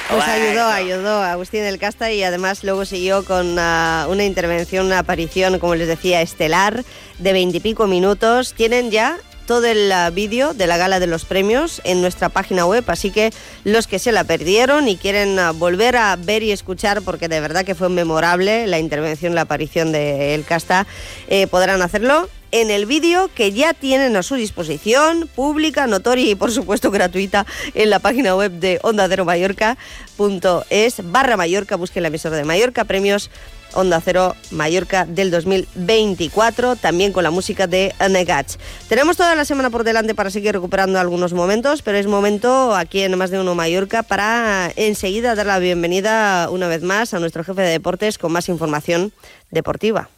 Pues 0.09 0.27
ayudó, 0.27 0.65
ayudó 0.65 1.21
a 1.21 1.33
Agustín 1.33 1.61
del 1.61 1.77
Casta 1.77 2.11
y 2.11 2.23
además 2.23 2.63
luego 2.63 2.83
siguió 2.83 3.23
con 3.23 3.59
ah, 3.59 4.07
una 4.09 4.23
intervención, 4.23 4.87
una 4.87 4.99
aparición, 4.99 5.59
como 5.59 5.75
les 5.75 5.87
decía, 5.87 6.21
estelar 6.21 6.83
de 7.19 7.33
veintipico 7.33 7.85
minutos. 7.85 8.55
Tienen 8.55 8.89
ya 8.89 9.17
todo 9.49 9.65
el 9.65 9.91
ah, 9.91 10.11
vídeo 10.11 10.53
de 10.53 10.67
la 10.67 10.77
gala 10.77 10.99
de 10.99 11.07
los 11.07 11.25
premios 11.25 11.81
en 11.83 12.01
nuestra 12.01 12.29
página 12.29 12.67
web, 12.67 12.83
así 12.85 13.09
que 13.09 13.31
los 13.63 13.87
que 13.87 13.97
se 13.97 14.11
la 14.11 14.23
perdieron 14.23 14.87
y 14.87 14.95
quieren 14.95 15.39
ah, 15.39 15.53
volver 15.53 15.97
a 15.97 16.15
ver 16.17 16.43
y 16.43 16.51
escuchar, 16.51 17.01
porque 17.01 17.27
de 17.27 17.39
verdad 17.39 17.65
que 17.65 17.73
fue 17.73 17.89
memorable 17.89 18.67
la 18.67 18.77
intervención, 18.77 19.33
la 19.33 19.41
aparición 19.41 19.91
de 19.91 20.35
El 20.35 20.45
Casta, 20.45 20.85
eh, 21.29 21.47
podrán 21.47 21.81
hacerlo 21.81 22.29
en 22.51 22.69
el 22.69 22.85
vídeo 22.85 23.31
que 23.33 23.51
ya 23.51 23.73
tienen 23.73 24.15
a 24.17 24.21
su 24.21 24.35
disposición, 24.35 25.27
pública, 25.33 25.87
notoria 25.87 26.29
y 26.29 26.35
por 26.35 26.51
supuesto 26.51 26.91
gratuita, 26.91 27.47
en 27.73 27.89
la 27.89 27.97
página 27.97 28.35
web 28.35 28.51
de 28.51 28.77
Onda 28.83 29.07
Mallorca.es 29.07 31.11
barra 31.11 31.37
Mallorca, 31.37 31.75
busquen 31.75 32.03
la 32.03 32.09
emisora 32.09 32.37
de 32.37 32.43
Mallorca, 32.43 32.85
premios 32.85 33.31
Onda 33.73 34.01
Cero 34.01 34.35
Mallorca 34.51 35.05
del 35.05 35.31
2024, 35.31 36.75
también 36.75 37.11
con 37.11 37.23
la 37.23 37.31
música 37.31 37.67
de 37.67 37.93
Negats. 38.09 38.59
Tenemos 38.87 39.17
toda 39.17 39.35
la 39.35 39.45
semana 39.45 39.69
por 39.69 39.83
delante 39.83 40.15
para 40.15 40.29
seguir 40.29 40.53
recuperando 40.53 40.99
algunos 40.99 41.33
momentos, 41.33 41.81
pero 41.81 41.97
es 41.97 42.07
momento 42.07 42.75
aquí 42.75 43.01
en 43.01 43.17
Más 43.17 43.31
de 43.31 43.39
Uno 43.39 43.55
Mallorca 43.55 44.03
para 44.03 44.71
enseguida 44.75 45.35
dar 45.35 45.45
la 45.45 45.59
bienvenida 45.59 46.49
una 46.49 46.67
vez 46.67 46.83
más 46.83 47.13
a 47.13 47.19
nuestro 47.19 47.43
jefe 47.43 47.61
de 47.61 47.69
deportes 47.69 48.17
con 48.17 48.31
más 48.31 48.49
información 48.49 49.11
deportiva. 49.51 50.09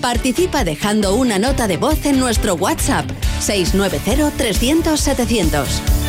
Participa 0.00 0.64
dejando 0.64 1.14
una 1.14 1.38
nota 1.38 1.66
de 1.66 1.76
voz 1.76 2.06
en 2.06 2.18
nuestro 2.18 2.54
WhatsApp 2.54 3.04
690 3.40 4.36
300 4.36 4.98
700. 4.98 5.99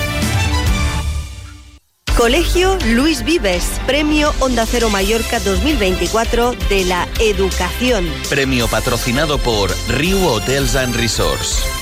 Colegio 2.21 2.77
Luis 2.85 3.25
Vives, 3.25 3.81
Premio 3.87 4.31
Onda 4.41 4.67
Cero 4.67 4.91
Mallorca 4.91 5.39
2024 5.39 6.53
de 6.69 6.85
la 6.85 7.07
Educación. 7.19 8.07
Premio 8.29 8.67
patrocinado 8.67 9.39
por 9.39 9.71
Rio 9.87 10.23
Hotels 10.27 10.75
and 10.75 10.95
Resorts. 10.95 11.80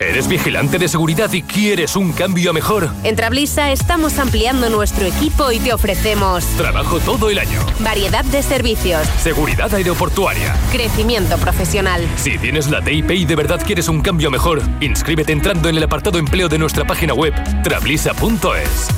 ¿Eres 0.00 0.28
vigilante 0.28 0.78
de 0.78 0.86
seguridad 0.86 1.32
y 1.32 1.42
quieres 1.42 1.96
un 1.96 2.12
cambio 2.12 2.50
a 2.50 2.52
mejor? 2.52 2.88
En 3.02 3.16
Trablisa 3.16 3.72
estamos 3.72 4.20
ampliando 4.20 4.70
nuestro 4.70 5.04
equipo 5.06 5.50
y 5.50 5.58
te 5.58 5.72
ofrecemos 5.72 6.44
Trabajo 6.56 7.00
todo 7.00 7.30
el 7.30 7.40
año. 7.40 7.58
variedad 7.80 8.24
de 8.26 8.44
servicios, 8.44 9.08
Seguridad 9.20 9.74
aeroportuaria. 9.74 10.54
crecimiento 10.70 11.36
profesional. 11.38 12.00
Si 12.14 12.38
tienes 12.38 12.70
la 12.70 12.80
TIP 12.80 13.10
y 13.10 13.24
de 13.24 13.34
verdad 13.34 13.60
quieres 13.66 13.88
un 13.88 14.00
cambio 14.00 14.28
a 14.28 14.30
mejor, 14.30 14.62
inscríbete 14.80 15.32
entrando 15.32 15.68
en 15.68 15.76
el 15.76 15.82
apartado 15.82 16.20
empleo 16.20 16.48
de 16.48 16.58
nuestra 16.58 16.86
página 16.86 17.12
web 17.12 17.34
trablisa.es. 17.64 18.88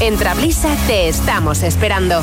En 0.00 0.16
Trablisa 0.16 0.74
te 0.86 1.06
estamos 1.10 1.62
esperando. 1.62 2.22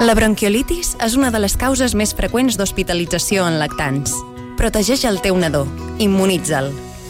La 0.00 0.14
bronquiolitis 0.16 0.96
és 1.04 1.14
una 1.14 1.30
de 1.30 1.38
les 1.38 1.58
causes 1.60 1.92
més 1.94 2.14
freqüents 2.16 2.56
d'hospitalització 2.56 3.44
en 3.46 3.58
lactants. 3.60 4.14
Protegeix 4.60 5.06
el 5.08 5.22
teu 5.24 5.38
nadó. 5.40 5.62
Immunitza'l. 6.04 6.66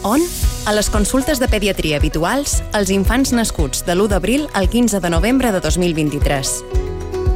On? 0.07 0.21
A 0.63 0.71
les 0.71 0.87
consultes 0.89 1.41
de 1.41 1.49
pediatria 1.51 1.97
habituals 1.99 2.61
als 2.71 2.93
infants 2.95 3.33
nascuts 3.35 3.83
de 3.83 3.91
l'1 3.91 4.07
d'abril 4.13 4.45
al 4.55 4.69
15 4.71 5.01
de 5.03 5.09
novembre 5.11 5.51
de 5.51 5.59
2023. 5.59 6.53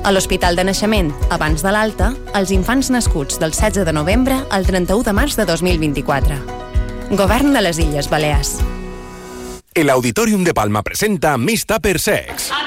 A 0.07 0.13
l'Hospital 0.15 0.55
de 0.55 0.63
Naixement, 0.69 1.11
abans 1.35 1.65
de 1.65 1.73
l'alta, 1.75 2.13
als 2.31 2.53
infants 2.55 2.93
nascuts 2.95 3.41
del 3.43 3.51
16 3.51 3.83
de 3.83 3.91
novembre 3.91 4.39
al 4.55 4.63
31 4.63 5.03
de 5.03 5.13
març 5.19 5.35
de 5.35 5.43
2024. 5.51 6.39
Govern 7.11 7.51
de 7.51 7.65
les 7.67 7.83
Illes 7.83 8.07
Balears. 8.09 8.61
El 9.73 9.89
Auditorium 9.89 10.45
de 10.45 10.53
Palma 10.53 10.81
presenta 10.81 11.37
Miss 11.37 11.65
Tupper 11.65 11.99
Sex. 11.99 12.51
Aprendí 12.51 12.64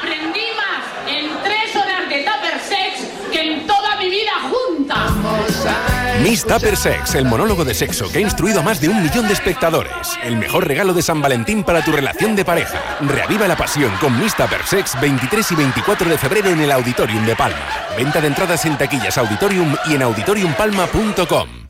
Miss 6.28 6.44
Tupper 6.44 6.76
Sex, 6.76 7.14
el 7.14 7.24
monólogo 7.24 7.64
de 7.64 7.72
sexo 7.72 8.12
que 8.12 8.18
ha 8.18 8.20
instruido 8.20 8.60
a 8.60 8.62
más 8.62 8.82
de 8.82 8.90
un 8.90 9.02
millón 9.02 9.26
de 9.26 9.32
espectadores. 9.32 10.18
El 10.22 10.36
mejor 10.36 10.68
regalo 10.68 10.92
de 10.92 11.00
San 11.00 11.22
Valentín 11.22 11.64
para 11.64 11.82
tu 11.82 11.90
relación 11.90 12.36
de 12.36 12.44
pareja. 12.44 12.98
Reaviva 13.00 13.48
la 13.48 13.56
pasión 13.56 13.90
con 13.98 14.20
Miss 14.20 14.36
Tupper 14.36 14.62
Sex 14.66 15.00
23 15.00 15.52
y 15.52 15.54
24 15.54 16.10
de 16.10 16.18
febrero 16.18 16.50
en 16.50 16.60
el 16.60 16.70
Auditorium 16.70 17.24
de 17.24 17.34
Palma. 17.34 17.66
Venta 17.96 18.20
de 18.20 18.26
entradas 18.26 18.62
en 18.66 18.76
taquillas 18.76 19.16
Auditorium 19.16 19.74
y 19.86 19.94
en 19.94 20.02
auditoriumpalma.com. 20.02 21.67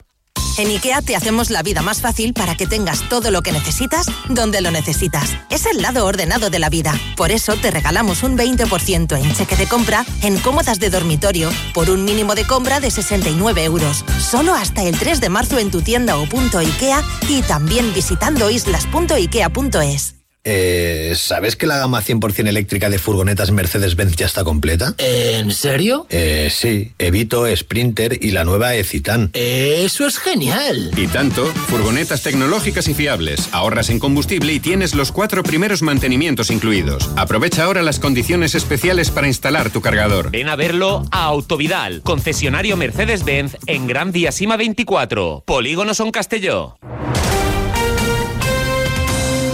En 0.59 0.67
IKEA 0.71 1.03
te 1.03 1.15
hacemos 1.15 1.51
la 1.51 1.63
vida 1.63 1.83
más 1.83 2.01
fácil 2.01 2.35
para 2.35 2.57
que 2.57 2.67
tengas 2.67 3.09
todo 3.09 3.31
lo 3.31 3.43
que 3.43 3.53
necesitas 3.53 4.07
donde 4.29 4.61
lo 4.61 4.73
necesitas. 4.73 5.37
Es 5.51 5.67
el 5.67 5.81
lado 5.81 6.05
ordenado 6.05 6.51
de 6.51 6.59
la 6.59 6.69
vida. 6.69 6.99
Por 7.17 7.31
eso 7.31 7.55
te 7.55 7.71
regalamos 7.71 8.25
un 8.25 8.37
20% 8.37 9.17
en 9.17 9.35
cheque 9.35 9.55
de 9.55 9.69
compra 9.69 10.05
en 10.21 10.37
cómodas 10.39 10.81
de 10.81 10.91
dormitorio 10.91 11.51
por 11.75 11.91
un 11.91 12.05
mínimo 12.05 12.35
de 12.35 12.45
compra 12.45 12.81
de 12.81 12.91
69 12.91 13.63
euros. 13.63 14.05
Solo 14.19 14.53
hasta 14.53 14.83
el 14.83 14.99
3 14.99 15.21
de 15.21 15.29
marzo 15.29 15.61
en 15.61 15.71
tu 15.71 15.81
tienda 15.81 16.19
o 16.19 16.29
punto 16.29 16.59
IKEA 16.59 17.05
y 17.29 17.43
también 17.43 17.95
visitando 17.95 18.51
islas.ikea.es. 18.51 20.18
Eh, 20.51 21.13
¿Sabes 21.15 21.57
que 21.57 21.67
la 21.67 21.77
gama 21.77 22.03
100% 22.03 22.49
eléctrica 22.49 22.89
de 22.89 22.99
furgonetas 22.99 23.51
Mercedes-Benz 23.51 24.17
ya 24.17 24.25
está 24.25 24.45
completa? 24.45 24.95
¿En 24.97 25.51
serio? 25.53 26.07
Eh, 26.09 26.49
sí, 26.51 26.95
Evito, 26.99 27.45
Sprinter 27.55 28.19
y 28.19 28.31
la 28.31 28.45
nueva 28.45 28.75
E-Citan. 28.75 29.29
Eso 29.35 30.07
es 30.07 30.17
genial. 30.17 30.91
Y 30.97 31.07
tanto, 31.09 31.45
furgonetas 31.45 32.23
tecnológicas 32.23 32.89
y 32.89 32.95
fiables, 32.95 33.51
ahorras 33.53 33.91
en 33.91 33.99
combustible 33.99 34.55
y 34.55 34.59
tienes 34.59 34.95
los 34.95 35.13
cuatro 35.13 35.43
primeros 35.43 35.83
mantenimientos 35.83 36.51
incluidos. 36.51 37.11
Aprovecha 37.17 37.65
ahora 37.65 37.83
las 37.83 37.99
condiciones 37.99 38.55
especiales 38.55 39.11
para 39.11 39.29
instalar 39.29 39.69
tu 39.69 39.83
cargador. 39.83 40.31
Ven 40.31 40.49
a 40.49 40.57
verlo 40.57 41.05
a 41.11 41.25
Autovidal, 41.25 42.01
concesionario 42.01 42.79
Mercedes-Benz 42.79 43.59
en 43.67 43.87
Gran 43.87 44.13
Vía 44.13 44.33
Sima 44.33 44.57
24, 44.57 45.43
Polígono 45.45 45.93
Son 45.93 46.11
Castelló. 46.11 46.79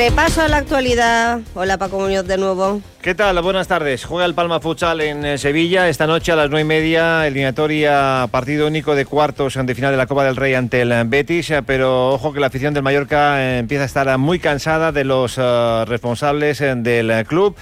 Repaso 0.00 0.40
a 0.40 0.48
la 0.48 0.56
actualidad. 0.56 1.40
Hola 1.52 1.76
Paco 1.76 2.00
Muñoz 2.00 2.26
de 2.26 2.38
nuevo. 2.38 2.80
¿Qué 3.02 3.14
tal? 3.14 3.38
Buenas 3.42 3.68
tardes. 3.68 4.06
Juega 4.06 4.24
el 4.24 4.32
Palma 4.32 4.58
Futsal 4.58 5.02
en 5.02 5.26
eh, 5.26 5.36
Sevilla. 5.36 5.90
Esta 5.90 6.06
noche 6.06 6.32
a 6.32 6.36
las 6.36 6.48
nueve 6.48 6.62
y 6.62 6.64
media, 6.64 7.26
eliminatoria 7.26 8.26
partido 8.30 8.66
único 8.66 8.94
de 8.94 9.04
cuartos 9.04 9.58
de 9.62 9.74
final 9.74 9.90
de 9.90 9.98
la 9.98 10.06
Copa 10.06 10.24
del 10.24 10.36
Rey 10.36 10.54
ante 10.54 10.80
el 10.80 10.94
Betis. 11.04 11.50
eh, 11.50 11.62
Pero 11.66 12.14
ojo 12.14 12.32
que 12.32 12.40
la 12.40 12.46
afición 12.46 12.72
del 12.72 12.82
Mallorca 12.82 13.42
eh, 13.42 13.58
empieza 13.58 13.82
a 13.82 13.86
estar 13.86 14.16
muy 14.16 14.38
cansada 14.38 14.90
de 14.90 15.04
los 15.04 15.36
eh, 15.36 15.84
responsables 15.86 16.62
eh, 16.62 16.74
del 16.76 17.10
eh, 17.10 17.26
club. 17.26 17.54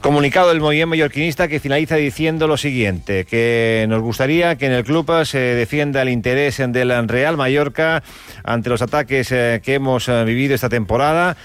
Comunicado 0.00 0.48
del 0.48 0.60
movimiento 0.60 0.88
mallorquinista 0.88 1.46
que 1.46 1.60
finaliza 1.60 1.96
diciendo 1.96 2.46
lo 2.46 2.56
siguiente, 2.56 3.26
que 3.26 3.84
nos 3.88 4.00
gustaría 4.00 4.56
que 4.56 4.64
en 4.64 4.72
el 4.72 4.84
club 4.84 5.10
eh, 5.10 5.26
se 5.26 5.38
defienda 5.38 6.00
el 6.00 6.08
interés 6.08 6.58
eh, 6.58 6.68
del 6.68 7.06
Real 7.06 7.36
Mallorca 7.36 8.02
ante 8.44 8.70
los 8.70 8.80
ataques 8.80 9.30
eh, 9.30 9.60
que 9.62 9.74
hemos 9.74 10.08
eh, 10.08 10.24
vivido 10.24 10.54
esta 10.54 10.70
temporada. 10.70 11.36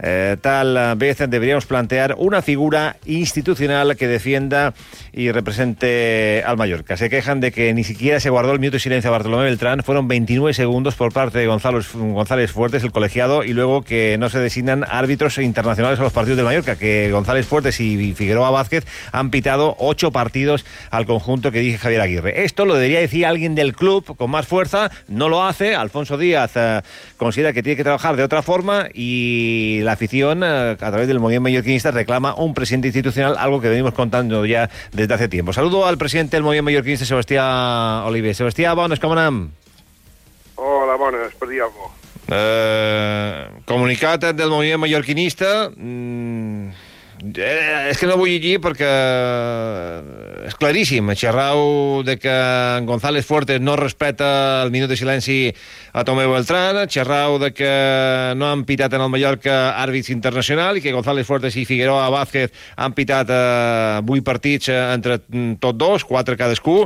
Eh, 0.00 0.36
tal 0.40 0.96
vez 0.96 1.18
deberíamos 1.18 1.66
plantear 1.66 2.14
una 2.18 2.42
figura 2.42 2.96
institucional 3.06 3.96
que 3.96 4.06
defienda 4.06 4.74
y 5.12 5.32
represente 5.32 6.42
al 6.46 6.56
Mallorca. 6.56 6.96
Se 6.96 7.10
quejan 7.10 7.40
de 7.40 7.52
que 7.52 7.74
ni 7.74 7.84
siquiera 7.84 8.20
se 8.20 8.30
guardó 8.30 8.52
el 8.52 8.60
minuto 8.60 8.76
de 8.76 8.80
silencio 8.80 9.08
a 9.08 9.12
Bartolomé 9.12 9.44
Beltrán. 9.44 9.82
Fueron 9.82 10.08
29 10.08 10.54
segundos 10.54 10.94
por 10.94 11.12
parte 11.12 11.38
de 11.38 11.46
Gonzalo, 11.46 11.80
González 11.94 12.52
Fuertes, 12.52 12.84
el 12.84 12.92
colegiado, 12.92 13.44
y 13.44 13.52
luego 13.52 13.82
que 13.82 14.16
no 14.18 14.28
se 14.28 14.38
designan 14.38 14.84
árbitros 14.88 15.38
internacionales 15.38 15.98
a 15.98 16.02
los 16.02 16.12
partidos 16.12 16.36
del 16.36 16.46
Mallorca, 16.46 16.76
que 16.76 17.10
González 17.10 17.46
Fuertes 17.46 17.80
y 17.80 18.14
Figueroa 18.14 18.50
Vázquez 18.50 18.84
han 19.12 19.30
pitado 19.30 19.76
ocho 19.78 20.12
partidos 20.12 20.64
al 20.90 21.06
conjunto 21.06 21.50
que 21.50 21.60
dije 21.60 21.78
Javier 21.78 22.00
Aguirre. 22.00 22.44
Esto 22.44 22.64
lo 22.64 22.74
debería 22.74 23.00
decir 23.00 23.26
alguien 23.26 23.54
del 23.54 23.74
club 23.74 24.16
con 24.16 24.30
más 24.30 24.46
fuerza, 24.46 24.90
no 25.08 25.28
lo 25.28 25.44
hace. 25.44 25.74
Alfonso 25.74 26.16
Díaz 26.18 26.52
eh, 26.54 26.82
considera 27.16 27.52
que 27.52 27.62
tiene 27.62 27.76
que 27.76 27.84
trabajar 27.84 28.16
de 28.16 28.22
otra 28.22 28.42
forma 28.42 28.88
y 28.92 29.80
la 29.88 29.94
afición, 29.94 30.42
eh, 30.44 30.72
a 30.72 30.76
través 30.76 31.08
del 31.08 31.18
movimiento 31.18 31.44
mallorquinista, 31.44 31.90
reclama 31.90 32.34
un 32.34 32.52
presidente 32.52 32.88
institucional, 32.88 33.36
algo 33.38 33.58
que 33.58 33.70
venimos 33.70 33.94
contando 33.94 34.44
ya 34.44 34.68
desde 34.92 35.14
hace 35.14 35.28
tiempo. 35.28 35.54
Saludo 35.54 35.86
al 35.86 35.96
presidente 35.96 36.36
del 36.36 36.42
movimiento 36.42 36.66
mallorquinista, 36.66 37.06
Sebastián 37.06 38.04
Oliver. 38.04 38.34
Sebastián, 38.34 38.76
bones, 38.76 39.00
com 39.00 39.12
anem? 39.12 39.48
Hola, 40.56 40.96
bones, 40.96 41.32
per. 41.40 41.48
Eh, 42.30 43.48
comunicat 43.64 44.26
del 44.36 44.50
moviment 44.50 44.82
mallorquinista 44.82 45.70
mm, 45.74 46.57
eh, 47.22 47.90
és 47.90 47.98
que 47.98 48.06
no 48.08 48.16
vull 48.18 48.30
llegir 48.30 48.58
perquè 48.62 48.88
és 50.48 50.56
claríssim 50.58 51.10
xerrau 51.18 52.02
de 52.06 52.16
que 52.20 52.34
González 52.88 53.26
Fuertes 53.26 53.60
no 53.60 53.76
respeta 53.76 54.62
el 54.64 54.72
minut 54.74 54.90
de 54.90 54.96
silenci 54.96 55.38
a 55.92 56.04
Tomeu 56.06 56.32
Beltrán 56.32 56.84
xerrau 56.88 57.38
de 57.42 57.52
que 57.52 57.72
no 58.38 58.50
han 58.50 58.64
pitat 58.68 58.94
en 58.94 59.04
el 59.04 59.12
Mallorca 59.12 59.74
àrbits 59.82 60.12
internacional 60.14 60.78
i 60.78 60.84
que 60.84 60.94
González 60.94 61.26
Fuertes 61.26 61.56
i 61.56 61.66
Figueroa 61.68 62.10
Vázquez 62.14 62.54
han 62.76 62.96
pitat 62.96 63.30
eh, 63.30 64.02
8 64.02 64.26
partits 64.26 64.72
eh, 64.72 64.82
entre 64.94 65.20
tots 65.60 65.78
dos, 65.78 66.04
4 66.08 66.38
cadascú 66.38 66.84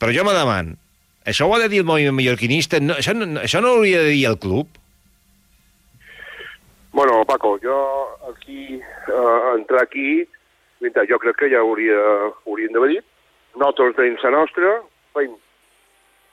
però 0.00 0.14
jo 0.16 0.24
me 0.24 0.36
deman 0.36 0.76
això 1.24 1.46
ho 1.46 1.54
ha 1.54 1.60
de 1.62 1.68
dir 1.68 1.82
el 1.82 1.88
moviment 1.88 2.16
mallorquinista? 2.16 2.80
No, 2.80 2.96
això, 2.96 3.12
no, 3.14 3.42
això 3.44 3.60
no 3.60 3.76
hauria 3.76 4.00
de 4.02 4.14
dir 4.16 4.24
el 4.26 4.38
club? 4.40 4.66
Bueno, 6.92 7.24
Paco, 7.24 7.58
jo 7.62 8.09
aquí, 8.30 8.80
eh, 8.80 9.40
entrar 9.54 9.82
aquí, 9.82 10.24
veritat, 10.80 11.08
jo 11.10 11.18
crec 11.22 11.36
que 11.40 11.50
ja 11.52 11.60
hauria, 11.60 11.98
haurien 12.46 12.72
d'haver 12.74 12.94
dit, 12.94 13.06
nosaltres 13.56 13.96
tenim 13.98 14.16
la 14.22 14.30
nostra, 14.36 14.76
fem, 15.16 15.34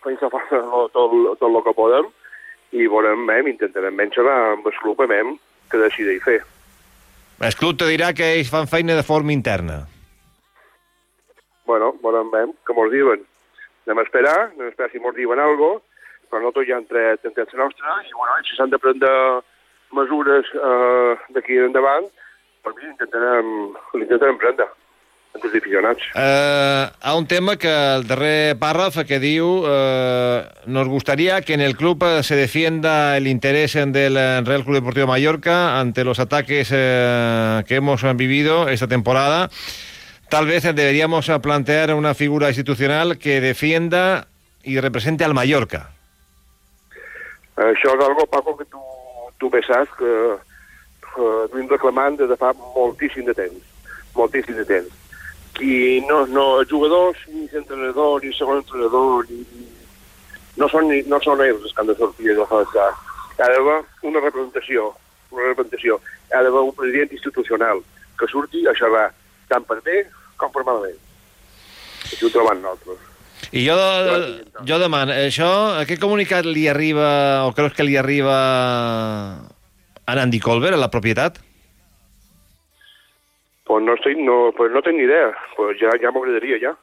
fem 0.06 0.18
la 0.22 0.32
força 0.34 0.62
tot, 0.72 0.94
tot, 0.94 1.18
tot 1.42 1.50
el 1.50 1.64
que 1.66 1.76
podem 1.78 2.10
i 2.76 2.88
veurem, 2.92 3.26
mem, 3.28 3.52
intentarem 3.54 3.96
vèncer 3.96 4.26
amb 4.28 4.66
el 4.68 4.80
club, 4.82 5.04
mem, 5.08 5.36
que 5.72 5.82
decideix 5.82 6.24
fer. 6.24 6.40
El 7.38 7.56
club 7.56 7.78
te 7.78 7.88
dirà 7.90 8.14
que 8.18 8.34
ells 8.38 8.50
fan 8.50 8.68
feina 8.68 8.96
de 8.98 9.06
forma 9.06 9.34
interna. 9.36 9.84
Bueno, 11.70 11.94
veurem, 12.04 12.32
mem, 12.34 12.56
que 12.66 12.76
mos 12.76 12.90
diuen. 12.92 13.24
Anem 13.86 14.02
a 14.02 14.08
esperar, 14.08 14.38
anem 14.50 14.68
a 14.68 14.72
esperar 14.74 14.92
si 14.92 15.04
mos 15.04 15.16
diuen 15.16 15.40
alguna 15.40 15.78
cosa, 15.78 15.84
però 16.28 16.42
nosaltres 16.42 16.68
ja 16.68 16.80
hem 16.80 16.88
tret, 16.90 17.24
hem 17.24 17.36
tret 17.36 17.54
la 17.54 17.64
nostra 17.64 18.00
i, 18.04 18.12
bueno, 18.16 18.40
si 18.44 18.58
s'han 18.58 18.74
de 18.74 18.80
prendre 18.84 19.12
mesures 19.96 20.50
eh, 20.56 21.14
d'aquí 21.36 21.60
endavant, 21.68 22.10
per 22.64 22.74
mi 22.76 22.90
intentarem, 22.90 23.54
l'intentarem 23.96 24.38
prendre 24.42 24.68
els 25.38 25.54
aficionats. 25.54 26.04
Eh, 26.16 26.90
a 27.00 27.16
un 27.16 27.28
tema 27.28 27.58
que 27.58 27.70
el 27.70 28.08
darrer 28.08 28.58
párrafo 28.58 29.06
que 29.06 29.20
diu 29.22 29.64
eh, 29.68 30.42
nos 30.66 30.88
gustaría 30.88 31.42
que 31.42 31.54
en 31.54 31.62
el 31.62 31.78
club 31.78 32.04
eh, 32.04 32.24
se 32.24 32.36
defienda 32.36 33.18
el 33.18 33.28
interés 33.28 33.74
del 33.74 34.18
eh, 34.18 34.42
Real 34.42 34.64
Club 34.64 34.76
Deportivo 34.76 35.08
Mallorca 35.08 35.80
ante 35.80 36.04
los 36.04 36.20
ataques 36.20 36.72
eh, 36.74 37.64
que 37.68 37.76
hemos 37.76 38.02
vivido 38.18 38.68
esta 38.68 38.88
temporada. 38.88 39.50
Tal 40.30 40.48
vez 40.48 40.64
deberíamos 40.64 41.30
eh, 41.30 41.40
plantear 41.40 41.94
una 41.94 42.14
figura 42.14 42.48
institucional 42.48 43.18
que 43.18 43.40
defienda 43.40 44.28
y 44.64 44.80
represente 44.80 45.24
al 45.24 45.34
Mallorca. 45.34 45.92
Això 47.58 47.90
és 47.90 48.04
algo, 48.06 48.28
Paco, 48.30 48.54
que 48.54 48.66
tu, 48.70 48.78
tu 49.40 49.50
bé 49.54 49.62
saps 49.66 49.92
que, 49.98 50.14
que 51.08 51.32
duim 51.54 51.68
reclamant 51.70 52.18
des 52.20 52.30
de 52.30 52.38
fa 52.40 52.54
moltíssim 52.76 53.26
de 53.26 53.36
temps. 53.38 53.74
Moltíssim 54.16 54.58
de 54.58 54.66
temps. 54.66 54.94
I 55.62 56.04
no, 56.08 56.26
no, 56.28 56.46
jugadors, 56.70 57.18
ni 57.34 57.48
l'entrenador, 57.52 58.22
ni 58.24 58.34
segon 58.34 58.62
entrenador, 58.62 59.26
ni, 59.30 59.42
no 60.58 60.70
són, 60.70 60.90
ni, 60.92 61.02
no 61.10 61.20
són 61.24 61.42
ells 61.46 61.64
els 61.64 61.74
que 61.74 61.82
han 61.82 61.90
de 61.90 61.98
sortir 61.98 62.36
de 62.38 62.46
Hi 63.38 63.44
ha 63.44 63.50
d'haver 63.54 63.82
una 64.10 64.22
representació, 64.22 64.92
una 65.32 65.50
representació. 65.52 66.00
Ha 66.34 66.42
d'haver 66.42 66.64
un 66.66 66.74
president 66.78 67.12
institucional 67.14 67.84
que 68.18 68.30
surti 68.30 68.66
a 68.66 68.74
xerrar 68.74 69.12
tant 69.50 69.66
per 69.66 69.78
bé 69.86 70.06
com 70.38 70.52
per 70.54 70.66
malament. 70.66 70.98
Així 72.08 72.26
ho 72.26 72.34
trobem 72.34 72.62
nosaltres. 72.62 73.17
I 73.52 73.64
jo, 73.64 73.76
jo 74.68 74.80
demano, 74.82 75.14
això, 75.16 75.50
aquest 75.82 76.02
comunicat 76.02 76.48
li 76.48 76.68
arriba, 76.68 77.46
o 77.48 77.54
creus 77.56 77.76
que 77.78 77.86
li 77.88 77.96
arriba 77.96 78.38
a 80.08 80.18
Andy 80.24 80.40
Colbert, 80.40 80.76
a 80.76 80.82
la 80.82 80.92
propietat? 80.92 81.40
Pues 83.68 83.84
no, 83.84 83.94
estoy, 83.96 84.16
no, 84.16 84.52
pues 84.56 84.72
no 84.72 84.82
tengo 84.82 84.98
ni 84.98 85.04
idea. 85.04 85.32
Pues 85.56 85.78
ya, 85.80 85.90
ya 86.02 86.12
m'agradaria, 86.12 86.58
ja. 86.62 86.74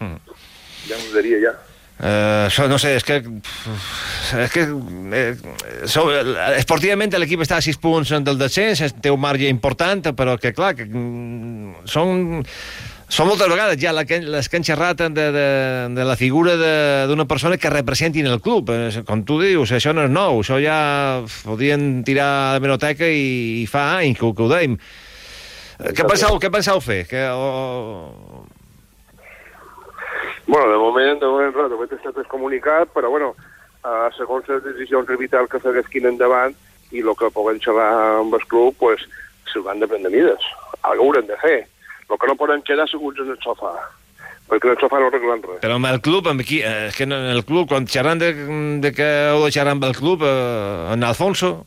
Hmm. 0.00 0.16
Ja 0.88 0.96
m'agradaria, 0.96 1.40
ja. 1.42 1.52
Eh, 1.98 2.46
això, 2.46 2.68
no 2.70 2.78
sé, 2.78 2.94
és 2.96 3.04
que... 3.04 3.18
És 4.38 4.54
que... 4.54 4.64
Eh, 5.18 5.34
so, 5.90 6.06
esportivament 6.56 7.12
l'equip 7.18 7.42
està 7.44 7.58
a 7.58 7.64
6 7.64 7.80
punts 7.82 8.14
del 8.24 8.38
descens, 8.40 8.94
té 9.02 9.12
un 9.12 9.20
marge 9.20 9.50
important, 9.50 10.14
però 10.16 10.38
que, 10.40 10.54
clar, 10.56 10.72
que, 10.78 10.88
mm, 10.88 11.84
són... 11.90 12.40
Són 13.08 13.24
moltes 13.24 13.48
vegades 13.48 13.78
ja 13.80 13.94
les 13.96 14.48
que 14.52 14.58
han 14.58 14.66
xerrat 14.66 15.00
de, 15.00 15.26
de, 15.32 15.44
de 15.96 16.04
la 16.04 16.16
figura 16.20 16.58
d'una 17.08 17.24
persona 17.24 17.56
que 17.56 17.70
representin 17.72 18.26
el 18.28 18.42
club. 18.44 18.68
Eh, 18.68 19.02
Com 19.08 19.22
tu 19.24 19.38
dius, 19.40 19.72
això 19.72 19.94
no 19.96 20.04
és 20.04 20.12
nou, 20.12 20.42
això 20.42 20.58
ja 20.60 21.24
podien 21.46 22.02
tirar 22.04 22.28
a 22.28 22.50
la 22.58 22.60
menoteca 22.60 23.08
i, 23.08 23.62
i 23.62 23.66
fa 23.66 23.86
anys 24.02 24.20
que, 24.20 24.28
que 24.36 24.44
ho 24.44 24.50
dèiem. 24.52 24.76
Eh, 25.80 25.94
Què 25.96 26.04
penseu, 26.04 26.36
què 26.42 26.50
penseu 26.52 26.82
fer? 26.84 27.06
Que, 27.08 27.24
o... 27.32 28.44
Bueno, 30.48 30.68
de 30.68 30.76
moment, 30.80 31.16
de 31.20 31.32
moment, 31.32 31.56
de 31.56 31.76
moment 31.76 31.96
està 31.96 32.12
tot 32.12 32.28
comunicat, 32.28 32.92
però 32.92 33.08
bueno, 33.12 33.32
eh, 33.84 34.06
segons 34.18 34.46
les 34.52 34.62
decisions 34.68 35.08
arbitral 35.08 35.48
que 35.48 35.60
s'haguessin 35.64 36.12
endavant 36.12 36.52
i 36.92 37.00
el 37.00 37.16
que 37.16 37.32
puguem 37.32 37.56
xerrar 37.64 37.88
amb 38.20 38.36
el 38.36 38.44
club, 38.52 38.76
pues, 38.80 39.00
se'l 39.48 39.64
van 39.64 39.80
de 39.80 39.88
prendre 39.88 40.12
mides. 40.12 40.44
Algo 40.84 41.08
haurem 41.08 41.26
de 41.28 41.36
fer. 41.40 41.58
El 42.08 42.16
que 42.18 42.26
no 42.30 42.36
poden 42.40 42.62
quedar 42.64 42.86
seguts 42.88 43.20
en 43.20 43.30
el 43.34 43.38
sofà, 43.44 43.72
perquè 44.48 44.70
el 44.72 44.78
sofà 44.80 44.98
no 45.00 45.10
arreglen 45.10 45.42
res. 45.44 45.58
Però 45.60 45.74
amb 45.76 45.88
el 45.90 46.00
club, 46.00 46.28
amb 46.30 46.40
qui, 46.46 46.62
eh, 46.64 46.88
que 46.96 47.04
en 47.04 47.12
el 47.12 47.44
club, 47.44 47.68
quan 47.68 47.86
xerran 47.86 48.18
de, 48.22 48.32
de 48.80 48.92
que 48.96 49.08
heu 49.34 49.44
de 49.44 49.50
xerrar 49.52 49.74
amb 49.76 49.84
el 49.84 49.94
club, 49.96 50.24
eh, 50.24 50.92
en 50.94 51.04
Alfonso, 51.04 51.66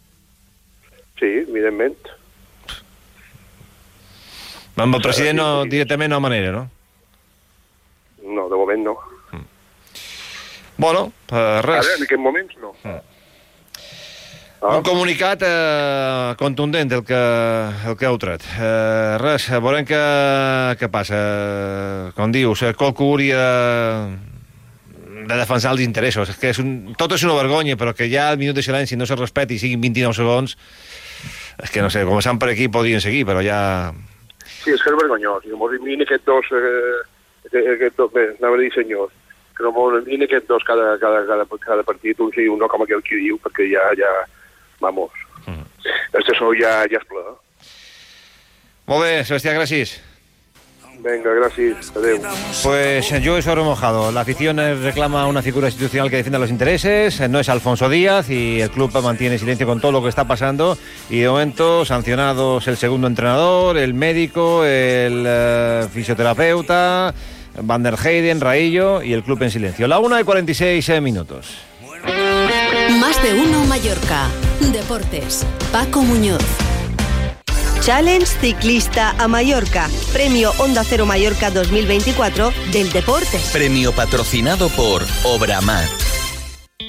Sí, 1.21 1.27
evidentment. 1.45 1.93
amb 4.81 4.95
el 4.97 5.01
president 5.03 5.37
no, 5.37 5.65
directament 5.69 6.09
no 6.09 6.17
manera, 6.19 6.51
no? 6.55 6.63
No, 8.23 8.47
de 8.49 8.55
moment 8.57 8.81
no. 8.87 8.95
Bueno, 10.77 11.11
eh, 11.29 11.61
res. 11.61 11.85
Ara, 11.85 11.95
en 11.99 12.03
aquests 12.07 12.23
moments 12.23 12.57
no. 12.57 12.73
Un 14.61 14.83
comunicat 14.85 15.41
eh, 15.41 16.33
contundent 16.37 16.91
el 16.93 17.01
que, 17.01 17.19
el 17.89 17.95
que 17.97 18.05
heu 18.05 18.17
tret. 18.21 18.43
Eh, 18.61 19.17
res, 19.17 19.47
veurem 19.57 19.87
què, 19.89 20.01
què 20.77 20.89
passa. 20.93 21.21
Com 22.13 22.29
dius, 22.29 22.61
eh, 22.67 22.75
qualcú 22.77 23.07
hauria 23.09 23.39
de, 23.41 25.15
de 25.25 25.39
defensar 25.39 25.71
els 25.73 25.81
interessos. 25.81 26.29
És 26.29 26.37
que 26.37 26.51
és 26.53 26.59
un, 26.61 26.91
tot 26.93 27.15
és 27.17 27.23
una 27.25 27.39
vergonya, 27.39 27.73
però 27.73 27.95
que 27.97 28.05
ja 28.11 28.27
el 28.29 28.37
minut 28.37 28.59
de 28.59 28.61
silenci 28.61 28.99
no 28.99 29.07
se 29.09 29.17
respeti 29.17 29.57
i 29.57 29.63
siguin 29.63 29.81
29 29.81 30.13
segons, 30.19 30.53
és 31.57 31.73
que 31.73 31.81
no 31.81 31.89
sé, 31.89 32.03
començant 32.05 32.37
per 32.37 32.51
aquí 32.51 32.67
podrien 32.69 33.01
seguir, 33.01 33.23
però 33.25 33.41
ja... 33.41 33.57
Sí, 34.61 34.75
és 34.75 34.83
que 34.83 34.93
és 34.93 34.99
vergonyós. 34.99 35.47
I 35.49 35.57
mos 35.57 35.73
envien 35.73 36.05
aquests 36.05 36.27
dos, 36.29 36.51
eh, 36.53 37.63
aquest, 37.63 37.97
dos, 37.97 38.13
bé, 38.13 38.27
anava 38.37 38.59
a 38.59 38.61
dir 38.61 38.69
senyors, 38.75 39.17
que 39.57 39.65
no 39.65 39.73
mos 39.73 39.97
envien 40.03 40.27
aquests 40.27 40.53
dos 40.53 40.69
cada, 40.69 40.93
cada, 41.01 41.25
cada, 41.25 41.49
cada 41.65 41.87
partit, 41.89 42.21
un 42.21 42.29
sí 42.37 42.45
i 42.45 42.53
un 42.53 42.61
no, 42.61 42.69
com 42.69 42.85
aquell 42.85 43.01
qui 43.09 43.17
diu, 43.23 43.41
perquè 43.41 43.65
ja, 43.73 43.87
ja, 43.97 44.13
vamos, 44.81 45.11
mm. 45.45 45.63
este 46.19 46.35
sou 46.35 46.51
ja, 46.57 46.81
ja 46.91 46.99
ple. 47.07 47.23
Molt 48.89 49.05
bé, 49.05 49.21
Sebastià, 49.23 49.53
gràcies. 49.55 50.01
Venga. 51.01 51.31
Adéu. 51.95 52.21
Pues 52.63 53.09
yo 53.23 53.37
he 53.37 53.41
sobre 53.41 53.63
mojado. 53.63 54.11
La 54.11 54.21
afición 54.21 54.59
eh, 54.59 54.75
reclama 54.75 55.25
una 55.25 55.41
figura 55.41 55.67
institucional 55.67 56.11
que 56.11 56.17
defienda 56.17 56.37
los 56.37 56.51
intereses. 56.51 57.19
eh, 57.19 57.27
No 57.27 57.39
es 57.39 57.49
Alfonso 57.49 57.89
Díaz 57.89 58.29
y 58.29 58.61
el 58.61 58.69
club 58.69 58.91
mantiene 59.01 59.39
silencio 59.39 59.65
con 59.65 59.81
todo 59.81 59.91
lo 59.91 60.03
que 60.03 60.09
está 60.09 60.25
pasando. 60.25 60.77
Y 61.09 61.21
de 61.21 61.29
momento, 61.29 61.85
sancionados 61.85 62.67
el 62.67 62.77
segundo 62.77 63.07
entrenador, 63.07 63.77
el 63.77 63.95
médico, 63.95 64.63
el 64.63 65.23
eh, 65.27 65.87
fisioterapeuta, 65.91 67.13
Van 67.63 67.83
der 67.83 67.95
Heyden, 67.95 68.39
Raillo 68.39 69.01
y 69.01 69.13
el 69.13 69.23
club 69.23 69.41
en 69.41 69.49
silencio. 69.49 69.87
La 69.87 69.99
1 69.99 70.19
y 70.19 70.23
46 70.23 70.89
eh, 70.89 71.01
minutos. 71.01 71.70
Más 72.99 73.21
de 73.21 73.33
uno 73.33 73.65
Mallorca. 73.65 74.29
Deportes. 74.71 75.45
Paco 75.71 76.03
Muñoz. 76.03 76.41
Challenge 77.81 78.25
Ciclista 78.25 79.13
a 79.17 79.27
Mallorca. 79.27 79.89
Premio 80.13 80.53
Onda 80.57 80.83
Cero 80.85 81.05
Mallorca 81.05 81.51
2024 81.51 82.53
del 82.71 82.91
deporte. 82.91 83.41
Premio 83.51 83.91
patrocinado 83.91 84.69
por 84.69 85.05
Obramat. 85.25 86.10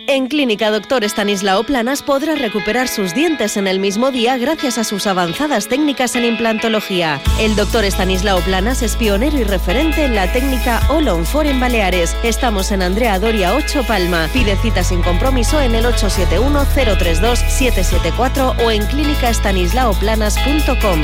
En 0.09 0.27
Clínica 0.27 0.70
Doctor 0.70 1.05
Estanislao 1.05 1.62
Planas 1.65 2.03
podrá 2.03 2.35
recuperar 2.35 2.89
sus 2.89 3.15
dientes 3.15 3.57
en 3.57 3.69
el 3.69 3.79
mismo 3.79 4.11
día 4.11 4.37
gracias 4.37 4.77
a 4.79 4.85
sus 4.85 5.07
avanzadas 5.07 5.69
técnicas 5.69 6.16
en 6.16 6.24
implantología. 6.24 7.20
El 7.39 7.55
doctor 7.55 7.85
Estanislao 7.85 8.41
Planas 8.41 8.83
es 8.83 8.97
pionero 8.97 9.39
y 9.39 9.45
referente 9.45 10.05
en 10.05 10.16
la 10.16 10.33
técnica 10.33 10.81
All 10.89 11.07
on 11.09 11.24
Four 11.24 11.47
en 11.47 11.61
Baleares. 11.61 12.16
Estamos 12.24 12.73
en 12.73 12.83
Andrea 12.83 13.20
Doria 13.20 13.55
8 13.55 13.85
Palma. 13.87 14.29
Pide 14.33 14.57
cita 14.57 14.83
sin 14.83 15.03
compromiso 15.03 15.61
en 15.61 15.77
el 15.77 15.85
871-032-774 15.85 18.65
o 18.65 18.70
en 18.70 18.85
clínicaestanislaoplanas.com. 18.87 21.03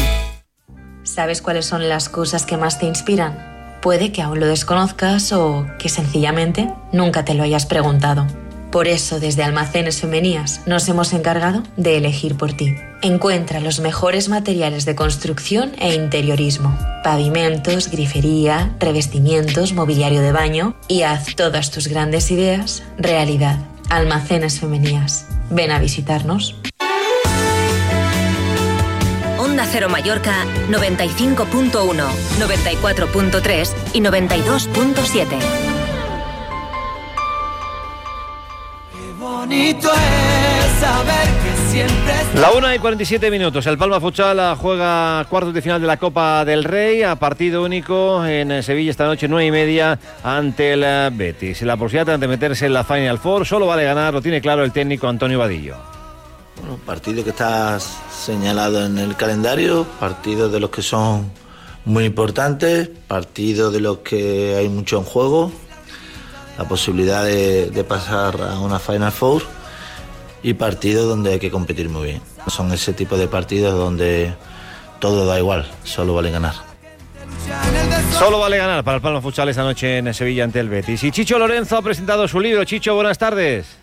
¿Sabes 1.05 1.41
cuáles 1.41 1.67
son 1.67 1.89
las 1.89 2.09
cosas 2.09 2.45
que 2.45 2.57
más 2.57 2.81
te 2.81 2.87
inspiran? 2.87 3.79
Puede 3.81 4.11
que 4.11 4.23
aún 4.23 4.41
lo 4.41 4.47
desconozcas 4.47 5.33
o 5.33 5.69
que 5.79 5.89
sencillamente 5.89 6.69
nunca 6.93 7.25
te 7.25 7.35
lo 7.35 7.45
hayas 7.45 7.65
preguntado. 7.65 8.27
Por 8.71 8.87
eso, 8.87 9.19
desde 9.19 9.43
Almacenes 9.43 10.01
Femenías 10.01 10.61
nos 10.67 10.89
hemos 10.89 11.15
encargado 11.15 11.63
de 11.77 11.97
elegir 11.97 12.37
por 12.37 12.53
ti. 12.53 12.75
Encuentra 13.01 13.61
los 13.61 13.81
mejores 13.81 14.29
materiales 14.29 14.85
de 14.85 14.95
construcción 14.95 15.73
e 15.79 15.95
interiorismo, 15.95 16.77
pavimentos, 17.03 17.91
grifería, 17.91 18.75
revestimientos, 18.79 19.73
mobiliario 19.73 20.21
de 20.21 20.33
baño 20.33 20.77
y 20.87 21.03
haz 21.03 21.35
todas 21.35 21.71
tus 21.71 21.89
grandes 21.89 22.31
ideas 22.31 22.83
realidad. 22.99 23.59
Almacenes 23.89 24.61
Femenías. 24.61 25.27
Ven 25.49 25.71
a 25.71 25.79
visitarnos. 25.79 26.55
Onda 29.39 29.65
Cero 29.65 29.89
Mallorca 29.89 30.45
95.1, 30.69 31.71
94.3 32.39 33.73
y 33.95 34.01
92.7. 34.01 35.68
bonito 39.49 39.91
es 39.91 40.81
saber 40.81 41.27
que 41.43 41.71
siempre 41.71 42.41
La 42.41 42.51
1 42.51 42.75
y 42.75 42.79
47 42.79 43.31
minutos. 43.31 43.67
El 43.67 43.79
Palma 43.79 43.99
Futsal 43.99 44.57
juega 44.57 45.25
cuartos 45.31 45.55
de 45.55 45.63
final 45.63 45.81
de 45.81 45.87
la 45.87 45.97
Copa 45.97 46.45
del 46.45 46.65
Rey 46.65 47.03
a 47.03 47.17
partido 47.17 47.63
único 47.63 48.25
en 48.27 48.63
Sevilla 48.63 48.91
esta 48.91 49.07
noche, 49.07 49.27
9 49.27 49.47
y 49.47 49.51
media, 49.51 49.99
ante 50.23 50.75
el 50.75 50.85
eh, 50.85 51.09
Betis. 51.11 51.63
La 51.63 51.79
posibilidad 51.79 52.19
de 52.19 52.29
meterse 52.29 52.67
en 52.67 52.75
la 52.75 52.85
Final 52.85 53.19
Four 53.19 53.47
solo 53.47 53.67
vale 53.67 53.85
ganar, 53.85 54.13
lo 54.13 54.21
tiene 54.21 54.43
claro 54.43 54.65
el 54.65 54.73
técnico 54.73 55.09
Antonio 55.09 55.39
Vadillo. 55.39 55.77
Bueno, 56.61 56.79
partido 56.85 57.25
que 57.25 57.31
está 57.31 57.79
señalado 57.81 58.85
en 58.85 58.99
el 58.99 59.17
calendario, 59.17 59.87
partidos 59.99 60.53
de 60.53 60.61
los 60.61 60.69
que 60.69 60.83
son 60.83 61.31
muy 61.87 62.05
importantes, 62.05 62.91
partidos 63.07 63.73
de 63.73 63.81
los 63.81 63.99
que 63.99 64.57
hay 64.57 64.69
mucho 64.69 64.99
en 64.99 65.05
juego, 65.05 65.53
la 66.59 66.65
posibilidad 66.65 67.25
de, 67.25 67.71
de 67.71 67.85
pasar 67.85 68.41
a 68.43 68.59
una 68.59 68.79
Final 68.79 69.13
Four 69.13 69.43
y 70.43 70.55
partidos 70.55 71.09
donde 71.09 71.35
hay 71.35 71.39
que 71.39 71.51
competir 71.51 71.89
muy 71.89 72.09
bien. 72.09 72.23
Son 72.49 72.73
ese 72.73 72.93
tipo 72.93 73.17
de 73.17 73.29
partidos 73.29 73.75
donde 73.75 74.35
todo 74.99 75.27
da 75.27 75.39
igual, 75.39 75.67
solo 75.85 76.15
vale 76.15 76.31
ganar. 76.31 76.55
Solo 78.19 78.41
vale 78.41 78.59
ganar 78.59 78.83
para 78.83 78.97
el 78.97 79.03
Palma 79.03 79.21
Futsal 79.21 79.49
esta 79.49 79.63
noche 79.63 79.99
en 79.99 80.13
Sevilla 80.13 80.45
ante 80.45 80.59
el 80.61 80.69
Betis. 80.69 81.05
Y 81.05 81.13
Chicho 81.13 81.39
Lorenzo 81.39 81.77
ha 81.77 81.83
presentado 81.83 82.27
su 82.27 82.41
libro. 82.41 82.65
Chicho, 82.65 82.95
buenas 82.95 83.17
tardes. 83.17 83.79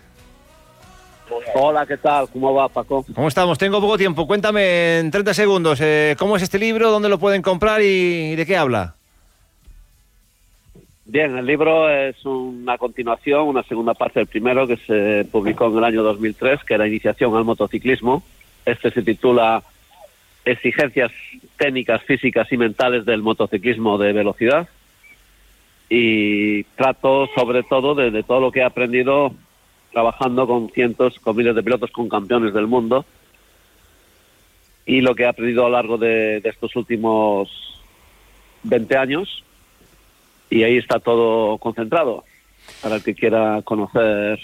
Hola, 1.55 1.85
¿qué 1.85 1.97
tal? 1.97 2.27
¿Cómo 2.29 2.53
va, 2.53 2.67
Paco? 2.67 3.05
¿Cómo 3.15 3.29
estamos? 3.29 3.57
Tengo 3.57 3.79
poco 3.79 3.97
tiempo. 3.97 4.27
Cuéntame 4.27 4.99
en 4.99 5.09
30 5.09 5.33
segundos 5.33 5.79
eh, 5.81 6.15
cómo 6.19 6.35
es 6.35 6.43
este 6.43 6.59
libro, 6.59 6.91
dónde 6.91 7.07
lo 7.07 7.17
pueden 7.17 7.41
comprar 7.41 7.81
y 7.81 8.35
de 8.35 8.45
qué 8.45 8.57
habla. 8.57 8.95
Bien, 11.07 11.37
el 11.37 11.45
libro 11.45 11.87
es 11.87 12.25
una 12.25 12.79
continuación, 12.79 13.47
una 13.47 13.61
segunda 13.61 13.93
parte 13.93 14.19
del 14.19 14.27
primero 14.27 14.65
que 14.65 14.77
se 14.77 15.23
publicó 15.31 15.67
en 15.67 15.77
el 15.77 15.83
año 15.83 16.01
2003, 16.01 16.63
que 16.63 16.73
era 16.73 16.87
Iniciación 16.87 17.35
al 17.35 17.45
motociclismo. 17.45 18.23
Este 18.65 18.89
se 18.89 19.03
titula 19.03 19.61
Exigencias 20.43 21.11
técnicas, 21.57 22.01
físicas 22.01 22.51
y 22.51 22.57
mentales 22.57 23.05
del 23.05 23.21
motociclismo 23.21 23.99
de 23.99 24.13
velocidad. 24.13 24.67
Y 25.89 26.63
trato 26.75 27.27
sobre 27.35 27.61
todo 27.61 27.93
de, 27.93 28.23
todo 28.23 28.39
lo 28.39 28.51
que 28.51 28.61
he 28.61 28.63
aprendido 28.63 29.31
trabajando 29.91 30.47
con 30.47 30.71
cientos, 30.71 31.19
con 31.19 31.35
miles 31.35 31.53
de 31.53 31.61
pilotos, 31.61 31.91
con 31.91 32.09
campeones 32.09 32.51
del 32.51 32.65
mundo. 32.65 33.05
Y 34.87 35.01
lo 35.01 35.13
que 35.13 35.21
he 35.21 35.27
aprendido 35.27 35.67
a 35.67 35.69
lo 35.69 35.75
largo 35.75 35.99
de, 35.99 36.41
de 36.41 36.49
estos 36.49 36.75
últimos 36.75 37.79
20 38.63 38.97
años 38.97 39.44
y 40.49 40.63
ahí 40.63 40.77
está 40.77 40.99
todo 40.99 41.57
concentrado 41.57 42.23
para 42.81 42.95
el 42.95 43.03
que 43.03 43.15
quiera 43.15 43.61
conocer 43.63 44.39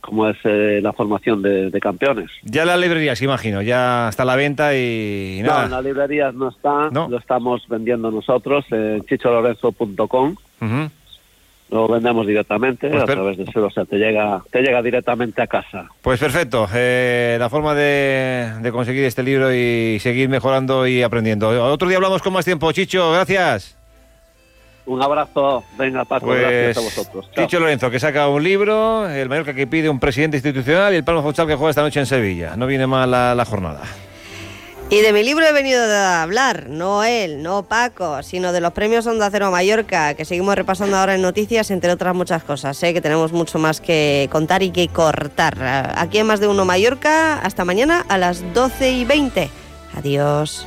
cómo 0.00 0.28
es 0.28 0.36
eh, 0.44 0.80
la 0.82 0.92
formación 0.92 1.40
de, 1.42 1.70
de, 1.70 1.80
campeones. 1.80 2.30
Ya 2.42 2.64
las 2.64 2.78
librerías, 2.78 3.22
imagino, 3.22 3.62
ya 3.62 4.08
está 4.10 4.24
a 4.24 4.26
la 4.26 4.36
venta 4.36 4.76
y, 4.76 5.40
no, 5.42 5.48
nada. 5.48 5.64
en 5.64 5.70
las 5.70 5.84
librerías 5.84 6.34
no 6.34 6.50
está, 6.50 6.90
¿No? 6.90 7.08
lo 7.08 7.18
estamos 7.18 7.66
vendiendo 7.68 8.10
nosotros 8.10 8.66
en 8.70 9.02
chicholorenzo.com. 9.06 10.36
Uh 10.60 10.64
-huh. 10.64 10.90
Lo 11.70 11.88
vendemos 11.88 12.26
directamente 12.26 12.88
pues 12.90 13.02
a 13.02 13.06
través 13.06 13.38
de 13.38 13.44
eso, 13.44 13.64
o 13.64 13.70
sea, 13.70 13.86
te 13.86 13.96
llega, 13.96 14.42
te 14.52 14.60
llega 14.60 14.82
directamente 14.82 15.40
a 15.40 15.46
casa. 15.46 15.88
Pues 16.02 16.20
perfecto, 16.20 16.68
eh, 16.74 17.36
la 17.40 17.48
forma 17.48 17.74
de, 17.74 18.52
de 18.60 18.70
conseguir 18.70 19.04
este 19.04 19.22
libro 19.22 19.52
y 19.52 19.98
seguir 20.00 20.28
mejorando 20.28 20.86
y 20.86 21.02
aprendiendo. 21.02 21.48
Otro 21.72 21.88
día 21.88 21.96
hablamos 21.96 22.22
con 22.22 22.34
más 22.34 22.44
tiempo, 22.44 22.70
Chicho, 22.72 23.10
gracias. 23.12 23.78
Un 24.86 25.02
abrazo, 25.02 25.64
venga 25.78 26.04
Paco, 26.04 26.26
pues, 26.26 26.40
gracias 26.40 26.76
a 26.76 26.80
vosotros. 26.80 27.30
Chao. 27.32 27.46
Chicho 27.46 27.58
Lorenzo, 27.58 27.90
que 27.90 27.98
saca 27.98 28.28
un 28.28 28.42
libro, 28.44 29.08
el 29.08 29.28
Mallorca 29.30 29.54
que 29.54 29.66
pide 29.66 29.88
un 29.88 29.98
presidente 29.98 30.36
institucional 30.36 30.92
y 30.92 30.96
el 30.96 31.04
Palma 31.04 31.22
Futsal 31.22 31.46
que 31.46 31.54
juega 31.54 31.70
esta 31.70 31.82
noche 31.82 32.00
en 32.00 32.06
Sevilla. 32.06 32.54
No 32.56 32.66
viene 32.66 32.86
mal 32.86 33.10
la, 33.10 33.34
la, 33.34 33.44
jornada. 33.46 33.80
Y 34.90 35.00
de 35.00 35.14
mi 35.14 35.22
libro 35.22 35.46
he 35.46 35.52
venido 35.52 35.82
a 35.82 36.22
hablar, 36.22 36.66
no 36.68 37.02
él, 37.02 37.42
no 37.42 37.62
Paco, 37.62 38.22
sino 38.22 38.52
de 38.52 38.60
los 38.60 38.72
premios 38.74 39.06
Onda 39.06 39.30
Cero 39.30 39.50
Mallorca, 39.50 40.12
que 40.12 40.26
seguimos 40.26 40.54
repasando 40.54 40.98
ahora 40.98 41.14
en 41.14 41.22
noticias, 41.22 41.70
entre 41.70 41.90
otras 41.90 42.14
muchas 42.14 42.44
cosas. 42.44 42.76
Sé 42.76 42.90
¿eh? 42.90 42.94
que 42.94 43.00
tenemos 43.00 43.32
mucho 43.32 43.58
más 43.58 43.80
que 43.80 44.28
contar 44.30 44.62
y 44.62 44.70
que 44.70 44.88
cortar. 44.88 45.56
Aquí 45.96 46.18
en 46.18 46.26
Más 46.26 46.40
de 46.40 46.48
Uno 46.48 46.66
Mallorca, 46.66 47.38
hasta 47.38 47.64
mañana 47.64 48.04
a 48.06 48.18
las 48.18 48.52
12 48.52 48.92
y 48.92 49.04
20. 49.06 49.48
Adiós. 49.96 50.66